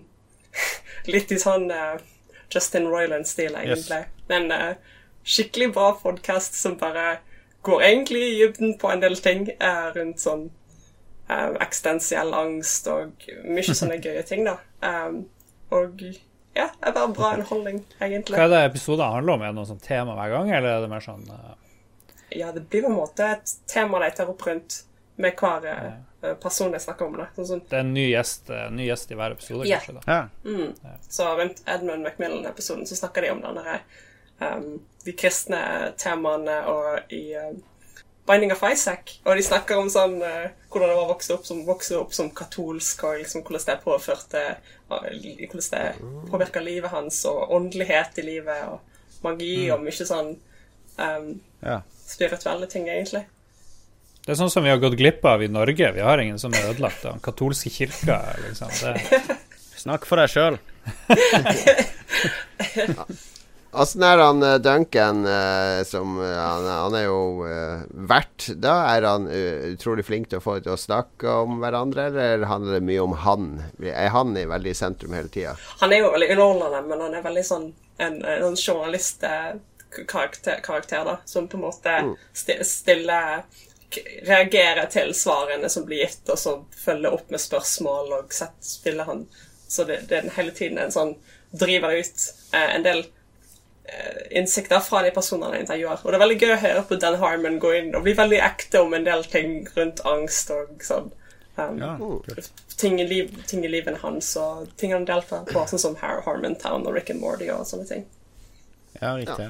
litt 1.12 1.32
i 1.32 1.38
sånn 1.40 1.68
uh, 1.72 1.96
Justin 2.52 2.88
Roiland-stil, 2.90 3.56
egentlig. 3.58 4.04
Men 4.30 4.52
uh, 4.52 4.74
skikkelig 5.24 5.72
bra 5.76 5.90
podkast 6.02 6.56
som 6.58 6.78
bare 6.80 7.18
går 7.66 7.82
egentlig 7.82 8.22
i 8.22 8.36
dybden 8.38 8.78
på 8.80 8.92
en 8.92 9.02
del 9.02 9.18
ting 9.20 9.48
uh, 9.60 9.90
rundt 9.96 10.24
sånn 10.24 10.48
eksistensiell 11.28 12.30
angst 12.32 12.86
og 12.88 13.26
mye 13.44 13.74
sånne 13.76 13.98
gøye 14.04 14.22
ting, 14.24 14.46
da. 14.46 14.54
Um, 14.80 15.26
og 15.76 16.00
ja, 16.56 16.70
det 16.80 16.88
er 16.88 16.94
bare 16.94 17.10
bra 17.12 17.32
underholdning, 17.34 17.82
egentlig. 18.00 18.38
Hva 18.38 18.46
er 18.46 18.54
det 18.54 18.60
episoden 18.70 19.12
handler 19.12 19.34
om? 19.34 19.44
Er 19.44 19.52
det 19.52 19.58
noe 19.58 19.68
sånt 19.68 19.84
tema 19.84 20.16
hver 20.16 20.32
gang, 20.32 20.52
eller 20.56 20.78
er 20.78 20.86
det 20.86 20.88
mer 20.88 21.04
sånn 21.04 21.26
Ja, 22.32 22.48
det 22.54 22.64
blir 22.72 22.86
på 22.86 22.88
en 22.88 22.96
måte 22.96 23.28
et 23.36 23.52
tema 23.68 24.00
de 24.00 24.08
tar 24.16 24.32
opp 24.32 24.46
rundt 24.48 24.80
med 25.18 25.38
hver 25.38 25.66
eh, 25.68 26.34
person 26.42 26.72
jeg 26.72 26.82
snakker 26.84 27.06
om 27.06 27.16
det. 27.18 27.28
Sånn, 27.36 27.46
sånn, 27.52 27.62
Det 27.70 27.78
er 27.78 27.86
en 27.86 27.94
ny 27.94 28.04
gjest, 28.10 28.50
eh, 28.50 28.68
ny 28.74 28.86
gjest 28.88 29.10
i 29.14 29.18
hver 29.18 29.34
episode, 29.34 29.66
yeah. 29.68 29.82
kanskje? 29.82 30.02
da 30.04 30.18
Ja. 30.18 30.98
så 31.08 31.30
rundt 31.38 31.62
Edmund 31.66 32.06
Macmillan-episoden 32.06 32.86
så 32.86 32.96
snakker 32.98 33.26
de 33.26 33.32
om 33.34 33.42
denne 33.42 33.64
her, 33.66 33.82
um, 34.40 34.78
de 35.04 35.12
kristne 35.18 35.60
temaene 35.98 36.60
og 36.70 37.12
i 37.12 37.24
um, 37.36 37.58
Binding 38.28 38.52
of 38.52 38.62
Isaac. 38.72 39.20
Og 39.24 39.36
de 39.36 39.42
snakker 39.42 39.78
om 39.80 39.88
sånn 39.90 40.18
uh, 40.20 40.50
hvordan 40.68 40.90
det 40.90 40.96
var 40.98 41.06
å 41.06 41.12
vokse 41.14 41.32
opp 41.34 41.46
som, 41.48 41.62
vokse 41.66 41.96
opp 41.96 42.12
som 42.14 42.28
katolsk, 42.30 43.04
og 43.08 43.22
liksom 43.22 43.42
hvordan 43.46 43.64
det 43.70 43.78
påførte 43.84 44.42
eh, 44.44 44.74
Hvordan 44.88 45.70
det 45.72 46.30
påvirka 46.30 46.60
livet 46.60 46.90
hans, 46.92 47.24
og 47.28 47.50
åndelighet 47.56 48.20
i 48.20 48.26
livet, 48.26 48.68
og 48.68 49.24
magi, 49.24 49.70
og 49.72 49.82
mye 49.84 50.06
sånn 50.12 50.36
um, 50.98 51.32
Ja. 51.64 51.80
spirituelle 52.06 52.68
ting, 52.70 52.88
egentlig. 52.88 53.24
Det 54.28 54.34
er 54.34 54.42
sånn 54.42 54.50
som 54.52 54.60
vi 54.60 54.68
har 54.68 54.76
gått 54.76 54.92
glipp 55.00 55.22
av 55.24 55.40
i 55.40 55.46
Norge. 55.48 55.86
Vi 55.96 56.02
har 56.04 56.20
ingen 56.20 56.36
som 56.36 56.52
er 56.52 56.66
ødelagt 56.68 57.00
av 57.08 57.14
den 57.14 57.22
katolske 57.24 57.70
kirka. 57.72 58.18
Liksom. 58.42 58.68
Det, 58.76 59.00
Snakk 59.80 60.04
for 60.04 60.20
deg 60.20 60.28
sjøl. 60.28 60.58
Åssen 63.78 64.02
er 64.04 64.20
han 64.20 64.42
eh, 64.44 64.58
Duncan, 64.60 65.22
eh, 65.24 65.80
som 65.88 66.18
eh, 66.20 66.34
han, 66.36 66.66
han 66.68 66.92
er 66.98 67.06
jo 67.06 67.40
uh, 67.40 67.80
vert. 68.10 68.50
Da 68.60 68.74
er 68.90 69.06
han 69.08 69.24
utrolig 69.32 70.04
flink 70.04 70.28
til 70.28 70.42
å 70.42 70.44
få 70.44 70.58
til 70.60 70.74
å 70.74 70.80
snakke 70.80 71.24
om 71.46 71.56
hverandre, 71.62 72.10
eller 72.12 72.44
handler 72.52 72.76
det 72.76 72.84
mye 72.88 73.00
om 73.04 73.12
han? 73.24 73.46
Er 73.80 74.12
han 74.12 74.36
i 74.36 74.44
veldig 74.50 74.74
sentrum 74.76 75.16
hele 75.16 75.32
tida? 75.32 75.54
Han 75.80 75.92
er 75.96 76.02
jo 76.04 76.12
veldig 76.12 76.28
underholdende, 76.34 76.82
men 76.90 77.00
han 77.06 77.16
er 77.16 77.24
veldig 77.24 77.44
sånn 77.48 77.64
en, 77.96 78.20
en 78.24 78.56
journalistkarakter, 78.60 80.60
karakter, 80.68 81.00
da, 81.08 81.16
som 81.24 81.48
på 81.48 81.56
en 81.56 81.64
måte 81.64 81.96
sti- 82.36 82.60
stiller 82.76 83.40
Reagerer 84.22 84.86
til 84.92 85.14
svarene 85.16 85.68
som 85.72 85.86
blir 85.88 86.04
gitt, 86.04 86.24
og 86.28 86.38
så 86.38 86.54
følger 86.76 87.14
opp 87.16 87.30
med 87.32 87.40
spørsmål, 87.40 88.12
og 88.18 88.34
sett, 88.36 88.56
spiller 88.64 89.08
han 89.08 89.26
Så 89.68 89.84
det, 89.84 90.02
det 90.08 90.18
er 90.18 90.34
hele 90.36 90.52
tiden 90.56 90.78
en 90.80 90.92
sånn 90.92 91.14
Driver 91.50 91.94
ut 91.96 92.24
eh, 92.52 92.74
en 92.74 92.84
del 92.84 92.98
eh, 93.88 94.18
innsikter 94.36 94.82
fra 94.84 95.00
de 95.00 95.12
personene 95.16 95.56
jeg 95.56 95.64
intervjuer. 95.64 96.02
Og 96.02 96.12
det 96.12 96.18
er 96.18 96.22
veldig 96.22 96.36
gøy 96.42 96.50
å 96.52 96.58
høre 96.60 96.82
på 96.90 96.98
Dan 97.00 97.16
Harmon 97.22 97.56
gå 97.62 97.70
inn 97.78 97.94
og 97.96 98.04
bli 98.04 98.12
veldig 98.18 98.42
ekte 98.44 98.82
om 98.84 98.92
en 98.92 99.06
del 99.06 99.24
ting 99.32 99.62
rundt 99.78 100.02
angst 100.04 100.52
og 100.52 100.84
sånn. 100.84 101.08
Um, 101.56 101.80
Ja, 101.80 101.96
ting, 102.76 103.00
i 103.00 103.06
liv, 103.08 103.32
ting 103.48 103.64
i 103.64 103.68
livene 103.72 103.98
hans 104.02 104.28
og 104.36 104.68
ting 104.76 104.92
han 104.94 105.08
deltar 105.08 105.48
på, 105.48 105.64
sånn 105.66 105.80
som 105.82 105.96
Har 105.98 106.20
Harmontown 106.26 106.86
og 106.86 106.94
Rick 106.94 107.10
and 107.10 107.24
Morty 107.24 107.48
og 107.50 107.64
sånne 107.66 107.88
ting. 107.88 108.04
Ja, 109.00 109.16
riktig. 109.16 109.48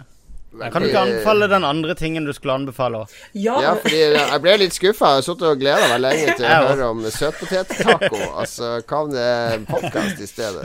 Kan 0.49 0.82
du 0.82 0.88
ikke 0.88 1.01
anbefale 1.05 1.46
den 1.51 1.64
andre 1.64 1.94
tingen 1.94 2.24
du 2.24 2.32
skulle 2.32 2.55
anbefale? 2.57 3.03
òg? 3.05 3.16
Ja, 3.36 3.59
Ja, 3.62 3.74
fordi 3.82 3.99
jeg 4.01 4.40
ble 4.42 4.55
litt 4.62 4.76
skuffa. 4.76 5.11
Jeg 5.12 5.20
har 5.20 5.26
sittet 5.26 5.46
og 5.51 5.61
gleda 5.61 5.90
meg 5.92 6.01
lenge 6.01 6.36
til 6.38 6.46
å 6.49 6.55
høre 6.70 6.88
om 6.94 7.03
søtpotettaco. 7.05 8.20
Altså, 8.40 8.70
kom 8.88 9.12
det 9.12 9.28
podkast 9.68 10.22
i 10.24 10.28
stedet? 10.30 10.64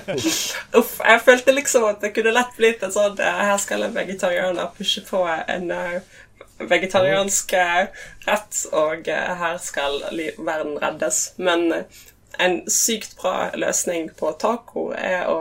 uff, 0.78 0.96
jeg 0.98 1.22
følte 1.24 1.54
liksom 1.54 1.86
at 1.86 2.02
det 2.02 2.12
kunne 2.16 2.34
lett 2.34 2.58
blitt 2.58 2.82
en 2.82 2.94
sånn 2.94 3.20
eh, 3.22 3.42
Her 3.46 3.60
skal 3.62 3.86
en 3.86 3.94
vegetarianer 3.94 4.74
pushe 4.76 5.04
på 5.06 5.22
en 5.30 5.70
eh, 5.70 6.18
vegetariansk 6.66 7.54
eh, 7.54 8.02
rett, 8.26 8.60
og 8.74 9.06
her 9.06 9.62
skal 9.62 10.02
verden 10.10 10.80
reddes. 10.82 11.28
Men 11.38 11.84
en 12.42 12.58
sykt 12.70 13.14
bra 13.20 13.52
løsning 13.54 14.10
på 14.18 14.32
taco 14.40 14.90
er 14.98 15.30
å 15.30 15.38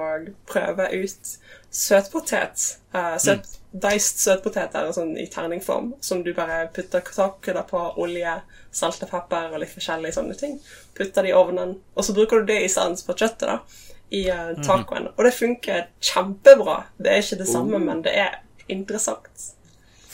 prøve 0.48 0.92
ut 0.94 1.34
søtpotet. 1.76 2.78
Uh, 2.96 3.16
søt, 3.20 3.58
Diced 3.76 4.22
søtpoteter 4.24 4.88
sånn, 4.96 5.18
i 5.20 5.26
terningform, 5.32 5.90
som 6.04 6.22
du 6.24 6.32
bare 6.36 6.70
putter 6.76 7.04
tacokrydder 7.04 7.66
på, 7.68 7.82
olje, 8.00 8.38
salt 8.76 9.04
og 9.04 9.12
pepper 9.12 9.52
og 9.52 9.60
litt 9.60 9.74
forskjellige 9.74 10.16
sånne 10.16 10.38
ting. 10.40 10.56
Putter 10.96 11.26
det 11.26 11.34
i 11.34 11.36
ovnen, 11.36 11.76
og 11.96 12.08
så 12.08 12.16
bruker 12.16 12.40
du 12.40 12.54
det 12.54 12.62
i 12.64 12.72
stedet 12.72 13.04
for 13.04 13.20
kjøttet 13.20 13.50
da, 13.52 13.58
i 14.16 14.24
uh, 14.32 14.54
tacoen. 14.64 15.10
Og 15.18 15.28
det 15.28 15.34
funker 15.36 15.90
kjempebra. 16.00 16.78
Det 16.96 17.12
er 17.12 17.26
ikke 17.26 17.42
det 17.44 17.50
samme, 17.52 17.82
men 17.84 18.06
det 18.06 18.16
er 18.24 18.40
interessant. 18.72 19.52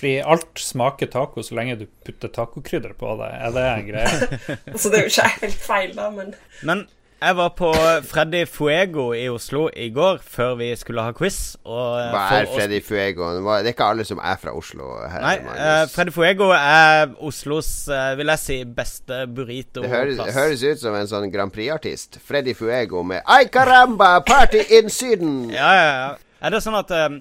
fordi 0.01 0.15
alt 0.25 0.57
smaker 0.57 1.07
taco 1.13 1.43
så 1.45 1.55
lenge 1.55 1.75
du 1.77 1.85
putter 2.05 2.27
tacokrydder 2.33 2.97
på 2.97 3.13
det. 3.21 3.29
Er 3.37 3.53
det 3.53 3.67
en 3.67 3.85
greie? 3.91 4.39
altså, 4.73 4.89
det 4.89 4.97
er 4.97 5.05
jo 5.05 5.13
ikke 5.13 5.29
helt 5.43 5.61
feil, 5.69 5.93
da, 5.95 6.09
men 6.09 6.33
Men 6.65 6.87
jeg 7.21 7.35
var 7.37 7.49
på 7.53 7.69
Freddy 8.09 8.45
Fuego 8.49 9.11
i 9.13 9.27
Oslo 9.29 9.67
i 9.77 9.89
går, 9.93 10.19
før 10.25 10.55
vi 10.57 10.69
skulle 10.75 11.03
ha 11.05 11.13
quiz. 11.13 11.37
Eh, 11.61 12.07
Hva 12.13 12.23
er 12.39 12.47
Freddy 12.49 12.79
Fuego? 12.81 13.27
Det 13.37 13.69
er 13.69 13.75
ikke 13.75 13.89
alle 13.93 14.05
som 14.07 14.21
er 14.23 14.39
fra 14.41 14.55
Oslo. 14.57 14.87
Her, 15.05 15.21
Nei, 15.21 15.35
eh, 15.53 15.83
Freddy 15.91 16.13
Fuego 16.15 16.49
er 16.55 17.13
Oslos, 17.21 17.69
uh, 17.91 18.15
vil 18.17 18.33
jeg 18.33 18.41
si, 18.41 18.57
beste 18.65 19.21
det 19.27 19.91
høres, 19.91 20.19
høres 20.33 20.63
ut 20.63 20.81
som 20.81 20.97
en 20.97 21.09
sånn 21.09 21.29
Grand 21.33 21.53
Prix-artist. 21.53 22.17
Freddy 22.25 22.55
Fuego 22.57 23.03
med 23.05 23.21
Ay 23.29 23.45
caramba, 23.53 24.15
party 24.25 24.65
in 24.79 24.89
Syden! 24.89 25.37
Ja, 25.53 25.71
ja, 25.77 25.87
ja. 26.01 26.11
Er 26.41 26.55
det 26.55 26.63
sånn 26.65 26.79
at 26.79 26.89
uh, 26.89 27.19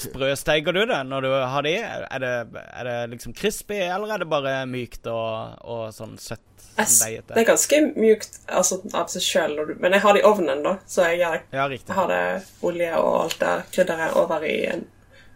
sprøsteiger 0.00 0.72
du 0.72 0.80
det 0.88 1.00
når 1.08 1.26
du 1.26 1.30
har 1.32 1.66
de? 1.66 1.74
Er 1.84 2.22
det, 2.22 2.32
er 2.64 2.88
det 2.88 2.96
liksom 3.14 3.34
crispy, 3.36 3.76
eller 3.84 4.14
er 4.14 4.24
det 4.24 4.28
bare 4.30 4.54
mykt 4.70 5.08
og, 5.12 5.58
og 5.64 5.86
sånn 5.96 6.16
søtt? 6.20 6.40
Sånn 6.74 7.28
det 7.28 7.36
er 7.38 7.46
ganske 7.46 7.78
mjukt 7.94 8.40
altså, 8.50 8.80
av 8.98 9.06
seg 9.12 9.22
sjøl. 9.22 9.52
Men 9.78 9.94
jeg 9.94 10.02
har 10.02 10.16
det 10.16 10.24
i 10.24 10.26
ovnen, 10.26 10.64
da, 10.64 10.72
så 10.90 11.06
jeg 11.12 11.22
har, 11.22 11.44
Ja, 11.54 11.68
Jeg 11.70 11.94
har 11.94 12.08
det 12.10 12.22
olje 12.66 12.88
og 12.98 13.10
alt 13.20 13.38
det 13.44 13.52
krydderet 13.76 14.16
over 14.18 14.42
i 14.48 14.56
en 14.72 14.82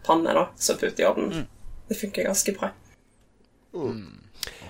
panne, 0.03 0.33
da, 0.35 0.49
som 0.59 0.79
putter 0.81 1.05
i 1.05 1.07
ovnen. 1.07 1.45
Det 1.87 1.97
funker 1.97 2.27
ganske 2.27 2.55
bra. 2.57 2.73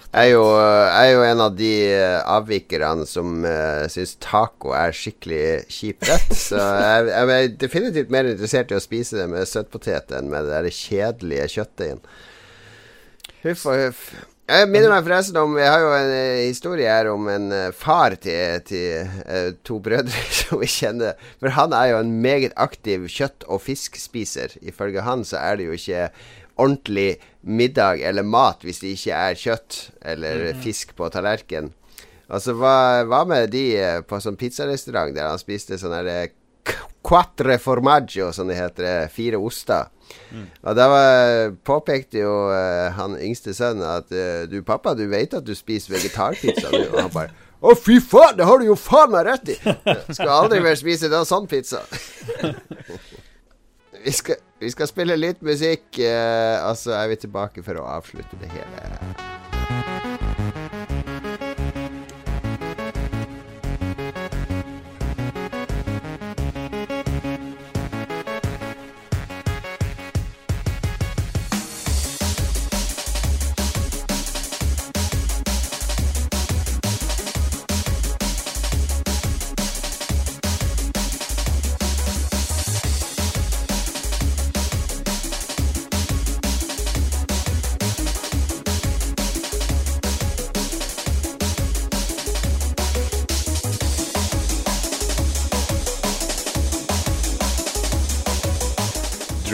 Jeg 0.09 0.31
er 0.31 0.31
jo, 0.31 0.45
jeg 0.57 1.05
er 1.05 1.11
jo 1.13 1.25
en 1.27 1.41
av 1.43 1.51
de 1.53 1.73
eh, 1.93 2.15
avvikerne 2.33 3.05
som 3.05 3.43
uh, 3.45 3.83
syns 3.93 4.15
taco 4.17 4.71
er 4.73 4.95
skikkelig 4.97 5.43
kjip 5.69 6.07
rett. 6.09 6.33
Så 6.33 6.57
jeg, 6.57 7.11
jeg 7.11 7.35
er 7.35 7.53
definitivt 7.61 8.15
mer 8.15 8.31
interessert 8.31 8.73
i 8.73 8.79
å 8.79 8.81
spise 8.81 9.19
det 9.19 9.27
med 9.29 9.45
søtpotet 9.45 10.09
enn 10.17 10.33
med 10.33 10.49
det 10.49 10.73
kjedelige 10.73 11.45
kjøttdeigen. 11.53 12.01
Huff 13.43 13.69
og 13.69 13.85
huff. 13.85 14.03
Jeg 14.49 14.65
minner 14.65 14.89
meg 14.89 15.05
forresten 15.05 15.37
om 15.37 15.51
Jeg 15.59 15.69
har 15.69 15.83
jo 15.83 15.89
en 15.93 16.11
eh, 16.15 16.47
historie 16.47 16.89
her 16.89 17.11
om 17.11 17.27
en 17.29 17.51
eh, 17.53 17.75
far 17.75 18.15
til, 18.17 18.63
til 18.65 19.11
uh, 19.29 19.51
to 19.67 19.77
brødre 19.85 20.23
som 20.39 20.63
vi 20.63 20.69
kjenner. 20.73 21.19
For 21.37 21.53
han 21.53 21.75
er 21.77 21.91
jo 21.91 21.99
en 22.01 22.15
meget 22.23 22.55
aktiv 22.57 23.05
kjøtt- 23.13 23.45
og 23.45 23.61
fiskspiser. 23.67 24.57
Ifølge 24.65 25.05
han 25.05 25.21
så 25.21 25.37
er 25.43 25.59
det 25.59 25.69
jo 25.69 25.77
ikke 25.77 26.07
ordentlig 26.59 27.15
middag 27.41 28.03
eller 28.05 28.27
mat 28.27 28.65
hvis 28.67 28.81
det 28.83 28.93
ikke 28.97 29.19
er 29.29 29.39
kjøtt 29.39 29.79
eller 30.11 30.49
fisk 30.63 30.95
på 30.97 31.07
tallerkenen. 31.13 31.71
Altså, 32.29 32.53
hva, 32.53 33.05
hva 33.09 33.23
med 33.25 33.49
de 33.55 33.63
eh, 33.79 34.01
på 34.05 34.19
sånn 34.21 34.37
pizzarestaurant 34.37 35.15
der 35.15 35.31
han 35.31 35.41
spiste 35.41 35.79
sånn 35.81 35.95
her 35.97 36.29
Quatre 37.09 37.55
formaggio, 37.57 38.27
som 38.35 38.49
det 38.51 38.57
heter. 38.59 38.83
eh, 38.85 39.07
Fire 39.09 39.39
oster. 39.41 39.87
Og 40.61 40.75
da 40.75 40.85
var, 40.91 41.51
påpekte 41.65 42.19
jo 42.19 42.33
uh, 42.49 42.89
han 42.93 43.15
yngste 43.21 43.53
sønnen 43.53 43.85
at 43.85 44.09
uh, 44.09 44.45
Du, 44.49 44.59
pappa, 44.65 44.95
du 44.97 45.05
vet 45.09 45.33
at 45.37 45.45
du 45.45 45.53
spiser 45.57 45.95
vegetarpizza 45.95 46.71
nå? 46.73 46.81
Og 46.89 46.97
han 46.97 47.11
bare 47.13 47.33
Å, 47.61 47.75
fy 47.77 47.99
faen! 48.01 48.37
Det 48.37 48.47
har 48.47 48.61
du 48.61 48.69
jo 48.69 48.77
faen 48.79 49.13
meg 49.13 49.27
rett 49.27 49.51
i! 49.53 49.57
Skal 50.15 50.31
aldri 50.33 50.61
mer 50.65 50.77
spise 50.79 51.09
da 51.11 51.21
sånn 51.27 51.47
pizza. 51.49 51.81
vi, 54.03 54.13
skal, 54.15 54.39
vi 54.59 54.71
skal 54.73 54.89
spille 54.89 55.17
litt 55.19 55.43
musikk, 55.45 55.91
eh, 55.99 56.57
og 56.65 56.77
så 56.79 56.95
er 56.99 57.11
vi 57.13 57.21
tilbake 57.25 57.65
for 57.65 57.81
å 57.81 57.87
avslutte 57.97 58.39
det 58.41 58.51
hele. 58.53 59.48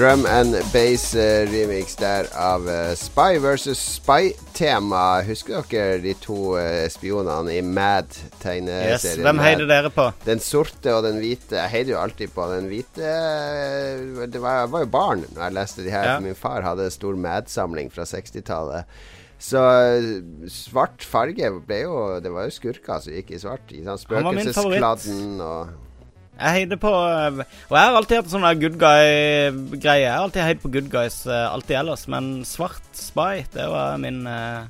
Drum 0.06 0.26
and 0.30 0.54
bass-remix 0.70 1.96
der 1.98 2.28
av 2.38 2.68
eh, 2.70 2.92
Spy 2.94 3.40
versus 3.42 3.80
Spy-tema. 3.96 5.24
Husker 5.26 5.64
dere 5.72 5.96
de 6.04 6.12
to 6.22 6.54
eh, 6.60 6.84
spionene 6.94 7.56
i 7.56 7.64
Mad-tegneserien? 7.66 8.92
Yes. 9.00 9.24
Hvem 9.26 9.42
heider 9.42 9.66
dere 9.72 9.90
på? 9.96 10.06
Den 10.28 10.44
sorte 10.44 10.94
og 10.94 11.08
den 11.08 11.18
hvite. 11.24 11.58
Jeg 11.58 11.72
heider 11.74 11.96
jo 11.96 12.04
alltid 12.04 12.36
på 12.36 12.46
den 12.52 12.70
hvite. 12.70 13.16
Det 14.30 14.44
var, 14.44 14.60
jeg 14.60 14.74
var 14.76 14.86
jo 14.86 14.92
barn 14.94 15.26
når 15.32 15.42
jeg 15.48 15.58
leste 15.58 15.88
de 15.88 15.96
her. 15.96 16.12
Ja. 16.12 16.20
Min 16.22 16.38
far 16.38 16.62
hadde 16.68 16.86
en 16.86 16.94
stor 16.94 17.18
Mad-samling 17.26 17.90
fra 17.96 18.06
60-tallet. 18.12 18.86
Så 19.42 19.64
eh, 19.66 20.12
svart 20.54 21.02
farge 21.04 21.50
ble 21.66 21.82
jo 21.82 21.98
Det 22.24 22.30
var 22.32 22.46
jo 22.46 22.54
skurker 22.54 23.02
som 23.02 23.18
gikk 23.18 23.34
i 23.34 23.42
svart. 23.42 23.74
Spøkelseskladden 24.06 25.42
og 25.42 25.74
Jeg 26.36 26.56
heier 26.68 26.80
på 26.80 26.92
eh, 26.92 27.44
Og 27.70 27.76
jeg 27.78 27.84
har 27.88 28.00
alltid 28.00 28.18
hatt 28.20 28.32
sånn 28.32 28.48
good 28.60 28.80
guy-greie. 28.82 30.04
Jeg 30.04 30.12
har 30.12 30.24
alltid 30.24 30.44
heid 30.44 30.64
på 30.64 30.72
good 30.74 30.90
guys 30.92 31.22
eh, 31.28 31.46
alltid 31.48 31.80
ellers, 31.80 32.08
men 32.12 32.34
svart 32.48 32.90
spy, 32.98 33.46
det 33.56 33.70
var 33.72 34.02
min 34.02 34.26
uh... 34.28 34.66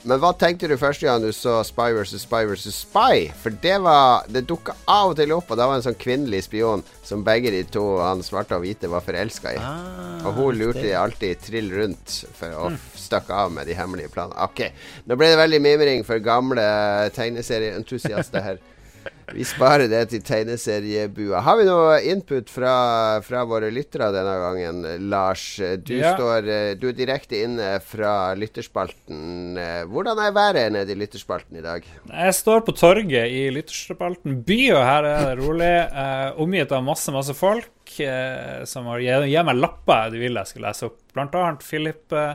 Men 0.00 0.16
hva 0.16 0.30
tenkte 0.32 0.68
du 0.70 0.78
første 0.80 1.04
gang 1.04 1.20
du 1.20 1.28
så 1.36 1.58
Spy 1.66 1.90
versus 1.92 2.22
Spy 2.24 2.46
versus 2.48 2.78
Spy? 2.86 3.26
For 3.42 3.52
det 3.52 3.74
var 3.84 4.24
Det 4.32 4.46
dukka 4.48 4.72
av 4.88 5.12
og 5.12 5.18
til 5.18 5.34
opp, 5.36 5.50
og 5.52 5.60
da 5.60 5.66
var 5.68 5.76
en 5.76 5.84
sånn 5.84 5.98
kvinnelig 6.00 6.46
spion 6.46 6.80
som 7.04 7.20
begge 7.26 7.52
de 7.52 7.60
to, 7.68 7.84
han 8.00 8.24
svarte 8.24 8.56
og 8.56 8.64
hvite, 8.64 8.88
var 8.88 9.04
forelska 9.04 9.52
i. 9.52 9.60
ah, 9.60 10.24
Og 10.24 10.38
hun 10.38 10.56
lurte 10.56 10.86
de 10.86 10.94
alltid 10.96 11.44
trill 11.44 11.68
rundt 11.76 12.16
for 12.38 12.56
å 12.56 12.72
stakke 12.96 13.44
av 13.44 13.52
med 13.52 13.68
de 13.68 13.76
hemmelige 13.76 14.12
planene. 14.14 14.40
Ok, 14.40 14.70
nå 15.04 15.20
ble 15.20 15.34
det 15.34 15.40
veldig 15.42 15.60
mimring 15.68 16.06
for 16.08 16.22
gamle 16.24 16.64
tegneserieentusiaster 17.16 18.46
her. 18.48 18.60
Vi 19.34 19.44
sparer 19.46 19.88
det 19.90 20.02
til 20.10 20.22
tegneseriebua. 20.26 21.40
Har 21.46 21.56
vi 21.60 21.64
noe 21.68 21.96
input 22.10 22.50
fra, 22.50 22.72
fra 23.24 23.42
våre 23.48 23.70
lyttere 23.72 24.08
denne 24.14 24.34
gangen, 24.42 24.80
Lars? 25.10 25.44
Du, 25.84 25.94
Ja. 25.96 26.14
står, 26.16 26.48
eh, 26.48 26.74
du 26.80 26.88
er 26.88 26.96
direkte 26.98 27.42
inne 27.44 27.80
fra 27.84 28.34
lytterspalten. 28.34 29.56
Eh, 29.58 29.84
Hvordan 29.90 30.18
er 30.18 30.32
været 30.32 30.72
nede 30.72 30.92
i 30.92 30.98
lytterspalten 30.98 31.56
i 31.58 31.62
dag? 31.62 31.84
Jeg 32.10 32.34
står 32.34 32.60
på 32.66 32.72
torget 32.76 33.30
i 33.30 33.50
Lytterspalten 33.50 34.42
by, 34.44 34.60
og 34.74 34.82
her 34.84 35.04
er 35.04 35.28
det 35.36 35.44
rolig. 35.44 35.70
Eh, 35.90 36.40
omgitt 36.40 36.72
av 36.72 36.82
masse, 36.84 37.12
masse 37.12 37.34
folk 37.34 37.70
eh, 38.00 38.64
som 38.64 38.86
har 38.86 38.98
gir, 39.00 39.26
gir 39.30 39.44
meg 39.44 39.56
lapper 39.60 40.10
de 40.10 40.18
vil 40.18 40.34
jeg 40.34 40.46
skal 40.46 40.62
lese 40.68 40.86
opp. 40.90 40.98
Blant 41.14 41.34
annet 41.34 41.62
Philip, 41.66 42.12
eh, 42.12 42.34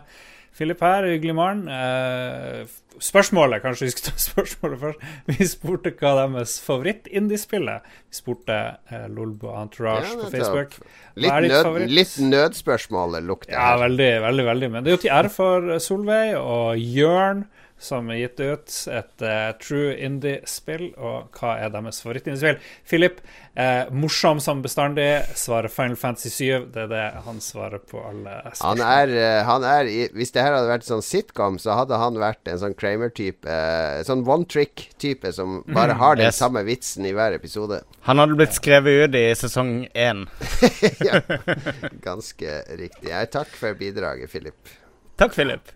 Philip 0.56 0.80
her, 0.80 1.04
hyggelig 1.12 1.34
morgen. 1.36 1.66
Uh, 1.68 2.64
spørsmålet, 3.04 3.60
kanskje 3.64 3.90
vi 3.90 3.92
skal 3.92 4.06
ta 4.08 4.14
spørsmålet 4.30 4.80
først. 4.80 5.02
Vi 5.28 5.48
spurte 5.52 5.92
hva 6.00 6.14
deres 6.22 6.54
favoritt-indiespill 6.64 7.68
er. 7.74 7.82
Vi 8.08 8.20
spurte 8.22 8.56
uh, 8.92 9.02
Lolbo 9.12 9.52
Entourage 9.60 10.08
Ja, 10.14 10.16
på. 10.22 10.30
Facebook. 10.32 10.78
Litt, 11.20 11.50
nød, 11.52 11.82
litt 11.92 12.16
nødspørsmålet 12.20 13.24
lukter 13.28 13.56
Ja, 13.56 13.74
veldig, 13.84 14.10
veldig, 14.24 14.46
veldig. 14.52 14.72
Men 14.78 14.84
det 14.88 14.94
er 14.94 14.98
jo 14.98 15.04
til 15.06 15.14
ære 15.18 15.32
for 15.32 15.76
Solveig 15.84 16.34
og 16.40 16.80
Jørn, 16.80 17.46
som 17.78 18.08
er 18.10 18.22
gitt 18.22 18.40
ut 18.40 18.76
et 18.92 19.24
uh, 19.26 19.52
true 19.60 19.92
indie-spill. 20.00 20.88
Og 20.96 21.36
hva 21.36 21.56
er 21.60 21.74
deres 21.74 22.00
favoritt-indie-spill? 22.04 22.60
Philip, 22.88 23.20
eh, 23.54 23.92
morsom 23.92 24.40
som 24.44 24.62
bestandig, 24.64 25.10
svarer 25.38 25.72
Final 25.72 25.98
Fantasy 26.00 26.32
7. 26.32 26.70
Det 26.74 26.86
er 26.86 26.92
det 26.92 27.04
han 27.26 27.42
svarer 27.44 27.84
på 27.84 28.02
alle 28.02 28.38
Han 28.62 28.82
er, 28.82 29.12
eh, 29.12 29.42
han 29.46 29.68
er 29.68 29.92
i, 29.92 30.08
Hvis 30.16 30.32
det 30.36 30.46
her 30.46 30.56
hadde 30.56 30.72
vært 30.72 30.88
sånn 30.88 31.04
sitcom, 31.06 31.60
så 31.62 31.76
hadde 31.80 32.00
han 32.00 32.20
vært 32.22 32.48
en 32.52 32.62
sånn 32.62 32.78
Kramer-type. 32.80 33.46
eh, 33.46 34.04
sånn 34.08 34.26
one 34.28 34.46
trick-type 34.46 35.34
som 35.34 35.62
bare 35.68 35.98
har 36.00 36.16
den 36.16 36.32
yes. 36.32 36.40
samme 36.42 36.64
vitsen 36.68 37.06
i 37.06 37.14
hver 37.16 37.36
episode. 37.36 37.82
Han 38.08 38.22
hadde 38.22 38.38
blitt 38.40 38.56
skrevet 38.56 39.10
ut 39.10 39.20
i 39.20 39.26
sesong 39.36 39.88
én. 39.94 40.26
ja, 41.08 41.22
ganske 42.08 42.62
riktig. 42.80 43.10
Jeg 43.12 43.32
takk 43.36 43.52
for 43.52 43.78
bidraget, 43.78 44.32
Philip. 44.32 44.76
Takk, 45.20 45.36
Philip. 45.36 45.72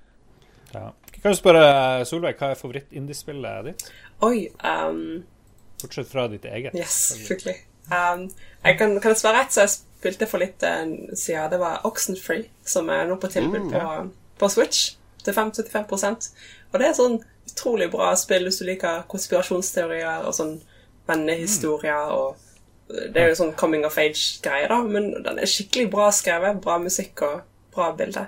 Ja. 0.73 0.91
Kan 1.21 1.33
du 1.33 1.37
spørre 1.37 1.63
eh, 1.65 2.05
Solveig, 2.07 2.37
hva 2.39 2.53
er 2.53 2.59
favoritt-indiespillet 2.59 3.69
ditt? 3.69 3.89
Oi. 4.25 4.47
Um, 4.63 5.25
Bortsett 5.81 6.11
fra 6.11 6.27
ditt 6.31 6.45
eget. 6.45 6.75
yes, 6.75 6.95
selvfølgelig. 7.13 7.57
Um, 7.89 8.27
jeg 8.63 8.77
kan, 8.77 8.99
kan 9.01 9.13
jeg 9.13 9.21
svare 9.21 9.41
rett, 9.41 9.53
så 9.53 9.65
jeg 9.65 9.73
spilte 9.73 10.27
for 10.29 10.43
litt 10.43 10.63
uh, 10.63 10.85
siden. 11.17 11.49
Det 11.51 11.59
var 11.59 11.83
Oxenfree, 11.89 12.49
som 12.63 12.89
er 12.93 13.07
nå 13.09 13.17
på 13.19 13.31
tilbud 13.31 13.71
på, 13.73 13.83
på 14.39 14.51
Switch 14.53 14.95
til 15.23 15.35
5-75 15.35 16.29
Og 16.71 16.79
det 16.79 16.87
er 16.87 16.95
sånn 16.95 17.17
utrolig 17.49 17.89
bra 17.91 18.13
spill 18.15 18.45
hvis 18.47 18.61
du 18.61 18.67
liker 18.69 19.03
konspirasjonsteorier 19.11 20.27
og 20.27 20.35
sånn 20.37 20.59
vennehistorier 21.09 22.13
og 22.15 22.45
Det 22.89 23.21
er 23.21 23.27
jo 23.29 23.37
sånn 23.37 23.51
coming 23.53 23.83
of 23.85 23.99
age-greie, 24.01 24.65
da, 24.65 24.79
men 24.81 25.11
den 25.21 25.37
er 25.37 25.49
skikkelig 25.49 25.91
bra 25.93 26.07
skrevet. 26.09 26.57
Bra 26.63 26.79
musikk 26.81 27.21
og 27.21 27.43
bra 27.75 27.91
bilde. 27.93 28.23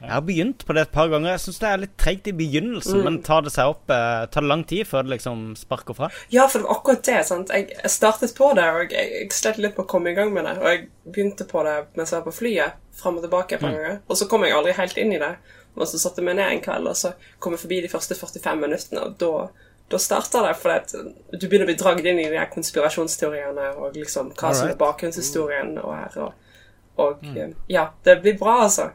Jeg 0.00 0.12
har 0.14 0.22
begynt 0.24 0.64
på 0.66 0.72
det 0.72 0.86
et 0.86 0.92
par 0.94 1.10
ganger. 1.12 1.34
Jeg 1.34 1.42
syns 1.44 1.58
det 1.60 1.68
er 1.68 1.80
litt 1.82 1.96
treigt 2.00 2.28
i 2.30 2.32
begynnelsen, 2.36 3.02
men 3.04 3.18
tar 3.26 3.44
det 3.44 3.52
seg 3.52 3.74
opp 3.74 3.90
eh, 3.92 4.22
Tar 4.32 4.46
det 4.46 4.48
lang 4.48 4.62
tid 4.64 4.88
før 4.88 5.04
det 5.04 5.12
liksom 5.16 5.42
sparker 5.60 5.96
fra? 5.98 6.08
Ja, 6.32 6.46
for 6.48 6.62
det 6.62 6.68
var 6.68 6.78
akkurat 6.78 7.04
det. 7.04 7.18
sant? 7.28 7.52
Jeg, 7.52 7.68
jeg 7.76 7.92
startet 7.92 8.32
på 8.36 8.48
det, 8.56 8.64
og 8.72 8.94
jeg, 8.96 9.10
jeg 9.18 9.32
slet 9.36 9.60
litt 9.60 9.76
på 9.76 9.84
å 9.84 9.90
komme 9.90 10.12
i 10.12 10.16
gang 10.16 10.32
med 10.32 10.48
det. 10.48 10.54
Og 10.62 10.68
jeg 10.70 10.86
begynte 11.04 11.44
på 11.50 11.64
det 11.66 11.76
mens 11.98 12.14
jeg 12.14 12.22
var 12.22 12.28
på 12.30 12.36
flyet, 12.38 12.78
fram 13.00 13.18
og 13.20 13.26
tilbake 13.26 13.58
et 13.58 13.64
par 13.64 13.74
ganger. 13.76 13.98
Og 14.08 14.20
så 14.20 14.28
kom 14.30 14.46
jeg 14.46 14.56
aldri 14.56 14.76
helt 14.80 15.00
inn 15.00 15.12
i 15.16 15.20
det. 15.20 15.34
Og 15.76 15.84
så 15.88 16.00
satte 16.02 16.22
jeg 16.22 16.28
meg 16.30 16.38
ned 16.40 16.54
en 16.54 16.62
kveld, 16.64 16.88
og 16.90 16.96
så 16.98 17.12
kom 17.38 17.54
jeg 17.54 17.62
forbi 17.64 17.82
de 17.84 17.90
første 17.92 18.16
45 18.18 18.62
minuttene, 18.64 19.04
og 19.04 19.18
da, 19.20 19.66
da 19.92 20.00
starter 20.02 20.48
det. 20.48 20.54
For 20.58 21.36
du 21.36 21.44
begynner 21.44 21.68
å 21.68 21.70
bli 21.70 21.78
dragd 21.78 22.08
inn 22.08 22.22
i 22.24 22.28
de 22.32 22.40
her 22.40 22.48
konspirasjonsteoriene 22.52 23.74
og 23.76 23.98
liksom 24.00 24.32
hva 24.32 24.54
som 24.56 24.72
er 24.72 24.80
bakgrunnshistorien 24.80 25.76
og 25.82 25.92
her. 25.94 26.18
Og, 26.24 26.56
og 27.04 27.28
ja, 27.70 27.90
det 28.04 28.18
blir 28.24 28.40
bra, 28.40 28.62
altså. 28.66 28.90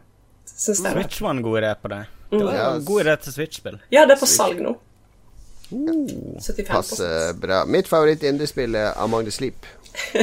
Syns 0.55 0.83
det. 0.83 0.91
Switch 0.91 1.21
var 1.21 1.29
en 1.35 1.41
god 1.45 1.57
idé 1.63 1.73
på 1.81 1.87
det. 1.91 2.05
Det 2.29 2.43
var 2.43 2.53
Ja, 2.53 2.73
en 2.75 2.85
god 2.85 3.05
idé 3.05 3.15
til 3.23 3.33
Switch-spill. 3.33 3.79
Ja, 3.91 4.05
det 4.05 4.15
er 4.15 4.19
på 4.19 4.29
salg 4.29 4.61
nå. 4.63 4.75
Uh, 5.71 6.65
Passer 6.67 7.33
bra. 7.41 7.63
Mitt 7.65 7.87
favoritt-indiespill 7.89 8.75
er 8.75 8.93
Among 9.01 9.25
the 9.25 9.31
Sleep. 9.31 9.65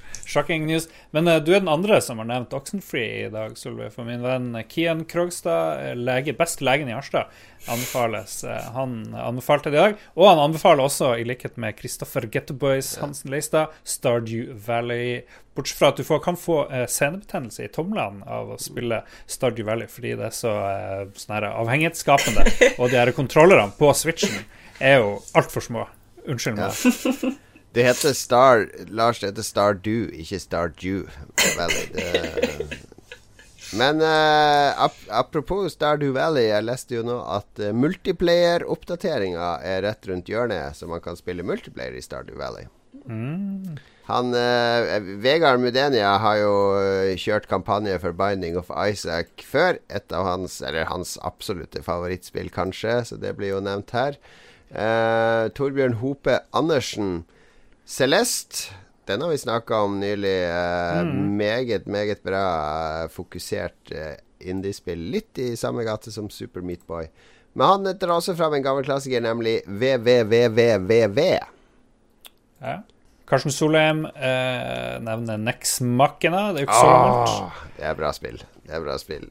Shocking 0.30 0.66
news. 0.66 0.88
Men 1.10 1.28
uh, 1.28 1.40
du 1.42 1.50
er 1.54 1.60
den 1.60 1.70
andre 1.70 1.98
som 2.04 2.20
har 2.22 2.28
nevnt 2.28 2.54
Oxenfree 2.54 3.26
i 3.26 3.30
dag, 3.32 3.56
Solveig. 3.58 3.90
For 3.94 4.06
min 4.06 4.22
venn 4.22 4.54
Kian 4.70 5.02
Krogstad, 5.10 5.80
eh, 5.82 5.96
lege, 5.98 6.36
best 6.38 6.62
legen 6.62 6.90
i 6.90 6.94
Harstad, 6.94 7.32
anbefales. 7.66 8.36
Uh, 8.46 8.54
han 8.76 9.00
anbefalte 9.18 9.72
det 9.72 9.80
i 9.80 9.82
dag. 9.82 9.98
Og 10.14 10.28
han 10.30 10.42
anbefaler 10.46 10.86
også, 10.86 11.16
i 11.18 11.26
likhet 11.26 11.58
med 11.60 11.74
Kristoffer 11.80 12.28
Gettoboys 12.30 12.94
Hansen 13.02 13.34
Leistad, 13.34 13.74
Stardew 13.82 14.54
Valley. 14.66 15.24
Bortsett 15.58 15.80
fra 15.80 15.90
at 15.90 15.98
du 15.98 16.06
får, 16.06 16.22
kan 16.28 16.38
få 16.38 16.62
uh, 16.70 16.86
senebetennelse 16.86 17.66
i 17.66 17.74
tomlene 17.74 18.22
av 18.30 18.54
å 18.54 18.62
spille 18.62 19.02
Stardew 19.26 19.66
Valley, 19.66 19.90
fordi 19.90 20.14
det 20.20 20.30
er 20.30 20.38
så 20.38 20.56
sånn 21.18 21.50
avhengighetsskapende. 21.50 22.46
Og 22.80 22.86
de 22.86 23.02
her 23.02 23.14
kontrollerne 23.18 23.74
på 23.78 23.90
Switchen 23.98 24.44
er 24.78 25.02
jo 25.02 25.16
altfor 25.34 25.66
små. 25.66 25.88
Unnskyld 26.30 26.60
meg. 26.60 27.38
Det 27.72 27.84
heter 27.86 28.14
Star 28.18 28.64
Lars, 28.90 29.20
det 29.20 29.30
heter 29.30 29.46
Stardew, 29.46 30.08
ikke 30.18 30.40
Stardew 30.42 31.04
Valley. 31.58 31.84
Det, 31.94 32.80
men 33.80 34.02
uh, 34.02 34.74
ap 34.86 34.96
apropos 35.14 35.70
Stardew 35.76 36.16
Valley, 36.16 36.48
jeg 36.48 36.66
leste 36.66 36.98
jo 36.98 37.04
nå 37.06 37.20
at 37.30 37.62
uh, 37.62 37.70
multiplayer-oppdateringa 37.70 39.52
er 39.62 39.84
rett 39.86 40.10
rundt 40.10 40.32
hjørnet, 40.32 40.74
så 40.74 40.90
man 40.90 41.04
kan 41.04 41.18
spille 41.18 41.46
multiplayer 41.46 41.94
i 41.94 42.02
Stardew 42.02 42.40
Valley. 42.42 42.66
Han 44.10 44.34
uh, 44.34 44.98
Vegard 45.22 45.62
Mudenia 45.62 46.16
har 46.18 46.38
jo 46.40 46.54
eh, 46.80 47.14
kjørt 47.20 47.46
kampanje 47.50 47.94
for 48.02 48.16
Binding 48.16 48.56
of 48.58 48.72
Isaac 48.74 49.44
før. 49.46 49.78
Et 49.86 50.14
av 50.16 50.26
hans, 50.26 50.58
eller 50.66 50.88
hans 50.90 51.14
absolutte 51.26 51.82
favorittspill, 51.86 52.50
kanskje, 52.50 53.00
så 53.06 53.18
det 53.20 53.36
blir 53.38 53.54
jo 53.54 53.60
nevnt 53.62 53.94
her. 53.94 54.18
Eh, 54.70 55.46
Torbjørn 55.54 56.00
Hope 56.02 56.40
Andersen, 56.56 57.22
Celeste. 57.90 58.70
Den 59.08 59.22
har 59.24 59.28
vi 59.32 59.38
snakka 59.38 59.80
om 59.82 59.96
nylig. 60.00 60.36
Eh, 60.46 61.04
Meget, 61.40 61.86
meget 61.86 62.22
bra 62.22 62.44
eh, 63.02 63.08
fokusert 63.10 63.90
eh, 63.92 64.14
indiespill. 64.46 64.98
Litt 65.10 65.38
i 65.42 65.56
samme 65.58 65.82
gate 65.84 66.12
som 66.14 66.28
Super 66.30 66.62
Meat 66.62 66.86
Boy. 66.86 67.08
Men 67.52 67.66
han 67.66 67.88
drar 67.98 68.14
også 68.20 68.36
fram 68.38 68.54
en 68.54 68.62
gammel 68.62 68.86
klassiker, 68.86 69.20
nemlig 69.24 69.56
VVVVVV. 69.66 71.18
Ja. 72.62 72.76
Karsten 73.26 73.50
Solheim 73.54 74.04
eh, 74.06 75.00
nevner 75.02 75.38
Nex 75.42 75.80
Machina. 75.80 76.52
Det 76.54 76.62
er 76.62 76.66
jo 76.66 76.68
ikke 76.70 76.78
så 76.78 76.92
gammelt. 76.94 77.64
Det 77.76 77.88
er 77.90 77.98
bra 77.98 78.12
spill. 78.14 78.38
Det 78.66 78.76
er 78.78 78.84
bra 78.86 78.98
spill. 79.02 79.26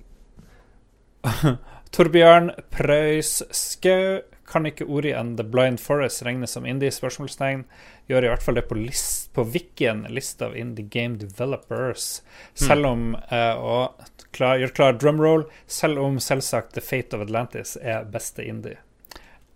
Torbjørn 1.96 2.52
Preus 2.76 3.40
Skau. 3.56 4.20
Kan 4.50 4.66
ikke 4.66 4.88
Ori 4.90 5.12
and 5.14 5.38
The 5.38 5.46
Blind 5.46 5.78
Forest 5.80 6.24
regnes 6.26 6.50
som 6.58 6.66
indie? 6.66 6.90
spørsmålstegn 6.92 7.64
Gjør 8.10 8.26
i 8.26 8.30
hvert 8.32 8.42
fall 8.42 8.58
det 8.58 8.64
på, 8.70 8.76
list, 8.80 9.28
på 9.38 9.44
Wikien, 9.54 10.00
list 10.10 10.42
of 10.42 10.56
indie 10.58 10.86
game 10.90 11.20
developers. 11.22 12.22
Selv 12.58 12.88
om 12.90 13.04
eh, 13.30 13.54
Og 13.54 14.00
klar, 14.34 14.58
gjør 14.58 14.74
klar 14.80 14.98
drumroll. 14.98 15.44
Selv 15.70 16.02
om 16.02 16.18
selvsagt 16.24 16.74
The 16.74 16.82
Fate 16.82 17.18
of 17.20 17.28
Atlantis 17.28 17.76
er 17.82 18.08
beste 18.10 18.46
indie. 18.50 18.80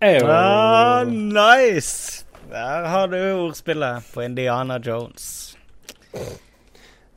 Eyo. 0.04 0.26
Ah, 0.30 1.02
nice! 1.08 2.22
Der 2.50 2.86
har 2.92 3.08
du 3.10 3.16
ordspillet 3.18 4.06
på 4.14 4.22
Indiana 4.22 4.78
Jones. 4.84 5.56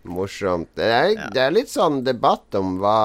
morsomt. 0.08 0.70
Det 0.78 0.88
er, 0.88 1.14
det 1.36 1.42
er 1.44 1.52
litt 1.54 1.70
sånn 1.72 2.00
debatt 2.08 2.56
om 2.56 2.78
hva, 2.82 3.00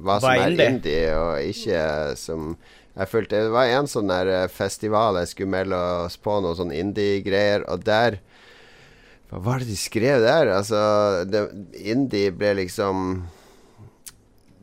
hva 0.00 0.16
som 0.22 0.30
Hva 0.30 0.34
er 0.34 0.46
er 0.46 0.50
indie? 0.54 0.68
indie, 0.72 1.10
og 1.12 1.50
ikke 1.52 1.82
som 2.16 2.54
jeg 2.96 3.08
følte 3.12 3.42
Det 3.44 3.52
var 3.52 3.68
en 3.76 3.86
sånn 3.90 4.08
der 4.08 4.30
eh, 4.32 4.46
festival 4.48 5.18
jeg 5.20 5.28
skulle 5.34 5.52
melde 5.52 5.78
oss 6.06 6.16
på, 6.16 6.38
noe 6.40 6.56
sånn 6.56 6.72
indie-greier, 6.72 7.66
og 7.68 7.84
der 7.84 8.18
Hva 9.30 9.40
var 9.42 9.58
det 9.60 9.68
de 9.72 9.76
skrev 9.76 10.22
der? 10.24 10.52
Altså, 10.56 10.78
det, 11.28 11.42
indie 11.82 12.30
ble 12.32 12.54
liksom 12.62 13.24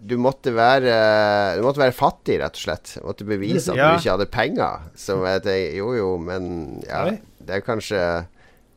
du 0.04 0.18
måtte 0.20 0.52
være 0.52 0.94
Du 1.56 1.62
måtte 1.64 1.80
være 1.80 1.96
fattig, 1.96 2.36
rett 2.42 2.58
og 2.58 2.64
slett. 2.66 2.90
Du 3.00 3.06
måtte 3.08 3.24
bevise 3.28 3.72
at 3.72 3.78
Ja. 3.80 3.86
du 3.94 4.02
ikke 4.02 4.12
hadde 4.18 4.26
penger. 4.34 4.82
Som 5.00 5.22
jeg 5.24 5.44
tenker, 5.46 5.78
jo 5.78 5.94
jo, 5.96 6.10
men 6.20 6.82
ja, 6.84 7.06
det 7.40 7.56
er 7.56 7.64
kanskje 7.64 8.02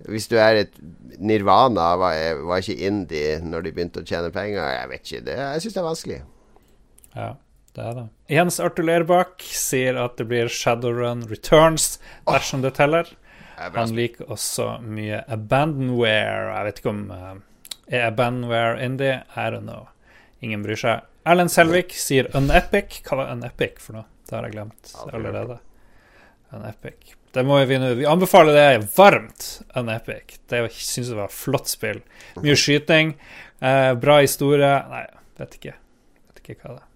Hvis 0.07 0.29
du 0.31 0.37
er 0.39 0.61
et 0.61 0.77
Nirvana, 1.19 1.97
var, 1.99 2.15
var 2.47 2.61
ikke 2.63 2.79
indie 2.87 3.41
når 3.43 3.65
de 3.67 3.73
begynte 3.73 4.05
å 4.05 4.07
tjene 4.07 4.31
penger? 4.31 4.61
Jeg 4.77 4.89
vet 4.93 5.03
ikke. 5.03 5.25
Det, 5.27 5.37
jeg 5.41 5.65
syns 5.65 5.75
det 5.75 5.81
er 5.83 5.89
vanskelig. 5.89 6.21
Ja, 7.17 7.29
det 7.77 7.85
er 7.85 7.97
det. 7.99 8.07
Jens 8.33 8.57
Arthur 8.63 8.87
Lerbakk 8.89 9.45
sier 9.53 9.99
at 10.01 10.17
det 10.17 10.25
blir 10.31 10.49
Shadowrun 10.49 11.27
Returns 11.29 11.99
dersom 12.25 12.63
det 12.65 12.73
teller. 12.79 13.11
Er 13.57 13.75
Han 13.77 13.93
liker 13.97 14.31
også 14.33 14.79
mye 14.85 15.23
Abandonware. 15.33 16.55
Jeg 16.55 16.69
vet 16.69 16.81
ikke 16.81 16.93
om 16.93 17.05
uh, 17.13 17.37
Er 17.89 18.09
Abandonware 18.09 18.81
indie? 18.85 19.21
I 19.37 19.47
don't 19.53 19.69
know. 19.69 19.89
Ingen 20.45 20.65
bryr 20.65 20.81
seg. 20.81 21.05
Erlend 21.29 21.53
Selvik 21.53 21.93
sier 21.97 22.29
Unepic. 22.37 23.01
Hva 23.05 23.21
var 23.21 23.37
Unepic 23.37 23.81
for 23.83 24.01
noe? 24.01 24.09
Det 24.27 24.37
har 24.37 24.49
jeg 24.49 24.57
glemt 24.57 24.97
allerede. 25.13 25.61
Unepic. 26.57 27.15
Det 27.37 27.45
må 27.45 27.59
vi 27.69 27.77
nå 27.81 27.93
Vi 27.99 28.09
anbefaler 28.09 28.57
det 28.57 28.89
varmt, 28.97 29.47
Unepic. 29.77 30.39
Det 30.49 30.65
syns 30.73 31.13
jeg 31.13 31.21
var 31.21 31.33
flott 31.33 31.69
spill. 31.69 32.01
Mye 32.41 32.57
skyting, 32.57 33.17
uh, 33.61 33.93
bra 34.01 34.23
historie 34.25 34.73
Nei, 34.93 35.07
vet 35.41 35.61
ikke. 35.61 35.77
Vet 36.33 36.45
ikke 36.45 36.61
hva 36.63 36.77
det 36.79 36.81
er. 36.81 36.93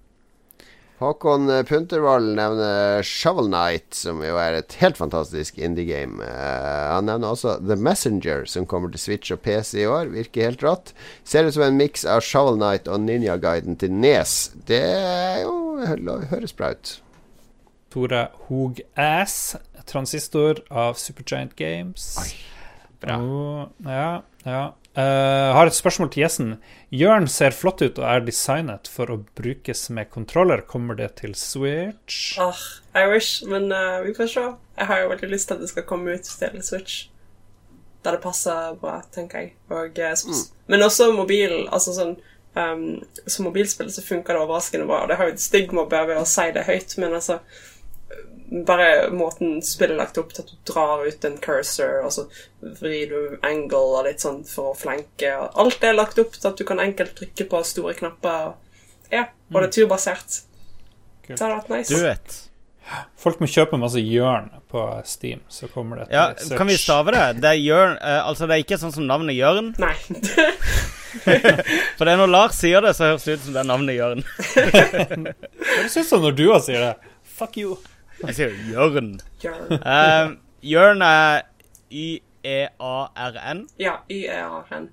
Håkon 1.01 1.49
Puntervold 1.65 2.35
nevner 2.37 3.01
Shovel 3.07 3.47
Knight, 3.49 3.95
som 3.97 4.19
jo 4.21 4.37
er 4.37 4.59
et 4.59 4.75
helt 4.83 4.99
fantastisk 5.01 5.57
indie-game. 5.57 6.21
Uh, 6.21 6.91
han 6.93 7.09
nevner 7.09 7.33
også 7.33 7.55
The 7.65 7.79
Messenger, 7.81 8.45
som 8.45 8.69
kommer 8.69 8.93
til 8.93 9.01
Switch 9.01 9.33
og 9.33 9.41
PC 9.41 9.79
i 9.81 9.89
år. 9.89 10.13
Virker 10.13 10.51
helt 10.51 10.65
rått. 10.67 10.93
Ser 11.25 11.49
ut 11.49 11.57
som 11.57 11.65
en 11.65 11.81
miks 11.81 12.05
av 12.05 12.21
Shovel 12.27 12.61
Knight 12.61 12.91
og 12.91 13.01
Ninja-guiden 13.07 13.81
til 13.81 13.97
Nes. 13.97 14.51
Det 14.69 14.83
er 14.85 15.41
jo 15.47 15.57
høres 16.31 16.53
bra 16.53 16.75
ut. 16.77 16.93
Tore 17.91 18.27
Hoog 18.47 18.81
Ass, 18.95 19.57
transistor 19.87 20.61
av 20.71 21.01
Supergiant 21.01 21.57
Games. 21.57 22.13
Oi, 22.21 22.29
bra. 23.03 23.17
Oh, 23.17 23.65
ja, 23.89 24.21
ja. 24.45 24.63
Eh, 25.01 25.55
har 25.55 25.69
et 25.69 25.77
spørsmål 25.77 26.11
til 26.11 26.25
gjesten. 26.25 26.51
Jørn 26.95 27.29
ser 27.31 27.55
flott 27.55 27.83
ut 27.83 27.99
og 28.01 28.07
er 28.09 28.25
designet 28.27 28.91
for 28.91 29.13
å 29.13 29.21
brukes 29.39 29.85
med 29.95 30.11
kontroller. 30.13 30.65
Kommer 30.67 30.99
det 30.99 31.13
til 31.21 31.35
Switch? 31.39 32.39
Ah, 32.43 32.59
I 32.95 33.07
wish, 33.13 33.45
men 33.47 33.71
uh, 33.73 34.01
vi 34.05 34.15
får 34.17 34.33
se. 34.33 34.47
Jeg 34.81 34.91
har 34.91 35.03
jo 35.03 35.13
veldig 35.13 35.31
lyst 35.31 35.49
til 35.49 35.59
at 35.59 35.63
det 35.65 35.71
skal 35.71 35.87
komme 35.89 36.17
ut 36.17 36.27
til 36.27 36.61
Switch. 36.67 37.07
Der 38.05 38.17
det 38.17 38.23
passer 38.25 38.75
bra, 38.81 38.99
tenker 39.15 39.45
jeg. 39.45 39.55
Og, 39.71 39.99
uh, 40.01 40.45
Men 40.67 40.87
også 40.87 41.11
mobil. 41.15 41.55
Altså 41.71 41.95
sånn 41.97 42.15
um, 42.57 42.87
Som 43.27 43.47
mobilspill 43.49 43.93
så 43.93 44.05
funker 44.05 44.35
det 44.37 44.45
overraskende 44.45 44.89
bra. 44.91 45.05
Og 45.05 45.13
det 45.13 45.21
har 45.21 45.31
jo 45.31 45.37
et 45.37 45.45
stigma 45.45 45.87
ved 45.91 46.17
å 46.19 46.27
si 46.29 46.49
det 46.57 46.67
høyt, 46.69 46.97
men 46.99 47.15
altså 47.21 47.41
bare 48.51 49.11
måten 49.15 49.61
spillet 49.63 49.95
er 49.95 50.01
lagt 50.01 50.19
opp 50.19 50.33
til 50.35 50.43
at 50.43 50.51
du 50.51 50.73
drar 50.73 51.05
ut 51.07 51.25
en 51.29 51.39
cursor, 51.43 52.01
og 52.05 52.13
så 52.15 52.27
vrir 52.81 53.13
du 53.13 53.39
angle 53.47 53.83
og 54.01 54.07
litt 54.09 54.23
sånn 54.25 54.43
for 54.49 54.73
å 54.73 54.77
flanke. 54.79 55.31
og 55.39 55.59
Alt 55.63 55.87
er 55.87 55.95
lagt 55.97 56.19
opp 56.23 56.35
til 56.35 56.51
at 56.51 56.59
du 56.59 56.67
kan 56.67 56.83
enkelt 56.83 57.15
trykke 57.19 57.47
på 57.51 57.63
store 57.67 57.95
knapper. 57.99 58.55
Ja, 59.11 59.29
og 59.53 59.61
det 59.63 59.69
er 59.69 59.75
turbasert. 59.81 60.41
Kult. 61.27 61.37
Det 61.37 61.43
hadde 61.45 61.59
vært 61.61 61.75
nice. 61.77 61.95
Du 61.95 62.03
vet. 62.03 62.41
Folk 63.21 63.39
må 63.39 63.47
kjøpe 63.47 63.79
masse 63.79 64.01
Jørn 64.03 64.49
på 64.71 64.83
Steam, 65.07 65.45
så 65.53 65.69
kommer 65.71 66.01
det 66.01 66.09
et 66.09 66.15
Ja, 66.17 66.25
search. 66.35 66.57
kan 66.59 66.67
vi 66.67 66.77
stave 66.81 67.13
det? 67.15 67.27
Det 67.43 67.53
er 67.53 67.59
Jørn 67.61 67.93
uh, 68.01 68.27
Altså, 68.27 68.49
det 68.51 68.57
er 68.57 68.65
ikke 68.65 68.79
sånn 68.81 68.95
som 68.95 69.07
navnet 69.07 69.37
Jørn. 69.39 69.75
Nei. 69.79 69.95
For 71.99 72.07
det 72.07 72.13
er 72.13 72.19
når 72.19 72.31
Lars 72.31 72.59
sier 72.59 72.83
det, 72.83 72.95
så 72.99 73.13
høres 73.13 73.27
det 73.27 73.39
ut 73.39 73.47
som 73.47 73.55
det 73.55 73.63
er 73.63 73.71
navnet 73.71 73.99
Jørn. 73.99 74.27
det 74.57 75.37
høres 75.77 75.97
ut 76.01 76.09
som 76.09 76.27
når 76.27 76.39
du 76.39 76.45
sier 76.67 76.87
det? 76.89 77.15
Fuck 77.39 77.61
you. 77.63 77.77
Jeg 78.27 78.35
sier 78.37 78.51
jo 78.55 78.75
Jørn. 78.75 79.13
Jørn. 79.45 79.73
Uh, 79.81 80.37
Jørn 80.63 81.03
er 81.03 81.43
E 81.91 82.21
Y-E-A-R-N 82.45 83.67
Ja, 83.81 83.93
Y-E-A-R-N. 84.11 84.89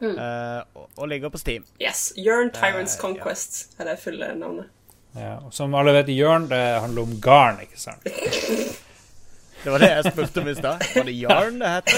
Uh, 0.00 0.62
og, 0.74 0.88
og 0.96 1.08
ligger 1.08 1.28
på 1.28 1.38
Steam. 1.38 1.64
Yes. 1.82 2.12
Jørn 2.16 2.50
Tyrants 2.54 2.94
Eh, 2.94 2.98
ja. 2.98 3.02
Conquest 3.02 3.80
er 3.80 3.84
det 3.90 3.98
fulle 4.00 4.34
navnet. 4.38 4.70
Ja, 5.14 5.34
og 5.44 5.52
som 5.52 5.74
alle 5.74 5.92
vet, 5.92 6.08
Jørn, 6.14 6.48
det 6.48 6.60
handler 6.80 7.02
om 7.02 7.20
garn, 7.20 7.60
ikke 7.60 7.80
sant? 7.80 8.06
Det 9.64 9.72
var 9.72 9.82
det 9.82 9.90
jeg 9.90 10.12
spurte 10.12 10.40
om 10.40 10.48
i 10.48 10.54
stad. 10.56 10.84
Var 10.94 11.04
det 11.04 11.14
Jarn 11.20 11.58
det 11.60 11.72
het? 11.74 11.90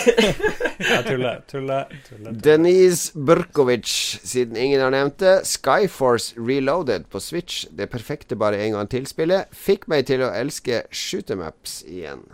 Jeg 0.82 1.04
tuller, 1.06 1.42
tuller, 1.50 1.92
tuller. 2.08 2.38
Denise 2.44 3.12
Burkovic, 3.14 3.92
siden 4.24 4.56
ingen 4.56 4.80
har 4.82 4.90
nevnt 4.90 5.20
det. 5.22 5.36
Skyforce 5.46 6.34
Reloaded 6.38 7.06
på 7.10 7.20
Switch, 7.20 7.66
det 7.70 7.90
perfekte 7.90 8.36
bare 8.36 8.58
en 8.64 8.78
gang 8.78 8.90
til-spillet, 8.90 9.52
fikk 9.54 9.86
meg 9.92 10.08
til 10.10 10.24
å 10.26 10.32
elske 10.34 10.82
shoot'em-ups 10.90 11.82
igjen. 11.86 12.26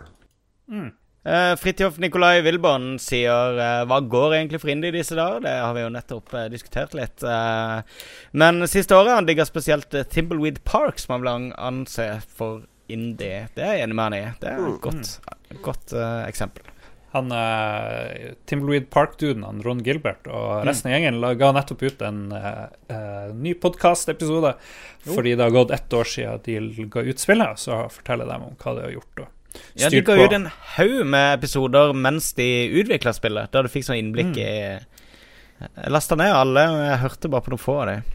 Uh, 0.69 1.53
Fridtjof 1.59 1.99
Nikolai 1.99 2.39
Wilborn 2.45 2.93
sier 3.01 3.57
uh, 3.59 3.83
Hva 3.89 3.97
går 4.07 4.37
egentlig 4.37 4.61
for 4.61 4.71
indie 4.71 4.93
i 4.93 4.95
disse 5.01 5.17
dager? 5.17 5.43
Det 5.43 5.51
har 5.51 5.73
vi 5.75 5.83
jo 5.83 5.91
nettopp 5.93 6.33
uh, 6.33 6.45
diskutert 6.49 6.95
litt. 6.95 7.25
men 8.31 8.67
siste 8.71 8.95
året 8.95 9.17
han 9.17 9.27
digger 9.27 9.45
spesielt 9.49 9.93
uh, 9.93 10.05
Timbleweed 10.07 10.63
Park, 10.63 10.97
som 11.01 11.17
han 11.17 11.25
vil 11.25 11.53
anse 11.57 12.07
for 12.33 12.63
indie. 12.89 13.45
Det 13.55 13.63
er 13.63 13.77
jeg 13.77 13.87
enig 13.87 13.97
med 13.97 14.09
han 14.09 14.17
i. 14.17 14.25
Det 14.41 14.51
er 14.51 14.67
et 14.67 14.83
godt, 14.83 15.15
et 15.49 15.63
godt 15.65 15.95
uh, 15.95 16.25
eksempel. 16.27 16.67
Han 17.11 17.31
uh, 17.33 18.33
Timbleweed 18.45 18.89
Park-duden, 18.93 19.43
han 19.43 19.63
Ron 19.65 19.81
Gilbert, 19.85 20.27
og 20.29 20.67
resten 20.67 20.91
av 20.91 20.95
gjengen 20.97 21.23
ga 21.39 21.49
nettopp 21.57 21.81
ut 21.87 22.03
en 22.05 22.19
uh, 22.35 22.67
eh, 22.93 23.31
ny 23.33 23.55
podkast-episode. 23.57 24.53
Fordi 25.07 25.33
det 25.33 25.47
har 25.47 25.55
gått 25.55 25.73
ett 25.73 25.93
år 25.93 26.05
siden 26.05 26.45
de 26.45 26.85
ga 26.93 27.01
ut 27.01 27.21
spillet, 27.21 27.61
så 27.61 27.81
forteller 27.89 28.29
de 28.29 28.37
om 28.37 28.53
hva 28.53 28.75
de 28.77 28.85
har 28.85 28.95
gjort. 28.99 29.25
Og 29.25 29.35
Ja, 29.73 29.89
De 29.89 30.03
ga 30.05 30.13
ut 30.13 30.33
en 30.37 30.45
haug 30.75 30.99
med 31.09 31.39
episoder 31.39 31.95
mens 31.97 32.29
de 32.37 32.45
utvikla 32.77 33.15
spillet, 33.17 33.49
der 33.49 33.65
du 33.65 33.73
fikk 33.73 33.87
sånn 33.87 33.97
innblikk 33.97 34.37
i 34.37 34.45
Jeg 34.45 35.89
lasta 35.91 36.15
ned 36.15 36.29
alle, 36.29 36.67
og 36.69 36.83
jeg 36.85 37.01
hørte 37.01 37.31
bare 37.33 37.43
på 37.43 37.51
noen 37.55 37.63
få 37.63 37.79
av 37.81 37.89
dem. 37.89 38.13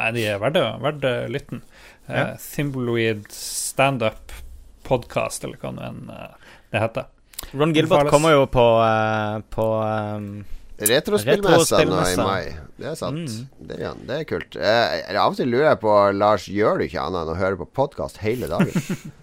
Nei, 0.00 0.10
de 0.16 0.24
er 0.26 0.42
verdt, 0.42 0.58
verdt 0.82 1.06
lytten. 1.30 1.62
Ja. 2.06 2.32
Uh, 2.32 2.38
Thimbleweed 2.42 3.28
Standup 3.32 4.34
Podcast, 4.82 5.44
eller 5.46 5.60
hva 5.62 5.70
nå 5.74 5.84
enn 5.86 6.08
eh, 6.10 6.56
det 6.72 6.80
heter. 6.82 7.06
Ron 7.52 7.74
Gilbert 7.74 8.10
kommer 8.10 8.34
jo 8.34 8.48
på, 8.50 8.64
eh, 8.82 9.38
på 9.54 9.68
um 9.78 10.32
Retrospillmessa 10.82 11.78
nå 11.86 11.98
i 12.10 12.14
mai. 12.18 12.52
Det 12.80 12.88
er 12.90 12.96
sant. 12.98 13.30
Mm. 13.30 13.66
Det, 13.68 13.78
er, 13.78 13.98
det 14.08 14.16
er 14.16 14.24
kult. 14.26 14.56
Eh, 14.58 15.10
av 15.14 15.34
og 15.34 15.38
til 15.38 15.52
lurer 15.52 15.68
jeg 15.68 15.80
på, 15.84 15.96
Lars, 16.16 16.48
gjør 16.50 16.80
du 16.80 16.86
ikke 16.88 17.04
annet 17.04 17.22
enn 17.22 17.34
å 17.34 17.38
høre 17.38 17.60
på 17.60 17.68
podkast 17.82 18.22
hele 18.24 18.50
dagen? 18.50 18.72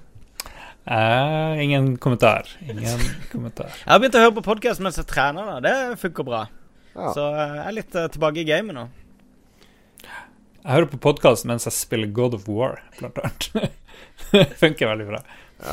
Eh, 0.89 1.59
ingen 1.61 1.99
kommentar. 2.01 2.47
Ingen 2.65 3.01
kommentar. 3.29 3.67
Jeg 3.83 3.91
har 3.91 3.99
begynt 4.01 4.15
å 4.17 4.21
høre 4.23 4.33
på 4.39 4.43
podkast 4.47 4.81
mens 4.81 4.95
jeg 4.97 5.05
trener. 5.05 5.45
da 5.45 5.59
Det 5.61 5.99
funker 6.01 6.25
bra. 6.25 6.39
Ja. 6.95 7.11
Så 7.13 7.27
eh, 7.29 7.51
jeg 7.59 7.65
er 7.67 7.75
litt 7.75 7.97
uh, 7.99 8.07
tilbake 8.09 8.41
i 8.41 8.45
gamet 8.47 8.73
nå. 8.73 8.87
Jeg 10.59 10.75
hører 10.75 10.89
på 10.91 10.97
podkast 10.99 11.45
mens 11.47 11.63
jeg 11.67 11.75
spiller 11.75 12.09
God 12.11 12.33
of 12.35 12.47
War, 12.51 12.81
blant 12.99 13.19
annet. 13.23 13.69
det 14.33 14.47
Funker 14.61 14.91
veldig 14.91 15.05
bra. 15.07 15.21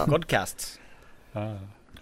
Godcast. 0.07 0.77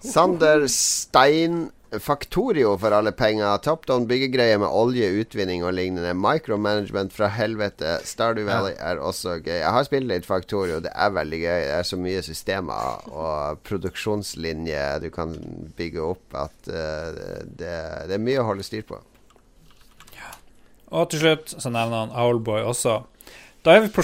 Sander 0.05 0.67
Stein 0.69 1.71
Faktorio 2.05 2.75
for 2.79 2.93
alle 2.93 3.13
penger. 3.17 3.57
Top 3.65 3.87
down 3.89 4.05
byggegreier 4.11 4.61
med 4.61 4.69
olje, 4.69 5.09
utvinning 5.23 5.65
og 5.65 5.73
lignende. 5.79 6.13
Micromanagement 6.19 7.15
fra 7.15 7.31
helvete. 7.33 7.97
Stardew 8.05 8.51
Valley 8.51 8.77
er 8.77 9.01
også 9.01 9.39
gøy. 9.39 9.57
Jeg 9.63 9.73
har 9.79 9.89
spilt 9.89 10.11
litt 10.11 10.29
Faktorio. 10.29 10.83
Det 10.85 10.93
er 10.93 11.17
veldig 11.17 11.41
gøy. 11.41 11.65
Det 11.65 11.73
er 11.79 11.89
så 11.89 12.01
mye 12.05 12.27
systemer 12.27 13.09
og 13.09 13.65
produksjonslinjer 13.65 15.01
du 15.07 15.09
kan 15.15 15.35
bygge 15.79 16.05
opp 16.05 16.39
at 16.45 16.69
uh, 16.69 17.11
det, 17.49 17.75
det 18.11 18.19
er 18.19 18.29
mye 18.29 18.45
å 18.45 18.49
holde 18.53 18.67
styr 18.67 18.85
på. 18.93 19.01
Og 20.93 21.09
til 21.11 21.23
slutt 21.25 21.55
så 21.57 21.71
nevner 21.73 22.05
han 22.05 22.15
Owlboy 22.25 22.63
også. 22.69 23.01
Da 23.65 23.73
er 23.79 23.87
vi 23.87 23.89
på 23.95 24.03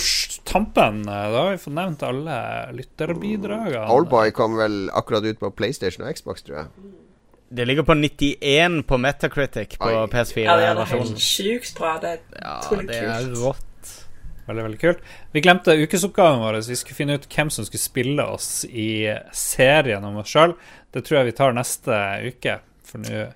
tampen. 0.49 1.03
Da 1.05 1.19
har 1.35 1.51
vi 1.53 1.61
fått 1.61 1.77
nevnt 1.77 2.03
alle 2.07 2.37
lytterbidragene. 2.79 3.85
Owlboy 3.93 4.33
kom 4.37 4.57
vel 4.57 4.87
akkurat 4.97 5.27
ut 5.29 5.41
på 5.43 5.51
PlayStation 5.53 6.07
og 6.07 6.17
Xbox, 6.17 6.43
tror 6.47 6.63
jeg. 6.63 6.93
Det 7.51 7.67
ligger 7.67 7.83
på 7.83 7.97
91 7.99 8.85
på 8.87 8.97
Metacritic 9.03 9.75
på 9.79 9.89
Oi. 9.91 9.95
Ja, 10.47 10.55
det 10.57 10.69
er 10.71 10.85
helt 10.95 11.19
sjukt 11.21 11.75
bra. 11.79 11.97
Det 12.01 12.13
er 12.15 12.21
Ja, 12.41 12.55
utrolig 12.63 12.87
det 12.89 13.01
er 13.03 13.27
rått. 13.43 13.67
Veldig, 14.47 14.63
veldig 14.67 14.79
kult. 14.83 15.03
Vi 15.35 15.43
glemte 15.45 15.75
ukesoppgaven 15.79 16.41
vår. 16.43 16.61
Vi 16.67 16.77
skulle 16.79 16.97
finne 16.97 17.19
ut 17.19 17.27
hvem 17.31 17.51
som 17.55 17.67
skulle 17.67 17.83
spille 17.83 18.25
oss 18.33 18.65
i 18.65 19.13
serien 19.37 20.05
om 20.07 20.17
oss 20.23 20.31
sjøl. 20.33 20.55
Det 20.95 21.05
tror 21.07 21.21
jeg 21.21 21.29
vi 21.31 21.37
tar 21.39 21.53
neste 21.55 21.99
uke, 22.31 22.57
for 22.87 23.03
nå 23.05 23.27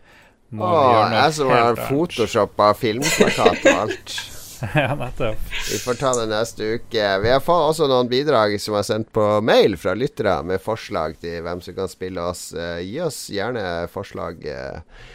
må 0.54 0.68
Å, 0.68 0.70
vi 0.74 0.94
gjøre 0.94 1.10
noe 1.10 1.24
jeg 1.24 1.34
som 1.38 1.50
har 1.52 1.82
photoshoppa 1.88 2.70
filmplakat 2.78 3.66
og 3.66 3.82
alt. 3.84 4.16
ja, 4.74 4.94
nettopp. 4.94 5.40
Vi 5.72 5.78
får 5.78 5.94
ta 5.94 6.12
det 6.18 6.26
neste 6.30 6.68
uke. 6.76 7.08
Vi 7.18 7.32
har 7.32 7.42
fått 7.44 7.70
også 7.70 7.88
noen 7.90 8.08
bidrag 8.10 8.56
som 8.62 8.76
er 8.78 8.86
sendt 8.86 9.10
på 9.14 9.24
mail 9.44 9.76
fra 9.80 9.96
lyttere 9.98 10.38
med 10.46 10.62
forslag 10.62 11.18
til 11.22 11.42
hvem 11.44 11.62
som 11.64 11.76
kan 11.76 11.90
spille 11.90 12.22
oss. 12.22 12.46
Eh, 12.52 12.80
gi 12.84 13.00
oss 13.04 13.26
gjerne 13.32 13.64
forslag, 13.92 14.44
eh, 14.46 15.10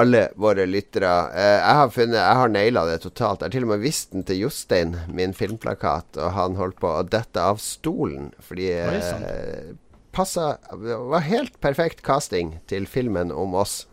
alle 0.00 0.24
våre 0.38 0.66
lyttere. 0.70 1.12
Eh, 1.34 1.58
jeg 1.58 1.76
har 1.80 1.90
funnet 1.90 2.18
Jeg 2.20 2.40
har 2.40 2.48
naila 2.48 2.86
det 2.86 3.02
totalt. 3.02 3.40
Jeg 3.40 3.50
har 3.50 3.56
til 3.58 3.68
og 3.68 3.74
med 3.74 3.84
vist 3.84 4.12
den 4.12 4.24
til 4.24 4.42
Jostein, 4.46 4.96
min 5.08 5.34
filmplakat, 5.34 6.16
og 6.16 6.34
han 6.38 6.58
holdt 6.58 6.80
på 6.80 6.90
å 6.94 7.06
dette 7.06 7.40
av 7.40 7.60
stolen 7.62 8.32
fordi 8.40 8.70
Oi, 8.70 9.76
passa 10.10 10.58
Det 10.74 10.96
var 11.10 11.22
helt 11.22 11.60
perfekt 11.62 12.02
casting 12.02 12.58
til 12.66 12.86
filmen 12.86 13.30
om 13.30 13.54
oss. 13.54 13.86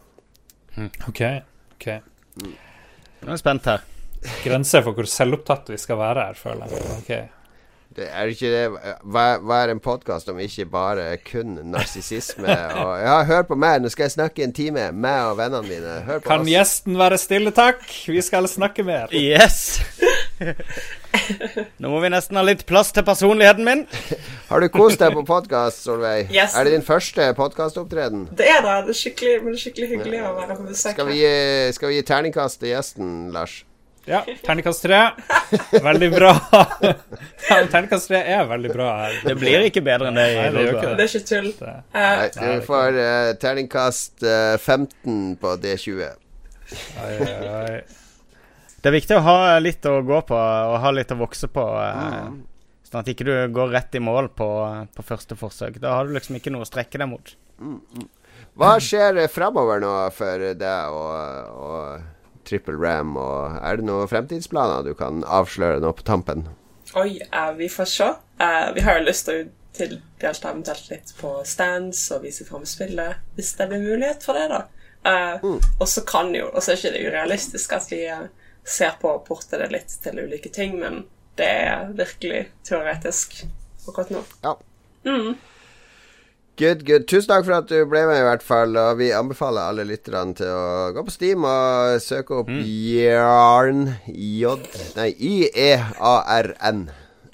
OK. 1.07 1.21
ok 1.77 1.87
Nå 2.43 2.51
er 3.25 3.33
jeg 3.33 3.41
spent 3.41 3.65
her. 3.65 3.81
Grenser 4.43 4.83
for 4.85 4.97
hvor 4.97 5.07
selvopptatt 5.09 5.71
vi 5.73 5.77
skal 5.81 5.97
være 5.99 6.27
her, 6.29 6.37
føler 6.37 6.69
jeg. 6.73 6.85
Ok. 6.99 7.11
Det 7.97 8.05
er 8.13 8.29
ikke 8.29 8.49
det 8.51 8.63
Hva, 9.09 9.23
hva 9.41 9.57
er 9.63 9.71
en 9.73 9.79
podkast 9.81 10.27
om 10.29 10.37
ikke 10.43 10.65
bare 10.69 11.05
kun 11.25 11.55
narsissisme 11.71 12.51
og 12.83 12.91
Ja, 13.01 13.15
hør 13.25 13.45
på 13.47 13.55
meg, 13.57 13.79
nå 13.81 13.89
skal 13.89 14.05
jeg 14.09 14.13
snakke 14.17 14.43
en 14.45 14.53
time, 14.53 14.89
meg 14.91 15.31
og 15.31 15.37
vennene 15.39 15.63
mine. 15.65 15.95
Hør 16.05 16.19
på 16.21 16.29
Kan 16.29 16.43
oss. 16.45 16.51
gjesten 16.51 16.99
være 16.99 17.17
stille, 17.21 17.53
takk? 17.55 17.81
Vi 18.05 18.21
skal 18.21 18.45
snakke 18.51 18.85
mer. 18.85 19.13
Yes! 19.15 19.79
Nå 21.81 21.89
må 21.91 21.99
vi 22.03 22.09
nesten 22.13 22.37
ha 22.39 22.43
litt 22.45 22.63
plass 22.69 22.91
til 22.95 23.05
personligheten 23.07 23.65
min. 23.67 23.85
Har 24.51 24.63
du 24.63 24.67
kost 24.73 25.01
deg 25.01 25.15
på 25.17 25.23
podkast, 25.27 25.83
Solveig? 25.87 26.29
Yes. 26.33 26.55
Er 26.57 26.67
det 26.67 26.75
din 26.77 26.85
første 26.85 27.29
podkastopptreden? 27.37 28.27
Det 28.37 28.47
er 28.51 28.61
det. 28.65 28.75
Det 28.89 28.93
er 28.95 28.99
skikkelig, 29.01 29.37
men 29.43 29.53
det 29.55 29.59
er 29.59 29.63
skikkelig 29.65 29.89
hyggelig 29.95 30.21
å 30.27 30.35
være 30.37 30.59
på 30.59 30.67
besøk. 30.69 30.93
Skal 30.97 31.09
vi, 31.11 31.17
gi- 31.23 31.73
skal 31.77 31.91
vi 31.93 31.97
gi 31.99 32.05
terningkast 32.11 32.61
til 32.61 32.73
gjesten, 32.75 33.15
Lars? 33.35 33.57
Ja, 34.07 34.21
terningkast 34.45 34.85
tre. 34.85 35.01
Veldig 35.83 36.11
bra. 36.13 36.29
Ja, 37.47 37.57
terningkast 37.71 38.07
tre 38.09 38.19
er 38.27 38.45
veldig 38.47 38.71
bra. 38.73 38.87
Det 39.23 39.33
blir 39.39 39.65
ikke 39.67 39.81
bedre 39.83 40.09
enn 40.11 40.17
det. 40.19 40.25
Nei, 40.35 40.45
det 40.47 40.53
Lolbua. 40.55 40.93
Det 40.99 41.05
er 41.05 41.11
ikke 41.11 41.27
tull. 41.27 41.49
Det- 41.59 41.75
Eh, 41.97 42.23
Nei, 42.37 42.47
vi 42.53 42.63
får 42.67 42.97
uh, 43.01 43.33
terningkast 43.41 44.23
uh, 44.27 44.55
15 44.59 45.35
på 45.41 45.53
D20. 45.63 46.01
Oi, 47.03 47.13
oi, 47.23 47.35
oi. 47.51 47.77
Det 48.87 48.91
er 48.93 48.95
viktig 49.01 49.15
å 49.17 49.23
ha 49.25 49.57
litt 49.59 49.83
å 49.83 49.97
gå 50.07 50.17
på 50.29 50.35
og 50.37 50.77
ha 50.79 50.91
litt 50.95 51.09
å 51.11 51.17
vokse 51.19 51.49
på. 51.51 51.63
Mm. 51.75 52.37
Sånn 52.87 53.01
at 53.01 53.09
ikke 53.11 53.25
du 53.27 53.33
går 53.51 53.73
rett 53.75 53.97
i 53.99 53.99
mål 53.99 54.29
på, 54.31 54.47
på 54.95 55.03
første 55.03 55.35
forsøk. 55.35 55.81
Da 55.83 55.97
har 55.97 56.07
du 56.07 56.13
liksom 56.15 56.37
ikke 56.39 56.53
noe 56.55 56.63
å 56.63 56.69
strekke 56.69 57.01
deg 57.01 57.09
mot. 57.11 57.33
Hva 58.55 58.77
skjer 58.79 59.19
fremover 59.27 59.33
framover 59.33 59.83
nå 59.83 59.91
for 60.15 60.45
deg 60.61 60.95
og, 60.95 61.51
og 61.67 62.47
Triple 62.47 62.79
Ram? 62.79 63.17
Og 63.19 63.59
er 63.59 63.81
det 63.81 63.89
noen 63.91 64.07
fremtidsplaner 64.07 64.87
du 64.87 64.93
kan 64.95 65.19
avsløre 65.27 65.83
nå 65.83 65.91
på 65.91 66.07
tampen? 66.07 66.47
Oi, 66.95 67.19
eh, 67.27 67.51
vi 67.59 67.67
får 67.67 67.91
se. 67.91 68.09
Eh, 68.39 68.71
vi 68.77 68.87
har 68.87 69.01
jo 69.01 69.09
lyst 69.09 69.27
til 69.27 69.43
å 69.43 69.51
til 69.77 69.99
delta 70.23 70.55
eventuelt 70.55 70.87
litt 70.89 71.11
på 71.19 71.35
stands 71.45 72.07
og 72.15 72.23
vise 72.23 72.47
fram 72.47 72.63
spillet, 72.65 73.19
hvis 73.35 73.51
det 73.59 73.67
blir 73.69 73.83
mulighet 73.83 74.23
for 74.25 74.39
det, 74.39 74.47
da. 74.55 74.63
Eh, 75.03 75.45
Og 75.77 75.87
så 75.87 76.01
kan 76.07 76.31
jo 76.35 76.47
Og 76.49 76.63
så 76.63 76.71
er 76.71 76.79
ikke 76.79 76.95
det 76.95 77.03
urealistisk 77.05 77.75
at 77.77 77.91
vi 77.91 77.99
eh, 78.09 78.25
ser 78.67 78.97
på 79.01 79.13
og 79.15 79.25
porter 79.27 79.63
det 79.63 79.71
litt 79.73 79.93
til 80.03 80.19
ulike 80.19 80.51
ting, 80.53 80.77
men 80.81 81.05
det 81.39 81.47
er 81.67 81.93
virkelig 81.97 82.47
teoretisk 82.67 83.39
akkurat 83.87 84.11
nå. 84.11 84.23
Ja. 84.43 84.57
Good, 86.57 86.81
good. 86.87 87.03
Tusen 87.05 87.29
takk 87.29 87.45
for 87.45 87.53
at 87.59 87.67
du 87.69 87.77
ble 87.85 88.01
med, 88.09 88.17
i 88.17 88.25
hvert 88.25 88.43
fall. 88.43 88.73
Og 88.81 88.97
vi 88.97 89.11
anbefaler 89.13 89.69
alle 89.69 89.85
lytterne 89.85 90.33
til 90.39 90.49
å 90.49 90.87
gå 90.95 91.03
på 91.05 91.13
Steam 91.13 91.45
og 91.45 91.99
søke 92.01 92.39
opp 92.41 92.49
Jørn 92.49 93.83
J... 94.09 94.55
Nei, 94.97 95.11
Y-E-A-R-N. 95.13 96.87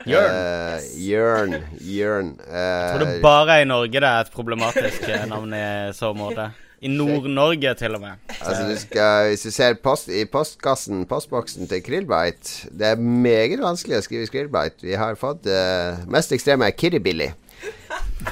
Jørn. 0.03 0.33
Eh, 0.35 0.89
Jørn. 1.07 1.55
Jørn. 1.79 2.33
Jeg 2.51 2.91
tror 2.91 3.05
det 3.05 3.13
Eh, 3.13 3.21
bare 3.23 3.55
er 3.55 3.63
i 3.63 3.69
Norge 3.69 4.03
det 4.03 4.09
er 4.09 4.25
et 4.25 4.33
problematisk 4.35 5.07
eh, 5.07 5.23
navn 5.31 5.55
i 5.55 5.63
så 5.95 6.11
måte. 6.17 6.49
I 6.83 6.91
Nord-Norge, 6.91 7.73
til 7.79 7.95
og 7.95 8.01
med. 8.03 8.19
altså, 8.41 8.63
du 8.67 8.75
skal, 8.81 9.29
hvis 9.31 9.45
du 9.47 9.51
ser 9.55 9.77
post, 9.83 10.09
i 10.11 10.25
postkassen, 10.27 11.05
postboksen 11.07 11.67
til 11.71 11.83
Krillbite 11.83 12.69
Det 12.75 12.89
er 12.91 12.99
meget 12.99 13.61
vanskelig 13.63 14.01
å 14.01 14.03
skrive 14.03 14.27
Krillbite. 14.27 14.83
Vi 14.83 14.99
har 14.99 15.15
fått 15.19 15.47
uh, 15.47 16.03
Mest 16.11 16.35
ekstreme 16.35 16.67
er 16.67 16.75
Kirribilly. 16.77 17.31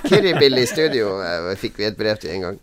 Kirribilly 0.05 0.65
Studio 0.67 1.15
uh, 1.23 1.51
fikk 1.59 1.79
vi 1.79 1.87
et 1.87 1.99
brev 1.99 2.19
til 2.19 2.35
en 2.35 2.47
gang. 2.49 2.61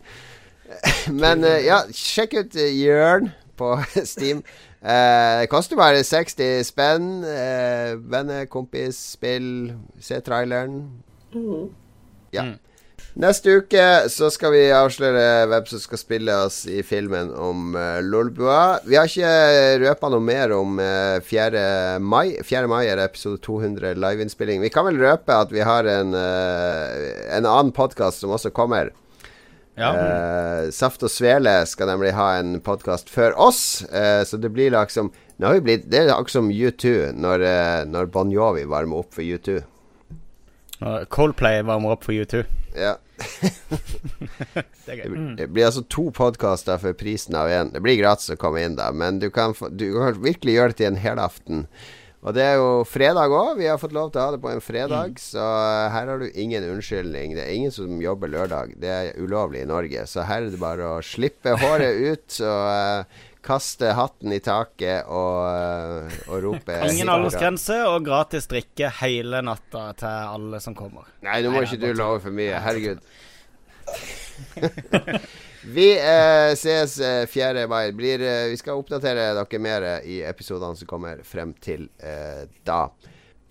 Men 1.24 1.44
uh, 1.46 1.56
ja, 1.64 1.82
sjekk 1.94 2.36
ut 2.42 2.58
Jørn 2.58 3.32
på 3.58 3.74
Steam. 4.12 4.44
Eh, 4.78 5.40
det 5.40 5.48
koster 5.50 5.76
bare 5.76 6.04
60 6.04 6.62
spenn. 6.66 7.08
Uh, 7.24 8.10
Venner, 8.12 8.44
kompis, 8.44 8.96
spill. 9.16 9.72
Se 10.00 10.20
traileren. 10.20 10.84
Ja. 12.32 12.44
Neste 13.18 13.50
uke 13.58 13.84
så 14.14 14.28
skal 14.30 14.52
vi 14.54 14.60
avsløre 14.70 15.48
hvem 15.50 15.64
som 15.66 15.80
skal 15.82 15.98
spille 15.98 16.34
oss 16.44 16.60
i 16.70 16.84
filmen 16.86 17.32
om 17.34 17.72
uh, 17.74 17.98
Lolbua. 17.98 18.78
Vi 18.86 18.94
har 18.94 19.10
ikke 19.10 19.80
røpa 19.82 20.10
noe 20.12 20.22
mer 20.22 20.52
om 20.54 20.78
uh, 20.78 21.18
4. 21.26 21.98
mai. 21.98 22.36
4. 22.46 22.68
mai 22.70 22.84
er 22.86 23.02
episode 23.02 23.40
200 23.42 23.98
liveinnspilling. 23.98 24.62
Vi 24.62 24.70
kan 24.70 24.86
vel 24.86 25.00
røpe 25.02 25.34
at 25.34 25.50
vi 25.50 25.64
har 25.66 25.88
en, 25.90 26.14
uh, 26.14 26.94
en 27.34 27.48
annen 27.48 27.72
podkast 27.74 28.22
som 28.22 28.36
også 28.36 28.52
kommer. 28.54 28.92
Ja. 29.74 29.90
Uh, 29.98 30.70
Saft 30.70 31.02
og 31.02 31.10
Svele 31.10 31.56
skal 31.66 31.90
nemlig 31.90 32.14
ha 32.14 32.28
en 32.38 32.60
podkast 32.62 33.10
før 33.10 33.34
oss, 33.48 33.82
uh, 33.90 34.22
så 34.22 34.38
det 34.38 34.52
blir 34.54 34.70
liksom 34.76 35.10
nå 35.38 35.46
har 35.50 35.58
vi 35.58 35.66
blitt, 35.66 35.90
Det 35.90 36.04
er 36.04 36.14
akkurat 36.14 36.36
som 36.36 36.54
U2 36.54 36.94
når, 37.18 37.42
uh, 37.42 37.82
når 37.90 38.14
Bon 38.14 38.30
Jovi 38.30 38.62
varmer 38.70 39.02
opp 39.02 39.18
for 39.18 39.26
U2. 39.26 39.58
Og 40.86 41.10
Coldplay 41.10 41.66
varmer 41.66 41.98
opp 41.98 42.06
for 42.06 42.14
U2. 42.14 42.46
Ja. 42.78 42.94
Det 44.86 44.94
er 44.94 45.14
Det 45.36 45.46
blir, 45.52 45.66
altså 45.66 45.84
to 45.90 46.08
podkaster 46.14 46.80
for 46.80 46.96
prisen 46.96 47.36
av 47.38 47.50
én. 47.52 47.72
Det 47.74 47.82
blir 47.84 47.98
gratis 48.00 48.30
å 48.32 48.38
komme 48.40 48.62
inn, 48.64 48.76
da, 48.78 48.90
men 48.94 49.20
du 49.22 49.28
kan, 49.34 49.54
få, 49.56 49.68
du 49.68 49.90
kan 49.96 50.20
virkelig 50.22 50.54
gjøre 50.56 50.74
det 50.74 50.80
til 50.80 50.90
en 50.92 51.02
helaften. 51.02 51.66
Og 52.26 52.34
det 52.34 52.42
er 52.42 52.56
jo 52.58 52.82
fredag 52.88 53.30
òg. 53.30 53.52
Vi 53.60 53.68
har 53.70 53.78
fått 53.78 53.94
lov 53.94 54.10
til 54.10 54.20
å 54.20 54.24
ha 54.26 54.34
det 54.34 54.40
på 54.42 54.50
en 54.50 54.62
fredag, 54.62 55.20
så 55.22 55.38
eh, 55.38 55.90
her 55.94 56.10
har 56.10 56.18
du 56.18 56.26
ingen 56.34 56.66
unnskyldning. 56.66 57.36
Det 57.38 57.44
er 57.44 57.54
ingen 57.54 57.74
som 57.74 58.00
jobber 58.02 58.32
lørdag. 58.32 58.74
Det 58.82 58.90
er 58.90 59.12
ulovlig 59.22 59.62
i 59.62 59.70
Norge. 59.70 60.02
Så 60.10 60.26
her 60.26 60.42
er 60.42 60.50
det 60.50 60.58
bare 60.62 60.96
å 60.96 61.04
slippe 61.04 61.54
håret 61.62 62.02
ut 62.08 62.40
og 62.42 63.20
kaste 63.48 63.94
hatten 63.96 64.34
i 64.36 64.40
taket 64.44 65.08
og, 65.08 65.40
eh, 65.48 66.20
og 66.28 66.44
rope 66.44 66.78
Ingen 66.90 67.08
aldersgrense 67.12 67.80
og 67.88 68.04
gratis 68.06 68.48
drikke 68.50 68.92
hele 69.00 69.40
natta 69.44 69.88
til 69.98 70.34
alle 70.36 70.60
som 70.64 70.76
kommer. 70.76 71.08
Nei, 71.24 71.40
nå 71.44 71.54
må 71.54 71.64
ikke 71.64 71.80
du 71.80 71.90
love 71.96 72.20
for 72.26 72.34
mye. 72.34 72.60
Herregud. 72.62 73.00
vi 75.62 75.98
eh, 75.98 76.54
ses 76.54 76.98
eh, 77.00 77.26
4. 77.26 77.66
mai. 77.66 77.92
Blir, 77.92 78.22
eh, 78.22 78.48
vi 78.48 78.56
skal 78.56 78.78
oppdatere 78.78 79.30
dere 79.36 79.62
mer 79.62 79.86
i 80.04 80.20
episodene 80.26 80.76
som 80.76 80.90
kommer 80.90 81.22
frem 81.26 81.54
til 81.62 81.88
eh, 81.98 82.46
da. 82.68 82.88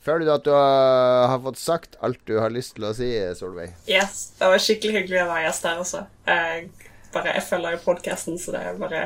Føler 0.04 0.24
du 0.24 0.34
at 0.38 0.46
du 0.46 0.54
har, 0.56 1.28
har 1.34 1.40
fått 1.44 1.60
sagt 1.60 1.98
alt 2.06 2.22
du 2.30 2.38
har 2.40 2.54
lyst 2.54 2.78
til 2.78 2.88
å 2.88 2.94
si, 2.96 3.10
Solveig? 3.36 3.74
Yes, 3.92 4.30
det 4.40 4.52
var 4.54 4.62
skikkelig 4.64 5.02
hyggelig 5.02 5.24
å 5.26 5.32
være 5.34 5.48
gjest 5.50 5.68
her 5.68 5.82
også. 5.82 6.04
Jeg, 6.30 6.70
bare, 7.12 7.34
jeg 7.36 7.44
følger 7.50 7.76
jo 7.76 7.82
podkasten, 7.84 8.40
så 8.40 8.56
det 8.56 8.62
er 8.64 8.80
bare 8.80 9.02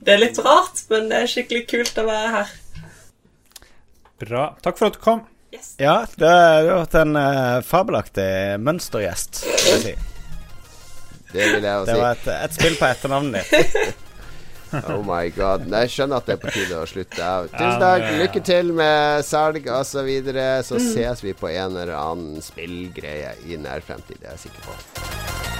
Det 0.00 0.14
er 0.14 0.22
litt 0.22 0.38
rart, 0.40 0.80
men 0.92 1.10
det 1.10 1.22
er 1.22 1.30
skikkelig 1.30 1.66
kult 1.68 1.98
å 2.00 2.06
være 2.08 2.30
her. 2.38 2.52
Bra. 4.20 4.44
Takk 4.64 4.80
for 4.80 4.90
at 4.90 4.96
du 4.96 5.02
kom. 5.04 5.24
Yes. 5.50 5.74
Ja, 5.82 6.04
du 6.14 6.24
har 6.28 6.68
vært 6.68 6.94
en 7.00 7.16
uh, 7.18 7.58
fabelaktig 7.66 8.30
mønstergjest. 8.62 9.42
vil 9.48 9.72
jeg 9.72 9.82
si. 9.82 9.96
Det 11.30 11.48
vil 11.54 11.66
jeg 11.66 11.74
også 11.82 11.90
si. 11.90 11.90
Det 11.90 11.98
var 12.00 12.14
et, 12.14 12.30
et 12.36 12.56
spill 12.56 12.78
på 12.78 12.88
etternavnet 12.90 13.52
ditt. 13.56 14.06
Oh 14.70 15.02
my 15.02 15.30
god. 15.34 15.64
Nei, 15.66 15.80
Jeg 15.86 15.94
skjønner 15.96 16.20
at 16.20 16.28
det 16.28 16.36
er 16.36 16.42
på 16.44 16.52
tide 16.54 16.76
å 16.78 16.84
slutte. 16.86 17.30
Tusen 17.50 17.80
takk. 17.82 18.04
Lykke 18.20 18.42
til 18.46 18.70
med 18.78 19.24
salg 19.26 19.66
osv. 19.66 19.88
Så, 19.90 20.04
videre. 20.06 20.44
så 20.62 20.78
ses 20.78 21.24
vi 21.26 21.34
på 21.34 21.50
en 21.50 21.74
eller 21.74 21.96
annen 21.98 22.38
spillgreie 22.44 23.34
i 23.50 23.58
nær 23.58 23.82
fremtid. 23.82 24.22
Det 24.22 24.30
er 24.30 24.38
jeg 24.38 24.44
sikker 24.46 24.70
på. 24.70 25.59